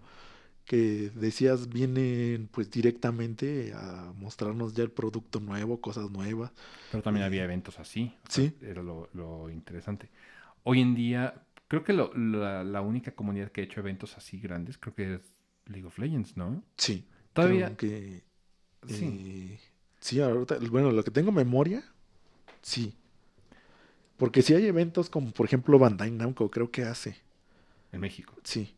que 0.65 1.11
decías 1.15 1.69
vienen 1.69 2.47
pues 2.51 2.69
directamente 2.69 3.73
a 3.73 4.13
mostrarnos 4.15 4.73
ya 4.73 4.84
el 4.84 4.91
producto 4.91 5.39
nuevo, 5.39 5.82
cosas 5.82 6.11
nuevas. 6.11 6.51
Pero 6.91 7.01
también 7.01 7.23
Y- 7.23 7.27
había 7.27 7.43
eventos 7.43 7.80
así. 7.80 8.13
Sí. 8.27 8.53
Era 8.61 8.84
lo, 8.84 9.09
lo 9.13 9.49
interesante. 9.49 10.09
Hoy 10.63 10.82
en 10.82 10.93
día, 10.93 11.34
creo 11.67 11.84
que 11.84 11.93
lo- 11.93 12.13
la, 12.15 12.63
la 12.63 12.82
única 12.82 13.11
comunidad 13.15 13.51
que 13.51 13.61
ha 13.61 13.63
hecho 13.63 13.80
eventos 13.80 14.15
así 14.17 14.39
grandes, 14.39 14.77
creo 14.77 14.93
que 14.93 15.15
es 15.15 15.21
League 15.65 15.88
of 15.88 15.97
Legends, 15.97 16.38
¿no? 16.38 16.63
Sí, 16.77 17.05
Todavía, 17.34 17.75
creo 17.75 17.77
que 17.77 18.23
sí. 18.88 19.05
eh, 19.05 19.57
sí, 19.57 19.59
ahorita, 20.20 20.58
bueno, 20.70 20.91
lo 20.91 21.04
que 21.04 21.12
tengo 21.12 21.32
memoria, 21.32 21.84
sí. 22.62 22.95
Porque 24.18 24.41
si 24.41 24.54
hay 24.54 24.66
eventos 24.66 25.10
como 25.10 25.32
por 25.32 25.45
ejemplo 25.45 25.80
Bandai 25.80 26.12
Namco, 26.12 26.50
creo 26.52 26.72
que 26.72 26.84
hace. 26.84 27.18
En 27.91 28.02
México. 28.02 28.36
Sí. 28.43 28.76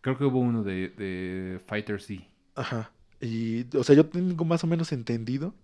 Creo 0.00 0.16
que 0.16 0.24
hubo 0.24 0.38
uno 0.38 0.62
de, 0.62 0.88
de 0.90 1.60
Fighter 1.66 2.00
Z. 2.00 2.22
Ajá. 2.54 2.92
Y, 3.20 3.64
o 3.76 3.84
sea, 3.84 3.94
yo 3.96 4.06
tengo 4.06 4.44
más 4.44 4.64
o 4.64 4.66
menos 4.66 4.92
entendido 4.92 5.54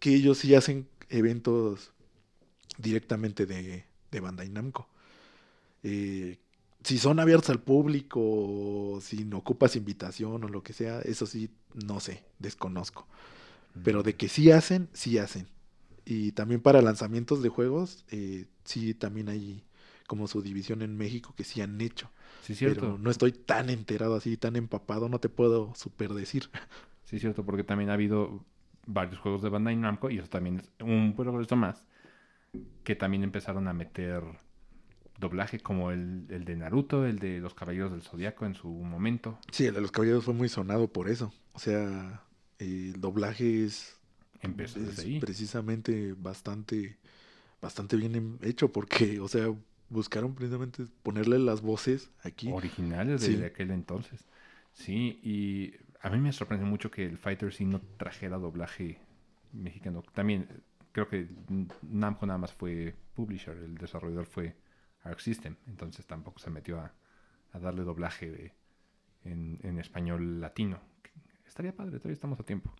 que 0.00 0.14
ellos 0.14 0.38
sí 0.38 0.54
hacen 0.54 0.88
eventos 1.08 1.92
directamente 2.78 3.46
de, 3.46 3.84
de 4.10 4.20
Bandai 4.20 4.48
Namco. 4.48 4.88
Eh, 5.82 6.38
si 6.82 6.98
son 6.98 7.18
abiertos 7.20 7.50
al 7.50 7.60
público, 7.60 8.98
si 9.00 9.24
no 9.24 9.38
ocupas 9.38 9.76
invitación 9.76 10.44
o 10.44 10.48
lo 10.48 10.62
que 10.62 10.72
sea, 10.72 11.00
eso 11.00 11.26
sí, 11.26 11.50
no 11.74 12.00
sé, 12.00 12.24
desconozco. 12.38 13.06
Pero 13.82 14.02
de 14.02 14.14
que 14.14 14.28
sí 14.28 14.52
hacen, 14.52 14.88
sí 14.92 15.18
hacen. 15.18 15.48
Y 16.04 16.32
también 16.32 16.60
para 16.60 16.80
lanzamientos 16.80 17.42
de 17.42 17.48
juegos, 17.48 18.04
eh, 18.10 18.46
sí, 18.64 18.94
también 18.94 19.28
hay 19.28 19.64
como 20.06 20.28
su 20.28 20.42
división 20.42 20.82
en 20.82 20.96
México 20.96 21.34
que 21.36 21.44
sí 21.44 21.60
han 21.60 21.80
hecho. 21.80 22.10
Sí, 22.42 22.54
cierto. 22.54 22.80
Pero 22.80 22.98
no 22.98 23.10
estoy 23.10 23.32
tan 23.32 23.70
enterado 23.70 24.14
así, 24.14 24.36
tan 24.36 24.54
empapado, 24.54 25.08
no 25.08 25.18
te 25.18 25.28
puedo 25.28 25.74
super 25.74 26.14
decir. 26.14 26.50
Sí, 27.06 27.18
cierto, 27.20 27.44
porque 27.44 27.64
también 27.64 27.90
ha 27.90 27.92
habido 27.92 28.42
varios 28.86 29.20
juegos 29.20 29.42
de 29.42 29.50
Bandai 29.50 29.76
Namco 29.76 30.10
y 30.10 30.18
eso 30.18 30.28
también 30.28 30.60
es 30.60 30.72
un 30.80 31.14
progreso 31.14 31.54
más 31.54 31.84
que 32.82 32.96
también 32.96 33.24
empezaron 33.24 33.68
a 33.68 33.72
meter 33.72 34.22
doblaje 35.18 35.60
como 35.60 35.90
el, 35.90 36.26
el 36.28 36.44
de 36.44 36.56
Naruto, 36.56 37.06
el 37.06 37.18
de 37.18 37.40
los 37.40 37.54
Caballeros 37.54 37.92
del 37.92 38.02
Zodiaco 38.02 38.46
en 38.46 38.54
su 38.54 38.68
momento. 38.68 39.38
Sí, 39.50 39.66
el 39.66 39.74
de 39.74 39.80
los 39.80 39.90
Caballeros 39.90 40.24
fue 40.24 40.34
muy 40.34 40.48
sonado 40.48 40.88
por 40.88 41.08
eso. 41.08 41.32
O 41.54 41.58
sea, 41.58 42.22
el 42.58 43.00
doblaje 43.00 43.64
es, 43.64 43.96
Empezó 44.42 44.78
es 44.78 44.88
desde 44.88 45.02
ahí. 45.02 45.20
precisamente 45.20 46.14
bastante, 46.18 46.98
bastante 47.62 47.96
bien 47.96 48.14
em- 48.14 48.38
hecho 48.42 48.72
porque, 48.72 49.20
o 49.20 49.28
sea, 49.28 49.52
buscaron 49.88 50.34
precisamente 50.34 50.84
ponerle 51.02 51.38
las 51.38 51.60
voces 51.62 52.10
aquí. 52.22 52.50
Originales 52.50 53.20
de, 53.20 53.28
Sí. 53.28 53.36
de 53.36 53.46
aquel 53.46 53.70
entonces. 53.70 54.20
Sí, 54.74 55.20
y 55.22 55.74
a 56.02 56.10
mí 56.10 56.18
me 56.18 56.32
sorprendió 56.32 56.66
mucho 56.66 56.90
que 56.90 57.06
el 57.06 57.16
Fighter 57.18 57.52
sí 57.52 57.64
no 57.64 57.80
trajera 57.96 58.38
doblaje 58.38 58.98
mexicano. 59.52 60.02
También 60.14 60.48
eh, 60.50 60.60
creo 60.92 61.08
que 61.08 61.28
Namco 61.82 62.26
nada 62.26 62.38
más 62.38 62.52
fue 62.52 62.94
publisher, 63.14 63.56
el 63.56 63.76
desarrollador 63.76 64.26
fue 64.26 64.56
Arc 65.04 65.20
System, 65.20 65.56
entonces 65.68 66.06
tampoco 66.06 66.38
se 66.40 66.50
metió 66.50 66.80
a, 66.80 66.92
a 67.52 67.58
darle 67.58 67.82
doblaje 67.84 68.30
de, 68.30 68.52
en, 69.24 69.58
en 69.62 69.78
español 69.78 70.40
latino. 70.40 70.80
Estaría 71.54 71.74
padre, 71.74 71.98
todavía 72.00 72.14
estamos 72.14 72.38
a 72.40 72.44
tiempo. 72.44 72.74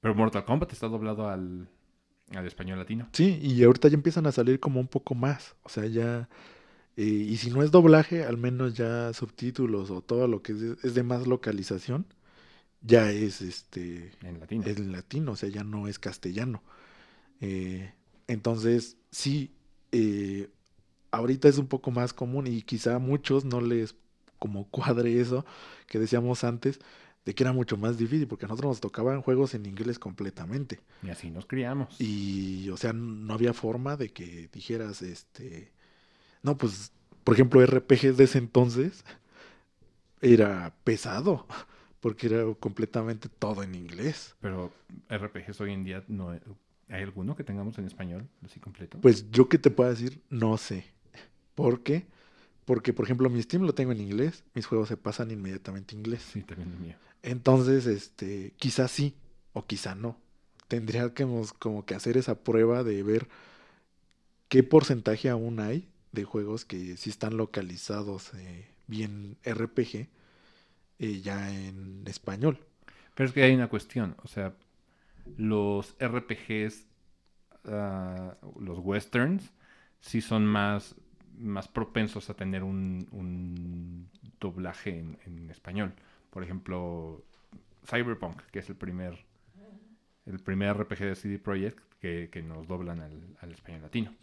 Pero 0.00 0.14
Mortal 0.14 0.44
Kombat 0.44 0.72
está 0.72 0.86
doblado 0.88 1.28
al, 1.28 1.68
al 2.34 2.46
español 2.46 2.78
latino. 2.78 3.08
Sí, 3.12 3.38
y 3.42 3.62
ahorita 3.62 3.88
ya 3.88 3.94
empiezan 3.94 4.26
a 4.26 4.32
salir 4.32 4.58
como 4.58 4.80
un 4.80 4.88
poco 4.88 5.14
más. 5.14 5.54
O 5.64 5.68
sea, 5.68 5.86
ya. 5.86 6.28
eh, 6.96 7.04
y 7.04 7.36
si 7.38 7.50
no 7.50 7.62
es 7.62 7.70
doblaje, 7.72 8.24
al 8.24 8.38
menos 8.38 8.74
ya 8.74 9.12
subtítulos 9.14 9.90
o 9.90 10.02
todo 10.02 10.28
lo 10.28 10.42
que 10.42 10.52
es 10.52 10.60
de, 10.60 10.76
es 10.84 10.94
de 10.94 11.02
más 11.04 11.26
localización, 11.26 12.06
ya 12.82 13.10
es 13.12 13.42
este. 13.42 14.12
En 14.22 14.40
latino. 14.40 14.64
Es 14.64 14.78
latino, 14.80 15.32
o 15.32 15.36
sea, 15.36 15.48
ya 15.50 15.64
no 15.64 15.88
es 15.88 15.98
castellano. 15.98 16.62
Eh, 17.40 17.94
entonces, 18.28 18.98
sí, 19.10 19.54
eh, 19.92 20.50
ahorita 21.10 21.48
es 21.48 21.58
un 21.58 21.68
poco 21.68 21.90
más 21.90 22.12
común 22.14 22.46
y 22.46 22.62
quizá 22.62 22.96
a 22.96 22.98
muchos 22.98 23.44
no 23.44 23.60
les 23.60 23.96
como 24.38 24.68
cuadre 24.70 25.20
eso 25.20 25.44
que 25.88 25.98
decíamos 25.98 26.44
antes, 26.44 26.80
de 27.24 27.34
que 27.34 27.44
era 27.44 27.52
mucho 27.52 27.76
más 27.76 27.98
difícil, 27.98 28.26
porque 28.26 28.46
a 28.46 28.48
nosotros 28.48 28.70
nos 28.70 28.80
tocaban 28.80 29.22
juegos 29.22 29.54
en 29.54 29.66
inglés 29.66 29.98
completamente. 29.98 30.80
Y 31.02 31.10
así 31.10 31.30
nos 31.30 31.46
criamos. 31.46 32.00
Y, 32.00 32.68
o 32.70 32.76
sea, 32.76 32.92
no 32.92 33.32
había 33.34 33.52
forma 33.52 33.96
de 33.96 34.12
que 34.12 34.48
dijeras, 34.52 35.02
este, 35.02 35.70
no, 36.42 36.56
pues, 36.56 36.92
por 37.22 37.34
ejemplo, 37.34 37.64
RPGs 37.64 38.16
de 38.16 38.24
ese 38.24 38.38
entonces 38.38 39.04
era 40.20 40.74
pesado, 40.82 41.46
porque 42.00 42.26
era 42.26 42.54
completamente 42.58 43.28
todo 43.28 43.62
en 43.62 43.74
inglés. 43.74 44.34
Pero 44.40 44.72
RPGs 45.08 45.60
hoy 45.60 45.72
en 45.72 45.84
día 45.84 46.04
no 46.08 46.30
hay 46.30 47.02
alguno 47.02 47.36
que 47.36 47.44
tengamos 47.44 47.78
en 47.78 47.86
español 47.86 48.28
así 48.44 48.58
completo. 48.58 49.00
Pues 49.00 49.30
yo 49.30 49.48
que 49.48 49.58
te 49.58 49.70
puedo 49.70 49.90
decir, 49.90 50.20
no 50.28 50.56
sé. 50.58 50.86
¿Por 51.54 51.82
qué? 51.82 52.06
Porque, 52.64 52.92
por 52.92 53.04
ejemplo, 53.04 53.28
mi 53.28 53.42
Steam 53.42 53.64
lo 53.64 53.74
tengo 53.74 53.92
en 53.92 54.00
inglés, 54.00 54.44
mis 54.54 54.66
juegos 54.66 54.88
se 54.88 54.96
pasan 54.96 55.30
inmediatamente 55.30 55.94
a 55.94 55.98
inglés. 55.98 56.22
sí, 56.22 56.42
también 56.42 56.72
el 56.72 56.78
mío. 56.78 56.96
Entonces, 57.22 57.86
este, 57.86 58.54
quizás 58.58 58.90
sí 58.90 59.14
o 59.52 59.66
quizá 59.66 59.94
no. 59.94 60.16
Tendría 60.68 61.14
que 61.14 61.26
mos- 61.26 61.52
como 61.52 61.84
que 61.84 61.94
hacer 61.94 62.16
esa 62.16 62.42
prueba 62.42 62.82
de 62.84 63.02
ver 63.02 63.28
qué 64.48 64.62
porcentaje 64.62 65.28
aún 65.28 65.60
hay 65.60 65.88
de 66.12 66.24
juegos 66.24 66.64
que 66.64 66.96
sí 66.96 67.10
están 67.10 67.36
localizados 67.36 68.32
eh, 68.34 68.68
bien 68.86 69.36
RPG 69.44 70.08
eh, 70.98 71.20
ya 71.20 71.52
en 71.54 72.04
español. 72.06 72.58
Pero 73.14 73.28
es 73.28 73.34
que 73.34 73.42
hay 73.42 73.54
una 73.54 73.68
cuestión, 73.68 74.16
o 74.22 74.28
sea, 74.28 74.54
los 75.36 75.94
RPGs, 75.98 76.86
ah, 77.66 78.36
los 78.58 78.78
westerns, 78.80 79.52
sí 80.00 80.20
son 80.20 80.46
más, 80.46 80.96
más 81.38 81.68
propensos 81.68 82.30
a 82.30 82.34
tener 82.34 82.62
un, 82.64 84.08
doblaje 84.40 84.98
en 84.98 85.50
español. 85.50 85.94
Por 86.32 86.42
ejemplo, 86.42 87.22
Cyberpunk, 87.84 88.40
que 88.50 88.60
es 88.60 88.68
el 88.70 88.76
primer, 88.76 89.24
el 90.26 90.40
primer 90.40 90.74
RPG 90.76 90.98
de 91.00 91.14
CD 91.14 91.38
Projekt 91.38 91.78
que, 92.00 92.30
que 92.32 92.42
nos 92.42 92.66
doblan 92.66 93.00
al, 93.00 93.36
al 93.40 93.52
español 93.52 93.82
latino. 93.82 94.14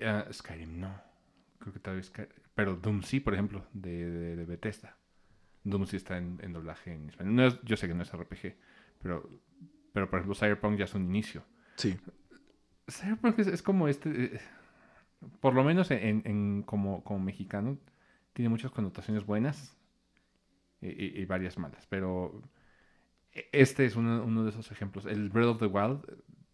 Ah, 0.00 0.26
Skyrim 0.32 0.78
no. 0.80 0.94
Creo 1.58 1.72
que 1.72 1.80
tal 1.80 1.96
vez. 1.96 2.12
Pero 2.54 2.76
Doom 2.76 3.02
sí, 3.02 3.20
por 3.20 3.34
ejemplo, 3.34 3.64
de, 3.72 4.08
de, 4.10 4.36
de 4.36 4.44
Bethesda. 4.44 4.96
Doom 5.64 5.86
sí 5.86 5.96
está 5.96 6.16
en, 6.18 6.38
en 6.42 6.52
doblaje 6.52 6.92
en 6.92 7.08
español. 7.08 7.34
No 7.34 7.46
es- 7.46 7.60
yo 7.62 7.76
sé 7.76 7.88
que 7.88 7.94
no 7.94 8.02
es 8.02 8.12
RPG, 8.12 8.54
pero, 9.02 9.28
pero 9.92 10.08
por 10.08 10.20
ejemplo, 10.20 10.34
Cyberpunk 10.36 10.78
ya 10.78 10.84
es 10.84 10.94
un 10.94 11.02
inicio. 11.04 11.42
Sí, 11.76 11.98
Cyberpunk 12.88 13.38
es, 13.40 13.48
es 13.48 13.62
como 13.62 13.88
este. 13.88 14.36
eh, 14.36 14.40
por 15.40 15.54
lo 15.54 15.64
menos 15.64 15.90
en, 15.90 16.22
en- 16.24 16.62
como, 16.62 17.02
como 17.02 17.18
mexicano, 17.18 17.76
tiene 18.32 18.48
muchas 18.48 18.70
connotaciones 18.70 19.26
buenas 19.26 19.74
y, 20.80 21.20
y- 21.20 21.24
varias 21.26 21.58
malas. 21.58 21.86
Pero 21.88 22.42
este 23.52 23.84
es 23.84 23.96
uno, 23.96 24.24
uno 24.24 24.44
de 24.44 24.50
esos 24.50 24.70
ejemplos. 24.70 25.06
El 25.06 25.28
Breath 25.30 25.48
of 25.48 25.58
the 25.58 25.66
Wild 25.66 26.00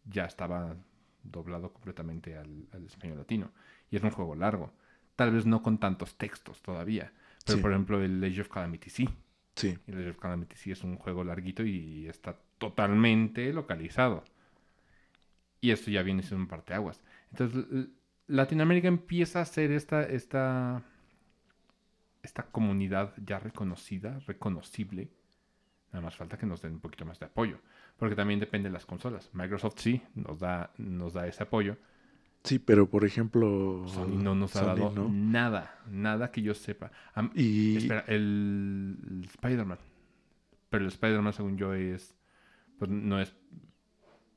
ya 0.04 0.24
estaba 0.24 0.76
doblado 1.22 1.72
completamente 1.72 2.36
al, 2.36 2.66
al 2.72 2.84
español 2.86 3.18
latino. 3.18 3.50
Y 3.90 3.96
es 3.96 4.02
un 4.02 4.10
juego 4.10 4.34
largo. 4.34 4.72
Tal 5.16 5.32
vez 5.32 5.46
no 5.46 5.62
con 5.62 5.78
tantos 5.78 6.16
textos 6.16 6.60
todavía. 6.62 7.12
Pero 7.46 7.58
Sí. 7.58 7.62
por 7.62 7.70
ejemplo, 7.72 8.02
el 8.02 8.22
Age 8.24 8.40
of 8.40 8.48
Calamity 8.48 8.90
sí. 8.90 9.08
sí. 9.54 9.78
El 9.86 9.98
Age 10.00 10.10
of 10.10 10.18
Calamity 10.18 10.56
sí 10.56 10.70
es 10.72 10.82
un 10.82 10.96
juego 10.96 11.22
larguito 11.24 11.64
y 11.64 12.06
está 12.08 12.36
totalmente 12.58 13.52
localizado. 13.52 14.24
Y 15.60 15.70
esto 15.70 15.90
ya 15.90 16.02
viene 16.02 16.22
siendo 16.22 16.42
un 16.42 16.48
parteaguas. 16.48 17.02
Entonces, 17.30 17.64
Latinoamérica 18.26 18.88
empieza 18.88 19.40
a 19.40 19.44
ser 19.44 19.70
esta, 19.72 20.02
esta, 20.02 20.82
esta 22.24 22.44
comunidad 22.44 23.12
ya 23.24 23.38
reconocida, 23.38 24.18
reconocible. 24.26 25.10
Nada 25.92 26.06
más 26.06 26.16
falta 26.16 26.36
que 26.36 26.46
nos 26.46 26.62
den 26.62 26.72
un 26.72 26.80
poquito 26.80 27.04
más 27.04 27.20
de 27.20 27.26
apoyo. 27.26 27.58
Porque 27.96 28.16
también 28.16 28.40
depende 28.40 28.68
de 28.68 28.72
las 28.72 28.86
consolas. 28.86 29.30
Microsoft 29.32 29.78
sí 29.78 30.02
nos 30.14 30.40
da, 30.40 30.72
nos 30.78 31.12
da 31.12 31.28
ese 31.28 31.42
apoyo. 31.44 31.76
Sí, 32.42 32.58
pero 32.58 32.88
por 32.90 33.04
ejemplo... 33.04 33.84
Sony 33.86 34.18
no 34.22 34.34
nos 34.34 34.56
ha 34.56 34.64
dado 34.64 34.90
no. 34.90 35.08
nada. 35.08 35.78
Nada 35.88 36.30
que 36.30 36.42
yo 36.42 36.54
sepa. 36.54 36.90
Y 37.34 37.76
Espera, 37.76 38.04
el, 38.08 38.98
el 39.08 39.24
Spider-Man. 39.24 39.78
Pero 40.68 40.84
el 40.84 40.88
Spider-Man, 40.88 41.32
según 41.32 41.56
yo, 41.56 41.72
es. 41.74 42.16
Pues 42.78 42.90
no 42.90 43.20
es 43.20 43.34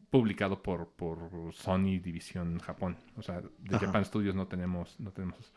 publicado 0.10 0.62
por, 0.62 0.90
por 0.92 1.52
Sony 1.54 2.00
División 2.00 2.60
Japón. 2.60 2.98
O 3.18 3.22
sea, 3.22 3.42
de 3.42 3.76
Ajá. 3.76 3.88
Japan 3.88 4.06
Studios 4.06 4.36
no 4.36 4.48
tenemos. 4.48 5.00
No 5.00 5.12
tenemos. 5.12 5.52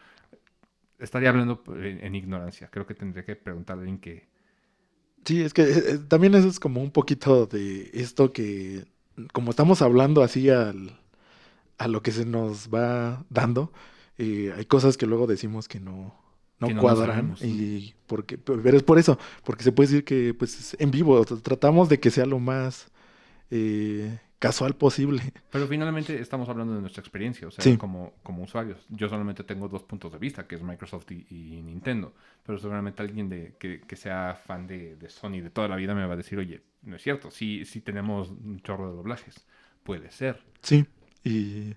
Estaría 1.00 1.30
hablando 1.30 1.62
en, 1.76 2.04
en 2.04 2.14
ignorancia. 2.14 2.68
Creo 2.70 2.86
que 2.86 2.94
tendría 2.94 3.24
que 3.24 3.36
preguntarle 3.36 3.80
a 3.80 3.84
alguien 3.84 4.00
que. 4.00 4.28
Sí, 5.24 5.42
es 5.42 5.52
que 5.52 5.62
eh, 5.62 5.82
eh, 5.88 5.98
también 6.08 6.34
eso 6.34 6.48
es 6.48 6.60
como 6.60 6.80
un 6.82 6.90
poquito 6.90 7.46
de 7.46 7.90
esto 7.92 8.32
que, 8.32 8.86
como 9.32 9.50
estamos 9.50 9.82
hablando 9.82 10.22
así 10.22 10.48
al, 10.48 10.98
a 11.78 11.88
lo 11.88 12.02
que 12.02 12.12
se 12.12 12.24
nos 12.26 12.68
va 12.68 13.24
dando, 13.30 13.72
eh, 14.18 14.52
hay 14.56 14.66
cosas 14.66 14.96
que 14.96 15.06
luego 15.06 15.26
decimos 15.26 15.68
que 15.68 15.80
no, 15.80 16.14
no 16.58 16.68
Que 16.68 16.74
no 16.74 16.80
cuadran 16.82 17.36
y 17.40 17.94
porque, 18.06 18.36
pero 18.38 18.76
es 18.76 18.82
por 18.82 18.98
eso, 18.98 19.18
porque 19.44 19.64
se 19.64 19.72
puede 19.72 19.88
decir 19.88 20.04
que 20.04 20.34
pues 20.34 20.58
es 20.58 20.76
en 20.78 20.90
vivo, 20.90 21.24
tratamos 21.24 21.88
de 21.88 22.00
que 22.00 22.10
sea 22.10 22.26
lo 22.26 22.38
más 22.38 22.90
eh, 23.50 24.18
casual 24.40 24.74
posible. 24.74 25.22
Pero 25.52 25.68
finalmente 25.68 26.18
estamos 26.20 26.48
hablando 26.48 26.74
de 26.74 26.80
nuestra 26.80 27.00
experiencia, 27.02 27.46
o 27.46 27.50
sea, 27.52 27.62
Sí. 27.62 27.76
como, 27.76 28.14
como 28.24 28.42
usuarios. 28.42 28.78
Yo 28.88 29.08
solamente 29.08 29.44
tengo 29.44 29.68
dos 29.68 29.84
puntos 29.84 30.10
de 30.12 30.18
vista, 30.18 30.48
que 30.48 30.56
es 30.56 30.62
Microsoft 30.62 31.12
y, 31.12 31.26
y 31.30 31.62
Nintendo. 31.62 32.12
Pero 32.44 32.58
seguramente 32.58 33.02
alguien 33.02 33.28
de, 33.28 33.54
que, 33.60 33.80
que 33.82 33.94
sea 33.96 34.34
fan 34.34 34.66
de, 34.66 34.96
de 34.96 35.08
Sony 35.08 35.40
de 35.42 35.50
toda 35.50 35.68
la 35.68 35.76
vida 35.76 35.94
me 35.94 36.04
va 36.06 36.14
a 36.14 36.16
decir, 36.16 36.38
oye, 36.38 36.62
no 36.82 36.96
es 36.96 37.02
cierto, 37.02 37.30
sí, 37.30 37.64
sí 37.64 37.80
tenemos 37.80 38.30
un 38.30 38.60
chorro 38.62 38.90
de 38.90 38.96
doblajes. 38.96 39.46
Puede 39.84 40.10
ser. 40.10 40.42
Sí, 40.62 40.86
y 41.22 41.74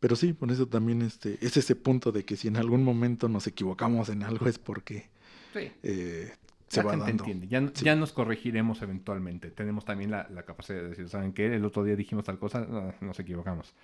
pero 0.00 0.14
sí, 0.14 0.32
por 0.32 0.50
eso 0.52 0.66
también 0.68 1.02
este, 1.02 1.38
es 1.44 1.56
ese 1.56 1.74
punto 1.74 2.12
de 2.12 2.24
que 2.24 2.36
si 2.36 2.48
en 2.48 2.56
algún 2.56 2.84
momento 2.84 3.28
nos 3.28 3.46
equivocamos 3.48 4.08
en 4.08 4.22
algo 4.22 4.46
es 4.48 4.58
porque 4.58 5.08
Sí. 5.52 5.72
eh, 5.82 6.32
se 6.68 6.80
la 6.80 6.84
va 6.84 6.90
gente 6.92 7.06
dando. 7.06 7.24
entiende. 7.24 7.48
Ya, 7.48 7.60
Sí. 7.74 7.84
ya 7.84 7.96
nos 7.96 8.12
corregiremos 8.12 8.82
eventualmente. 8.82 9.50
Tenemos 9.50 9.84
también 9.84 10.10
la, 10.10 10.28
la 10.30 10.44
capacidad 10.44 10.80
de 10.82 10.88
decir, 10.90 11.08
¿saben 11.08 11.32
qué? 11.32 11.46
El 11.54 11.64
otro 11.64 11.84
día 11.84 11.96
dijimos 11.96 12.24
tal 12.24 12.38
cosa, 12.38 12.66
no, 12.66 12.92
nos 13.00 13.18
equivocamos. 13.20 13.74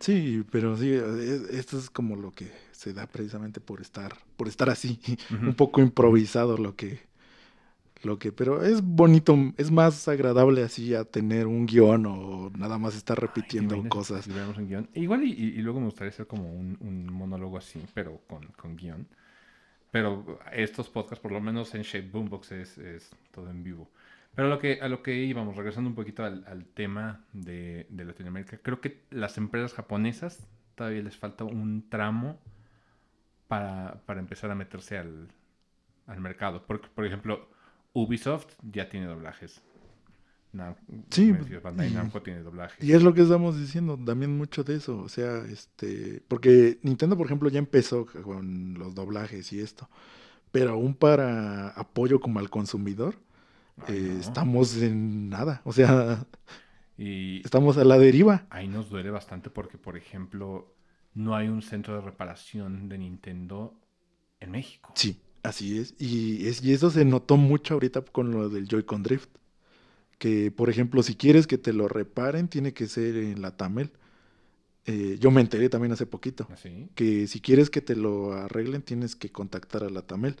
Sí, 0.00 0.44
pero 0.50 0.76
sí, 0.76 0.90
e- 0.92 1.58
esto 1.58 1.78
es 1.78 1.90
como 1.90 2.14
lo 2.16 2.32
que 2.32 2.50
se 2.72 2.92
da 2.92 3.06
precisamente 3.06 3.60
por 3.60 3.80
estar, 3.80 4.14
por 4.36 4.46
estar 4.48 4.70
así, 4.70 5.00
un 5.44 5.54
poco 5.54 5.80
improvisado 5.80 6.56
lo 6.56 6.76
que, 6.76 7.00
lo 8.04 8.18
que, 8.18 8.30
pero 8.32 8.62
es 8.64 8.80
bonito, 8.82 9.36
es 9.56 9.70
más 9.72 10.06
agradable 10.06 10.62
así 10.62 10.94
a 10.94 11.04
tener 11.04 11.46
un 11.48 11.66
guion 11.66 12.06
o 12.06 12.50
nada 12.56 12.78
más 12.78 12.94
estar 12.96 13.20
repitiendo 13.20 13.74
Ay, 13.74 13.82
¿te 13.82 13.88
imaginas 13.88 13.90
cosas. 13.90 14.24
si 14.24 14.30
tuviéramos 14.30 14.56
un 14.58 14.68
guion? 14.68 14.88
Igual 14.94 15.24
y, 15.24 15.32
y- 15.32 15.48
y 15.58 15.62
luego 15.62 15.80
me 15.80 15.86
gustaría 15.86 16.10
hacer 16.10 16.26
como 16.26 16.52
un, 16.52 16.76
un 16.80 17.12
monólogo 17.12 17.58
así, 17.58 17.80
pero 17.94 18.20
con, 18.28 18.46
con 18.56 18.76
guion. 18.76 19.08
Pero 19.90 20.38
estos 20.52 20.88
podcasts, 20.88 21.20
por 21.22 21.32
lo 21.32 21.40
menos 21.40 21.74
en 21.74 21.82
Shape 21.82 22.08
Boombox, 22.08 22.52
es, 22.52 22.78
es 22.78 23.10
todo 23.30 23.50
en 23.50 23.62
vivo. 23.62 23.90
Pero 24.34 24.48
lo 24.48 24.58
que, 24.58 24.80
a 24.80 24.88
lo 24.88 25.02
que 25.02 25.14
íbamos, 25.16 25.56
regresando 25.56 25.88
un 25.88 25.96
poquito 25.96 26.24
al, 26.24 26.44
al 26.46 26.66
tema 26.66 27.24
de, 27.32 27.86
de 27.88 28.04
Latinoamérica, 28.04 28.58
creo 28.58 28.80
que 28.80 29.02
las 29.10 29.38
empresas 29.38 29.74
japonesas 29.74 30.46
todavía 30.74 31.02
les 31.02 31.16
falta 31.16 31.44
un 31.44 31.88
tramo 31.88 32.38
para, 33.48 34.00
para 34.06 34.20
empezar 34.20 34.50
a 34.50 34.54
meterse 34.54 34.98
al, 34.98 35.28
al 36.06 36.20
mercado. 36.20 36.64
Porque, 36.66 36.88
por 36.88 37.06
ejemplo, 37.06 37.48
Ubisoft 37.94 38.54
ya 38.62 38.88
tiene 38.88 39.06
doblajes. 39.06 39.62
Nam- 40.52 40.76
Sí, 41.10 41.32
Bandai 41.62 41.90
Namco 41.92 42.22
tiene 42.22 42.40
doblajes. 42.40 42.82
Y 42.82 42.92
es 42.92 43.02
lo 43.02 43.12
que 43.14 43.22
estamos 43.22 43.58
diciendo, 43.58 43.98
también 44.02 44.36
mucho 44.36 44.64
de 44.64 44.76
eso, 44.76 44.98
o 44.98 45.08
sea, 45.08 45.44
este, 45.44 46.22
porque 46.28 46.78
Nintendo, 46.82 47.16
por 47.16 47.26
ejemplo, 47.26 47.48
ya 47.50 47.58
empezó 47.58 48.06
con 48.06 48.74
los 48.74 48.94
doblajes 48.94 49.52
y 49.52 49.60
esto, 49.60 49.88
pero 50.52 50.70
aún 50.72 50.94
para 50.94 51.68
apoyo 51.70 52.20
como 52.20 52.38
al 52.40 52.50
consumidor, 52.50 53.16
Ay, 53.86 53.94
eh, 53.96 54.12
no. 54.14 54.20
estamos 54.20 54.76
en 54.82 55.28
nada, 55.28 55.60
o 55.64 55.72
sea, 55.72 56.26
Y 56.96 57.40
estamos 57.44 57.76
a 57.78 57.84
la 57.84 57.98
deriva. 57.98 58.46
ahí 58.50 58.66
nos 58.68 58.88
duele 58.90 59.10
bastante 59.10 59.50
porque, 59.50 59.78
por 59.78 59.96
ejemplo, 59.96 60.74
no 61.14 61.36
hay 61.36 61.48
un 61.48 61.62
centro 61.62 61.94
de 61.94 62.00
reparación 62.00 62.88
de 62.88 62.98
Nintendo 62.98 63.78
en 64.40 64.50
México. 64.50 64.92
Sí, 64.94 65.20
así 65.42 65.78
es. 65.78 65.94
Y, 65.98 66.46
es, 66.48 66.62
y 66.64 66.72
eso 66.72 66.90
se 66.90 67.04
notó 67.04 67.36
mucho 67.36 67.74
ahorita 67.74 68.02
con 68.02 68.30
lo 68.32 68.48
del 68.48 68.66
Joy-Con 68.68 69.02
Drift. 69.02 69.30
Que, 70.18 70.50
por 70.50 70.68
ejemplo, 70.70 71.02
si 71.02 71.14
quieres 71.14 71.46
que 71.46 71.58
te 71.58 71.72
lo 71.72 71.88
reparen, 71.88 72.48
tiene 72.48 72.72
que 72.72 72.88
ser 72.88 73.16
en 73.16 73.40
la 73.40 73.56
Tamel. 73.56 73.92
Eh, 74.86 75.18
yo 75.20 75.30
me 75.30 75.40
enteré 75.40 75.68
también 75.68 75.92
hace 75.92 76.06
poquito. 76.06 76.48
¿Así? 76.50 76.88
Que 76.94 77.26
si 77.26 77.40
quieres 77.40 77.70
que 77.70 77.80
te 77.80 77.94
lo 77.94 78.32
arreglen, 78.32 78.82
tienes 78.82 79.16
que 79.16 79.30
contactar 79.30 79.84
a 79.84 79.90
la 79.90 80.02
Tamel. 80.02 80.36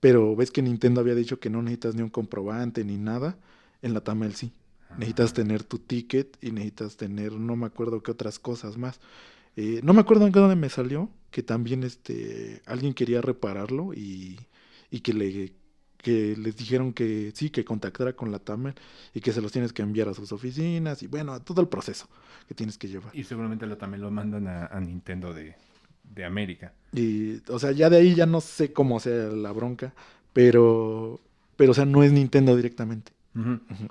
Pero 0.00 0.34
ves 0.36 0.50
que 0.50 0.62
Nintendo 0.62 1.00
había 1.00 1.14
dicho 1.14 1.40
que 1.40 1.50
no 1.50 1.62
necesitas 1.62 1.94
ni 1.94 2.02
un 2.02 2.10
comprobante 2.10 2.84
ni 2.84 2.96
nada. 2.98 3.38
En 3.82 3.94
la 3.94 4.00
Tamel 4.02 4.34
sí. 4.34 4.52
Necesitas 4.98 5.30
Ah, 5.32 5.34
tener 5.34 5.64
tu 5.64 5.78
ticket 5.78 6.36
y 6.40 6.52
necesitas 6.52 6.96
tener, 6.96 7.32
no 7.32 7.56
me 7.56 7.66
acuerdo 7.66 8.02
qué 8.02 8.10
otras 8.10 8.38
cosas 8.38 8.76
más. 8.76 9.00
Eh, 9.56 9.80
no 9.82 9.92
me 9.92 10.00
acuerdo 10.00 10.26
en 10.26 10.32
qué 10.32 10.40
dónde 10.40 10.56
me 10.56 10.68
salió, 10.68 11.10
que 11.30 11.42
también 11.42 11.84
este, 11.84 12.62
alguien 12.66 12.94
quería 12.94 13.20
repararlo 13.20 13.94
y, 13.94 14.38
y 14.90 15.00
que, 15.00 15.12
le, 15.12 15.52
que 16.04 16.36
les 16.36 16.54
dijeron 16.56 16.92
que 16.92 17.32
sí, 17.34 17.50
que 17.50 17.64
contactara 17.64 18.12
con 18.12 18.30
la 18.30 18.38
Tamer 18.38 18.74
y 19.14 19.20
que 19.20 19.32
se 19.32 19.40
los 19.40 19.50
tienes 19.50 19.72
que 19.72 19.82
enviar 19.82 20.08
a 20.08 20.14
sus 20.14 20.30
oficinas 20.30 21.02
y 21.02 21.06
bueno, 21.08 21.40
todo 21.40 21.62
el 21.62 21.68
proceso 21.68 22.06
que 22.46 22.54
tienes 22.54 22.76
que 22.78 22.88
llevar. 22.88 23.10
Y 23.16 23.24
seguramente 23.24 23.66
lo, 23.66 23.76
también 23.78 24.02
lo 24.02 24.10
mandan 24.10 24.46
a, 24.46 24.66
a 24.66 24.78
Nintendo 24.80 25.32
de, 25.32 25.56
de 26.14 26.24
América. 26.24 26.72
Y, 26.92 27.40
o 27.50 27.58
sea, 27.58 27.72
ya 27.72 27.88
de 27.90 27.96
ahí 27.96 28.14
ya 28.14 28.26
no 28.26 28.40
sé 28.40 28.72
cómo 28.72 29.00
sea 29.00 29.28
la 29.28 29.50
bronca, 29.52 29.94
pero, 30.34 31.20
pero 31.56 31.72
o 31.72 31.74
sea, 31.74 31.86
no 31.86 32.02
es 32.02 32.12
Nintendo 32.12 32.54
directamente. 32.54 33.12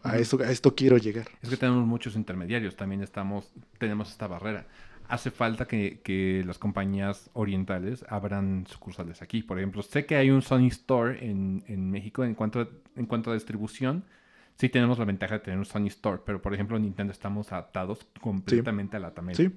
A, 0.03 0.17
eso, 0.19 0.39
a 0.39 0.49
esto 0.51 0.73
quiero 0.73 0.97
llegar. 0.97 1.27
Es 1.41 1.49
que 1.49 1.57
tenemos 1.57 1.85
muchos 1.85 2.15
intermediarios, 2.15 2.77
también 2.77 3.01
estamos, 3.01 3.51
tenemos 3.77 4.09
esta 4.09 4.27
barrera. 4.27 4.65
Hace 5.13 5.29
falta 5.29 5.67
que, 5.67 6.01
que 6.03 6.43
las 6.43 6.57
compañías 6.57 7.29
orientales 7.33 8.03
abran 8.09 8.65
sucursales 8.65 9.21
aquí. 9.21 9.43
Por 9.43 9.59
ejemplo, 9.59 9.83
sé 9.83 10.07
que 10.07 10.15
hay 10.15 10.31
un 10.31 10.41
Sony 10.41 10.69
Store 10.69 11.23
en, 11.23 11.63
en 11.67 11.91
México 11.91 12.23
en 12.23 12.33
cuanto, 12.33 12.61
a, 12.61 12.67
en 12.95 13.05
cuanto 13.05 13.29
a 13.29 13.35
distribución. 13.35 14.05
Sí 14.55 14.69
tenemos 14.69 14.97
la 14.97 15.05
ventaja 15.05 15.35
de 15.35 15.41
tener 15.41 15.59
un 15.59 15.65
Sony 15.65 15.85
Store, 15.85 16.23
pero 16.25 16.41
por 16.41 16.55
ejemplo 16.55 16.77
en 16.77 16.83
Nintendo 16.83 17.13
estamos 17.13 17.51
atados 17.51 18.07
completamente 18.21 18.97
a 18.97 18.99
la 19.01 19.13
Tamel. 19.13 19.35
Sí, 19.35 19.51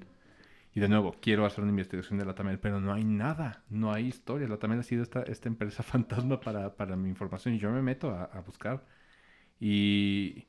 Y 0.75 0.79
de 0.79 0.89
nuevo, 0.89 1.15
quiero 1.19 1.43
hacer 1.43 1.63
una 1.63 1.71
investigación 1.71 2.19
de 2.19 2.25
la 2.25 2.35
Tamel, 2.35 2.59
pero 2.59 2.79
no 2.79 2.93
hay 2.93 3.03
nada, 3.03 3.63
no 3.71 3.91
hay 3.91 4.05
historia. 4.05 4.47
La 4.47 4.57
Tamel 4.57 4.79
ha 4.81 4.83
sido 4.83 5.01
esta, 5.01 5.23
esta 5.23 5.49
empresa 5.49 5.81
fantasma 5.93 6.39
para, 6.39 6.75
para 6.75 6.95
mi 6.95 7.09
información 7.09 7.55
y 7.55 7.57
yo 7.57 7.71
me 7.71 7.81
meto 7.81 8.11
a, 8.11 8.25
a 8.25 8.41
buscar. 8.41 8.85
Y, 9.59 10.45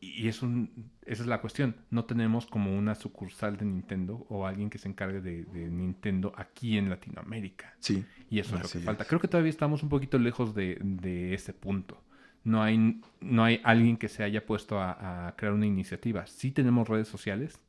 y 0.00 0.28
es 0.28 0.42
un, 0.42 0.90
esa 1.04 1.22
es 1.22 1.28
la 1.28 1.40
cuestión. 1.40 1.76
No 1.90 2.04
tenemos 2.04 2.46
como 2.46 2.76
una 2.76 2.94
sucursal 2.94 3.56
de 3.56 3.64
Nintendo 3.64 4.26
o 4.28 4.46
alguien 4.46 4.70
que 4.70 4.78
se 4.78 4.88
encargue 4.88 5.20
de, 5.20 5.44
de 5.44 5.70
Nintendo 5.70 6.32
aquí 6.36 6.76
en 6.78 6.88
Latinoamérica. 6.90 7.74
sí. 7.80 8.04
Y 8.28 8.40
eso 8.40 8.56
es 8.56 8.62
lo 8.62 8.68
que 8.68 8.80
falta. 8.80 9.04
Creo 9.04 9.20
que 9.20 9.28
todavía 9.28 9.50
estamos 9.50 9.82
un 9.84 9.88
poquito 9.88 10.18
lejos 10.18 10.52
de, 10.54 10.78
de 10.82 11.32
ese 11.34 11.52
punto. 11.52 12.02
No 12.42 12.62
hay, 12.62 13.00
no 13.20 13.44
hay 13.44 13.60
alguien 13.64 13.96
que 13.96 14.08
se 14.08 14.22
haya 14.24 14.44
puesto 14.44 14.80
a, 14.80 15.28
a 15.28 15.36
crear 15.36 15.54
una 15.54 15.66
iniciativa. 15.66 16.26
Sí 16.26 16.50
tenemos 16.52 16.88
redes 16.88 17.06
sociales, 17.08 17.60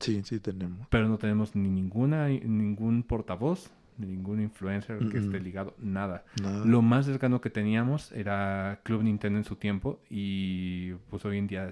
Sí, 0.00 0.22
sí 0.24 0.40
tenemos. 0.40 0.86
pero 0.90 1.08
no 1.08 1.18
tenemos 1.18 1.54
ni 1.54 1.68
ninguna, 1.70 2.28
ningún 2.28 3.02
portavoz, 3.04 3.70
ni 3.98 4.06
ningún 4.06 4.40
influencer 4.40 4.98
que 5.10 5.18
esté 5.18 5.40
ligado, 5.40 5.74
nada. 5.78 6.24
Nada. 6.42 6.64
Lo 6.64 6.82
más 6.82 7.06
cercano 7.06 7.40
que 7.40 7.50
teníamos 7.50 8.10
era 8.12 8.80
Club 8.82 9.02
Nintendo 9.02 9.38
en 9.38 9.44
su 9.44 9.56
tiempo 9.56 10.00
y 10.10 10.92
pues 11.10 11.24
hoy 11.24 11.38
en 11.38 11.46
día 11.46 11.70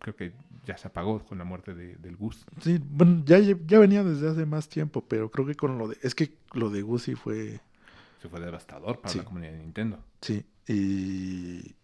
creo 0.00 0.14
que 0.14 0.32
ya 0.66 0.76
se 0.76 0.88
apagó 0.88 1.20
con 1.24 1.38
la 1.38 1.44
muerte 1.44 1.74
de- 1.74 1.96
del 1.96 2.16
Gus. 2.16 2.44
Sí, 2.60 2.78
bueno, 2.90 3.22
ya, 3.24 3.38
ya 3.38 3.78
venía 3.78 4.04
desde 4.04 4.28
hace 4.28 4.44
más 4.46 4.68
tiempo, 4.68 5.04
pero 5.08 5.30
creo 5.30 5.46
que 5.46 5.54
con 5.54 5.78
lo 5.78 5.88
de... 5.88 5.96
Es 6.02 6.14
que 6.14 6.34
lo 6.52 6.68
de 6.70 6.82
Gucci 6.82 7.14
fue... 7.14 7.60
Se 8.20 8.28
fue 8.28 8.40
devastador 8.40 9.00
para 9.00 9.10
Sí. 9.12 9.18
la 9.18 9.24
comunidad 9.24 9.52
de 9.52 9.58
Nintendo. 9.58 9.98
Sí, 10.20 10.44
y 10.66 11.74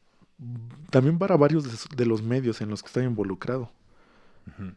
también 0.91 1.19
para 1.19 1.37
varios 1.37 1.89
de 1.97 2.07
los 2.07 2.23
medios 2.23 2.61
en 2.61 2.69
los 2.71 2.83
que 2.83 2.89
estaba 2.89 3.07
involucrado, 3.07 3.71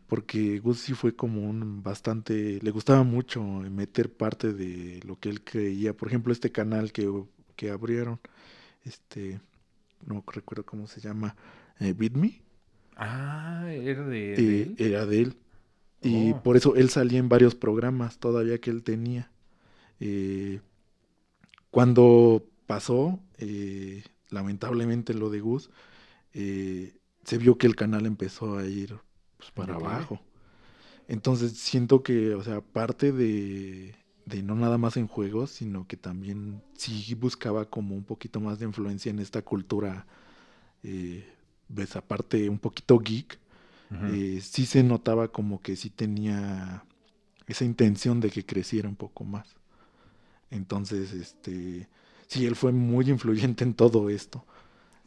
Porque 0.08 0.60
Gucci 0.60 0.94
fue 0.94 1.16
como 1.16 1.50
un 1.50 1.84
bastante... 1.84 2.60
Le 2.62 2.72
gustaba 2.72 3.04
mucho 3.04 3.44
meter 3.44 4.12
parte 4.14 4.54
de 4.54 5.02
lo 5.06 5.20
que 5.20 5.30
él 5.30 5.44
creía. 5.44 5.96
Por 5.96 6.08
ejemplo, 6.10 6.34
este 6.34 6.52
canal 6.52 6.92
que, 6.92 7.12
que 7.56 7.72
abrieron, 7.72 8.20
este... 8.86 9.42
No 10.06 10.24
recuerdo 10.28 10.66
cómo 10.66 10.88
se 10.88 11.02
llama, 11.02 11.36
eh, 11.80 11.94
Beat 11.94 12.14
Me, 12.14 12.42
Ah, 12.96 13.68
era 13.72 14.04
de, 14.06 14.40
de 14.42 14.62
eh, 14.62 14.64
él? 14.64 14.78
era 14.78 15.06
de 15.06 15.22
él. 15.22 15.38
Y 16.02 16.34
Oh. 16.34 16.42
por 16.44 16.58
eso 16.58 16.76
él 16.76 16.90
salía 16.90 17.20
en 17.20 17.30
varios 17.30 17.56
programas 17.56 18.20
todavía 18.20 18.60
que 18.60 18.72
él 18.72 18.84
tenía. 18.84 19.32
Eh, 20.00 20.62
cuando 21.72 22.46
pasó, 22.66 23.20
eh, 23.38 24.04
lamentablemente 24.30 25.14
lo 25.14 25.30
de 25.30 25.40
Gus, 25.42 25.70
se 27.24 27.38
vio 27.38 27.58
que 27.58 27.68
el 27.68 27.76
canal 27.76 28.06
empezó 28.06 28.58
a 28.58 28.66
ir 28.66 29.00
pues, 29.38 29.52
para 29.52 29.76
abajo. 29.76 30.20
Entonces 31.08 31.54
siento 31.54 32.04
que, 32.04 32.36
o 32.36 32.44
sea, 32.44 32.62
parte 32.62 33.12
de, 33.12 33.96
de 34.26 34.44
no 34.44 34.56
nada 34.56 34.78
más 34.78 34.98
en 34.98 35.08
juegos, 35.08 35.52
sino 35.52 35.88
que 35.88 35.98
también 35.98 36.62
sí 36.76 37.14
buscaba 37.16 37.70
como 37.70 37.96
un 37.96 38.04
poquito 38.04 38.40
más 38.40 38.60
de 38.60 38.66
influencia 38.66 39.10
en 39.10 39.20
esta 39.20 39.42
cultura, 39.42 40.06
eh, 40.84 41.26
ves, 41.70 41.96
aparte 41.96 42.50
un 42.50 42.60
poquito 42.60 43.00
geek, 43.00 43.40
eh, 44.04 44.42
sí 44.42 44.66
se 44.66 44.84
notaba 44.84 45.30
como 45.30 45.62
que 45.62 45.76
sí 45.76 45.90
tenía 45.90 46.86
esa 47.48 47.66
intención 47.66 48.20
de 48.20 48.30
que 48.30 48.46
creciera 48.46 48.90
un 48.90 48.98
poco 48.98 49.24
más. 49.24 49.56
Entonces, 50.52 51.14
este, 51.14 51.88
sí, 52.28 52.46
él 52.46 52.56
fue 52.56 52.72
muy 52.72 53.10
influyente 53.10 53.64
en 53.64 53.74
todo 53.74 54.10
esto. 54.10 54.46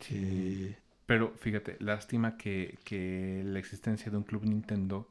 Sí. 0.00 0.16
Eh, 0.16 0.78
Pero 1.10 1.24
fíjate, 1.44 1.76
lástima 1.80 2.36
que, 2.36 2.78
que 2.84 3.42
la 3.44 3.58
existencia 3.58 4.10
de 4.10 4.16
un 4.16 4.22
club 4.24 4.44
Nintendo 4.44 5.08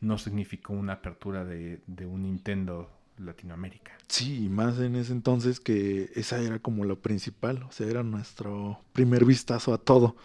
no 0.00 0.18
significó 0.18 0.72
una 0.74 0.94
apertura 0.94 1.44
de, 1.44 1.82
de 1.86 2.06
un 2.06 2.22
Nintendo 2.24 2.90
Latinoamérica. 3.18 3.92
sí, 4.08 4.44
y 4.44 4.48
más 4.48 4.78
en 4.78 4.96
ese 4.96 5.12
entonces 5.12 5.60
que 5.60 6.10
esa 6.14 6.40
era 6.40 6.58
como 6.58 6.84
lo 6.84 7.00
principal, 7.00 7.62
o 7.64 7.72
sea, 7.72 7.86
era 7.88 8.02
nuestro 8.02 8.80
primer 8.92 9.24
vistazo 9.24 9.72
a 9.74 9.78
todo. 9.78 10.16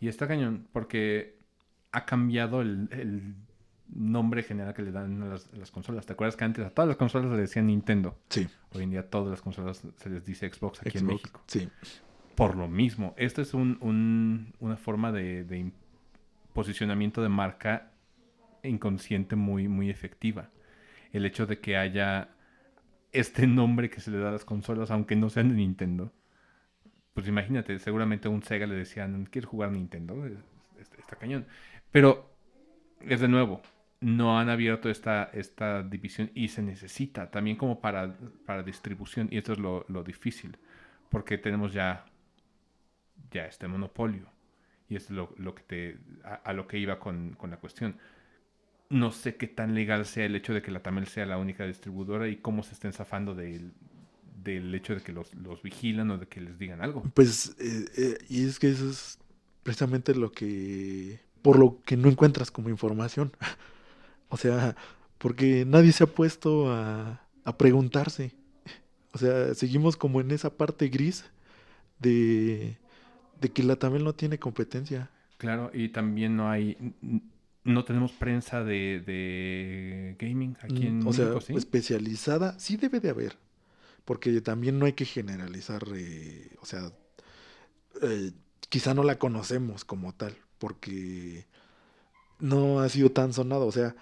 Y 0.00 0.08
está 0.08 0.28
cañón, 0.28 0.68
porque 0.72 1.38
ha 1.92 2.04
cambiado 2.04 2.60
el, 2.62 2.88
el 2.92 3.34
nombre 3.88 4.42
general 4.42 4.74
que 4.74 4.82
le 4.82 4.92
dan 4.92 5.22
a 5.22 5.26
las, 5.26 5.48
a 5.52 5.56
las 5.56 5.70
consolas. 5.70 6.06
¿Te 6.06 6.12
acuerdas 6.12 6.36
que 6.36 6.44
antes 6.44 6.64
a 6.66 6.70
todas 6.70 6.88
las 6.88 6.96
consolas 6.96 7.30
le 7.32 7.38
decían 7.38 7.66
Nintendo? 7.66 8.18
Sí, 8.28 8.48
Hoy 8.72 8.82
en 8.84 8.90
día 8.90 9.00
a 9.00 9.10
todas 9.10 9.30
las 9.30 9.42
consolas 9.42 9.82
se 9.96 10.10
les 10.10 10.24
dice 10.24 10.50
Xbox 10.52 10.82
aquí 10.82 10.98
en 10.98 11.06
México. 11.06 11.40
sí, 11.46 11.68
Por 12.34 12.56
lo 12.56 12.68
mismo, 12.68 13.14
esto 13.16 13.42
es 13.42 13.54
un- 13.54 13.78
un- 13.80 14.54
una 14.58 14.76
forma 14.76 15.12
de, 15.12 15.70
posicionamiento 16.52 17.22
de 17.22 17.28
marca 17.28 17.92
inconsciente 18.62 19.36
muy, 19.36 19.68
muy 19.68 19.90
efectiva. 19.90 20.50
El 21.12 21.26
hecho 21.26 21.46
de 21.46 21.60
que 21.60 21.76
haya 21.76 22.30
este 23.12 23.46
nombre 23.46 23.90
que 23.90 24.00
se 24.00 24.10
le 24.10 24.18
da 24.18 24.30
a 24.30 24.32
las 24.32 24.44
consolas, 24.44 24.90
aunque 24.90 25.16
no 25.16 25.30
sean 25.30 25.50
de 25.50 25.56
Nintendo. 25.56 26.12
Pues 27.14 27.28
imagínate, 27.28 27.78
seguramente 27.78 28.28
a 28.28 28.30
un 28.30 28.42
Sega 28.42 28.66
le 28.66 28.74
decían, 28.74 29.26
¿quieres 29.30 29.48
jugar 29.48 29.70
Nintendo? 29.70 30.26
Es- 30.26 30.32
es- 30.80 30.90
Está 30.98 31.16
cañón. 31.16 31.46
Pero, 31.92 32.30
es 33.00 33.20
de 33.20 33.28
nuevo, 33.28 33.62
no 34.00 34.38
han 34.38 34.48
abierto 34.50 34.90
esta, 34.90 35.24
esta 35.32 35.82
división 35.82 36.30
y 36.34 36.48
se 36.48 36.62
necesita 36.62 37.30
también 37.30 37.56
como 37.56 37.80
para, 37.80 38.14
para 38.46 38.62
distribución. 38.62 39.28
Y 39.30 39.38
esto 39.38 39.52
es 39.52 39.58
lo, 39.58 39.84
lo 39.88 40.04
difícil, 40.04 40.56
porque 41.10 41.38
tenemos 41.38 41.72
ya 41.72 42.04
ya 43.30 43.46
este 43.46 43.68
monopolio. 43.68 44.26
Y 44.88 44.96
es 44.96 45.10
lo, 45.10 45.34
lo 45.38 45.54
que 45.54 45.62
te, 45.62 45.98
a, 46.22 46.52
lo 46.52 46.66
que 46.66 46.78
iba 46.78 46.98
con, 46.98 47.34
con, 47.34 47.50
la 47.50 47.56
cuestión. 47.56 47.96
No 48.90 49.12
sé 49.12 49.36
qué 49.36 49.46
tan 49.46 49.74
legal 49.74 50.04
sea 50.04 50.26
el 50.26 50.36
hecho 50.36 50.52
de 50.52 50.62
que 50.62 50.70
la 50.70 50.82
Tamel 50.82 51.06
sea 51.06 51.26
la 51.26 51.38
única 51.38 51.66
distribuidora 51.66 52.28
y 52.28 52.36
cómo 52.36 52.62
se 52.62 52.74
estén 52.74 52.92
zafando 52.92 53.34
del, 53.34 53.72
del 54.42 54.74
hecho 54.74 54.94
de 54.94 55.00
que 55.00 55.12
los, 55.12 55.34
los, 55.34 55.62
vigilan 55.62 56.10
o 56.10 56.18
de 56.18 56.26
que 56.26 56.40
les 56.40 56.58
digan 56.58 56.82
algo. 56.82 57.02
Pues, 57.14 57.56
eh, 57.58 57.86
eh, 57.96 58.18
y 58.28 58.44
es 58.44 58.58
que 58.58 58.68
eso 58.68 58.88
es 58.88 59.18
precisamente 59.62 60.14
lo 60.14 60.30
que, 60.32 61.20
por 61.40 61.58
lo 61.58 61.80
que 61.84 61.96
no 61.96 62.08
encuentras 62.08 62.50
como 62.50 62.68
información. 62.68 63.32
o 64.28 64.36
sea, 64.36 64.76
porque 65.16 65.64
nadie 65.64 65.92
se 65.92 66.04
ha 66.04 66.08
puesto 66.08 66.70
a, 66.70 67.22
a 67.44 67.58
preguntarse. 67.58 68.32
O 69.12 69.18
sea, 69.18 69.54
seguimos 69.54 69.96
como 69.96 70.20
en 70.20 70.30
esa 70.30 70.56
parte 70.56 70.88
gris 70.88 71.24
de, 72.00 72.76
de 73.40 73.50
que 73.50 73.62
la 73.62 73.76
Tamel 73.76 74.04
no 74.04 74.14
tiene 74.14 74.38
competencia. 74.38 75.10
Claro, 75.38 75.70
y 75.74 75.88
también 75.88 76.36
no 76.36 76.50
hay, 76.50 76.76
no 77.64 77.84
tenemos 77.84 78.12
prensa 78.12 78.62
de, 78.62 79.02
de 79.04 80.16
gaming 80.18 80.56
aquí 80.60 80.86
en 80.86 81.06
o 81.06 81.12
sea, 81.12 81.34
especializada, 81.48 82.58
sí 82.58 82.76
debe 82.76 83.00
de 83.00 83.10
haber, 83.10 83.36
porque 84.04 84.40
también 84.40 84.78
no 84.78 84.86
hay 84.86 84.92
que 84.92 85.04
generalizar, 85.04 85.84
eh, 85.94 86.50
o 86.60 86.66
sea, 86.66 86.92
eh, 88.02 88.32
quizá 88.68 88.94
no 88.94 89.02
la 89.02 89.18
conocemos 89.18 89.84
como 89.84 90.14
tal, 90.14 90.36
porque 90.58 91.46
no 92.38 92.80
ha 92.80 92.88
sido 92.88 93.10
tan 93.10 93.32
sonado, 93.32 93.66
o 93.66 93.72
sea, 93.72 93.96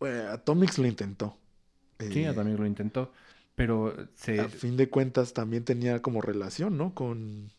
eh, 0.00 0.28
Atomics 0.30 0.78
lo 0.78 0.86
intentó. 0.86 1.36
sí, 1.98 2.24
Atomics 2.24 2.58
lo 2.58 2.66
intentó. 2.66 3.12
Pero 3.54 3.94
se... 4.14 4.40
A 4.40 4.48
fin 4.48 4.76
de 4.76 4.88
cuentas 4.88 5.34
también 5.34 5.64
tenía 5.64 6.00
como 6.00 6.22
relación, 6.22 6.78
¿no? 6.78 6.94
Con 6.94 7.50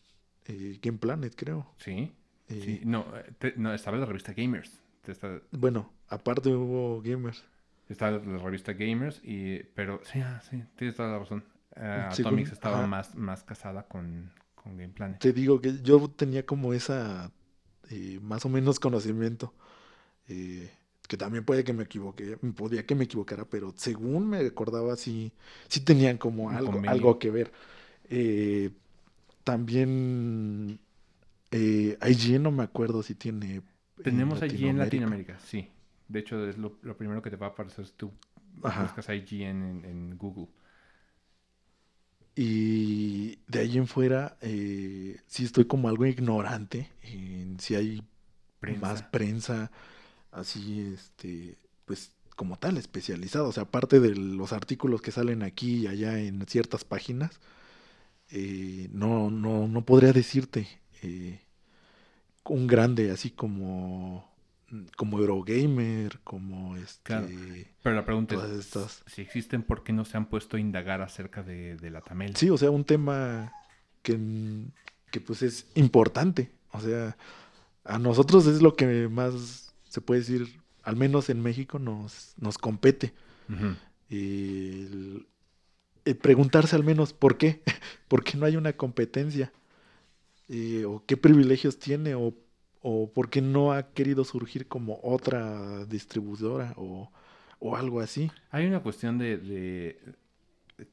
eh, 0.46 0.78
Game 0.82 0.98
Planet, 0.98 1.34
creo. 1.36 1.66
Sí. 1.78 2.12
sí. 2.48 2.80
No, 2.84 3.06
no, 3.56 3.74
estaba 3.74 3.96
en 3.96 4.00
la 4.02 4.06
revista 4.06 4.32
Gamers. 4.32 4.80
Bueno, 5.50 5.92
aparte 6.08 6.50
hubo 6.50 7.02
Gamers. 7.02 7.44
Estaba 7.88 8.18
la 8.18 8.38
revista 8.38 8.72
Gamers, 8.72 9.20
y... 9.22 9.58
pero 9.74 10.00
sí, 10.04 10.20
ah, 10.20 10.40
sí, 10.48 10.62
tienes 10.76 10.96
toda 10.96 11.10
la 11.10 11.18
razón. 11.18 11.44
Uh, 11.76 12.10
Atomics 12.10 12.52
estaba 12.52 12.86
más, 12.86 13.14
más 13.14 13.42
casada 13.42 13.86
con, 13.86 14.30
con 14.54 14.76
Game 14.76 14.94
Planet. 14.94 15.18
Te 15.18 15.32
digo 15.32 15.60
que 15.60 15.82
yo 15.82 16.08
tenía 16.08 16.46
como 16.46 16.72
esa 16.72 17.30
eh, 17.90 18.18
más 18.22 18.44
o 18.46 18.48
menos 18.48 18.80
conocimiento. 18.80 19.52
Eh, 20.28 20.70
que 21.06 21.16
también 21.18 21.44
puede 21.44 21.64
que 21.64 21.74
me 21.74 21.84
equivoque, 21.84 22.38
podría 22.56 22.86
que 22.86 22.94
me 22.94 23.04
equivocara, 23.04 23.44
pero 23.44 23.74
según 23.76 24.26
me 24.26 24.42
recordaba, 24.42 24.96
sí, 24.96 25.32
sí 25.68 25.80
tenían 25.80 26.16
como 26.16 26.50
algo, 26.50 26.80
algo 26.88 27.18
que 27.18 27.30
ver. 27.30 27.52
Eh, 28.08 28.70
también 29.44 30.80
eh, 31.50 31.96
IGN 32.04 32.42
no 32.42 32.50
me 32.50 32.64
acuerdo 32.64 33.02
si 33.02 33.14
tiene. 33.14 33.62
Tenemos 34.02 34.42
IGN 34.42 34.70
en 34.70 34.78
Latinoamérica, 34.78 35.38
sí. 35.38 35.70
De 36.08 36.18
hecho, 36.20 36.48
es 36.48 36.58
lo, 36.58 36.76
primero 36.96 37.22
que 37.22 37.30
te 37.30 37.36
va 37.36 37.46
a 37.46 37.50
aparecer 37.50 37.86
si 37.86 37.92
tú 37.92 38.12
buscas 38.56 39.08
IGN 39.08 39.84
en, 39.84 40.18
Google. 40.18 40.48
Y 42.36 43.38
de 43.46 43.60
ahí 43.60 43.78
en 43.78 43.86
fuera, 43.86 44.36
eh, 44.40 45.20
sí 45.26 45.44
estoy 45.44 45.66
como 45.66 45.88
algo 45.88 46.04
ignorante 46.04 46.90
en 47.02 47.60
si 47.60 47.76
hay 47.76 48.02
más 48.80 49.02
prensa 49.02 49.70
así, 50.32 50.80
este, 50.94 51.56
pues 51.84 52.12
como 52.34 52.58
tal, 52.58 52.76
especializado. 52.76 53.48
O 53.48 53.52
sea, 53.52 53.64
aparte 53.64 54.00
de 54.00 54.16
los 54.16 54.52
artículos 54.52 55.00
que 55.00 55.12
salen 55.12 55.42
aquí 55.42 55.82
y 55.82 55.86
allá 55.86 56.18
en 56.18 56.44
ciertas 56.46 56.84
páginas, 56.84 57.40
eh, 58.36 58.88
no, 58.92 59.30
no, 59.30 59.68
no 59.68 59.84
podría 59.84 60.12
decirte 60.12 60.66
eh, 61.02 61.40
un 62.44 62.66
grande 62.66 63.12
así 63.12 63.30
como 63.30 64.28
como 64.96 65.20
Eurogamer, 65.20 66.18
como 66.24 66.76
este. 66.76 67.70
Pero 67.80 67.94
la 67.94 68.04
pregunta 68.04 68.34
es: 68.58 68.74
si 69.06 69.22
existen, 69.22 69.62
¿por 69.62 69.84
qué 69.84 69.92
no 69.92 70.04
se 70.04 70.16
han 70.16 70.26
puesto 70.26 70.56
a 70.56 70.60
indagar 70.60 71.00
acerca 71.00 71.44
de, 71.44 71.76
de 71.76 71.90
la 71.90 72.00
Tamel? 72.00 72.34
Sí, 72.34 72.50
o 72.50 72.58
sea, 72.58 72.72
un 72.72 72.84
tema 72.84 73.52
que, 74.02 74.18
que 75.12 75.20
pues 75.20 75.42
es 75.42 75.68
importante. 75.76 76.50
O 76.72 76.80
sea, 76.80 77.16
a 77.84 78.00
nosotros 78.00 78.48
es 78.48 78.62
lo 78.62 78.74
que 78.74 79.08
más 79.08 79.72
se 79.88 80.00
puede 80.00 80.22
decir, 80.22 80.60
al 80.82 80.96
menos 80.96 81.30
en 81.30 81.40
México 81.40 81.78
nos, 81.78 82.34
nos 82.38 82.58
compete. 82.58 83.14
Y 86.04 86.14
preguntarse 86.14 86.76
al 86.76 86.84
menos 86.84 87.12
por 87.12 87.38
qué, 87.38 87.62
por 88.08 88.24
qué 88.24 88.36
no 88.36 88.46
hay 88.46 88.56
una 88.56 88.72
competencia, 88.74 89.52
eh, 90.48 90.84
o 90.84 91.02
qué 91.06 91.16
privilegios 91.16 91.78
tiene, 91.78 92.14
o, 92.14 92.34
o 92.82 93.10
por 93.12 93.30
qué 93.30 93.40
no 93.40 93.72
ha 93.72 93.92
querido 93.92 94.24
surgir 94.24 94.68
como 94.68 95.00
otra 95.02 95.84
distribuidora 95.86 96.74
o, 96.76 97.10
o 97.58 97.76
algo 97.76 98.00
así. 98.00 98.30
Hay 98.50 98.66
una 98.66 98.80
cuestión 98.80 99.18
de, 99.18 99.38
de 99.38 99.98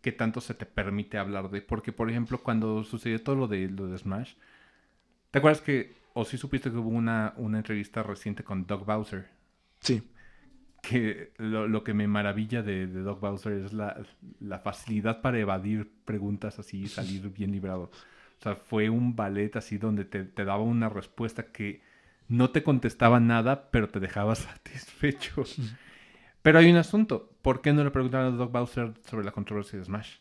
qué 0.01 0.11
tanto 0.11 0.41
se 0.41 0.53
te 0.53 0.65
permite 0.65 1.17
hablar 1.17 1.49
de, 1.49 1.61
porque 1.61 1.91
por 1.91 2.09
ejemplo 2.09 2.41
cuando 2.41 2.83
sucedió 2.83 3.21
todo 3.21 3.35
lo 3.35 3.47
de, 3.47 3.67
lo 3.69 3.87
de 3.87 3.97
Smash, 3.97 4.33
¿te 5.31 5.39
acuerdas 5.39 5.61
que 5.61 6.01
o 6.13 6.25
si 6.25 6.37
supiste 6.37 6.69
que 6.69 6.77
hubo 6.77 6.89
una, 6.89 7.33
una 7.37 7.57
entrevista 7.57 8.03
reciente 8.03 8.43
con 8.43 8.65
Doug 8.65 8.85
Bowser. 8.85 9.29
Sí. 9.79 10.03
Que 10.81 11.31
lo, 11.37 11.83
que 11.83 11.93
me 11.93 12.07
maravilla 12.07 12.63
de, 12.63 12.87
de 12.87 13.01
Doug 13.01 13.19
Bowser 13.19 13.53
es 13.53 13.71
la, 13.71 14.03
facilidad 14.63 15.21
para 15.21 15.39
evadir 15.39 15.91
preguntas 16.05 16.57
así 16.57 16.81
y 16.81 16.87
salir 16.87 17.29
bien 17.29 17.51
librado. 17.51 17.91
O 18.39 18.41
sea, 18.41 18.55
fue 18.55 18.89
un 18.89 19.15
ballet 19.15 19.55
así 19.55 19.77
donde 19.77 20.05
te, 20.05 20.23
daba 20.43 20.63
una 20.63 20.89
respuesta 20.89 21.51
que 21.51 21.81
no 22.27 22.49
te 22.49 22.63
contestaba 22.63 23.19
nada, 23.19 23.69
pero 23.69 23.89
te 23.89 23.99
dejaba 23.99 24.33
satisfecho. 24.35 25.43
Pero 26.41 26.57
hay 26.57 26.71
un 26.71 26.77
asunto. 26.77 27.31
¿Por 27.41 27.61
qué 27.61 27.73
no 27.73 27.83
le 27.83 27.91
preguntaron 27.91 28.33
a 28.33 28.37
Doug 28.37 28.51
Bowser 28.51 28.93
sobre 29.07 29.25
la 29.25 29.31
controversia 29.31 29.77
de 29.77 29.85
Smash? 29.85 30.17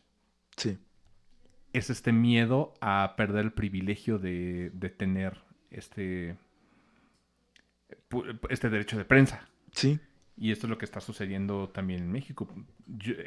Sí. 0.56 0.78
Es 1.72 1.88
este 1.88 2.12
miedo 2.12 2.74
a 2.80 3.14
perder 3.16 3.46
el 3.46 3.52
privilegio 3.52 4.18
de, 4.18 4.70
de 4.74 4.90
tener 4.90 5.38
este, 5.70 6.36
este 8.48 8.70
derecho 8.70 8.98
de 8.98 9.04
prensa. 9.04 9.48
Sí. 9.72 9.98
Y 10.40 10.52
esto 10.52 10.66
es 10.66 10.70
lo 10.70 10.78
que 10.78 10.86
está 10.86 11.02
sucediendo 11.02 11.68
también 11.68 12.00
en 12.00 12.10
México. 12.10 12.48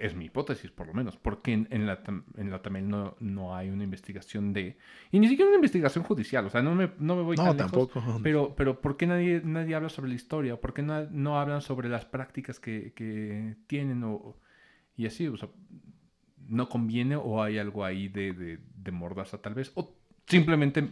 es 0.01 0.15
mi 0.15 0.25
hipótesis, 0.25 0.71
por 0.71 0.87
lo 0.87 0.95
menos. 0.95 1.15
Porque 1.15 1.53
en, 1.53 1.85
la, 1.85 2.01
en 2.37 2.49
la 2.49 2.63
también 2.63 2.89
no, 2.89 3.15
no, 3.19 3.55
hay 3.55 3.69
una 3.69 3.83
investigación 3.83 4.51
de... 4.51 4.79
Y 5.11 5.19
ni 5.19 5.27
siquiera 5.27 5.49
una 5.49 5.57
investigación 5.57 6.03
judicial. 6.03 6.47
O 6.47 6.49
sea, 6.49 6.63
no 6.63 6.73
me, 6.73 6.89
no 6.97 7.15
me 7.15 7.21
voy 7.21 7.37
no, 7.37 7.55
tampoco. 7.55 8.01
pero, 8.23 8.55
pero 8.55 8.81
¿por 8.81 8.97
qué 8.97 9.05
nadie, 9.05 9.43
nadie 9.45 9.75
habla 9.75 9.89
sobre 9.89 10.09
la 10.09 10.15
historia? 10.15 10.59
¿Por 10.59 10.73
qué 10.73 10.81
no, 10.81 11.07
no 11.11 11.39
hablan 11.39 11.61
sobre 11.61 11.87
las 11.87 12.03
prácticas 12.03 12.59
que, 12.59 12.93
que 12.93 13.57
tienen? 13.67 14.03
O, 14.03 14.35
y 14.97 15.05
así, 15.05 15.27
o 15.27 15.37
sea, 15.37 15.49
no 16.47 16.67
conviene 16.67 17.15
o 17.15 17.43
hay 17.43 17.59
algo 17.59 17.85
ahí 17.85 18.07
de, 18.07 18.33
de, 18.33 18.59
de 18.75 18.91
mordaza 18.91 19.39
tal 19.39 19.53
vez. 19.53 19.71
O 19.75 19.95
simplemente 20.25 20.89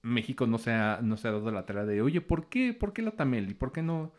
México 0.00 0.46
no 0.46 0.56
se 0.56 0.72
ha, 0.72 1.00
no 1.02 1.18
se 1.18 1.28
ha 1.28 1.32
dado 1.32 1.50
la 1.50 1.66
tarea 1.66 1.84
de, 1.84 2.00
oye, 2.00 2.22
¿por 2.22 2.48
qué, 2.48 2.72
¿por 2.72 2.94
qué 2.94 3.02
la 3.02 3.10
Tamel? 3.10 3.50
¿Y 3.50 3.54
por 3.54 3.72
qué 3.72 3.82
no? 3.82 4.14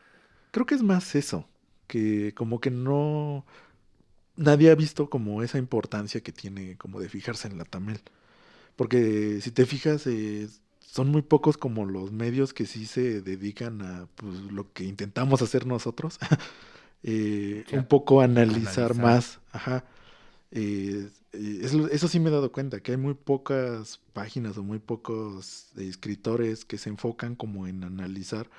Creo 0.56 0.66
que 0.66 0.76
es 0.76 0.84
más 0.84 1.16
eso, 1.16 1.50
que 1.86 2.34
como 2.34 2.62
que 2.62 2.72
no... 2.72 3.46
Nadie 4.38 4.72
ha 4.72 4.76
visto 4.76 5.10
como 5.10 5.44
esa 5.44 5.58
importancia 5.58 6.22
que 6.22 6.32
tiene 6.32 6.78
como 6.78 7.02
de 7.02 7.10
fijarse 7.10 7.50
en 7.50 7.58
la 7.58 7.66
Tamel. 7.66 8.00
Porque 8.78 9.42
si 9.42 9.52
te 9.52 9.66
fijas, 9.66 10.08
eh, 10.08 10.48
son 10.80 11.10
muy 11.10 11.24
pocos 11.24 11.58
como 11.58 11.84
los 11.84 12.14
medios 12.14 12.54
que 12.54 12.66
sí 12.66 12.86
se 12.86 13.22
dedican 13.22 13.82
a 13.82 14.08
pues, 14.16 14.34
lo 14.50 14.72
que 14.72 14.86
intentamos 14.86 15.42
hacer 15.42 15.68
nosotros. 15.68 16.20
eh, 17.04 17.66
un 17.74 17.86
poco 17.86 18.22
analizar, 18.22 18.92
analizar. 18.92 18.96
más. 18.96 19.40
Ajá. 19.52 19.84
Eh, 20.52 21.10
eso, 21.34 22.08
sí 22.08 22.22
me 22.22 22.30
he 22.30 22.32
dado 22.32 22.54
cuenta, 22.54 22.80
que 22.80 22.94
hay 22.94 22.98
muy 22.98 23.16
pocas 23.16 24.00
páginas 24.14 24.58
o 24.58 24.64
muy 24.64 24.80
pocos 24.80 25.74
escritores 25.76 26.64
que 26.64 26.78
se 26.78 26.88
enfocan 26.88 27.36
como 27.36 27.68
en 27.68 27.84
analizar 27.84 28.50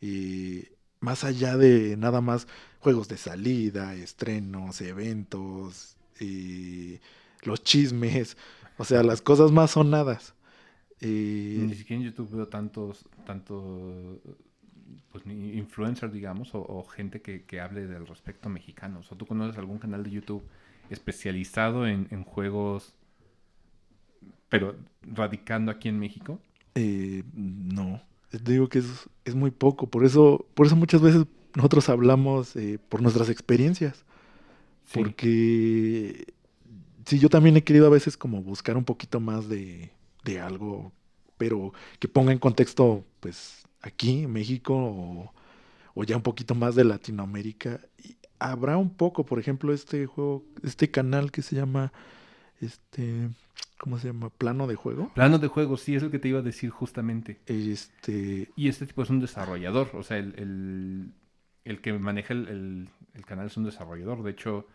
eh, 0.00 0.75
más 1.00 1.24
allá 1.24 1.56
de 1.56 1.96
nada 1.96 2.20
más 2.20 2.46
juegos 2.80 3.08
de 3.08 3.16
salida, 3.16 3.94
estrenos, 3.94 4.80
eventos, 4.80 5.96
eh, 6.20 7.00
los 7.42 7.62
chismes, 7.62 8.36
o 8.78 8.84
sea, 8.84 9.02
las 9.02 9.22
cosas 9.22 9.52
más 9.52 9.72
sonadas. 9.72 10.34
Ni 11.00 11.74
siquiera 11.74 12.02
en 12.02 12.08
YouTube 12.08 12.30
veo 12.30 12.48
tantos, 12.48 13.04
tantos 13.26 14.18
pues, 15.12 15.26
influencers, 15.26 16.12
digamos, 16.12 16.50
o, 16.52 16.84
gente 16.84 17.20
que, 17.20 17.44
que, 17.44 17.60
hable 17.60 17.86
del 17.86 18.06
respecto 18.06 18.48
mexicano. 18.48 19.02
O 19.10 19.16
tú 19.16 19.26
conoces 19.26 19.58
algún 19.58 19.78
canal 19.78 20.02
de 20.02 20.10
YouTube 20.10 20.42
especializado 20.90 21.86
en, 21.86 22.24
juegos, 22.24 22.94
pero 24.48 24.76
radicando 25.02 25.70
aquí 25.70 25.88
en 25.88 25.98
México? 25.98 26.40
Eh, 26.74 27.24
no, 27.34 28.00
digo 28.32 28.68
que 28.68 28.80
es, 28.80 28.86
es, 29.24 29.34
muy 29.34 29.50
poco, 29.50 29.88
por 29.88 30.04
eso, 30.04 30.46
por 30.54 30.66
eso 30.66 30.76
muchas 30.76 31.00
veces 31.00 31.24
nosotros 31.54 31.88
hablamos 31.88 32.56
eh, 32.56 32.78
por 32.88 33.02
nuestras 33.02 33.28
experiencias, 33.28 34.04
porque 34.92 36.26
sí, 37.06 37.18
yo 37.18 37.28
también 37.28 37.56
he 37.56 37.64
querido 37.64 37.86
a 37.86 37.90
veces 37.90 38.16
como 38.16 38.42
buscar 38.42 38.76
un 38.76 38.84
poquito 38.84 39.20
más 39.20 39.48
de, 39.48 39.90
de 40.24 40.40
algo, 40.40 40.92
pero 41.38 41.72
que 41.98 42.08
ponga 42.08 42.32
en 42.32 42.38
contexto, 42.38 43.04
pues, 43.20 43.64
aquí, 43.80 44.26
México, 44.26 44.74
o, 44.74 45.32
o 45.94 46.04
ya 46.04 46.16
un 46.16 46.22
poquito 46.22 46.54
más 46.54 46.74
de 46.74 46.84
Latinoamérica. 46.84 47.80
Y 48.02 48.16
habrá 48.38 48.76
un 48.76 48.90
poco, 48.90 49.24
por 49.24 49.38
ejemplo, 49.38 49.72
este 49.72 50.06
juego, 50.06 50.44
este 50.62 50.90
canal 50.90 51.30
que 51.30 51.42
se 51.42 51.56
llama, 51.56 51.92
este, 52.60 53.28
¿cómo 53.78 53.98
se 53.98 54.08
llama? 54.08 54.30
Plano 54.30 54.66
de 54.66 54.74
juego. 54.74 55.10
Plano 55.14 55.38
de 55.38 55.48
juego, 55.48 55.76
sí, 55.76 55.94
es 55.94 56.02
el 56.02 56.10
que 56.10 56.18
te 56.18 56.28
iba 56.28 56.40
a 56.40 56.42
decir 56.42 56.70
justamente. 56.70 57.38
Este, 57.46 58.48
Y 58.56 58.68
este 58.68 58.86
tipo 58.86 59.02
es 59.02 59.10
un 59.10 59.20
desarrollador, 59.20 59.90
o 59.94 60.02
sea, 60.02 60.18
el, 60.18 60.34
el- 60.38 61.12
el 61.64 61.80
que 61.80 61.92
maneja 61.94 62.32
el, 62.34 62.48
el- 63.14 63.24
canal 63.24 63.46
es 63.46 63.56
un 63.56 63.64
desarrollador. 63.64 64.22
De 64.22 64.30
hecho, 64.30 64.66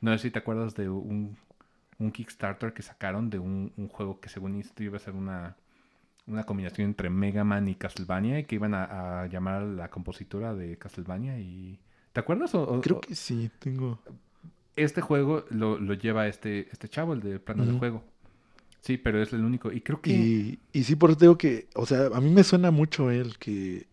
no 0.00 0.12
sé 0.12 0.18
si 0.24 0.30
te 0.30 0.38
acuerdas 0.38 0.74
de 0.74 0.88
un, 0.88 1.36
un 1.98 2.12
Kickstarter 2.12 2.72
que 2.72 2.82
sacaron 2.82 3.28
de 3.28 3.38
un, 3.38 3.72
un 3.76 3.88
juego 3.88 4.20
que 4.20 4.28
según 4.28 4.54
esto 4.60 4.82
iba 4.82 4.96
a 4.96 5.00
ser 5.00 5.14
una, 5.14 5.56
una 6.26 6.44
combinación 6.44 6.86
entre 6.88 7.10
Mega 7.10 7.44
Man 7.44 7.68
y 7.68 7.74
Castlevania 7.74 8.38
y 8.38 8.44
que 8.44 8.54
iban 8.54 8.72
a, 8.74 9.22
a 9.22 9.26
llamar 9.26 9.62
a 9.62 9.66
la 9.66 9.90
compositora 9.90 10.54
de 10.54 10.78
Castlevania 10.78 11.38
y... 11.38 11.78
¿Te 12.12 12.20
acuerdas? 12.20 12.54
O- 12.54 12.62
o- 12.62 12.80
creo 12.80 13.00
que 13.00 13.14
sí, 13.14 13.50
tengo... 13.58 13.98
este 14.76 15.00
juego 15.00 15.44
lo, 15.50 15.78
lo 15.78 15.94
lleva 15.94 16.28
este, 16.28 16.68
este 16.70 16.88
chavo, 16.88 17.12
el 17.14 17.20
de 17.20 17.40
plano 17.40 17.66
de 17.66 17.78
juego. 17.78 18.04
Sí, 18.80 18.96
pero 18.96 19.22
es 19.22 19.32
el 19.32 19.44
único. 19.44 19.72
Y 19.72 19.80
creo 19.80 20.00
que... 20.00 20.12
Y, 20.12 20.58
y 20.72 20.84
sí, 20.84 20.96
por 20.96 21.10
eso 21.10 21.18
digo 21.20 21.38
que, 21.38 21.68
o 21.74 21.86
sea, 21.86 22.06
a 22.12 22.20
mí 22.20 22.30
me 22.30 22.44
suena 22.44 22.70
mucho 22.70 23.10
él, 23.10 23.38
que 23.38 23.86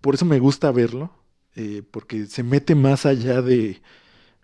por 0.00 0.14
eso 0.14 0.24
me 0.24 0.38
gusta 0.38 0.70
verlo, 0.72 1.10
eh, 1.56 1.82
porque 1.90 2.26
se 2.26 2.42
mete 2.42 2.74
más 2.74 3.06
allá 3.06 3.42
de, 3.42 3.80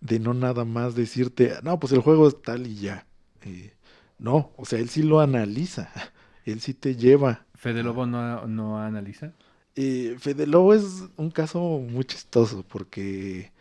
de 0.01 0.19
no 0.19 0.35
nada 0.35 0.65
más 0.65 0.95
decirte, 0.95 1.55
no, 1.63 1.79
pues 1.81 1.93
el 1.93 2.01
juego 2.01 2.29
es 2.29 2.41
tal 2.43 2.67
y 2.67 2.77
ya. 2.77 3.07
Eh, 3.43 3.73
no, 4.19 4.53
o 4.57 4.65
sea, 4.65 4.79
él 4.79 4.89
sí 4.89 5.03
lo 5.03 5.21
analiza, 5.21 5.91
él 6.45 6.61
sí 6.61 6.75
te 6.75 6.97
lleva. 6.97 7.45
Fede 7.55 7.83
Lobo 7.83 8.07
no, 8.07 8.47
no 8.47 8.79
analiza. 8.79 9.33
Eh, 9.75 10.17
Fede 10.19 10.47
Lobo 10.47 10.75
es 10.75 11.05
un 11.17 11.31
caso 11.31 11.61
muy 11.81 12.05
chistoso, 12.05 12.65
porque 12.69 13.53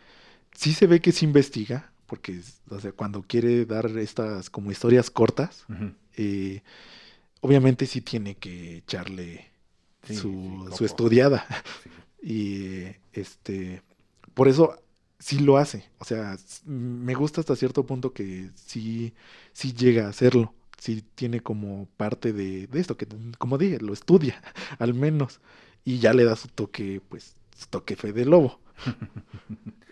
sí 0.52 0.72
se 0.72 0.86
ve 0.86 1.00
que 1.00 1.12
se 1.12 1.24
investiga, 1.24 1.92
porque, 2.06 2.40
o 2.70 2.80
sea, 2.80 2.92
cuando 2.92 3.22
quiere 3.22 3.66
dar 3.66 3.86
estas 3.98 4.50
como 4.50 4.70
historias 4.70 5.10
cortas, 5.10 5.64
Ujú. 5.68 5.92
Eh, 6.16 6.62
obviamente 7.40 7.86
sí 7.86 8.00
tiene 8.02 8.36
que 8.36 8.78
echarle 8.78 9.50
Sí, 10.02 10.14
su, 10.14 10.68
sí, 10.70 10.70
su 10.72 10.84
estudiada. 10.84 11.46
Sí. 11.82 11.90
Y 12.22 12.84
este, 13.12 13.82
por 14.34 14.48
eso 14.48 14.76
sí 15.18 15.38
lo 15.40 15.58
hace. 15.58 15.84
O 15.98 16.04
sea, 16.04 16.36
me 16.66 17.14
gusta 17.14 17.40
hasta 17.40 17.56
cierto 17.56 17.86
punto 17.86 18.12
que 18.12 18.50
sí, 18.56 19.14
sí 19.52 19.72
llega 19.74 20.06
a 20.06 20.10
hacerlo. 20.10 20.54
Sí 20.78 21.04
tiene 21.14 21.40
como 21.42 21.88
parte 21.96 22.32
de, 22.32 22.66
de 22.68 22.80
esto, 22.80 22.96
que 22.96 23.06
como 23.38 23.58
dije, 23.58 23.80
lo 23.80 23.92
estudia, 23.92 24.42
al 24.78 24.94
menos. 24.94 25.40
Y 25.84 25.98
ya 26.00 26.12
le 26.14 26.24
da 26.24 26.36
su 26.36 26.48
toque, 26.48 27.00
pues, 27.08 27.36
su 27.56 27.66
toque 27.68 27.96
Fede 27.96 28.24
Lobo. 28.24 28.60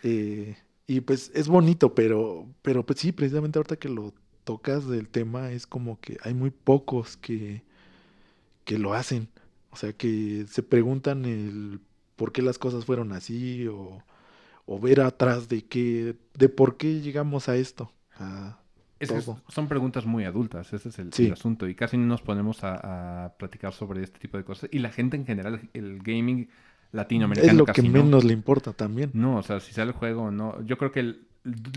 Eh, 0.02 0.56
y 0.86 1.00
pues 1.00 1.30
es 1.34 1.48
bonito, 1.48 1.94
pero, 1.94 2.46
pero 2.62 2.84
pues 2.84 3.00
sí, 3.00 3.12
precisamente 3.12 3.58
ahorita 3.58 3.76
que 3.76 3.88
lo 3.88 4.12
tocas 4.44 4.86
del 4.86 5.08
tema, 5.08 5.50
es 5.52 5.66
como 5.66 5.98
que 6.00 6.18
hay 6.22 6.34
muy 6.34 6.50
pocos 6.50 7.16
que, 7.16 7.62
que 8.64 8.78
lo 8.78 8.94
hacen. 8.94 9.28
O 9.70 9.76
sea, 9.76 9.92
que 9.92 10.44
se 10.48 10.62
preguntan 10.62 11.24
el 11.24 11.80
por 12.16 12.30
qué 12.32 12.42
las 12.42 12.58
cosas 12.58 12.84
fueron 12.84 13.12
así 13.12 13.66
o, 13.66 14.02
o 14.66 14.78
ver 14.78 15.00
atrás 15.00 15.48
de 15.48 15.64
qué, 15.64 16.14
de 16.34 16.48
por 16.48 16.76
qué 16.76 17.00
llegamos 17.00 17.48
a 17.48 17.56
esto. 17.56 17.90
a 18.18 18.60
Es 19.00 19.10
que 19.10 19.20
todo. 19.20 19.40
son 19.48 19.66
preguntas 19.66 20.06
muy 20.06 20.24
adultas, 20.24 20.72
ese 20.72 20.90
es 20.90 20.98
el, 21.00 21.12
Sí. 21.12 21.26
el 21.26 21.32
asunto. 21.32 21.66
Y 21.66 21.74
casi 21.74 21.96
no 21.96 22.06
nos 22.06 22.22
ponemos 22.22 22.62
a, 22.62 23.24
a 23.24 23.32
platicar 23.36 23.72
sobre 23.72 24.02
este 24.04 24.18
tipo 24.20 24.36
de 24.36 24.44
cosas. 24.44 24.68
Y 24.72 24.78
la 24.78 24.90
gente 24.90 25.16
en 25.16 25.26
general, 25.26 25.68
el 25.72 25.98
gaming 26.02 26.48
latinoamericano 26.92 27.50
es 27.52 27.58
lo 27.58 27.64
casi 27.64 27.82
que 27.82 27.88
no. 27.88 28.04
menos 28.04 28.22
le 28.24 28.32
importa 28.32 28.72
también. 28.72 29.10
No, 29.12 29.38
o 29.38 29.42
sea, 29.42 29.58
si 29.58 29.72
sale 29.72 29.90
el 29.90 29.96
juego 29.96 30.22
o 30.24 30.30
no. 30.30 30.62
Yo 30.62 30.78
creo 30.78 30.92
que 30.92 31.00
el- 31.00 31.26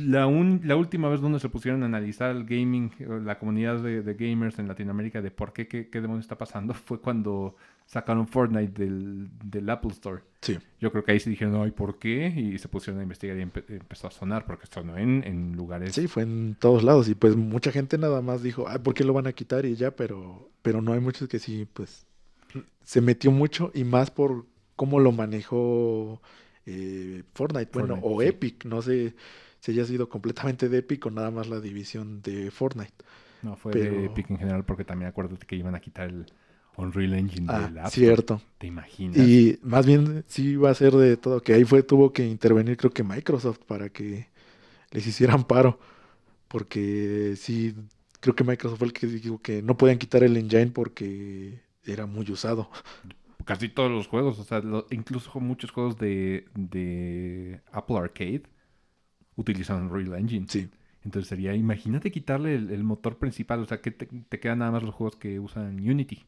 la, 0.01 0.27
un- 0.27 0.61
la 0.63 0.75
última 0.75 1.09
vez 1.09 1.19
donde 1.21 1.39
se 1.39 1.49
pusieron 1.49 1.83
a 1.83 1.87
analizar 1.87 2.31
el 2.35 2.45
gaming, 2.45 2.91
la 3.25 3.37
comunidad 3.37 3.79
de, 3.81 4.01
de 4.01 4.13
gamers 4.13 4.59
en 4.59 4.67
Latinoamérica, 4.67 5.21
de 5.21 5.31
por 5.31 5.51
qué, 5.53 5.67
qué, 5.67 5.89
qué 5.89 6.01
demonios 6.01 6.25
está 6.25 6.37
pasando, 6.37 6.73
fue 6.85 7.01
cuando 7.01 7.55
sacaron 7.85 8.27
Fortnite 8.27 8.83
del, 8.83 9.29
del 9.43 9.69
Apple 9.69 9.91
Store. 9.91 10.23
Sí. 10.41 10.57
Yo 10.79 10.91
creo 10.91 11.03
que 11.03 11.11
ahí 11.11 11.19
se 11.19 11.29
dijeron, 11.29 11.61
ay, 11.61 11.71
¿por 11.71 11.99
qué? 11.99 12.27
Y 12.27 12.57
se 12.57 12.67
pusieron 12.67 12.99
a 12.99 13.03
investigar 13.03 13.37
y 13.37 13.41
empe- 13.41 13.63
empezó 13.67 14.07
a 14.07 14.11
sonar, 14.11 14.45
porque 14.45 14.67
sonó 14.67 14.97
en, 14.97 15.23
en 15.25 15.55
lugares... 15.55 15.93
Sí, 15.95 16.07
fue 16.07 16.23
en 16.23 16.55
todos 16.59 16.83
lados 16.83 17.09
y 17.09 17.15
pues 17.15 17.35
mucha 17.35 17.71
gente 17.71 17.97
nada 17.97 18.21
más 18.21 18.43
dijo, 18.43 18.67
ah, 18.67 18.79
¿por 18.79 18.93
qué 18.93 19.03
lo 19.03 19.13
van 19.13 19.27
a 19.27 19.33
quitar? 19.33 19.65
Y 19.65 19.75
ya, 19.75 19.91
pero, 19.95 20.49
pero 20.61 20.81
no 20.81 20.93
hay 20.93 20.99
muchos 20.99 21.27
que 21.27 21.39
sí, 21.39 21.67
pues 21.73 22.05
se 22.83 23.01
metió 23.01 23.31
mucho 23.31 23.71
y 23.73 23.83
más 23.83 24.11
por 24.11 24.45
cómo 24.75 24.99
lo 24.99 25.11
manejó 25.11 26.21
eh, 26.65 27.23
Fortnite, 27.33 27.71
bueno, 27.73 27.95
Fortnite, 27.95 28.01
o 28.01 28.21
sí. 28.21 28.27
Epic, 28.27 28.65
no 28.65 28.81
sé 28.81 29.15
si 29.67 29.73
haya 29.73 29.85
sido 29.85 30.09
completamente 30.09 30.69
de 30.69 30.79
Epic 30.79 31.05
o 31.05 31.11
nada 31.11 31.31
más 31.31 31.47
la 31.49 31.59
división 31.59 32.21
de 32.21 32.51
Fortnite. 32.51 32.93
No, 33.41 33.55
fue 33.55 33.77
de 33.77 34.05
Epic 34.05 34.29
en 34.31 34.37
general, 34.39 34.65
porque 34.65 34.83
también 34.85 35.09
acuérdate 35.09 35.45
que 35.45 35.55
iban 35.55 35.75
a 35.75 35.79
quitar 35.79 36.09
el 36.09 36.25
Unreal 36.75 37.13
Engine 37.13 37.47
Ah, 37.47 37.71
del 37.71 37.77
App 37.79 37.95
Store. 37.95 38.23
cierto. 38.23 38.41
¿Te 38.57 38.67
imaginas? 38.67 39.45
Y 39.51 39.59
más 39.63 39.85
bien 39.85 40.25
sí 40.27 40.51
iba 40.51 40.69
a 40.69 40.75
ser 40.75 40.93
de 40.93 41.17
todo, 41.17 41.41
que 41.41 41.53
ahí 41.53 41.65
fue, 41.65 41.83
tuvo 41.83 42.13
que 42.13 42.25
intervenir 42.27 42.77
creo 42.77 42.91
que 42.93 43.03
Microsoft 43.03 43.59
para 43.67 43.89
que 43.89 44.27
les 44.91 45.07
hicieran 45.07 45.45
paro, 45.45 45.79
porque 46.49 47.35
sí, 47.37 47.75
creo 48.21 48.35
que 48.35 48.43
Microsoft 48.45 48.79
fue 48.79 48.87
el 48.87 48.93
que 48.93 49.07
dijo 49.07 49.41
que 49.41 49.61
no 49.63 49.77
podían 49.77 49.99
quitar 49.99 50.23
el 50.23 50.37
engine 50.37 50.67
porque 50.71 51.61
era 51.85 52.05
muy 52.07 52.29
usado. 52.31 52.69
Casi 53.45 53.69
todos 53.69 53.89
los 53.91 54.07
juegos, 54.07 54.39
o 54.39 54.43
sea, 54.43 54.59
lo- 54.59 54.87
incluso 54.91 55.39
muchos 55.39 55.71
juegos 55.71 55.97
de, 55.97 56.45
de 56.53 57.61
Apple 57.71 57.97
Arcade 57.97 58.43
utilizan 59.37 59.83
Unreal 59.83 60.19
Engine. 60.19 60.47
Sí, 60.49 60.69
Entonces 61.05 61.29
sería, 61.29 61.55
imagínate 61.55 62.11
quitarle 62.11 62.55
el, 62.55 62.71
el 62.71 62.83
motor 62.83 63.17
principal, 63.17 63.61
o 63.61 63.65
sea, 63.65 63.81
que 63.81 63.91
te, 63.91 64.07
te 64.07 64.39
quedan 64.41 64.59
nada 64.59 64.71
más 64.71 64.83
los 64.83 64.95
juegos 64.95 65.15
que 65.17 65.39
usan 65.39 65.79
Unity. 65.79 66.25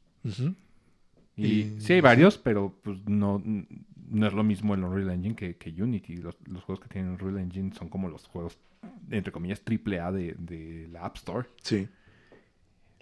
Y 1.35 1.45
Y- 1.47 1.79
sí 1.79 1.93
hay 1.93 2.01
varios, 2.01 2.37
pero 2.37 2.73
pues 2.83 2.99
no, 3.07 3.41
no 4.09 4.27
es 4.27 4.33
lo 4.33 4.43
mismo 4.43 4.73
el 4.73 4.83
Unreal 4.83 5.11
Engine 5.11 5.35
que, 5.35 5.55
que 5.55 5.69
Unity. 5.81 6.17
Los, 6.17 6.37
los 6.47 6.63
juegos 6.63 6.81
que 6.83 6.89
tienen 6.89 7.11
Unreal 7.11 7.39
Engine 7.39 7.73
son 7.73 7.89
como 7.89 8.09
los 8.09 8.27
juegos, 8.27 8.57
entre 9.09 9.31
comillas, 9.31 9.61
triple 9.61 9.99
A 9.99 10.11
de, 10.11 10.35
de 10.37 10.87
la 10.91 11.05
App 11.05 11.15
Store. 11.17 11.47
sí, 11.61 11.87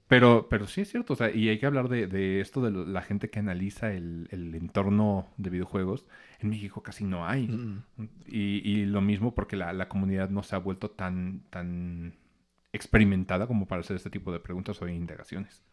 Pero, 0.08 0.48
pero 0.50 0.68
sí 0.68 0.82
es 0.82 0.90
cierto, 0.90 1.14
o 1.14 1.16
sea, 1.18 1.32
y 1.32 1.50
hay 1.50 1.60
que 1.60 1.66
hablar 1.66 1.90
de, 1.90 2.08
de 2.08 2.40
esto 2.42 2.62
de 2.62 2.72
la 2.72 3.02
gente 3.02 3.30
que 3.30 3.40
analiza 3.40 3.92
el, 3.94 4.28
el 4.32 4.56
entorno 4.56 5.28
de 5.38 5.50
videojuegos. 5.50 6.06
En 6.40 6.50
México 6.50 6.82
casi 6.84 7.04
no 7.04 7.28
hay. 7.28 7.54
mm, 7.58 7.84
Y, 8.28 8.62
y 8.70 8.86
lo 8.86 9.02
mismo 9.02 9.36
porque 9.36 9.58
la, 9.58 9.74
la 9.74 9.90
comunidad 9.90 10.30
no 10.30 10.44
se 10.44 10.56
ha 10.56 10.60
vuelto 10.60 10.92
tan, 10.92 11.44
tan 11.50 12.16
experimentada 12.74 13.48
como 13.48 13.68
para 13.68 13.82
hacer 13.82 13.98
este 13.98 14.10
tipo 14.12 14.32
de 14.34 14.40
preguntas 14.40 14.82
o 14.82 14.88
indagaciones. 14.90 15.64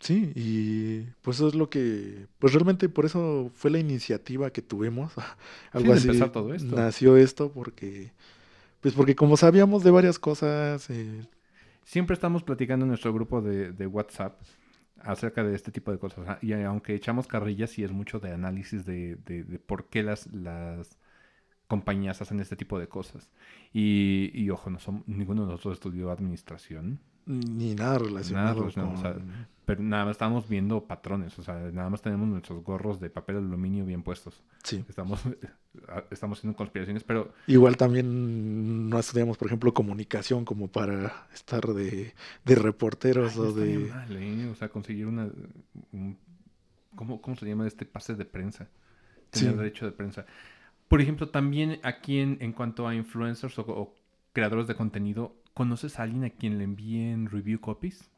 sí, 0.00 0.32
y 0.34 1.00
pues 1.22 1.36
eso 1.38 1.48
es 1.48 1.54
lo 1.54 1.70
que, 1.70 2.26
pues 2.38 2.52
realmente 2.52 2.88
por 2.88 3.06
eso 3.06 3.50
fue 3.54 3.70
la 3.70 3.78
iniciativa 3.78 4.50
que 4.50 4.62
tuvimos, 4.62 5.12
algo 5.72 5.92
de 5.94 6.00
así 6.02 6.10
todo 6.32 6.54
esto. 6.54 6.76
nació 6.76 7.16
esto 7.16 7.52
porque, 7.52 8.12
pues 8.80 8.94
porque 8.94 9.16
como 9.16 9.36
sabíamos 9.38 9.84
de 9.84 9.92
varias 9.92 10.18
cosas, 10.20 10.90
eh, 10.90 11.24
Siempre 11.84 12.14
estamos 12.14 12.42
platicando 12.42 12.84
en 12.84 12.88
nuestro 12.88 13.12
grupo 13.12 13.42
de, 13.42 13.86
WhatsApp 13.86 14.40
acerca 15.00 15.44
de 15.44 15.54
este 15.54 15.70
tipo 15.72 15.92
de 15.92 15.98
cosas. 15.98 16.38
Y 16.42 16.52
aunque 16.54 16.94
echamos 16.94 17.26
carrillas, 17.26 17.70
sí 17.70 17.84
es 17.84 17.92
mucho 17.92 18.20
de 18.20 18.32
análisis 18.32 18.84
de, 18.86 19.16
de- 19.16 19.44
de 19.44 19.58
por 19.58 19.88
qué 19.88 20.02
las, 20.02 20.26
las 20.32 20.98
compañías 21.68 22.22
hacen 22.22 22.40
este 22.40 22.56
tipo 22.56 22.78
de 22.78 22.88
cosas. 22.88 23.30
Y, 23.72 24.30
y 24.34 24.50
ojo, 24.50 24.70
no 24.70 24.78
somos, 24.80 25.06
ninguno 25.08 25.42
de 25.46 25.52
nosotros 25.52 25.74
estudió 25.74 26.10
administración, 26.10 27.00
ni 27.26 27.74
nada 27.74 27.98
relacionado 27.98 28.60
relacionado, 28.60 28.94
o 28.98 29.00
sea, 29.00 29.14
con... 29.14 29.22
pero 29.64 29.82
nada 29.82 30.04
más 30.04 30.12
estamos 30.12 30.48
viendo 30.48 30.84
patrones. 30.84 31.38
O 31.38 31.42
sea, 31.42 31.54
nada 31.72 31.88
más 31.90 32.02
tenemos 32.02 32.28
nuestros 32.28 32.62
gorros 32.62 33.00
de 33.00 33.10
papel 33.10 33.36
aluminio 33.36 33.84
bien 33.84 34.02
puestos. 34.02 34.42
Sí. 34.62 34.84
Estamos, 34.88 35.20
estamos 36.10 36.38
haciendo 36.38 36.56
conspiraciones, 36.56 37.02
pero 37.04 37.32
Igual 37.46 37.76
también 37.76 38.88
no 38.90 38.98
estudiamos, 38.98 39.38
por 39.38 39.46
ejemplo, 39.48 39.72
comunicación 39.74 40.44
como 40.44 40.68
para 40.68 41.26
estar 41.32 41.66
de, 41.66 42.14
de 42.44 42.54
reporteros 42.54 43.34
Ay, 43.34 43.40
o 43.40 43.52
de... 43.52 43.78
mal, 43.78 44.16
¿eh? 44.16 44.48
O 44.50 44.54
sea, 44.54 44.68
conseguir 44.68 45.06
una... 45.06 45.28
un- 45.92 46.18
¿cómo, 46.94 47.20
¿Cómo 47.20 47.36
se 47.36 47.46
llama 47.46 47.66
este 47.66 47.84
pase 47.86 48.14
de 48.14 48.24
prensa? 48.24 48.68
Tener 49.30 49.50
Sí. 49.52 49.56
derecho 49.58 49.84
de 49.86 49.92
prensa. 49.92 50.26
Por 50.86 51.00
ejemplo, 51.00 51.28
también 51.30 51.80
aquí 51.82 52.18
en, 52.20 52.36
en 52.40 52.52
cuanto 52.52 52.86
a 52.86 52.94
influencers 52.94 53.58
o, 53.58 53.62
o 53.62 53.94
creadores 54.32 54.66
de 54.68 54.76
contenido, 54.76 55.34
¿conoces 55.54 55.98
a 55.98 56.04
alguien 56.04 56.24
a 56.24 56.30
quien 56.30 56.58
le 56.58 56.64
envíen 56.64 57.26
review 57.30 57.60
copies? 57.60 58.10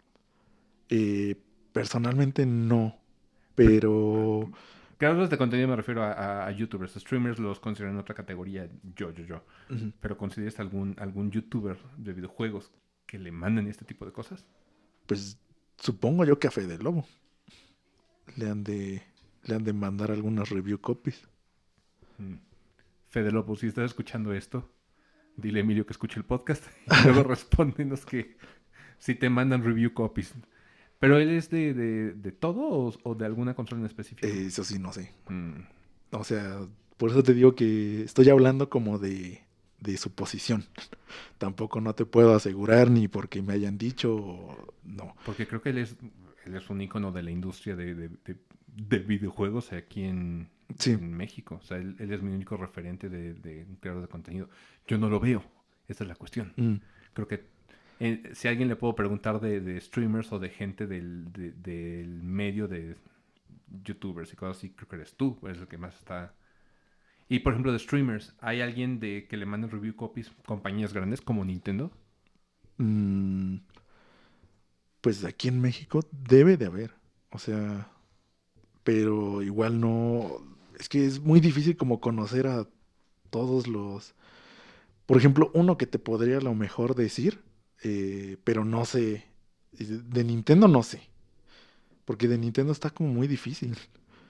eh, 0.89 1.37
personalmente 1.73 2.47
no, 2.47 2.97
pero... 3.55 4.51
Creadores 4.99 5.29
de 5.29 5.37
contenido 5.37 5.69
me 5.69 5.77
refiero 5.77 6.03
a, 6.03 6.13
a- 6.13 6.47
a 6.47 6.51
youtubers. 6.53 6.95
Streamers 6.95 7.39
los 7.39 7.61
considero 7.61 7.91
en 7.93 7.99
otra 7.99 8.15
categoría. 8.15 8.67
Yo, 8.95 9.11
yo, 9.13 9.25
yo. 9.25 9.45
Pero 10.01 10.17
¿consideras 10.17 10.59
algún, 10.59 10.97
algún 10.99 11.31
youtuber 11.31 11.77
de 11.99 12.15
videojuegos 12.15 12.73
que 13.07 13.19
le 13.19 13.31
manden 13.31 13.67
este 13.67 13.85
tipo 13.85 14.07
de 14.07 14.13
cosas? 14.13 14.47
Pues 15.07 15.39
supongo 15.77 16.25
yo 16.25 16.39
que 16.39 16.47
a 16.49 16.51
Fede 16.51 16.79
Lobo. 16.79 17.07
le 18.37 18.49
han 18.51 18.65
de, 18.65 19.03
le 19.45 19.55
han 19.55 19.65
de 19.65 19.73
mandar 19.73 20.11
algunas 20.11 20.49
review 20.49 20.81
copies. 20.81 21.29
Mm. 22.19 22.37
Fede 23.11 23.31
Lopo, 23.33 23.57
si 23.57 23.67
estás 23.67 23.85
escuchando 23.87 24.33
esto, 24.33 24.71
dile 25.37 25.61
a 25.61 25.63
Emilio 25.63 25.87
que 25.87 25.93
escuche 25.93 26.19
el 26.19 26.25
podcast 26.25 26.65
y 26.87 27.05
luego 27.07 27.23
respóndenos 27.29 28.05
que 28.07 28.37
si 28.99 29.15
te 29.15 29.29
mandan 29.31 29.65
review 29.65 29.93
copies. 29.93 30.35
¿Pero 30.99 31.19
él 31.19 31.29
es 31.31 31.51
de, 31.51 31.75
de, 31.75 32.13
de 32.15 32.33
todo 32.33 32.63
o, 32.63 32.95
o 33.03 33.15
de 33.15 33.27
alguna 33.27 33.55
consola 33.55 33.81
en 33.81 33.87
específico? 33.87 34.27
Eh, 34.27 34.47
eso 34.47 34.65
sí, 34.65 34.79
no 34.79 34.93
sé. 34.93 35.13
Mm. 35.29 35.61
O 36.13 36.25
sea, 36.25 36.61
por 36.97 37.11
eso 37.11 37.23
te 37.23 37.35
digo 37.35 37.55
que 37.55 38.03
estoy 38.03 38.31
hablando 38.31 38.71
como 38.71 38.99
de, 38.99 39.43
de 39.81 39.97
suposición. 39.99 40.65
Tampoco 41.39 41.83
no 41.83 41.95
te 41.95 42.07
puedo 42.07 42.35
asegurar 42.35 42.91
ni 42.91 43.09
porque 43.09 43.43
me 43.43 43.53
hayan 43.53 43.77
dicho, 43.77 44.15
o- 44.17 44.75
no. 44.85 45.15
Porque 45.27 45.47
creo 45.47 45.61
que 45.61 45.69
él 45.71 45.79
es, 45.79 45.97
él 46.47 46.55
es 46.57 46.71
un 46.71 46.81
ícono 46.81 47.13
de 47.13 47.23
la 47.23 47.31
industria 47.31 47.77
de, 47.77 47.95
de- 47.95 48.37
de- 48.77 48.98
de 48.98 49.05
videojuegos 49.05 49.73
aquí 49.73 50.05
en, 50.05 50.48
Sí. 50.78 50.93
en 50.93 51.12
México. 51.16 51.57
O 51.57 51.62
sea, 51.62 51.78
él, 51.78 51.97
él 51.98 52.12
es 52.12 52.23
mi 52.23 52.32
único 52.32 52.57
referente 52.57 53.09
de, 53.09 53.66
creador 53.81 54.03
de 54.03 54.09
contenido. 54.09 54.48
Yo 54.86 54.98
no 54.98 55.09
lo 55.09 55.19
veo. 55.20 55.43
Esa 55.89 56.05
es 56.05 56.09
la 56.09 56.15
cuestión. 56.16 56.53
Mm, 56.57 56.77
Creo 57.15 57.28
que 57.28 57.44
eh, 58.01 58.31
si 58.35 58.47
a 58.47 58.51
alguien 58.51 58.69
le 58.69 58.77
puedo 58.77 58.94
preguntar 58.94 59.40
de, 59.40 59.61
de 59.61 59.81
streamers 59.81 60.31
o 60.32 60.39
de 60.39 60.51
gente 60.51 60.86
del, 60.86 61.32
de- 61.32 61.53
del 61.53 62.23
medio 62.23 62.69
de 62.69 62.97
youtubers 63.85 64.32
y 64.32 64.36
cosas 64.36 64.59
así, 64.59 64.70
creo 64.70 64.89
que 64.89 64.97
eres 64.97 65.15
tú, 65.16 65.39
eres 65.44 65.59
el 65.59 65.66
que 65.69 65.78
más 65.78 65.94
está... 65.97 66.35
Y 67.28 67.39
por 67.40 67.53
ejemplo 67.55 67.73
de 67.73 67.78
streamers, 67.78 68.36
¿hay 68.40 68.61
alguien 68.61 69.01
de 69.01 69.27
que 69.28 69.36
le 69.36 69.47
manden 69.47 69.70
review 69.70 69.97
copies 69.97 70.31
compañías 70.47 70.93
grandes 70.93 71.20
como 71.23 71.44
Nintendo? 71.44 71.90
mm, 72.78 73.57
pues 75.01 75.24
aquí 75.24 75.48
en 75.48 75.61
México 75.61 76.01
debe 76.12 76.57
de 76.57 76.66
haber. 76.66 76.93
O 77.31 77.39
sea, 77.39 77.90
pero 78.87 79.43
igual 79.43 79.81
no. 79.81 80.41
Es 80.79 80.89
que 80.89 81.05
es 81.05 81.19
muy 81.19 81.41
difícil 81.41 81.77
como 81.77 82.01
conocer 82.01 82.47
a 82.47 82.69
todos 83.31 83.67
los. 83.67 84.15
Por 85.07 85.17
ejemplo, 85.17 85.51
uno 85.55 85.77
que 85.77 85.89
te 85.89 85.99
podría 85.99 86.39
a 86.39 86.41
lo 86.41 86.55
mejor 86.55 86.95
decir, 86.95 87.41
eh, 87.83 88.37
pero 88.45 88.65
no 88.65 88.85
sé. 88.85 89.27
De 89.73 90.23
Nintendo 90.23 90.69
no 90.69 90.85
sé. 90.85 91.01
Porque 92.05 92.29
de 92.29 92.39
Nintendo 92.39 92.71
está 92.71 92.91
como 92.91 93.13
muy 93.13 93.27
difícil. 93.27 93.77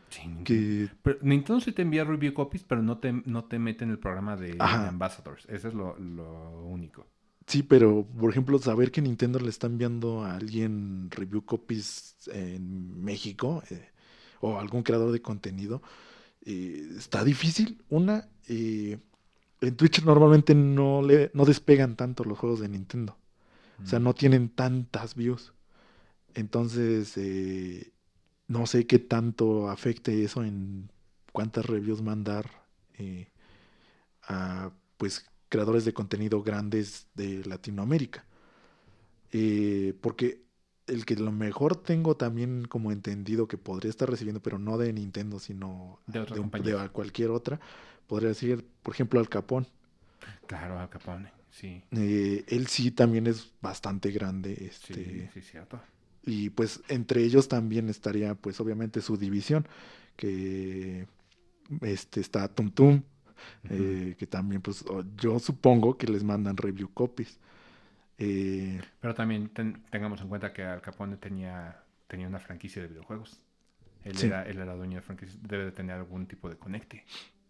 Sí, 0.08 0.26
Nintendo. 0.26 0.44
Que 0.44 0.88
Pero 1.02 1.18
Nintendo 1.20 1.60
sí 1.60 1.72
te 1.72 1.82
envía 1.82 2.04
review 2.04 2.32
copies, 2.32 2.64
pero 2.64 2.82
no 2.82 2.96
te, 2.96 3.12
no 3.12 3.44
te 3.44 3.58
mete 3.58 3.84
en 3.84 3.90
el 3.90 3.98
programa 3.98 4.36
de, 4.36 4.56
ambassadors. 4.58 5.44
Eso 5.50 5.68
es 5.68 5.74
lo, 5.74 5.98
lo 5.98 6.64
único. 6.64 7.06
Sí, 7.46 7.62
pero 7.62 8.06
por 8.18 8.30
ejemplo, 8.30 8.58
saber 8.58 8.90
que 8.90 9.02
Nintendo 9.02 9.38
le 9.38 9.50
está 9.50 9.66
enviando 9.66 10.24
a 10.24 10.34
alguien 10.34 11.10
review 11.10 11.44
copies 11.44 12.16
en 12.32 13.04
México 13.04 13.62
eh, 13.70 13.90
o 14.40 14.58
algún 14.58 14.82
creador 14.82 15.12
de 15.12 15.22
contenido 15.22 15.82
eh, 16.44 16.88
está 16.98 17.24
difícil. 17.24 17.82
Una, 17.88 18.28
eh, 18.48 18.98
en 19.60 19.76
Twitch 19.76 20.02
normalmente 20.04 20.54
no 20.54 21.02
le 21.02 21.30
no 21.34 21.44
despegan 21.44 21.96
tanto 21.96 22.24
los 22.24 22.38
juegos 22.38 22.60
de 22.60 22.68
Nintendo, 22.68 23.16
o 23.84 23.86
sea, 23.86 23.98
Mm. 24.00 24.04
no 24.04 24.14
tienen 24.14 24.48
tantas 24.50 25.14
views. 25.14 25.54
Entonces, 26.34 27.14
eh, 27.16 27.92
no 28.48 28.66
sé 28.66 28.86
qué 28.86 28.98
tanto 28.98 29.68
afecte 29.70 30.24
eso 30.24 30.44
en 30.44 30.90
cuántas 31.32 31.66
reviews 31.66 32.02
mandar 32.02 32.50
eh, 32.98 33.28
a 34.28 34.72
pues 34.96 35.26
creadores 35.48 35.84
de 35.84 35.94
contenido 35.94 36.42
grandes 36.42 37.06
de 37.14 37.44
Latinoamérica. 37.44 38.26
Eh, 39.32 39.94
porque 40.00 40.45
el 40.86 41.04
que 41.04 41.16
lo 41.16 41.32
mejor 41.32 41.76
tengo 41.76 42.16
también 42.16 42.64
como 42.66 42.92
entendido 42.92 43.48
que 43.48 43.58
podría 43.58 43.90
estar 43.90 44.08
recibiendo, 44.08 44.40
pero 44.40 44.58
no 44.58 44.78
de 44.78 44.92
Nintendo, 44.92 45.38
sino 45.38 45.98
De 46.06 46.20
otra 46.20 46.36
un- 46.36 46.42
compañía. 46.42 46.82
de 46.82 46.88
cualquier 46.90 47.30
otra, 47.30 47.60
podría 48.06 48.32
ser, 48.34 48.64
por 48.82 48.94
ejemplo, 48.94 49.18
Al 49.20 49.28
Capón. 49.28 49.66
Claro, 50.46 50.78
Al 50.78 50.88
Capone. 50.88 51.32
Sí, 51.50 51.82
Eh, 51.92 52.44
él 52.48 52.66
sí 52.66 52.90
también 52.90 53.26
es 53.26 53.50
bastante 53.62 54.10
grande, 54.10 54.54
sí, 54.56 54.64
este, 54.66 55.30
sí, 55.32 55.40
cierto. 55.40 55.80
y 56.24 56.50
pues 56.50 56.80
entre 56.88 57.22
ellos 57.24 57.48
también 57.48 57.88
estaría 57.88 58.34
pues 58.34 58.60
obviamente 58.60 59.00
su 59.00 59.16
división, 59.16 59.66
que 60.16 61.06
este 61.80 62.20
está 62.20 62.46
Tum 62.48 62.70
Tum, 62.70 63.02
eh, 63.70 64.14
que 64.18 64.26
también 64.26 64.60
pues 64.60 64.84
yo 65.16 65.38
supongo 65.38 65.96
que 65.96 66.06
les 66.08 66.22
mandan 66.24 66.56
review 66.58 66.90
copies. 66.92 67.38
Eh, 68.18 68.80
Pero 69.00 69.14
también 69.14 69.48
ten- 69.50 69.82
tengamos 69.90 70.20
en 70.20 70.28
cuenta 70.28 70.52
que 70.52 70.62
Al 70.64 70.80
Capone 70.80 71.16
tenía, 71.16 71.82
tenía 72.06 72.26
una 72.28 72.38
franquicia 72.40 72.82
de 72.82 72.88
videojuegos. 72.88 73.40
Él, 74.04 74.16
Sí. 74.16 74.26
era, 74.26 74.44
él 74.44 74.58
era 74.58 74.74
dueño 74.74 74.96
de 74.96 75.02
franquicia, 75.02 75.38
debe 75.42 75.64
de 75.66 75.72
tener 75.72 75.96
algún 75.96 76.26
tipo 76.26 76.48
de 76.48 76.56
conecte. 76.56 77.04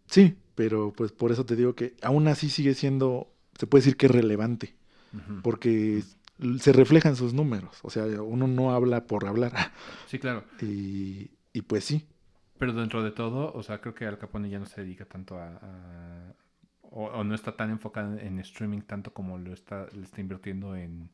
sí, 0.07 0.37
pero 0.55 0.93
pues 0.93 1.13
por 1.13 1.31
eso 1.33 1.45
te 1.45 1.57
digo 1.57 1.75
que 1.75 1.95
aún 2.03 2.29
así 2.29 2.49
sigue 2.49 2.75
siendo, 2.75 3.33
se 3.59 3.67
puede 3.67 3.83
decir 3.83 3.97
que 3.97 4.07
es 4.07 4.13
relevante, 4.13 4.75
porque 5.43 6.03
se 6.61 6.73
reflejan 6.73 7.17
sus 7.17 7.33
números, 7.35 7.79
o 7.83 7.91
sea, 7.91 8.05
uno 8.23 8.47
no 8.47 8.73
habla 8.73 9.07
por 9.07 9.27
hablar, 9.27 9.53
Sí, 10.07 10.19
claro. 10.19 10.45
y, 10.63 11.31
y 11.53 11.63
pues 11.63 11.85
sí, 11.85 12.07
Pero 12.59 12.73
dentro 12.73 13.03
de 13.03 13.11
todo, 13.11 13.53
o 13.53 13.63
sea, 13.63 13.81
creo 13.81 13.95
que 13.95 14.07
Al 14.07 14.19
Capone 14.19 14.49
ya 14.49 14.59
no 14.59 14.67
se 14.67 14.81
dedica 14.83 15.05
tanto 15.05 15.37
a... 15.39 15.49
a- 15.61 16.35
o, 16.97 17.05
o 17.07 17.25
no 17.25 17.35
está 17.35 17.57
tan 17.57 17.71
enfocado 17.71 18.19
en 18.19 18.39
streaming 18.39 18.81
tanto 18.81 19.13
como 19.13 19.39
lo 19.39 19.53
está, 19.53 19.87
le 19.93 20.03
está 20.03 20.21
invirtiendo 20.21 20.75
en, 20.75 21.11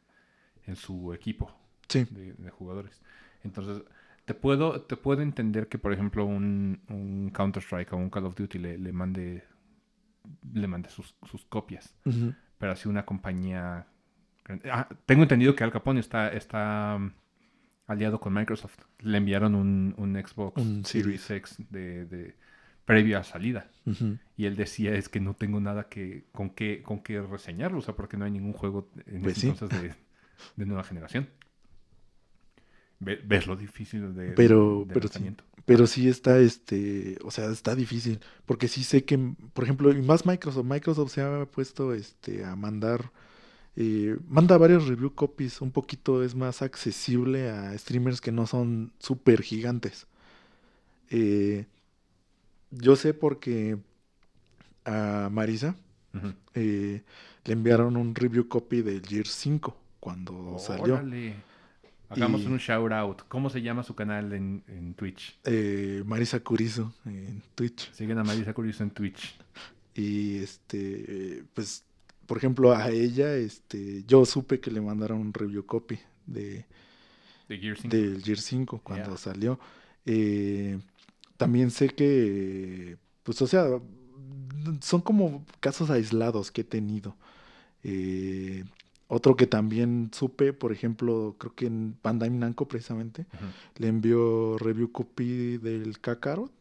en 0.67 0.77
su 0.77 1.13
equipo 1.13 1.51
sí, 1.89 2.07
de, 2.11 2.35
de 2.35 2.51
jugadores. 2.51 3.03
Entonces, 3.43 3.83
te 4.25 4.35
puedo, 4.35 4.83
te 4.83 4.97
puedo 4.97 5.23
entender 5.23 5.67
que, 5.67 5.79
por 5.79 5.93
ejemplo, 5.93 6.25
un, 6.25 6.81
un 6.89 7.31
Counter-Strike 7.35 7.93
o 7.93 7.97
un 7.97 8.11
Call 8.11 8.27
of 8.27 8.37
Duty 8.37 8.59
le, 8.59 8.79
le 8.79 8.93
mande, 8.93 9.43
le 10.53 10.67
mande 10.69 10.89
sus, 10.89 11.17
sus 11.25 11.45
copias. 11.45 11.97
pero 12.59 12.73
así 12.75 12.89
una 12.89 13.05
compañía. 13.05 13.89
Ah, 14.71 14.89
tengo 15.05 15.23
entendido 15.23 15.57
que 15.57 15.65
Al 15.65 15.73
Capone 15.73 15.99
está, 15.99 16.29
está 16.29 16.95
um, 16.97 17.11
aliado 17.89 18.21
con 18.21 18.33
Microsoft. 18.33 18.79
Le 19.01 19.19
enviaron 19.19 19.57
un, 19.57 19.95
un 19.99 20.15
Xbox 20.15 20.63
Un 20.63 20.85
Series 20.85 21.29
X 21.29 21.57
de, 21.71 22.07
de 22.07 22.37
previo 22.85 23.19
a 23.19 23.25
salida. 23.25 23.71
Y 24.37 24.47
él 24.47 24.57
decía 24.57 24.95
es 24.95 25.09
que 25.09 25.21
no 25.21 25.35
tengo 25.35 25.61
nada 25.61 25.89
que 25.89 26.25
con 26.33 26.51
qué 26.51 26.83
con 26.83 27.03
qué 27.03 27.21
reseñarlo, 27.21 27.79
o 27.79 27.83
sea, 27.83 27.95
porque 27.97 28.17
no 28.17 28.25
hay 28.25 28.31
ningún 28.31 28.53
juego 28.53 28.91
en 29.07 29.23
Pues 29.23 29.33
ese 29.39 29.41
sí. 29.43 29.49
entonces 29.49 29.83
de, 29.83 29.95
de 30.57 30.67
nueva 30.67 30.85
generación. 30.85 31.29
Ve- 33.01 33.21
¿Ves 33.25 33.47
lo 33.47 33.57
difícil 33.57 34.15
de, 34.15 34.33
Pero- 34.33 34.85
de 34.87 34.95
pero 34.95 35.09
sí. 35.09 35.35
Pero 35.65 35.87
sí 35.87 36.09
está, 36.09 36.39
este, 36.41 37.19
o 37.25 37.31
sea, 37.31 37.47
está 37.51 37.77
difícil, 37.77 38.19
porque 38.47 38.67
sí 38.67 38.83
sé 38.83 39.05
que, 39.05 39.17
por 39.53 39.63
ejemplo, 39.63 39.93
y 39.93 40.03
más 40.03 40.27
Microsoft, 40.27 40.65
Microsoft 40.67 41.13
se 41.13 41.21
ha 41.23 41.47
puesto, 41.47 41.95
este, 41.95 42.45
a 42.45 42.57
mandar, 42.57 43.13
eh, 43.77 44.17
manda 44.27 44.59
varios 44.59 44.89
review 44.89 45.15
copies, 45.15 45.61
un 45.61 45.71
poquito 45.71 46.25
es 46.25 46.35
más 46.35 46.63
accesible 46.63 47.49
a 47.49 47.79
streamers 47.79 48.21
que 48.21 48.33
no 48.33 48.47
son 48.49 48.93
súper 48.99 49.43
gigantes. 49.43 50.09
Eh, 51.11 51.67
yo 52.73 52.97
sé 52.97 53.15
porque 53.15 53.79
a 54.85 55.29
Marisa 55.31 55.77
eh, 56.55 57.03
le 57.45 57.53
enviaron 57.53 57.97
un 57.97 58.15
review 58.15 58.49
copy 58.49 58.83
del 58.83 59.01
Gear 59.07 59.27
5 59.27 59.77
cuando 60.01 60.59
salió. 60.59 60.95
Órale. 60.95 61.35
Hagamos 62.09 62.43
Y- 62.43 62.47
un 62.47 62.59
shout 62.59 62.93
out. 62.93 63.23
¿Cómo 63.29 63.49
se 63.49 63.63
llama 63.63 63.83
su 63.85 63.95
canal 63.95 64.33
en, 64.35 64.63
en 64.69 64.93
Twitch? 64.95 65.39
Eh, 65.45 66.03
Marisa 66.05 66.41
Curizo 66.41 66.93
en 67.07 67.43
Twitch. 67.55 67.91
Siguen 67.93 68.19
a 68.19 68.25
Marisa 68.25 68.53
Curioso 68.53 68.83
en 68.83 68.91
Twitch. 68.91 69.35
Y 69.95 70.37
este, 70.39 71.43
pues, 71.55 71.85
por 72.27 72.37
ejemplo, 72.37 72.73
a 72.75 72.91
ella, 72.91 73.35
este, 73.37 74.05
yo 74.07 74.27
supe 74.27 74.61
que 74.61 74.71
le 74.71 74.81
mandaron 74.83 75.21
un 75.21 75.33
review 75.33 75.65
copy 75.65 75.99
de, 76.27 76.67
De 77.49 77.59
Gear 77.59 77.77
5. 77.79 77.97
del 77.97 78.23
Gear 78.23 78.39
5 78.39 78.81
cuando 78.83 79.09
Yeah. 79.11 79.17
salió. 79.17 79.59
Eh, 80.05 80.79
también 81.43 81.73
sé 81.73 81.89
que, 81.89 82.99
pues, 83.25 83.43
o 83.43 83.49
sea, 83.49 83.67
son 84.81 85.01
como 85.01 85.45
casos 85.59 85.91
aislados 85.91 86.53
que 86.53 86.61
he 86.61 86.65
tenido. 86.65 87.17
Eh, 87.83 88.65
otro 89.09 89.35
que 89.35 89.49
también 89.49 90.11
supe, 90.13 90.53
por 90.53 90.71
ejemplo, 90.73 91.35
creo 91.39 91.55
que 91.55 91.67
en 91.67 91.99
Bandai 92.01 92.31
Namco 92.31 92.69
precisamente, 92.69 93.27
le 93.77 93.89
envió 93.89 94.57
review 94.59 94.93
copy 94.93 95.59
del 95.59 95.99
Kakarot 95.99 96.53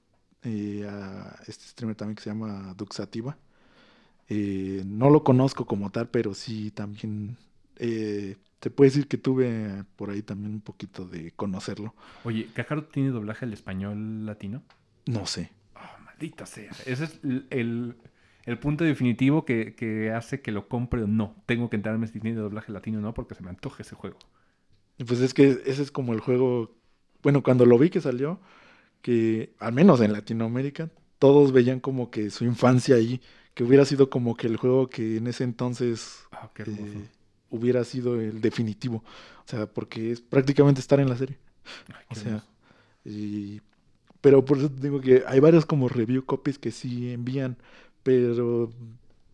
eh, 0.44 0.88
a 0.90 1.40
este 1.48 1.66
streamer 1.66 1.96
también 1.96 2.16
que 2.16 2.24
se 2.24 2.32
llama 2.32 2.74
Duxativa. 2.76 3.38
Eh, 4.30 4.82
no 4.86 5.12
lo 5.12 5.24
conozco 5.24 5.66
como 5.66 5.92
tal, 5.92 6.10
pero 6.10 6.34
sí 6.34 6.72
también 6.72 7.38
te 8.62 8.70
puedo 8.70 8.90
decir 8.90 9.08
que 9.10 9.18
tuve 9.18 9.84
por 9.98 10.10
ahí 10.10 10.22
también 10.22 10.54
un 10.54 10.62
poquito 10.62 11.06
de 11.06 11.32
conocerlo. 11.32 11.94
Oye, 12.24 12.48
¿Kakarot 12.54 12.92
tiene 12.92 13.10
doblaje 13.10 13.44
al 13.46 13.54
español 13.54 14.26
latino? 14.26 14.64
No 15.08 15.26
sé. 15.26 15.52
Oh, 15.76 16.04
maldita 16.06 16.46
sea. 16.46 16.72
Ese 16.86 17.04
es 17.06 17.20
el, 17.24 17.48
el- 17.50 17.96
el 18.46 18.58
punto 18.58 18.84
definitivo 18.84 19.46
que, 19.46 19.76
que 19.76 20.12
hace 20.12 20.42
que 20.42 20.52
lo 20.52 20.68
compre 20.68 21.04
o 21.04 21.08
no. 21.08 21.36
Tengo 21.46 21.70
que 21.70 21.76
enterarme 21.76 22.08
si 22.08 22.20
tiene 22.20 22.38
doblaje 22.40 22.72
latino 22.72 22.98
o 23.00 23.02
no 23.02 23.14
porque 23.14 23.36
se 23.36 23.44
me 23.44 23.50
antoja 23.52 23.84
ese 23.84 23.96
juego. 23.96 24.18
Pues 25.06 25.20
es 25.22 25.34
que 25.34 25.62
ese 25.66 25.82
es 25.82 25.92
como 25.92 26.14
el 26.14 26.20
juego 26.20 26.76
bueno, 27.24 27.44
cuando 27.44 27.66
lo 27.68 27.78
vi 27.78 27.90
que 27.92 28.02
salió, 28.02 28.40
que 29.02 29.56
al 29.60 29.74
menos 29.74 30.02
en 30.02 30.14
Latinoamérica, 30.14 30.90
todos 31.20 31.52
veían 31.52 31.80
como 31.80 32.12
que 32.12 32.30
su 32.32 32.46
infancia 32.46 32.96
ahí, 32.96 33.22
que 33.54 33.64
hubiera 33.64 33.86
sido 33.86 34.10
como 34.10 34.36
que 34.36 34.48
el 34.48 34.58
juego 34.58 34.90
que 34.90 35.18
en 35.18 35.28
ese 35.28 35.44
entonces 35.44 36.24
Ah, 36.32 36.50
qué 36.54 36.64
hermoso. 36.64 37.00
eh, 37.00 37.10
hubiera 37.52 37.84
sido 37.86 38.20
el 38.22 38.42
definitivo. 38.42 39.04
O 39.46 39.50
sea, 39.50 39.68
porque 39.68 40.12
es 40.12 40.22
prácticamente 40.22 40.82
estar 40.82 41.00
en 41.00 41.10
la 41.10 41.18
serie. 41.18 41.38
Ay, 41.94 42.06
O 42.10 42.16
sea, 42.16 42.44
y, 43.06 43.62
pero 44.22 44.46
por 44.46 44.58
eso 44.60 44.72
te 44.72 44.82
digo 44.84 45.02
que 45.02 45.24
hay 45.28 45.40
varios 45.40 45.66
como 45.66 45.90
review 45.90 46.26
copies 46.26 46.60
que 46.60 46.72
sí 46.72 47.12
envían, 47.14 47.58
pero 48.04 48.72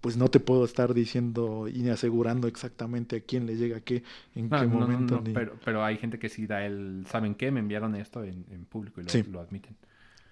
pues 0.02 0.18
no 0.18 0.30
te 0.30 0.40
puedo 0.40 0.66
estar 0.66 0.94
diciendo 0.94 1.68
y 1.68 1.90
asegurando 1.90 2.48
exactamente 2.48 3.18
a 3.18 3.22
quién 3.22 3.46
le 3.48 3.58
llega 3.58 3.82
qué, 3.82 4.04
en 4.36 4.50
No, 4.50 4.58
qué 4.58 4.68
no, 4.68 4.70
momento. 4.80 5.16
no, 5.16 5.22
ni- 5.22 5.34
pero, 5.34 5.60
pero 5.64 5.84
hay 5.84 5.98
gente 5.98 6.20
que 6.20 6.30
sí 6.30 6.48
da 6.48 6.66
el, 6.66 7.06
¿saben 7.08 7.36
qué? 7.36 7.52
Me 7.52 7.60
enviaron 7.60 7.96
esto 7.96 8.24
en, 8.24 8.46
en 8.52 8.66
público 8.66 9.02
y 9.02 9.04
lo, 9.04 9.12
Sí. 9.12 9.24
lo 9.26 9.40
admiten. 9.42 9.76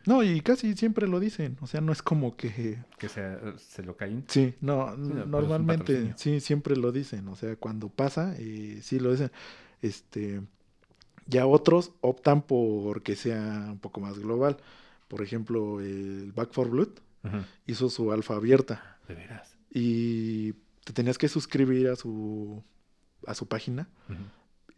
No, 0.06 0.24
y 0.24 0.42
casi 0.42 0.76
siempre 0.76 1.08
lo 1.08 1.20
dicen. 1.20 1.58
O 1.62 1.68
sea, 1.68 1.82
no 1.82 1.92
es 1.92 2.02
como 2.02 2.36
que 2.36 2.78
Que 2.98 3.10
se, 3.10 3.24
se 3.58 3.84
lo 3.84 3.96
caen. 3.98 4.24
Sí, 4.28 4.54
no, 4.62 4.96
normalmente 4.96 6.14
sí, 6.18 6.40
siempre 6.40 6.76
lo 6.76 6.92
dicen, 6.92 7.28
o 7.28 7.36
sea, 7.36 7.56
cuando 7.56 7.90
pasa, 7.90 8.36
eh, 8.38 8.80
sí 8.82 9.00
lo 9.00 9.12
dicen. 9.12 9.32
Este, 9.82 10.42
ya 11.28 11.46
otros 11.48 11.92
optan 12.02 12.42
por 12.44 13.02
que 13.02 13.16
sea 13.16 13.68
un 13.72 13.80
poco 13.80 14.00
más 14.00 14.20
global. 14.20 14.58
Por 15.08 15.22
ejemplo, 15.22 15.80
el 15.82 16.32
Back 16.36 16.52
for 16.52 16.70
Blood 16.70 16.90
hizo 17.66 17.90
su 17.90 18.12
alfa 18.12 18.36
abierta 18.36 19.00
De 19.08 19.16
veras. 19.16 19.58
y 19.72 20.54
te 20.84 20.94
tenías 20.94 21.18
que 21.18 21.28
suscribir 21.28 21.88
a 21.88 21.96
su 21.96 22.64
a 23.26 23.34
su 23.34 23.48
página 23.48 23.88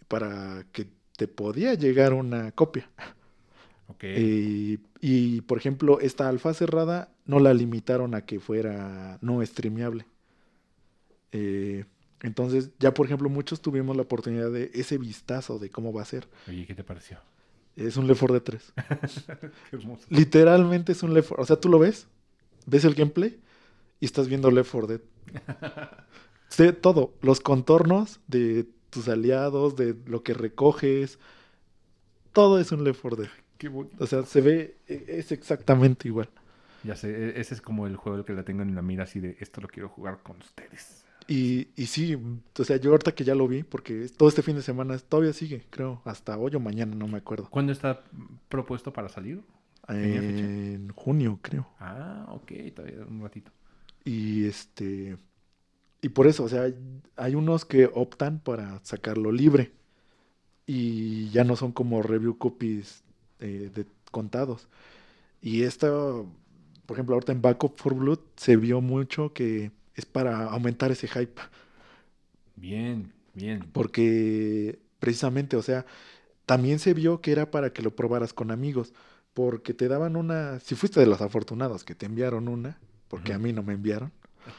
para 0.07 0.65
que 0.71 0.87
te 1.17 1.27
podía 1.27 1.73
llegar 1.73 2.13
una 2.13 2.51
copia. 2.53 2.89
Eh, 4.01 4.77
y 5.01 5.41
por 5.41 5.57
ejemplo, 5.57 5.99
esta 5.99 6.29
alfa 6.29 6.53
cerrada 6.53 7.09
no 7.25 7.39
la 7.39 7.53
limitaron 7.53 8.15
a 8.15 8.25
que 8.25 8.39
fuera 8.39 9.17
no 9.21 9.45
streameable. 9.45 10.05
Eh, 11.31 11.85
entonces, 12.21 12.71
ya 12.79 12.93
por 12.93 13.05
ejemplo, 13.05 13.29
muchos 13.29 13.61
tuvimos 13.61 13.95
la 13.95 14.03
oportunidad 14.03 14.51
de 14.51 14.71
ese 14.73 14.97
vistazo 14.97 15.59
de 15.59 15.69
cómo 15.69 15.93
va 15.93 16.01
a 16.01 16.05
ser. 16.05 16.27
Oye, 16.47 16.65
¿qué 16.65 16.73
te 16.73 16.83
pareció? 16.83 17.19
Es 17.75 17.95
un 17.95 18.07
Left 18.07 18.19
4 18.19 18.33
Dead 18.33 18.43
3. 18.43 18.73
Qué 19.69 19.75
hermoso. 19.75 20.05
Literalmente 20.09 20.93
es 20.93 21.03
un 21.03 21.13
Left 21.13 21.29
4 21.29 21.43
O 21.43 21.45
sea, 21.45 21.59
tú 21.59 21.69
lo 21.69 21.77
ves, 21.77 22.07
ves 22.65 22.85
el 22.85 22.95
gameplay 22.95 23.39
y 23.99 24.05
estás 24.05 24.27
viendo 24.27 24.49
Left 24.49 24.71
4 24.71 24.87
Dead. 24.87 25.01
Sé 26.49 26.73
todo, 26.73 27.13
los 27.21 27.39
contornos 27.39 28.19
de 28.27 28.67
tus 28.89 29.07
aliados, 29.09 29.75
de 29.75 29.95
lo 30.05 30.23
que 30.23 30.33
recoges, 30.33 31.19
todo 32.33 32.59
es 32.59 32.71
un 32.71 32.83
Left 32.83 33.01
4 33.01 33.23
Dead. 33.23 33.31
Qué. 33.57 33.69
O 33.99 34.07
sea, 34.07 34.23
se 34.23 34.41
ve, 34.41 34.77
e- 34.87 35.05
es 35.07 35.31
exactamente 35.31 36.07
igual. 36.07 36.29
Ya 36.83 36.95
sé, 36.95 37.09
e- 37.09 37.39
ese 37.39 37.55
es 37.55 37.61
como 37.61 37.87
el 37.87 37.95
juego 37.95 38.23
que 38.23 38.33
la 38.33 38.43
tengo 38.43 38.61
en 38.61 38.75
la 38.75 38.81
mira 38.81 39.03
así 39.03 39.19
de 39.19 39.37
esto 39.39 39.61
lo 39.61 39.67
quiero 39.67 39.89
jugar 39.89 40.19
con 40.23 40.37
ustedes. 40.37 41.03
Y, 41.27 41.67
y 41.75 41.87
sí, 41.87 42.17
o 42.57 42.63
sea, 42.63 42.77
yo 42.77 42.91
ahorita 42.91 43.13
que 43.13 43.25
ya 43.25 43.35
lo 43.35 43.47
vi, 43.47 43.63
porque 43.63 44.07
todo 44.15 44.29
este 44.29 44.41
fin 44.41 44.55
de 44.55 44.61
semana 44.61 44.97
todavía 44.97 45.33
sigue, 45.33 45.65
creo, 45.69 46.01
hasta 46.05 46.37
hoy 46.37 46.55
o 46.55 46.59
mañana, 46.59 46.95
no 46.95 47.07
me 47.07 47.17
acuerdo. 47.17 47.49
¿Cuándo 47.49 47.73
está 47.73 48.01
propuesto 48.47 48.93
para 48.93 49.09
salir? 49.09 49.41
En 49.89 50.89
junio, 50.89 51.39
creo. 51.41 51.67
Ah, 51.79 52.27
ok, 52.29 52.51
todavía 52.75 53.05
un 53.05 53.21
ratito. 53.21 53.51
Y 54.03 54.45
este. 54.45 55.17
Y 56.01 56.09
por 56.09 56.27
eso, 56.27 56.43
o 56.43 56.49
sea, 56.49 56.71
hay 57.15 57.35
unos 57.35 57.65
que 57.65 57.89
optan 57.93 58.39
para 58.39 58.79
sacarlo 58.83 59.31
libre. 59.31 59.73
Y 60.65 61.29
ya 61.29 61.43
no 61.43 61.55
son 61.55 61.71
como 61.71 62.01
review 62.01 62.37
copies 62.37 63.03
eh, 63.39 63.71
de 63.73 63.85
contados. 64.11 64.67
Y 65.41 65.63
esta, 65.63 65.89
por 65.89 66.95
ejemplo, 66.95 67.15
ahorita 67.15 67.31
en 67.33 67.41
Backup 67.41 67.77
for 67.77 67.95
Blood 67.95 68.19
se 68.37 68.57
vio 68.57 68.81
mucho 68.81 69.33
que 69.33 69.71
es 69.95 70.05
para 70.05 70.45
aumentar 70.45 70.91
ese 70.91 71.07
hype. 71.07 71.41
Bien, 72.55 73.11
bien. 73.33 73.63
Porque 73.73 74.79
precisamente, 74.99 75.57
o 75.57 75.61
sea, 75.61 75.85
también 76.45 76.79
se 76.79 76.93
vio 76.93 77.21
que 77.21 77.31
era 77.31 77.51
para 77.51 77.73
que 77.73 77.81
lo 77.81 77.95
probaras 77.95 78.33
con 78.33 78.51
amigos. 78.51 78.93
Porque 79.33 79.73
te 79.73 79.87
daban 79.87 80.15
una. 80.15 80.59
Si 80.59 80.75
fuiste 80.75 80.99
de 80.99 81.07
los 81.07 81.21
afortunados 81.21 81.83
que 81.83 81.95
te 81.95 82.05
enviaron 82.07 82.47
una, 82.47 82.79
porque 83.09 83.33
a 83.33 83.39
mí 83.39 83.53
no 83.53 83.63
me 83.63 83.73
enviaron. 83.73 84.11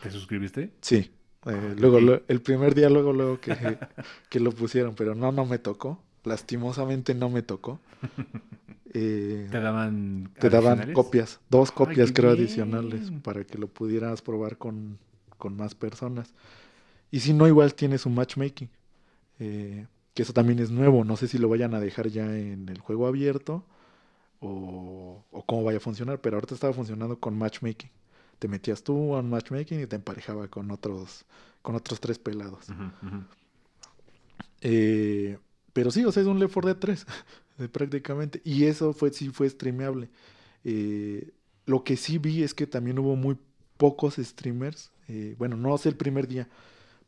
¿Te 0.02 0.10
suscribiste? 0.10 0.72
Sí. 0.82 0.96
eh, 0.96 1.10
Ah, 1.46 1.74
luego, 1.78 2.00
lo- 2.00 2.22
el 2.28 2.40
primer 2.42 2.74
día, 2.74 2.90
luego, 2.90 3.12
luego 3.12 3.40
que, 3.40 3.52
que 4.30 4.40
lo 4.40 4.52
pusieron, 4.52 4.94
pero 4.94 5.14
no, 5.14 5.32
no 5.32 5.46
me 5.46 5.58
tocó. 5.58 6.02
Lastimosamente 6.24 7.14
no 7.14 7.30
me 7.30 7.42
tocó. 7.42 7.80
Eh, 8.94 9.48
¿Te 9.50 9.60
daban 9.60 10.32
te 10.38 10.50
daban 10.50 10.86
copias, 10.92 11.40
dos 11.50 11.72
copias 11.72 12.12
creo 12.12 12.30
bien. 12.32 12.44
adicionales 12.46 13.12
para 13.22 13.44
que 13.44 13.58
lo 13.58 13.68
pudieras 13.68 14.22
probar 14.22 14.58
con, 14.58 14.98
con 15.38 15.56
más 15.56 15.74
personas. 15.74 16.34
Y 17.10 17.20
si 17.20 17.34
no, 17.34 17.48
igual 17.48 17.74
tiene 17.74 17.98
su 17.98 18.10
matchmaking. 18.10 18.70
eh, 19.40 19.86
que 20.14 20.22
eso 20.24 20.32
también 20.34 20.58
es 20.60 20.70
nuevo. 20.70 21.04
No 21.04 21.16
sé 21.16 21.28
si 21.28 21.38
lo 21.38 21.48
vayan 21.48 21.74
a 21.74 21.80
dejar 21.80 22.08
ya 22.08 22.36
en 22.38 22.68
el 22.70 22.80
juego 22.80 23.06
abierto 23.08 23.66
o, 24.40 25.24
o 25.32 25.46
cómo 25.46 25.64
vaya 25.64 25.78
a 25.78 25.80
funcionar, 25.80 26.20
pero 26.20 26.36
ahorita 26.36 26.54
estaba 26.54 26.72
funcionando 26.74 27.18
con 27.20 27.36
matchmaking. 27.38 27.90
Te 28.40 28.48
metías 28.48 28.82
tú 28.84 29.16
a 29.16 29.20
un 29.20 29.30
matchmaking 29.30 29.80
y 29.82 29.86
te 29.86 29.96
emparejaba 29.96 30.48
con 30.48 30.70
otros, 30.72 31.26
con 31.62 31.76
otros 31.76 32.00
tres 32.00 32.18
pelados. 32.18 32.74
Eh, 34.60 35.38
pero 35.72 35.90
sí, 35.90 36.04
o 36.04 36.12
sea, 36.12 36.22
es 36.22 36.28
un 36.28 36.38
Left 36.38 36.54
4 36.54 36.68
Dead 36.74 36.78
3, 36.80 37.02
eh, 37.02 37.04
prácticamente. 37.68 38.40
Y 38.44 38.64
eso 38.66 38.92
fue, 38.92 39.10
sí 39.12 39.30
fue 39.30 39.48
streameable. 39.50 40.08
Eh, 40.64 41.32
lo 41.66 41.84
que 41.84 41.96
sí 41.96 42.18
vi 42.18 42.42
es 42.42 42.54
que 42.54 42.66
también 42.66 42.98
hubo 42.98 43.16
muy 43.16 43.36
pocos 43.76 44.16
streamers. 44.16 44.92
eh, 45.08 45.34
bueno, 45.38 45.56
no 45.56 45.76
sé 45.78 45.88
el 45.90 45.96
primer 45.96 46.28
día, 46.28 46.48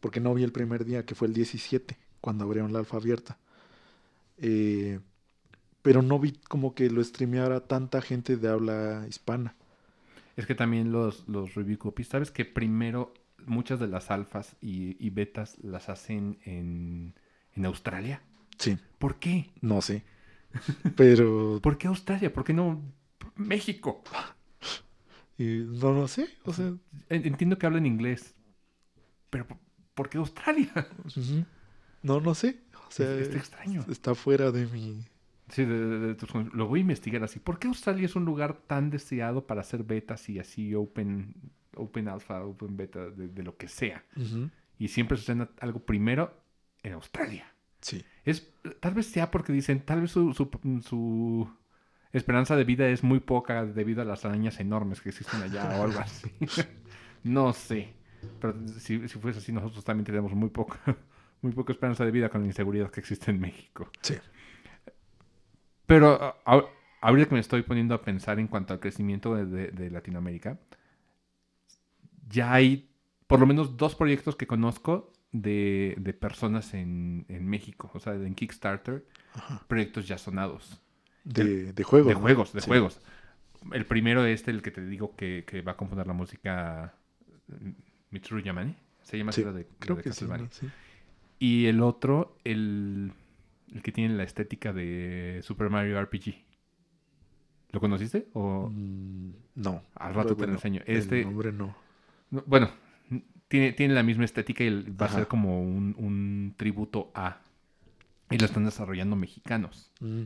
porque 0.01 0.21
no 0.21 0.35
vi 0.35 0.45
el 0.45 0.53
primer 0.53 0.85
día, 0.85 1.07
que 1.07 1.15
fue 1.17 1.29
el 1.29 1.35
17, 1.35 1.99
cuando 2.21 2.45
abrieron 2.45 2.73
la 2.73 2.81
alfa 2.81 2.99
abierta. 2.99 3.39
Eh, 4.39 5.01
pero 5.83 6.03
no 6.03 6.19
vi 6.21 6.33
como 6.49 6.75
que 6.75 6.91
lo 6.91 7.03
streameara 7.05 7.67
tanta 7.69 8.03
gente 8.03 8.37
de 8.37 8.49
habla 8.49 9.07
hispana. 9.09 9.57
Es 10.37 10.47
que 10.47 10.55
también 10.55 10.93
los, 10.93 11.29
los 11.29 11.55
review 11.55 11.79
copies, 11.79 12.09
¿sabes 12.09 12.31
que 12.31 12.45
primero 12.45 13.13
muchas 13.47 13.81
de 13.81 13.89
las 13.89 14.11
alfas 14.11 14.57
y, 14.61 14.97
y 15.05 15.11
betas 15.11 15.59
las 15.63 15.89
hacen 15.89 16.39
en, 16.45 17.15
en 17.55 17.67
Australia? 17.67 18.23
Sí, 18.59 18.79
¿Por 18.99 19.19
qué? 19.19 19.51
no 19.61 19.83
sé. 19.83 20.05
Pero 20.97 21.61
¿Por 21.63 21.79
qué 21.79 21.89
Australia? 21.89 22.33
¿Por 22.33 22.45
qué 22.45 22.53
no 22.53 22.83
México? 23.37 24.03
eh, 25.39 25.65
no 25.69 25.93
lo 25.93 26.09
sé. 26.09 26.29
O 26.45 26.53
sea, 26.53 26.67
En- 27.09 27.27
Entiendo 27.27 27.59
que 27.59 27.67
hablan 27.67 27.87
inglés, 27.87 28.35
pero 29.31 29.47
¿por- 29.47 29.59
¿por 29.95 30.09
qué 30.09 30.19
Australia? 30.19 30.71
no, 32.03 32.21
no 32.21 32.35
sé. 32.35 32.61
O 32.89 32.91
sea, 32.93 33.13
Está 33.19 33.39
extraño. 33.39 33.85
está 33.89 34.15
fuera 34.15 34.51
de 34.51 34.67
mi, 34.67 35.05
Sí, 35.49 35.65
de- 35.65 35.87
de- 35.87 36.15
de 36.15 36.17
lo 36.53 36.67
voy 36.69 36.81
a 36.81 36.83
investigar 36.83 37.23
así. 37.25 37.39
¿Por 37.41 37.59
qué 37.59 37.67
Australia 37.69 38.05
es 38.07 38.15
un 38.17 38.25
lugar 38.25 38.57
tan 38.67 38.91
deseado 38.91 39.47
para 39.47 39.61
hacer 39.63 39.83
betas 39.85 40.29
y 40.29 40.39
así 40.39 40.75
open, 40.75 41.35
open 41.77 42.09
alpha, 42.09 42.45
open 42.45 42.77
beta, 42.77 43.11
de, 43.11 43.43
lo 43.43 43.57
que 43.57 43.67
sea? 43.69 44.05
Y 44.79 44.89
siempre 44.89 45.17
sucede 45.17 45.49
algo 45.61 45.81
primero 45.81 46.41
en 46.83 46.93
Australia. 46.95 47.53
Sí. 47.81 48.05
Es, 48.25 48.53
tal 48.81 48.95
vez 48.95 49.07
sea 49.07 49.31
porque 49.31 49.53
dicen, 49.53 49.81
tal 49.81 50.03
vez 50.03 50.11
su, 50.11 50.33
su, 50.35 50.49
su 50.87 51.51
esperanza 52.13 52.57
de 52.57 52.65
vida 52.65 52.89
es 52.89 53.03
muy 53.05 53.21
poca 53.21 53.65
debido 53.65 54.03
a 54.03 54.05
las 54.05 54.25
arañas 54.25 54.61
enormes 54.61 55.01
que 55.01 55.11
existen 55.11 55.43
allá 55.43 55.81
o 55.81 55.85
algo 55.85 56.01
así. 56.01 56.31
no 57.25 57.53
sé. 57.53 57.95
Pero 58.41 58.55
si, 58.79 59.09
si 59.09 59.19
fuese 59.19 59.39
así, 59.39 59.53
nosotros 59.53 59.85
también 59.85 60.05
tenemos 60.05 60.33
muy 60.35 60.51
poca, 60.51 60.79
muy 61.43 61.53
poca 61.53 61.73
esperanza 61.73 62.05
de 62.05 62.11
vida 62.11 62.29
con 62.29 62.43
la 62.43 62.49
inseguridad 62.49 62.91
que 62.91 63.01
existe 63.01 63.31
en 63.31 63.41
México. 63.41 63.91
Sí. 64.03 64.17
Pero 65.87 66.09
a- 66.47 66.65
ahorita 67.03 67.29
que 67.29 67.35
me 67.35 67.41
estoy 67.41 67.63
poniendo 67.63 67.95
a 67.95 68.03
pensar 68.03 68.39
en 68.39 68.49
cuanto 68.49 68.73
al 68.73 68.81
crecimiento 68.81 69.35
de, 69.35 69.47
de- 69.47 69.71
de 69.73 69.91
Latinoamérica, 69.91 70.59
ya 72.29 72.53
hay 72.53 72.91
por 73.27 73.41
lo 73.41 73.47
menos 73.47 73.77
dos 73.77 73.95
proyectos 73.95 74.37
que 74.37 74.47
conozco 74.47 75.13
de, 75.33 75.95
de 75.99 76.13
personas 76.15 76.75
en, 76.75 77.25
en 77.29 77.47
México, 77.49 77.91
o 77.95 78.01
sea, 78.01 78.15
en 78.15 78.35
Kickstarter, 78.35 79.07
Ajá. 79.35 79.63
proyectos 79.69 80.09
ya 80.09 80.19
sonados. 80.19 80.81
De, 81.25 81.73
de 81.73 81.85
juegos. 81.85 82.09
de 82.09 82.15
¿no? 82.15 82.21
juegos, 82.21 82.53
de 82.53 82.61
Sí. 82.61 82.67
juegos. 82.69 83.01
El 83.73 83.87
primero 83.87 84.25
es 84.25 84.49
el 84.49 84.63
que 84.63 84.71
te 84.71 84.85
digo 84.87 85.15
que, 85.17 85.45
que 85.47 85.63
va 85.63 85.73
a 85.73 85.77
componer 85.77 86.07
la 86.07 86.15
música 86.15 86.95
mm, 87.49 87.71
Mitsuru 88.11 88.41
Yamane. 88.41 88.77
Se 89.03 89.19
llama 89.19 89.33
Sí, 89.33 89.43
de, 89.43 89.67
Creo 89.79 89.97
de 89.97 90.03
que 90.03 90.13
sí, 90.13 90.27
Castlevania. 90.27 90.47
¿no? 90.47 90.51
Sí. 90.53 90.69
Y 91.39 91.67
el 91.67 91.83
otro, 91.83 92.37
el, 92.45 93.13
el 93.73 93.83
que 93.83 93.93
tiene 93.93 94.15
la 94.15 94.25
estética 94.25 94.73
de 94.73 95.41
Super 95.43 95.71
Mario 95.71 96.01
RPG. 96.03 96.35
¿Lo 97.73 97.81
conociste? 97.81 98.29
O 98.33 98.69
Mm, 98.71 99.31
no. 99.57 99.83
al 99.95 100.15
rato 100.15 100.37
te 100.37 100.47
lo 100.47 100.53
enseño. 100.55 100.83
el 100.87 100.97
Este, 100.97 101.25
nombre 101.25 101.53
no. 101.53 101.75
no, 102.31 102.43
bueno, 102.47 102.71
tiene, 103.51 103.73
tiene 103.73 103.93
la 103.93 104.03
misma 104.03 104.25
estética 104.25 104.65
y 104.65 104.71
va 104.93 105.07
a 105.07 105.11
ser 105.11 105.27
como 105.27 105.61
un, 105.63 105.95
un 105.99 106.55
tributo 106.57 107.11
a. 107.15 107.39
Y 108.31 108.39
lo 108.39 108.47
están 108.47 108.65
desarrollando 108.65 109.17
mexicanos. 109.17 109.91
Mm, 110.01 110.23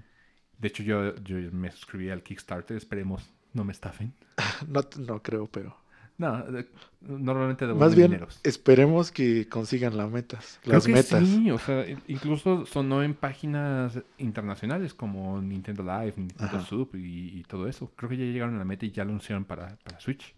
De 0.59 0.69
hecho, 0.69 0.83
yo, 0.83 1.17
yo 1.25 1.37
me 1.51 1.71
suscribí 1.73 2.11
al 2.11 2.23
Kickstarter. 2.23 2.77
Esperemos 2.77 3.29
no 3.55 3.65
me 3.65 3.73
estafen. 3.73 4.13
no, 4.69 4.83
no 4.99 5.23
creo, 5.23 5.47
pero... 5.47 5.77
No, 6.17 6.45
de- 6.45 6.69
normalmente 7.01 7.65
Más 7.67 7.75
devuelven 7.75 7.97
bien, 7.97 8.11
dineros. 8.13 8.39
esperemos 8.45 9.11
que 9.11 9.49
consigan 9.49 9.97
las 9.97 10.09
metas. 10.13 10.61
Creo 10.63 10.75
Las 10.75 10.87
que 10.87 10.93
metas. 10.93 11.27
sí, 11.29 11.51
o 11.51 11.59
sea, 11.59 11.89
in- 11.91 12.03
incluso 12.07 12.67
sonó 12.67 13.03
en 13.03 13.15
páginas 13.15 13.99
internacionales 14.19 14.95
como 14.95 15.41
Nintendo 15.43 15.83
Live, 15.83 16.15
Nintendo 16.19 16.59
Ajá. 16.59 16.67
Soup 16.67 16.95
y, 16.95 17.41
y 17.41 17.43
todo 17.49 17.67
eso. 17.67 17.91
Creo 17.97 18.11
que 18.11 18.17
ya 18.17 18.25
llegaron 18.27 18.55
a 18.55 18.59
la 18.59 18.65
meta 18.65 18.87
y 18.87 18.93
ya 18.93 19.03
lo 19.05 19.11
anunciaron 19.11 19.45
para, 19.45 19.75
para 19.83 19.99
Switch. 19.99 20.35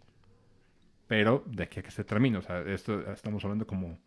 Pero 1.08 1.44
de 1.46 1.64
aquí 1.64 1.80
a 1.80 1.82
que 1.82 1.90
se 1.90 2.04
termine, 2.04 2.38
o 2.38 2.42
sea, 2.42 2.60
esto 2.62 3.00
estamos 3.12 3.44
hablando 3.44 3.66
como 3.66 3.98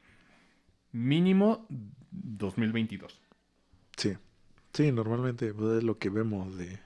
mínimo 0.91 1.65
2022. 2.11 3.21
Sí. 3.97 4.17
Sí, 4.73 4.91
normalmente 4.91 5.49
es 5.49 5.83
lo 5.83 5.97
que 5.99 6.09
vemos 6.09 6.57
de... 6.57 6.79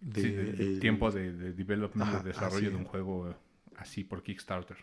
de 0.00 0.20
Sí, 0.22 0.28
el 0.38 0.60
el- 0.60 0.80
tiempo 0.80 1.10
de, 1.10 1.32
de 1.32 1.52
development, 1.52 2.08
Ajá, 2.08 2.22
de 2.22 2.28
desarrollo 2.30 2.68
así 2.68 2.70
de 2.70 2.76
un 2.76 2.84
juego 2.84 3.34
así 3.76 4.04
por 4.04 4.22
Kickstarter. 4.22 4.76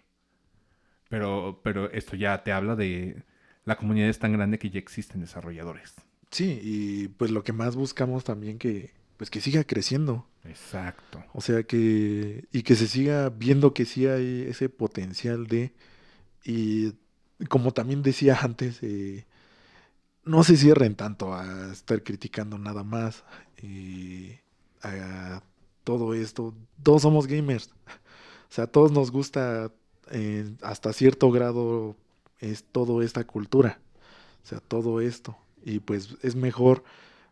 Pero, 1.10 1.60
pero 1.64 1.90
esto 1.92 2.16
ya 2.16 2.44
te 2.44 2.52
habla 2.52 2.76
de 2.76 3.24
la 3.66 3.76
comunidad 3.78 4.10
es 4.10 4.20
tan 4.20 4.34
grande 4.34 4.60
que 4.60 4.70
ya 4.70 4.80
existen 4.80 5.22
desarrolladores. 5.22 5.96
Sí, 6.32 6.60
y 6.62 7.08
pues 7.10 7.32
lo 7.32 7.44
que 7.44 7.54
más 7.54 7.76
buscamos 7.76 8.24
también 8.24 8.58
que 8.60 8.92
pues 9.18 9.30
que 9.30 9.42
siga 9.42 9.64
creciendo. 9.64 10.26
Exacto. 10.46 11.24
O 11.34 11.42
sea 11.42 11.64
que 11.64 12.46
y 12.52 12.64
que 12.64 12.76
se 12.76 12.88
siga 12.88 13.30
viendo 13.30 13.74
que 13.74 13.86
sí 13.86 14.08
hay 14.08 14.46
ese 14.48 14.70
potencial 14.70 15.48
de 15.48 15.74
y 16.46 16.94
como 17.50 17.72
también 17.72 18.02
decía 18.04 18.40
antes 18.42 18.80
eh, 18.82 19.26
no 20.24 20.44
se 20.44 20.58
cierren 20.58 20.96
tanto 20.96 21.34
a 21.34 21.72
estar 21.72 22.04
criticando 22.04 22.58
nada 22.58 22.84
más 22.84 23.24
eh, 23.58 24.42
a 24.82 25.42
todo 25.84 26.14
esto. 26.14 26.54
Todos 26.84 27.02
somos 27.02 27.28
gamers. 27.28 27.72
O 28.50 28.54
sea, 28.54 28.66
a 28.66 28.68
todos 28.68 28.92
nos 28.92 29.12
gusta 29.12 29.72
eh, 30.12 30.50
hasta 30.62 30.94
cierto 30.94 31.32
grado 31.32 31.96
es 32.40 32.64
toda 32.64 33.04
esta 33.04 33.26
cultura. 33.26 33.80
O 34.44 34.48
sea, 34.48 34.60
todo 34.60 35.02
esto. 35.02 35.38
Y 35.64 35.80
pues 35.80 36.16
es 36.22 36.36
mejor 36.36 36.84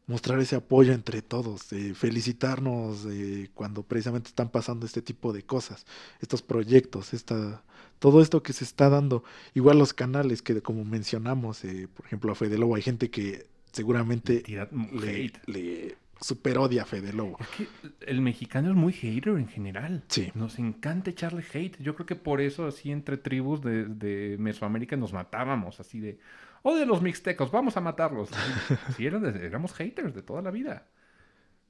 mostrar 0.08 0.40
ese 0.40 0.56
apoyo 0.56 0.94
entre 0.94 1.22
todos, 1.22 1.72
eh, 1.74 1.94
felicitarnos 1.96 3.06
eh, 3.10 3.50
cuando 3.54 3.84
precisamente 3.84 4.30
están 4.30 4.50
pasando 4.50 4.86
este 4.86 5.02
tipo 5.02 5.34
de 5.34 5.44
cosas, 5.44 5.86
estos 6.22 6.42
proyectos, 6.42 7.14
esta, 7.14 7.64
todo 8.00 8.22
esto 8.22 8.44
que 8.44 8.54
se 8.54 8.64
está 8.64 8.90
dando. 8.90 9.24
Igual 9.54 9.80
los 9.80 9.94
canales 9.94 10.42
que 10.42 10.62
como 10.62 10.86
mencionamos, 10.86 11.64
eh, 11.66 11.88
por 11.94 12.06
ejemplo 12.06 12.32
a 12.32 12.36
Fede 12.36 12.58
Lobo, 12.58 12.76
hay 12.76 12.82
gente 12.82 13.10
que 13.10 13.48
seguramente 13.72 14.44
le, 14.48 15.32
le 15.48 15.98
super 16.22 16.58
odia 16.60 16.84
a 16.84 16.86
Fede 16.86 17.12
Lobo. 17.12 17.38
Es 17.40 17.48
que 17.50 17.68
el 18.08 18.22
mexicano 18.22 18.70
es 18.70 18.76
muy 18.76 18.94
hater 18.94 19.34
en 19.34 19.48
general. 19.48 20.04
Sí. 20.08 20.32
Nos 20.36 20.60
encanta 20.60 21.10
echarle 21.10 21.44
hate. 21.52 21.78
Yo 21.82 21.96
creo 21.96 22.06
que 22.06 22.16
por 22.16 22.42
eso 22.42 22.68
así 22.68 22.92
entre 22.92 23.18
tribus 23.18 23.62
de, 23.62 23.86
de 23.86 24.38
Mesoamérica 24.40 24.96
nos 24.96 25.14
matábamos, 25.14 25.80
así 25.80 26.00
de, 26.00 26.20
oh, 26.66 26.76
de 26.76 26.86
los 26.86 27.02
mixtecos, 27.02 27.52
vamos 27.52 27.78
a 27.78 27.82
matarlos. 27.82 28.30
Sí, 28.98 29.06
eran 29.06 29.22
de- 29.24 29.46
éramos 29.46 29.74
haters 29.74 30.14
de 30.16 30.22
toda 30.24 30.42
la 30.42 30.52
vida. 30.52 30.88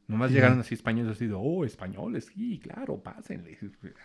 Nomás 0.07 0.31
Ujú. 0.31 0.35
llegaron 0.35 0.59
así 0.59 0.75
españoles 0.75 1.13
así 1.13 1.27
de, 1.27 1.33
oh, 1.35 1.65
españoles, 1.65 2.25
sí, 2.33 2.59
claro, 2.59 3.01
pásenle. 3.01 3.57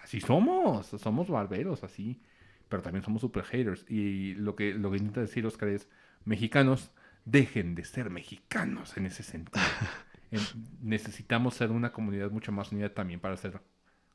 Así 0.02 0.20
somos, 0.20 0.86
somos 0.88 1.28
barberos, 1.28 1.84
así. 1.84 2.22
Pero 2.68 2.82
también 2.82 3.02
somos 3.04 3.20
super 3.22 3.44
haters. 3.44 3.84
Y 3.88 4.34
lo 4.34 4.56
que, 4.56 4.74
lo 4.74 4.90
que 4.90 4.98
intenta 4.98 5.20
decir 5.22 5.46
Oscar 5.46 5.68
es, 5.70 5.88
mexicanos, 6.24 6.92
dejen 7.24 7.74
de 7.74 7.84
ser 7.84 8.10
mexicanos 8.10 8.96
en 8.96 9.06
ese 9.06 9.22
sentido. 9.22 9.60
En- 10.32 10.48
necesitamos 10.80 11.54
ser 11.54 11.72
una 11.72 11.92
comunidad 11.92 12.30
mucho 12.30 12.52
más 12.52 12.72
unida 12.72 12.94
también 12.94 13.20
para 13.20 13.36
ser 13.36 13.60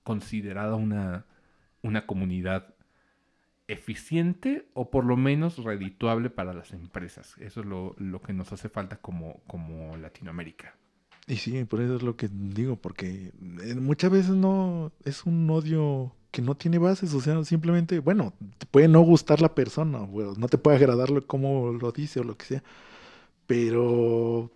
considerada 0.03 0.75
una, 0.75 1.25
una 1.81 2.05
comunidad 2.07 2.74
eficiente 3.67 4.67
o 4.73 4.89
por 4.91 5.05
lo 5.05 5.17
menos 5.17 5.63
redituable 5.63 6.29
para 6.29 6.53
las 6.53 6.71
empresas. 6.71 7.35
Eso 7.39 7.61
es 7.61 7.65
lo, 7.65 7.95
lo 7.97 8.21
que 8.21 8.33
nos 8.33 8.51
hace 8.53 8.69
falta 8.69 8.97
como, 8.97 9.41
como 9.47 9.97
Latinoamérica. 9.97 10.75
Y 11.27 11.37
sí, 11.37 11.63
por 11.63 11.81
eso 11.81 11.95
es 11.95 12.03
lo 12.03 12.15
que 12.15 12.29
digo, 12.31 12.75
porque 12.75 13.31
eh, 13.63 13.75
muchas 13.75 14.11
veces 14.11 14.31
no 14.35 14.91
es 15.03 15.25
un 15.25 15.49
odio 15.49 16.13
que 16.29 16.41
no 16.43 16.55
tiene 16.55 16.77
bases, 16.77 17.13
o 17.15 17.21
sea, 17.21 17.43
simplemente, 17.45 17.97
bueno, 17.99 18.33
te 18.59 18.65
puede 18.67 18.87
no 18.89 19.01
gustar 19.01 19.41
la 19.41 19.55
persona, 19.55 20.01
o 20.01 20.35
no 20.35 20.47
te 20.49 20.57
puede 20.59 20.77
agradar 20.77 21.09
lo- 21.09 21.25
cómo 21.25 21.71
lo 21.71 21.91
dice 21.91 22.19
o 22.19 22.23
lo 22.23 22.37
que 22.37 22.45
sea, 22.45 22.63
pero 23.47 24.51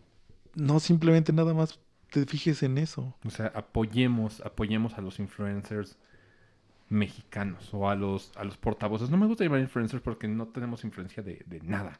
no 0.56 0.80
simplemente 0.80 1.34
nada 1.34 1.53
más 1.53 1.80
te 2.11 2.26
fijes 2.26 2.64
en 2.64 2.77
eso. 2.77 3.15
O 3.26 3.30
sea, 3.30 3.48
apoyemos, 3.56 4.41
apoyemos 4.41 4.95
a 4.95 5.02
los 5.02 5.19
influencers 5.19 5.98
mexicanos 6.90 7.74
o 7.74 7.90
a 7.90 7.95
los, 7.95 8.32
a 8.36 8.44
los 8.44 8.57
portavoces. 8.57 9.10
No 9.10 9.18
me 9.18 9.28
gusta 9.28 9.44
llamar 9.44 9.60
influencers 9.61 10.02
porque 10.02 10.28
no 10.28 10.48
tenemos 10.48 10.84
influencia 10.84 11.24
de, 11.24 11.44
de 11.45 11.61
nada. 11.61 11.99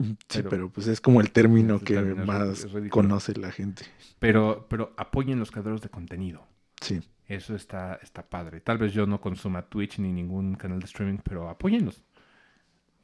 Sí, 0.00 0.16
Pero- 0.38 0.48
pero, 0.48 0.70
pues 0.70 0.86
es 0.86 1.00
como 1.00 1.20
el 1.20 1.30
término 1.30 1.78
que 1.80 1.94
término 1.94 2.24
más 2.24 2.66
conoce 2.88 3.34
la 3.36 3.52
gente. 3.52 3.84
Pero, 4.18 4.66
pero 4.70 4.94
apoyen 4.96 5.38
los 5.38 5.50
creadores 5.50 5.82
de 5.82 5.90
contenido. 5.90 6.46
Sí, 6.80 7.00
Eso 7.26 7.54
está, 7.54 7.98
está 8.02 8.22
padre. 8.28 8.60
Tal 8.62 8.78
vez 8.78 8.94
yo 8.94 9.06
no 9.06 9.20
consuma 9.20 9.68
Twitch 9.68 9.98
ni 9.98 10.10
ningún 10.12 10.54
canal 10.54 10.78
de 10.80 10.86
streaming, 10.86 11.18
pero 11.22 11.50
apóyenlos. 11.50 12.02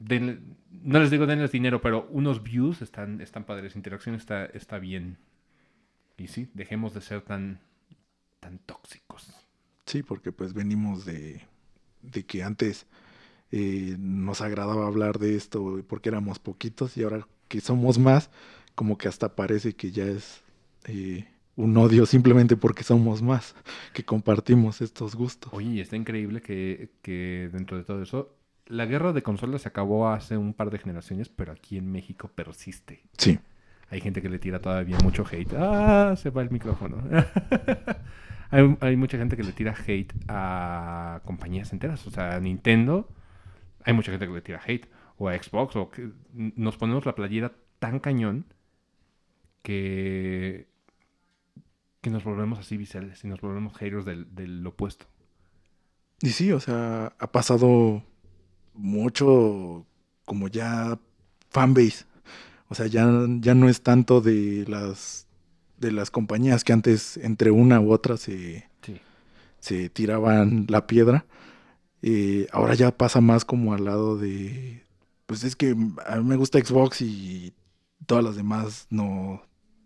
Denle- 0.01 0.41
no 0.71 0.99
les 0.99 1.11
digo 1.11 1.27
denles 1.27 1.53
dinero, 1.53 1.81
pero 1.83 2.07
unos 2.11 2.43
views 2.43 2.81
están, 2.81 3.21
están 3.21 3.45
padres. 3.45 3.77
Interacción 3.77 4.15
está, 4.15 4.47
está 4.47 4.79
bien. 4.79 5.19
Y 6.17 6.29
sí, 6.29 6.49
dejemos 6.55 6.95
de 6.95 7.03
ser 7.03 7.21
tan, 7.21 7.61
tan 8.41 8.59
tóxicos. 8.59 9.35
Sí, 9.87 10.03
porque 10.03 10.33
pues 10.33 10.53
venimos 10.53 11.05
de, 11.05 11.43
de 12.03 12.25
que 12.25 12.43
antes 12.43 12.87
eh, 13.53 13.97
nos 13.99 14.41
agradaba 14.41 14.87
hablar 14.87 15.19
de 15.19 15.37
esto 15.37 15.83
porque 15.89 16.09
éramos 16.09 16.39
poquitos 16.39 16.97
y 16.97 17.05
ahora 17.05 17.27
que 17.49 17.61
somos 17.61 17.99
más, 17.99 18.31
como 18.75 18.99
que 18.99 19.09
hasta 19.09 19.35
parece 19.35 19.75
que 19.75 19.91
ya 19.93 20.05
es 20.05 20.43
eh, 20.87 21.27
un 21.55 21.77
odio 21.77 22.07
simplemente 22.07 22.57
porque 22.57 22.83
somos 22.83 23.23
más, 23.23 23.55
que 23.93 24.05
compartimos 24.05 24.81
estos 24.81 25.15
gustos. 25.15 25.53
Oye, 25.55 25.71
y 25.71 25.81
está 25.81 25.97
increíble 25.97 26.43
que, 26.43 26.91
que 27.03 27.49
dentro 27.53 27.77
de 27.79 27.85
todo 27.85 28.03
eso, 28.03 28.37
la 28.67 28.85
guerra 28.87 29.13
de 29.13 29.23
consolas 29.23 29.63
se 29.63 29.69
acabó 29.69 30.09
hace 30.09 30.37
un 30.37 30.53
par 30.53 30.71
de 30.71 30.79
generaciones, 30.79 31.29
pero 31.29 31.53
aquí 31.53 31.79
en 31.79 31.91
México 31.91 32.29
persiste. 32.35 33.03
Sí, 33.17 33.39
Hay 33.91 34.01
gente 34.01 34.21
que 34.21 34.29
le 34.29 34.39
tira 34.41 34.59
todavía 34.61 34.99
mucho 34.99 35.25
hate. 35.31 35.53
Ah, 35.57 36.15
se 36.17 36.31
va 36.31 36.43
el 36.43 36.51
micrófono. 36.51 36.99
hay, 38.51 38.77
hay 38.81 38.97
mucha 38.97 39.19
gente 39.19 39.37
que 39.37 39.43
le 39.43 39.53
tira 39.53 39.75
hate 39.75 40.13
a 40.29 41.21
compañías 41.25 41.73
enteras. 41.73 42.07
O 42.07 42.11
sea, 42.11 42.37
a 42.37 42.41
Nintendo. 42.41 43.09
Hay 43.85 43.93
mucha 43.93 44.11
gente 44.11 44.27
que 44.27 44.33
le 44.33 44.41
tira 44.43 44.61
hate. 44.65 44.89
O 45.19 45.29
a 45.29 45.37
Xbox. 45.37 45.77
Nos 46.33 46.77
ponemos 46.77 47.07
la 47.07 47.15
playera 47.15 47.53
tan 47.79 48.01
cañón 48.01 48.47
que, 49.63 50.69
que 52.01 52.11
nos 52.11 52.25
volvemos 52.25 52.59
así 52.59 52.77
viscerales 52.77 53.25
y 53.25 53.29
nos 53.29 53.41
volvemos 53.41 53.77
haters 53.77 54.05
del, 54.05 54.35
del 54.35 54.67
opuesto. 54.67 55.07
y 56.21 56.29
sí, 56.29 56.53
o 56.53 56.61
sea, 56.61 57.15
ha 57.19 57.33
pasado 57.33 58.05
mucho 58.75 59.87
como 60.25 60.49
ya 60.49 60.99
fanbase. 61.51 62.05
O 62.69 62.75
sea, 62.75 62.87
ya, 62.87 63.09
ya 63.41 63.55
no 63.55 63.69
es 63.69 63.83
tanto 63.83 64.21
de 64.21 64.65
las 64.69 65.26
de 65.79 65.93
las 65.93 66.11
compañías 66.11 66.65
que 66.65 66.73
antes 66.73 67.17
entre 67.19 67.51
una 67.51 67.81
u 67.81 67.93
otra 67.93 68.17
se, 68.17 68.69
Sí. 68.83 69.01
se 69.61 69.89
tiraban 69.91 70.67
la 70.69 70.87
piedra. 70.87 71.27
Eh, 72.03 72.47
ahora 72.53 72.75
ya 72.75 72.97
pasa 72.97 73.21
más 73.21 73.45
como 73.45 73.75
al 73.75 73.85
lado 73.85 74.17
de, 74.19 74.83
pues 75.27 75.45
es 75.45 75.57
que 75.57 75.75
a 76.07 76.17
mí 76.17 76.25
me 76.25 76.37
gusta 76.37 76.59
Xbox 76.59 77.01
y 77.03 77.53
todas 78.07 78.23
las 78.25 78.37
demás 78.37 78.87
no, 78.91 79.43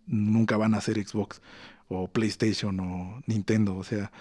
nunca 0.06 0.56
van 0.56 0.74
a 0.74 0.80
ser 0.80 1.02
Xbox 1.06 1.40
o 1.88 2.08
PlayStation 2.08 2.78
o 2.80 3.22
Nintendo, 3.26 3.76
o 3.76 3.84
sea, 3.84 4.12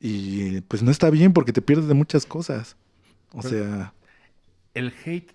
y 0.00 0.60
pues 0.62 0.82
no 0.82 0.90
está 0.90 1.10
bien 1.10 1.32
porque 1.32 1.52
te 1.52 1.62
pierdes 1.62 1.88
de 1.88 1.94
muchas 1.94 2.24
cosas. 2.26 2.76
O 3.32 3.40
Pero- 3.42 3.48
sea, 3.64 3.94
El 4.74 4.92
hate 5.04 5.32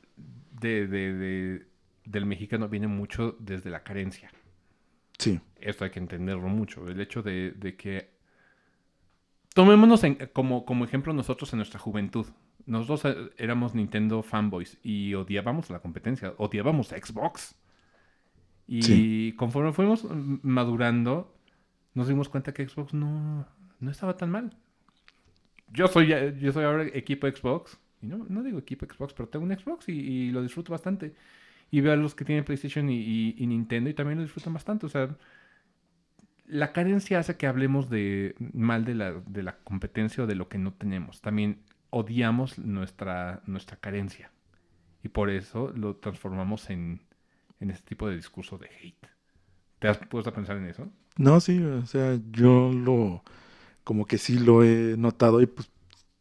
de, 0.60 0.88
de- 0.88 1.14
de- 1.14 1.66
del 2.06 2.26
mexicano 2.26 2.68
viene 2.70 2.88
mucho 2.88 3.36
desde 3.40 3.70
la 3.70 3.84
carencia. 3.84 4.32
sí, 5.20 5.40
Esto 5.64 5.86
hay 5.86 5.92
que 5.92 6.00
entenderlo 6.00 6.48
mucho. 6.50 6.88
El 6.88 7.00
hecho 7.00 7.22
de, 7.24 7.52
de 7.52 7.76
que... 7.76 8.12
Tomémonos 9.54 10.04
en- 10.04 10.16
como, 10.34 10.66
como 10.66 10.84
ejemplo 10.86 11.14
nosotros 11.14 11.54
en 11.54 11.58
nuestra 11.58 11.80
juventud. 11.80 12.26
Nosotros 12.66 13.06
eh, 13.06 13.30
éramos 13.38 13.76
Nintendo 13.76 14.24
fanboys 14.24 14.78
y 14.84 15.14
odiábamos 15.14 15.70
la 15.70 15.80
competencia, 15.80 16.34
odiábamos 16.38 16.88
Xbox. 16.88 17.56
Y 18.68 18.82
Sí. 18.82 19.36
conforme 19.38 19.74
fuimos 19.74 20.06
madurando, 20.42 21.36
nos 21.94 22.08
dimos 22.08 22.30
cuenta 22.30 22.54
que 22.54 22.68
Xbox 22.68 22.94
no, 22.94 23.46
no 23.80 23.92
estaba 23.92 24.18
tan 24.18 24.32
mal. 24.32 24.56
Yo 25.72 25.88
soy, 25.88 26.08
ya- 26.08 26.30
yo 26.34 26.52
soy 26.52 26.64
ahora 26.64 26.84
equipo 26.94 27.28
Xbox. 27.28 27.78
Y 28.02 28.08
no, 28.08 28.26
no 28.28 28.44
digo 28.44 28.60
equipo 28.60 28.86
Xbox, 28.86 29.14
pero 29.14 29.30
tengo 29.30 29.46
un 29.46 29.56
Xbox 29.58 29.88
y, 29.90 29.94
y 29.94 30.32
lo 30.32 30.42
disfruto 30.42 30.72
bastante. 30.72 31.16
y 31.72 31.82
veo 31.82 31.94
a 31.94 31.96
los 31.96 32.14
que 32.16 32.26
tienen 32.26 32.44
PlayStation 32.44 32.90
y, 32.90 33.34
y 33.38 33.48
Nintendo 33.48 33.90
y 33.90 33.94
también 33.96 34.18
lo 34.18 34.24
disfrutan 34.24 34.54
bastante. 34.54 34.86
O 34.86 34.90
sea, 34.90 35.16
la 36.54 36.72
carencia 36.72 37.18
hace 37.18 37.36
que 37.36 37.48
hablemos 37.48 37.90
de 37.90 38.36
mal 38.54 38.86
de 38.86 38.94
la, 38.94 39.14
de 39.26 39.42
la 39.42 39.58
competencia 39.64 40.24
o 40.24 40.28
de 40.28 40.36
lo 40.36 40.50
que 40.50 40.60
no 40.60 40.72
tenemos. 40.72 41.20
También 41.20 41.64
odiamos 41.90 42.60
nuestra, 42.60 43.42
nuestra 43.48 43.78
carencia. 43.78 44.32
Y 45.04 45.10
por 45.10 45.32
eso 45.32 45.74
lo 45.76 45.96
transformamos 45.96 46.70
en, 46.70 47.02
en 47.60 47.72
este 47.72 47.90
tipo 47.90 48.08
de 48.08 48.16
discurso 48.16 48.60
de 48.60 48.68
hate. 48.68 49.08
¿Te 49.80 49.88
has 49.88 49.98
puesto 49.98 50.30
a 50.30 50.34
pensar 50.34 50.58
en 50.58 50.68
eso? 50.68 50.88
No, 51.18 51.40
sí, 51.40 51.60
o 51.60 51.88
sea, 51.88 52.20
yo 52.32 52.72
lo, 52.72 53.24
como 53.84 54.06
que 54.06 54.20
sí 54.20 54.38
lo 54.38 54.64
he 54.64 54.96
notado 54.96 55.42
y 55.42 55.48
pues 55.48 55.72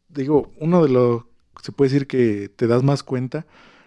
digo, 0.09 0.51
uno 0.57 0.83
de 0.83 0.89
los, 0.89 1.25
se 1.61 1.71
puede 1.71 1.91
decir 1.91 2.07
que 2.07 2.49
te 2.49 2.65
das 2.65 2.81
más 2.81 3.03
cuenta 3.03 3.45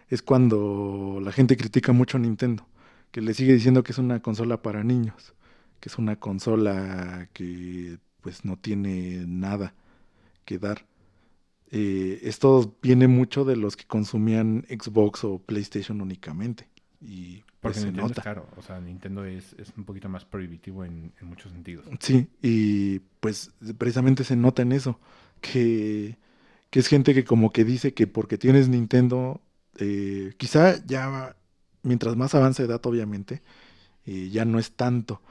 es 0.09 0.23
cuando 0.23 1.19
la 1.21 1.33
gente 1.33 1.57
critica 1.57 1.93
mucho 1.93 2.19
a 2.19 2.21
Nintendo, 2.21 2.69
que 3.11 3.21
le 3.21 3.35
sigue 3.35 3.53
diciendo 3.53 3.83
que 3.83 3.91
es 3.91 3.99
una 3.99 4.23
consola 4.23 4.63
para 4.63 4.85
niños 4.85 5.36
que 5.81 5.89
es 5.89 5.99
una 5.99 6.17
consola 6.17 7.29
que 7.33 7.99
pues 8.21 8.45
no 8.45 8.57
tiene 8.57 9.25
nada 9.27 9.75
que 10.45 10.59
dar. 10.59 10.87
Eh, 11.71 12.21
esto 12.23 12.77
viene 12.83 13.09
mucho 13.09 13.45
de 13.45 13.57
los 13.57 13.77
que 13.77 13.85
consumían 13.85 14.65
Xbox 14.69 15.25
o 15.25 15.39
PlayStation 15.39 16.01
únicamente. 16.01 16.69
Y 17.01 17.45
pues, 17.61 17.77
Porque 17.77 17.81
Nintendo 17.93 18.13
es 18.13 18.25
caro, 18.25 18.49
o 18.57 18.63
sea, 18.63 18.81
Nintendo 18.81 19.25
es, 19.25 19.55
un 19.77 19.85
poquito 19.85 20.09
más 20.09 20.25
prohibitivo 20.25 20.85
en, 20.85 21.13
muchos 21.23 21.53
sentidos. 21.53 21.85
Sí, 22.01 22.29
y 22.43 23.01
pues 23.21 23.51
precisamente 23.79 24.25
se 24.25 24.37
nota 24.37 24.63
en 24.63 24.73
eso, 24.73 24.99
que, 25.41 26.17
que 26.71 26.79
es 26.79 26.87
gente 26.89 27.15
que 27.15 27.25
como 27.25 27.53
que 27.53 27.65
dice 27.65 27.95
que 27.95 28.07
porque 28.07 28.39
tienes 28.39 28.69
Nintendo, 28.69 29.41
eh, 29.79 30.35
quizá 30.37 30.85
ya 30.87 31.37
mientras 31.83 32.17
más 32.17 32.35
avance 32.35 32.63
edad 32.63 32.85
obviamente, 32.85 33.43
eh, 34.05 34.29
ya 34.31 34.45
no 34.45 34.59
es 34.59 34.73
tanto, 34.73 35.23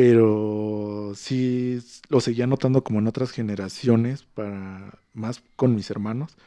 pero 0.00 1.12
sí 1.14 1.78
lo 2.08 2.22
seguía 2.22 2.46
notando 2.46 2.82
como 2.82 3.00
en 3.00 3.06
otras 3.06 3.32
generaciones, 3.32 4.22
para 4.22 4.98
más 5.12 5.42
con 5.56 5.74
mis 5.74 5.90
hermanos, 5.90 6.38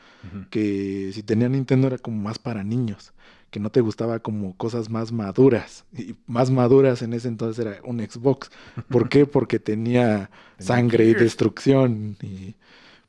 que 0.49 1.11
si 1.13 1.21
tenía 1.21 1.49
Nintendo 1.49 1.85
era 1.85 1.99
como 1.99 2.17
más 2.17 2.39
para 2.39 2.63
niños, 2.63 3.13
que 3.51 3.59
no 3.59 3.69
te 3.69 3.81
gustaba 3.81 4.21
como 4.21 4.57
cosas 4.57 4.89
más 4.89 5.11
maduras, 5.11 5.85
y 5.95 6.15
más 6.25 6.49
maduras 6.49 7.03
en 7.03 7.13
ese 7.13 7.27
entonces 7.27 7.63
era 7.63 7.79
un 7.83 7.99
Xbox. 7.99 8.49
¿Por 8.89 9.07
qué? 9.09 9.27
Porque 9.27 9.59
tenía 9.59 10.31
sangre 10.57 11.05
y 11.05 11.13
destrucción, 11.13 12.17
y 12.23 12.55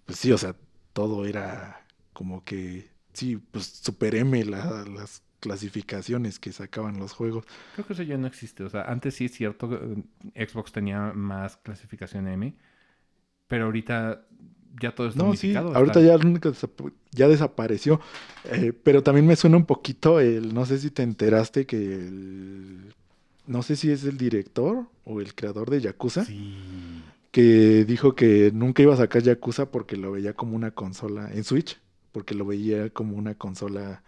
pues 0.05 0.19
sí, 0.19 0.31
o 0.31 0.37
sea, 0.37 0.55
todo 0.93 1.25
era 1.25 1.87
como 2.13 2.45
que, 2.45 2.91
sí, 3.15 3.39
pues 3.51 3.65
super 3.65 4.15
M 4.15 4.45
las 4.45 5.23
clasificaciones 5.45 6.39
que 6.39 6.53
sacaban 6.53 6.99
los 6.99 7.13
juegos. 7.13 7.45
Creo 7.75 7.87
que 7.87 7.93
eso 7.93 8.03
ya 8.03 8.17
no 8.17 8.27
existe. 8.27 8.65
O 8.65 8.71
sea, 8.71 8.85
antes 8.85 9.15
sí 9.15 9.27
es 9.27 9.33
cierto, 9.33 9.69
eh, 10.35 10.47
Xbox 10.47 10.73
tenía 10.73 11.13
más 11.13 11.59
clasificación 11.59 12.27
M, 12.29 12.55
pero 13.47 13.67
ahorita 13.67 14.25
ya 14.81 14.95
todo 14.95 15.09
es 15.09 15.17
no, 15.17 15.37
Sí, 15.37 15.55
ahorita 15.55 16.01
ya, 16.01 16.17
ya 17.11 17.29
desapareció. 17.29 18.01
Eh, 18.45 18.73
pero 18.83 19.03
también 19.03 19.27
me 19.27 19.37
suena 19.37 19.59
un 19.59 19.67
poquito 19.67 20.19
el, 20.19 20.55
no 20.55 20.65
sé 20.65 20.79
si 20.79 20.91
te 20.91 21.03
enteraste 21.03 21.67
que 21.67 21.77
el, 21.77 22.95
no 23.47 23.63
sé 23.63 23.77
si 23.77 23.91
es 23.91 24.05
el 24.05 24.17
director 24.17 24.87
o 25.05 25.21
el 25.21 25.35
creador 25.35 25.69
de 25.69 25.83
Yakuza. 25.83 26.25
Que 27.31 27.85
dijo 27.85 28.15
que 28.15 28.51
nunca 28.55 28.83
iba 28.83 28.95
a 28.95 28.97
sacar 28.97 29.23
Yakuza 29.23 29.71
porque 29.71 29.99
lo 29.99 30.13
veía 30.13 30.33
como 30.33 30.57
una 30.57 30.71
consola 30.71 31.31
en 31.35 31.45
Switch, 31.45 31.79
porque 32.13 32.35
lo 32.35 32.47
veía 32.47 32.89
como 32.89 33.19
una 33.19 33.35
consola 33.35 34.03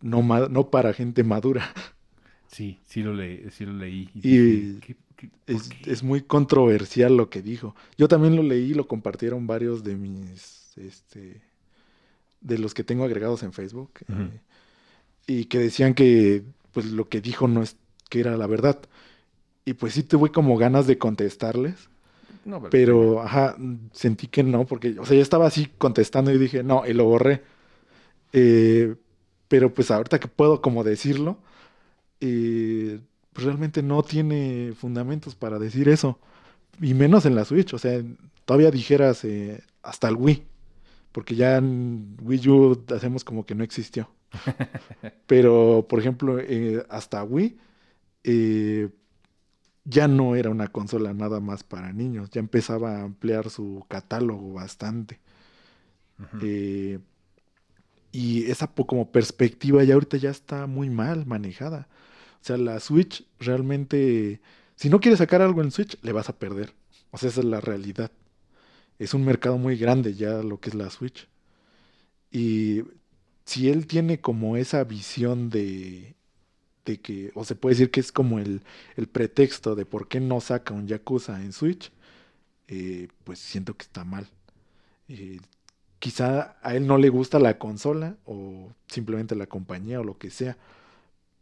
no, 0.00 0.22
no 0.22 0.70
para 0.70 0.92
gente 0.92 1.24
madura. 1.24 1.72
Sí, 2.46 2.78
sí 2.86 3.02
lo, 3.02 3.14
leí. 3.14 3.44
Sí 3.50 3.66
lo 3.66 3.74
leí 3.74 4.08
y, 4.14 4.78
es, 5.46 6.02
muy 6.02 6.22
controversial 6.22 7.16
lo 7.16 7.30
que 7.30 7.42
dijo. 7.42 7.74
Yo 7.96 8.08
también 8.08 8.36
lo 8.36 8.42
leí, 8.42 8.74
lo 8.74 8.86
compartieron 8.86 9.46
varios 9.46 9.82
de 9.82 9.96
mis, 9.96 10.76
este, 10.76 11.40
de 12.40 12.58
los 12.58 12.74
que 12.74 12.84
tengo 12.84 13.04
agregados 13.04 13.42
en 13.42 13.52
Facebook, 13.52 13.90
eh, 14.08 14.40
y 15.26 15.44
que 15.46 15.58
decían 15.58 15.94
que, 15.94 16.44
pues, 16.72 16.86
lo 16.86 17.08
que 17.08 17.20
dijo 17.20 17.48
no 17.48 17.62
es 17.62 17.76
que 18.08 18.20
era 18.20 18.36
la 18.36 18.46
verdad. 18.46 18.78
Y 19.64 19.74
pues 19.74 19.94
sí 19.94 20.02
tuve 20.02 20.30
como 20.30 20.56
ganas 20.56 20.86
de 20.86 20.98
contestarles. 20.98 21.90
pero, 22.70 23.20
ajá, 23.20 23.56
sentí 23.92 24.26
que 24.28 24.42
no, 24.42 24.64
porque, 24.66 24.98
o 24.98 25.04
sea, 25.04 25.16
ya 25.16 25.22
estaba 25.22 25.46
así 25.46 25.66
contestando 25.78 26.32
y 26.32 26.38
dije, 26.38 26.62
no, 26.62 26.86
y 26.86 26.94
lo 26.94 27.04
borré. 27.04 27.42
Eh, 28.32 28.94
pero 29.48 29.72
pues 29.72 29.90
ahorita 29.90 30.20
que 30.20 30.28
puedo 30.28 30.60
como 30.62 30.84
decirlo, 30.84 31.38
eh, 32.20 33.00
pues 33.32 33.46
realmente 33.46 33.82
no 33.82 34.02
tiene 34.02 34.72
fundamentos 34.76 35.34
para 35.34 35.58
decir 35.58 35.88
eso. 35.88 36.18
Y 36.80 36.94
menos 36.94 37.26
en 37.26 37.34
la 37.34 37.44
Switch, 37.44 37.74
o 37.74 37.78
sea, 37.78 38.02
todavía 38.44 38.70
dijeras 38.70 39.24
eh, 39.24 39.62
hasta 39.82 40.08
el 40.08 40.16
Wii, 40.16 40.44
porque 41.12 41.34
ya 41.34 41.56
en 41.56 42.16
Wii 42.22 42.48
U 42.48 42.84
hacemos 42.94 43.24
como 43.24 43.46
que 43.46 43.54
no 43.54 43.64
existió. 43.64 44.10
Pero, 45.26 45.86
por 45.88 46.00
ejemplo, 46.00 46.38
eh, 46.40 46.84
hasta 46.90 47.24
Wii 47.24 47.58
ya 49.84 50.06
no 50.06 50.36
era 50.36 50.50
una 50.50 50.68
consola 50.68 51.14
nada 51.14 51.40
más 51.40 51.64
para 51.64 51.92
niños, 51.92 52.28
ya 52.30 52.40
empezaba 52.40 52.98
a 52.98 53.02
ampliar 53.04 53.48
su 53.48 53.84
catálogo 53.88 54.52
bastante. 54.52 55.18
Y 58.12 58.50
esa 58.50 58.68
como 58.68 59.10
perspectiva 59.12 59.84
ya 59.84 59.94
ahorita 59.94 60.16
ya 60.16 60.30
está 60.30 60.66
muy 60.66 60.90
mal 60.90 61.26
manejada. 61.26 61.88
O 62.40 62.44
sea, 62.44 62.56
la 62.56 62.80
Switch 62.80 63.26
realmente, 63.38 64.40
si 64.76 64.88
no 64.88 65.00
quieres 65.00 65.18
sacar 65.18 65.42
algo 65.42 65.62
en 65.62 65.70
Switch, 65.70 65.98
le 66.02 66.12
vas 66.12 66.28
a 66.28 66.38
perder. 66.38 66.74
O 67.10 67.18
sea, 67.18 67.28
esa 67.30 67.40
es 67.40 67.46
la 67.46 67.60
realidad. 67.60 68.10
Es 68.98 69.14
un 69.14 69.24
mercado 69.24 69.58
muy 69.58 69.76
grande 69.76 70.14
ya 70.14 70.42
lo 70.42 70.60
que 70.60 70.70
es 70.70 70.74
la 70.74 70.90
Switch. 70.90 71.28
Y 72.30 72.82
si 73.44 73.68
él 73.70 73.86
tiene 73.86 74.20
como 74.20 74.56
esa 74.56 74.84
visión 74.84 75.50
de, 75.50 76.16
de 76.84 77.00
que, 77.00 77.32
o 77.34 77.44
se 77.44 77.54
puede 77.54 77.74
decir 77.74 77.90
que 77.90 78.00
es 78.00 78.12
como 78.12 78.38
el, 78.38 78.62
el 78.96 79.08
pretexto 79.08 79.74
de 79.74 79.86
por 79.86 80.08
qué 80.08 80.20
no 80.20 80.40
saca 80.40 80.74
un 80.74 80.86
Yakuza 80.88 81.42
en 81.42 81.52
Switch, 81.52 81.92
eh, 82.68 83.08
pues 83.24 83.38
siento 83.38 83.76
que 83.76 83.84
está 83.84 84.04
mal. 84.04 84.28
Eh, 85.08 85.38
quizá 85.98 86.56
a 86.62 86.74
él 86.74 86.86
no 86.86 86.98
le 86.98 87.08
gusta 87.08 87.38
la 87.38 87.58
consola 87.58 88.16
o 88.24 88.72
simplemente 88.86 89.34
la 89.34 89.46
compañía 89.46 90.00
o 90.00 90.04
lo 90.04 90.18
que 90.18 90.30
sea, 90.30 90.56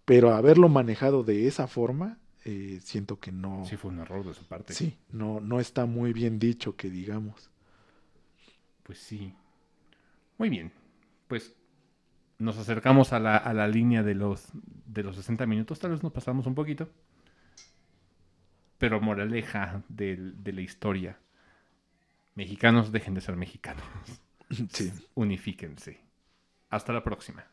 pero 0.04 0.32
haberlo 0.34 0.68
manejado 0.68 1.24
de 1.24 1.46
esa 1.46 1.66
forma, 1.66 2.18
eh, 2.44 2.78
siento 2.82 3.18
que 3.18 3.32
no. 3.32 3.64
Sí, 3.66 3.76
fue 3.76 3.90
un 3.90 3.98
error 3.98 4.24
de 4.24 4.34
su 4.34 4.44
parte. 4.44 4.72
Sí, 4.72 4.96
no, 5.10 5.40
no 5.40 5.60
está 5.60 5.86
muy 5.86 6.12
bien 6.12 6.38
dicho 6.38 6.76
que 6.76 6.88
digamos. 6.90 7.50
Pues 8.82 8.98
sí. 8.98 9.34
Muy 10.38 10.48
bien. 10.48 10.72
Pues 11.26 11.54
nos 12.38 12.56
acercamos 12.58 13.12
a 13.12 13.18
la, 13.18 13.36
a 13.36 13.52
la 13.52 13.66
línea 13.66 14.02
de 14.02 14.14
los, 14.14 14.48
de 14.52 15.02
los 15.02 15.16
60 15.16 15.44
minutos. 15.46 15.80
Tal 15.80 15.90
vez 15.90 16.02
nos 16.02 16.12
pasamos 16.12 16.46
un 16.46 16.54
poquito. 16.54 16.88
Pero 18.78 19.00
moraleja 19.00 19.82
de, 19.88 20.16
de 20.16 20.52
la 20.52 20.60
historia. 20.60 21.18
Mexicanos 22.36 22.92
dejen 22.92 23.14
de 23.14 23.22
ser 23.22 23.34
mexicanos. 23.34 23.82
Sí. 24.72 24.92
Unifíquense. 25.14 25.98
Hasta 26.70 26.92
la 26.92 27.02
próxima. 27.02 27.46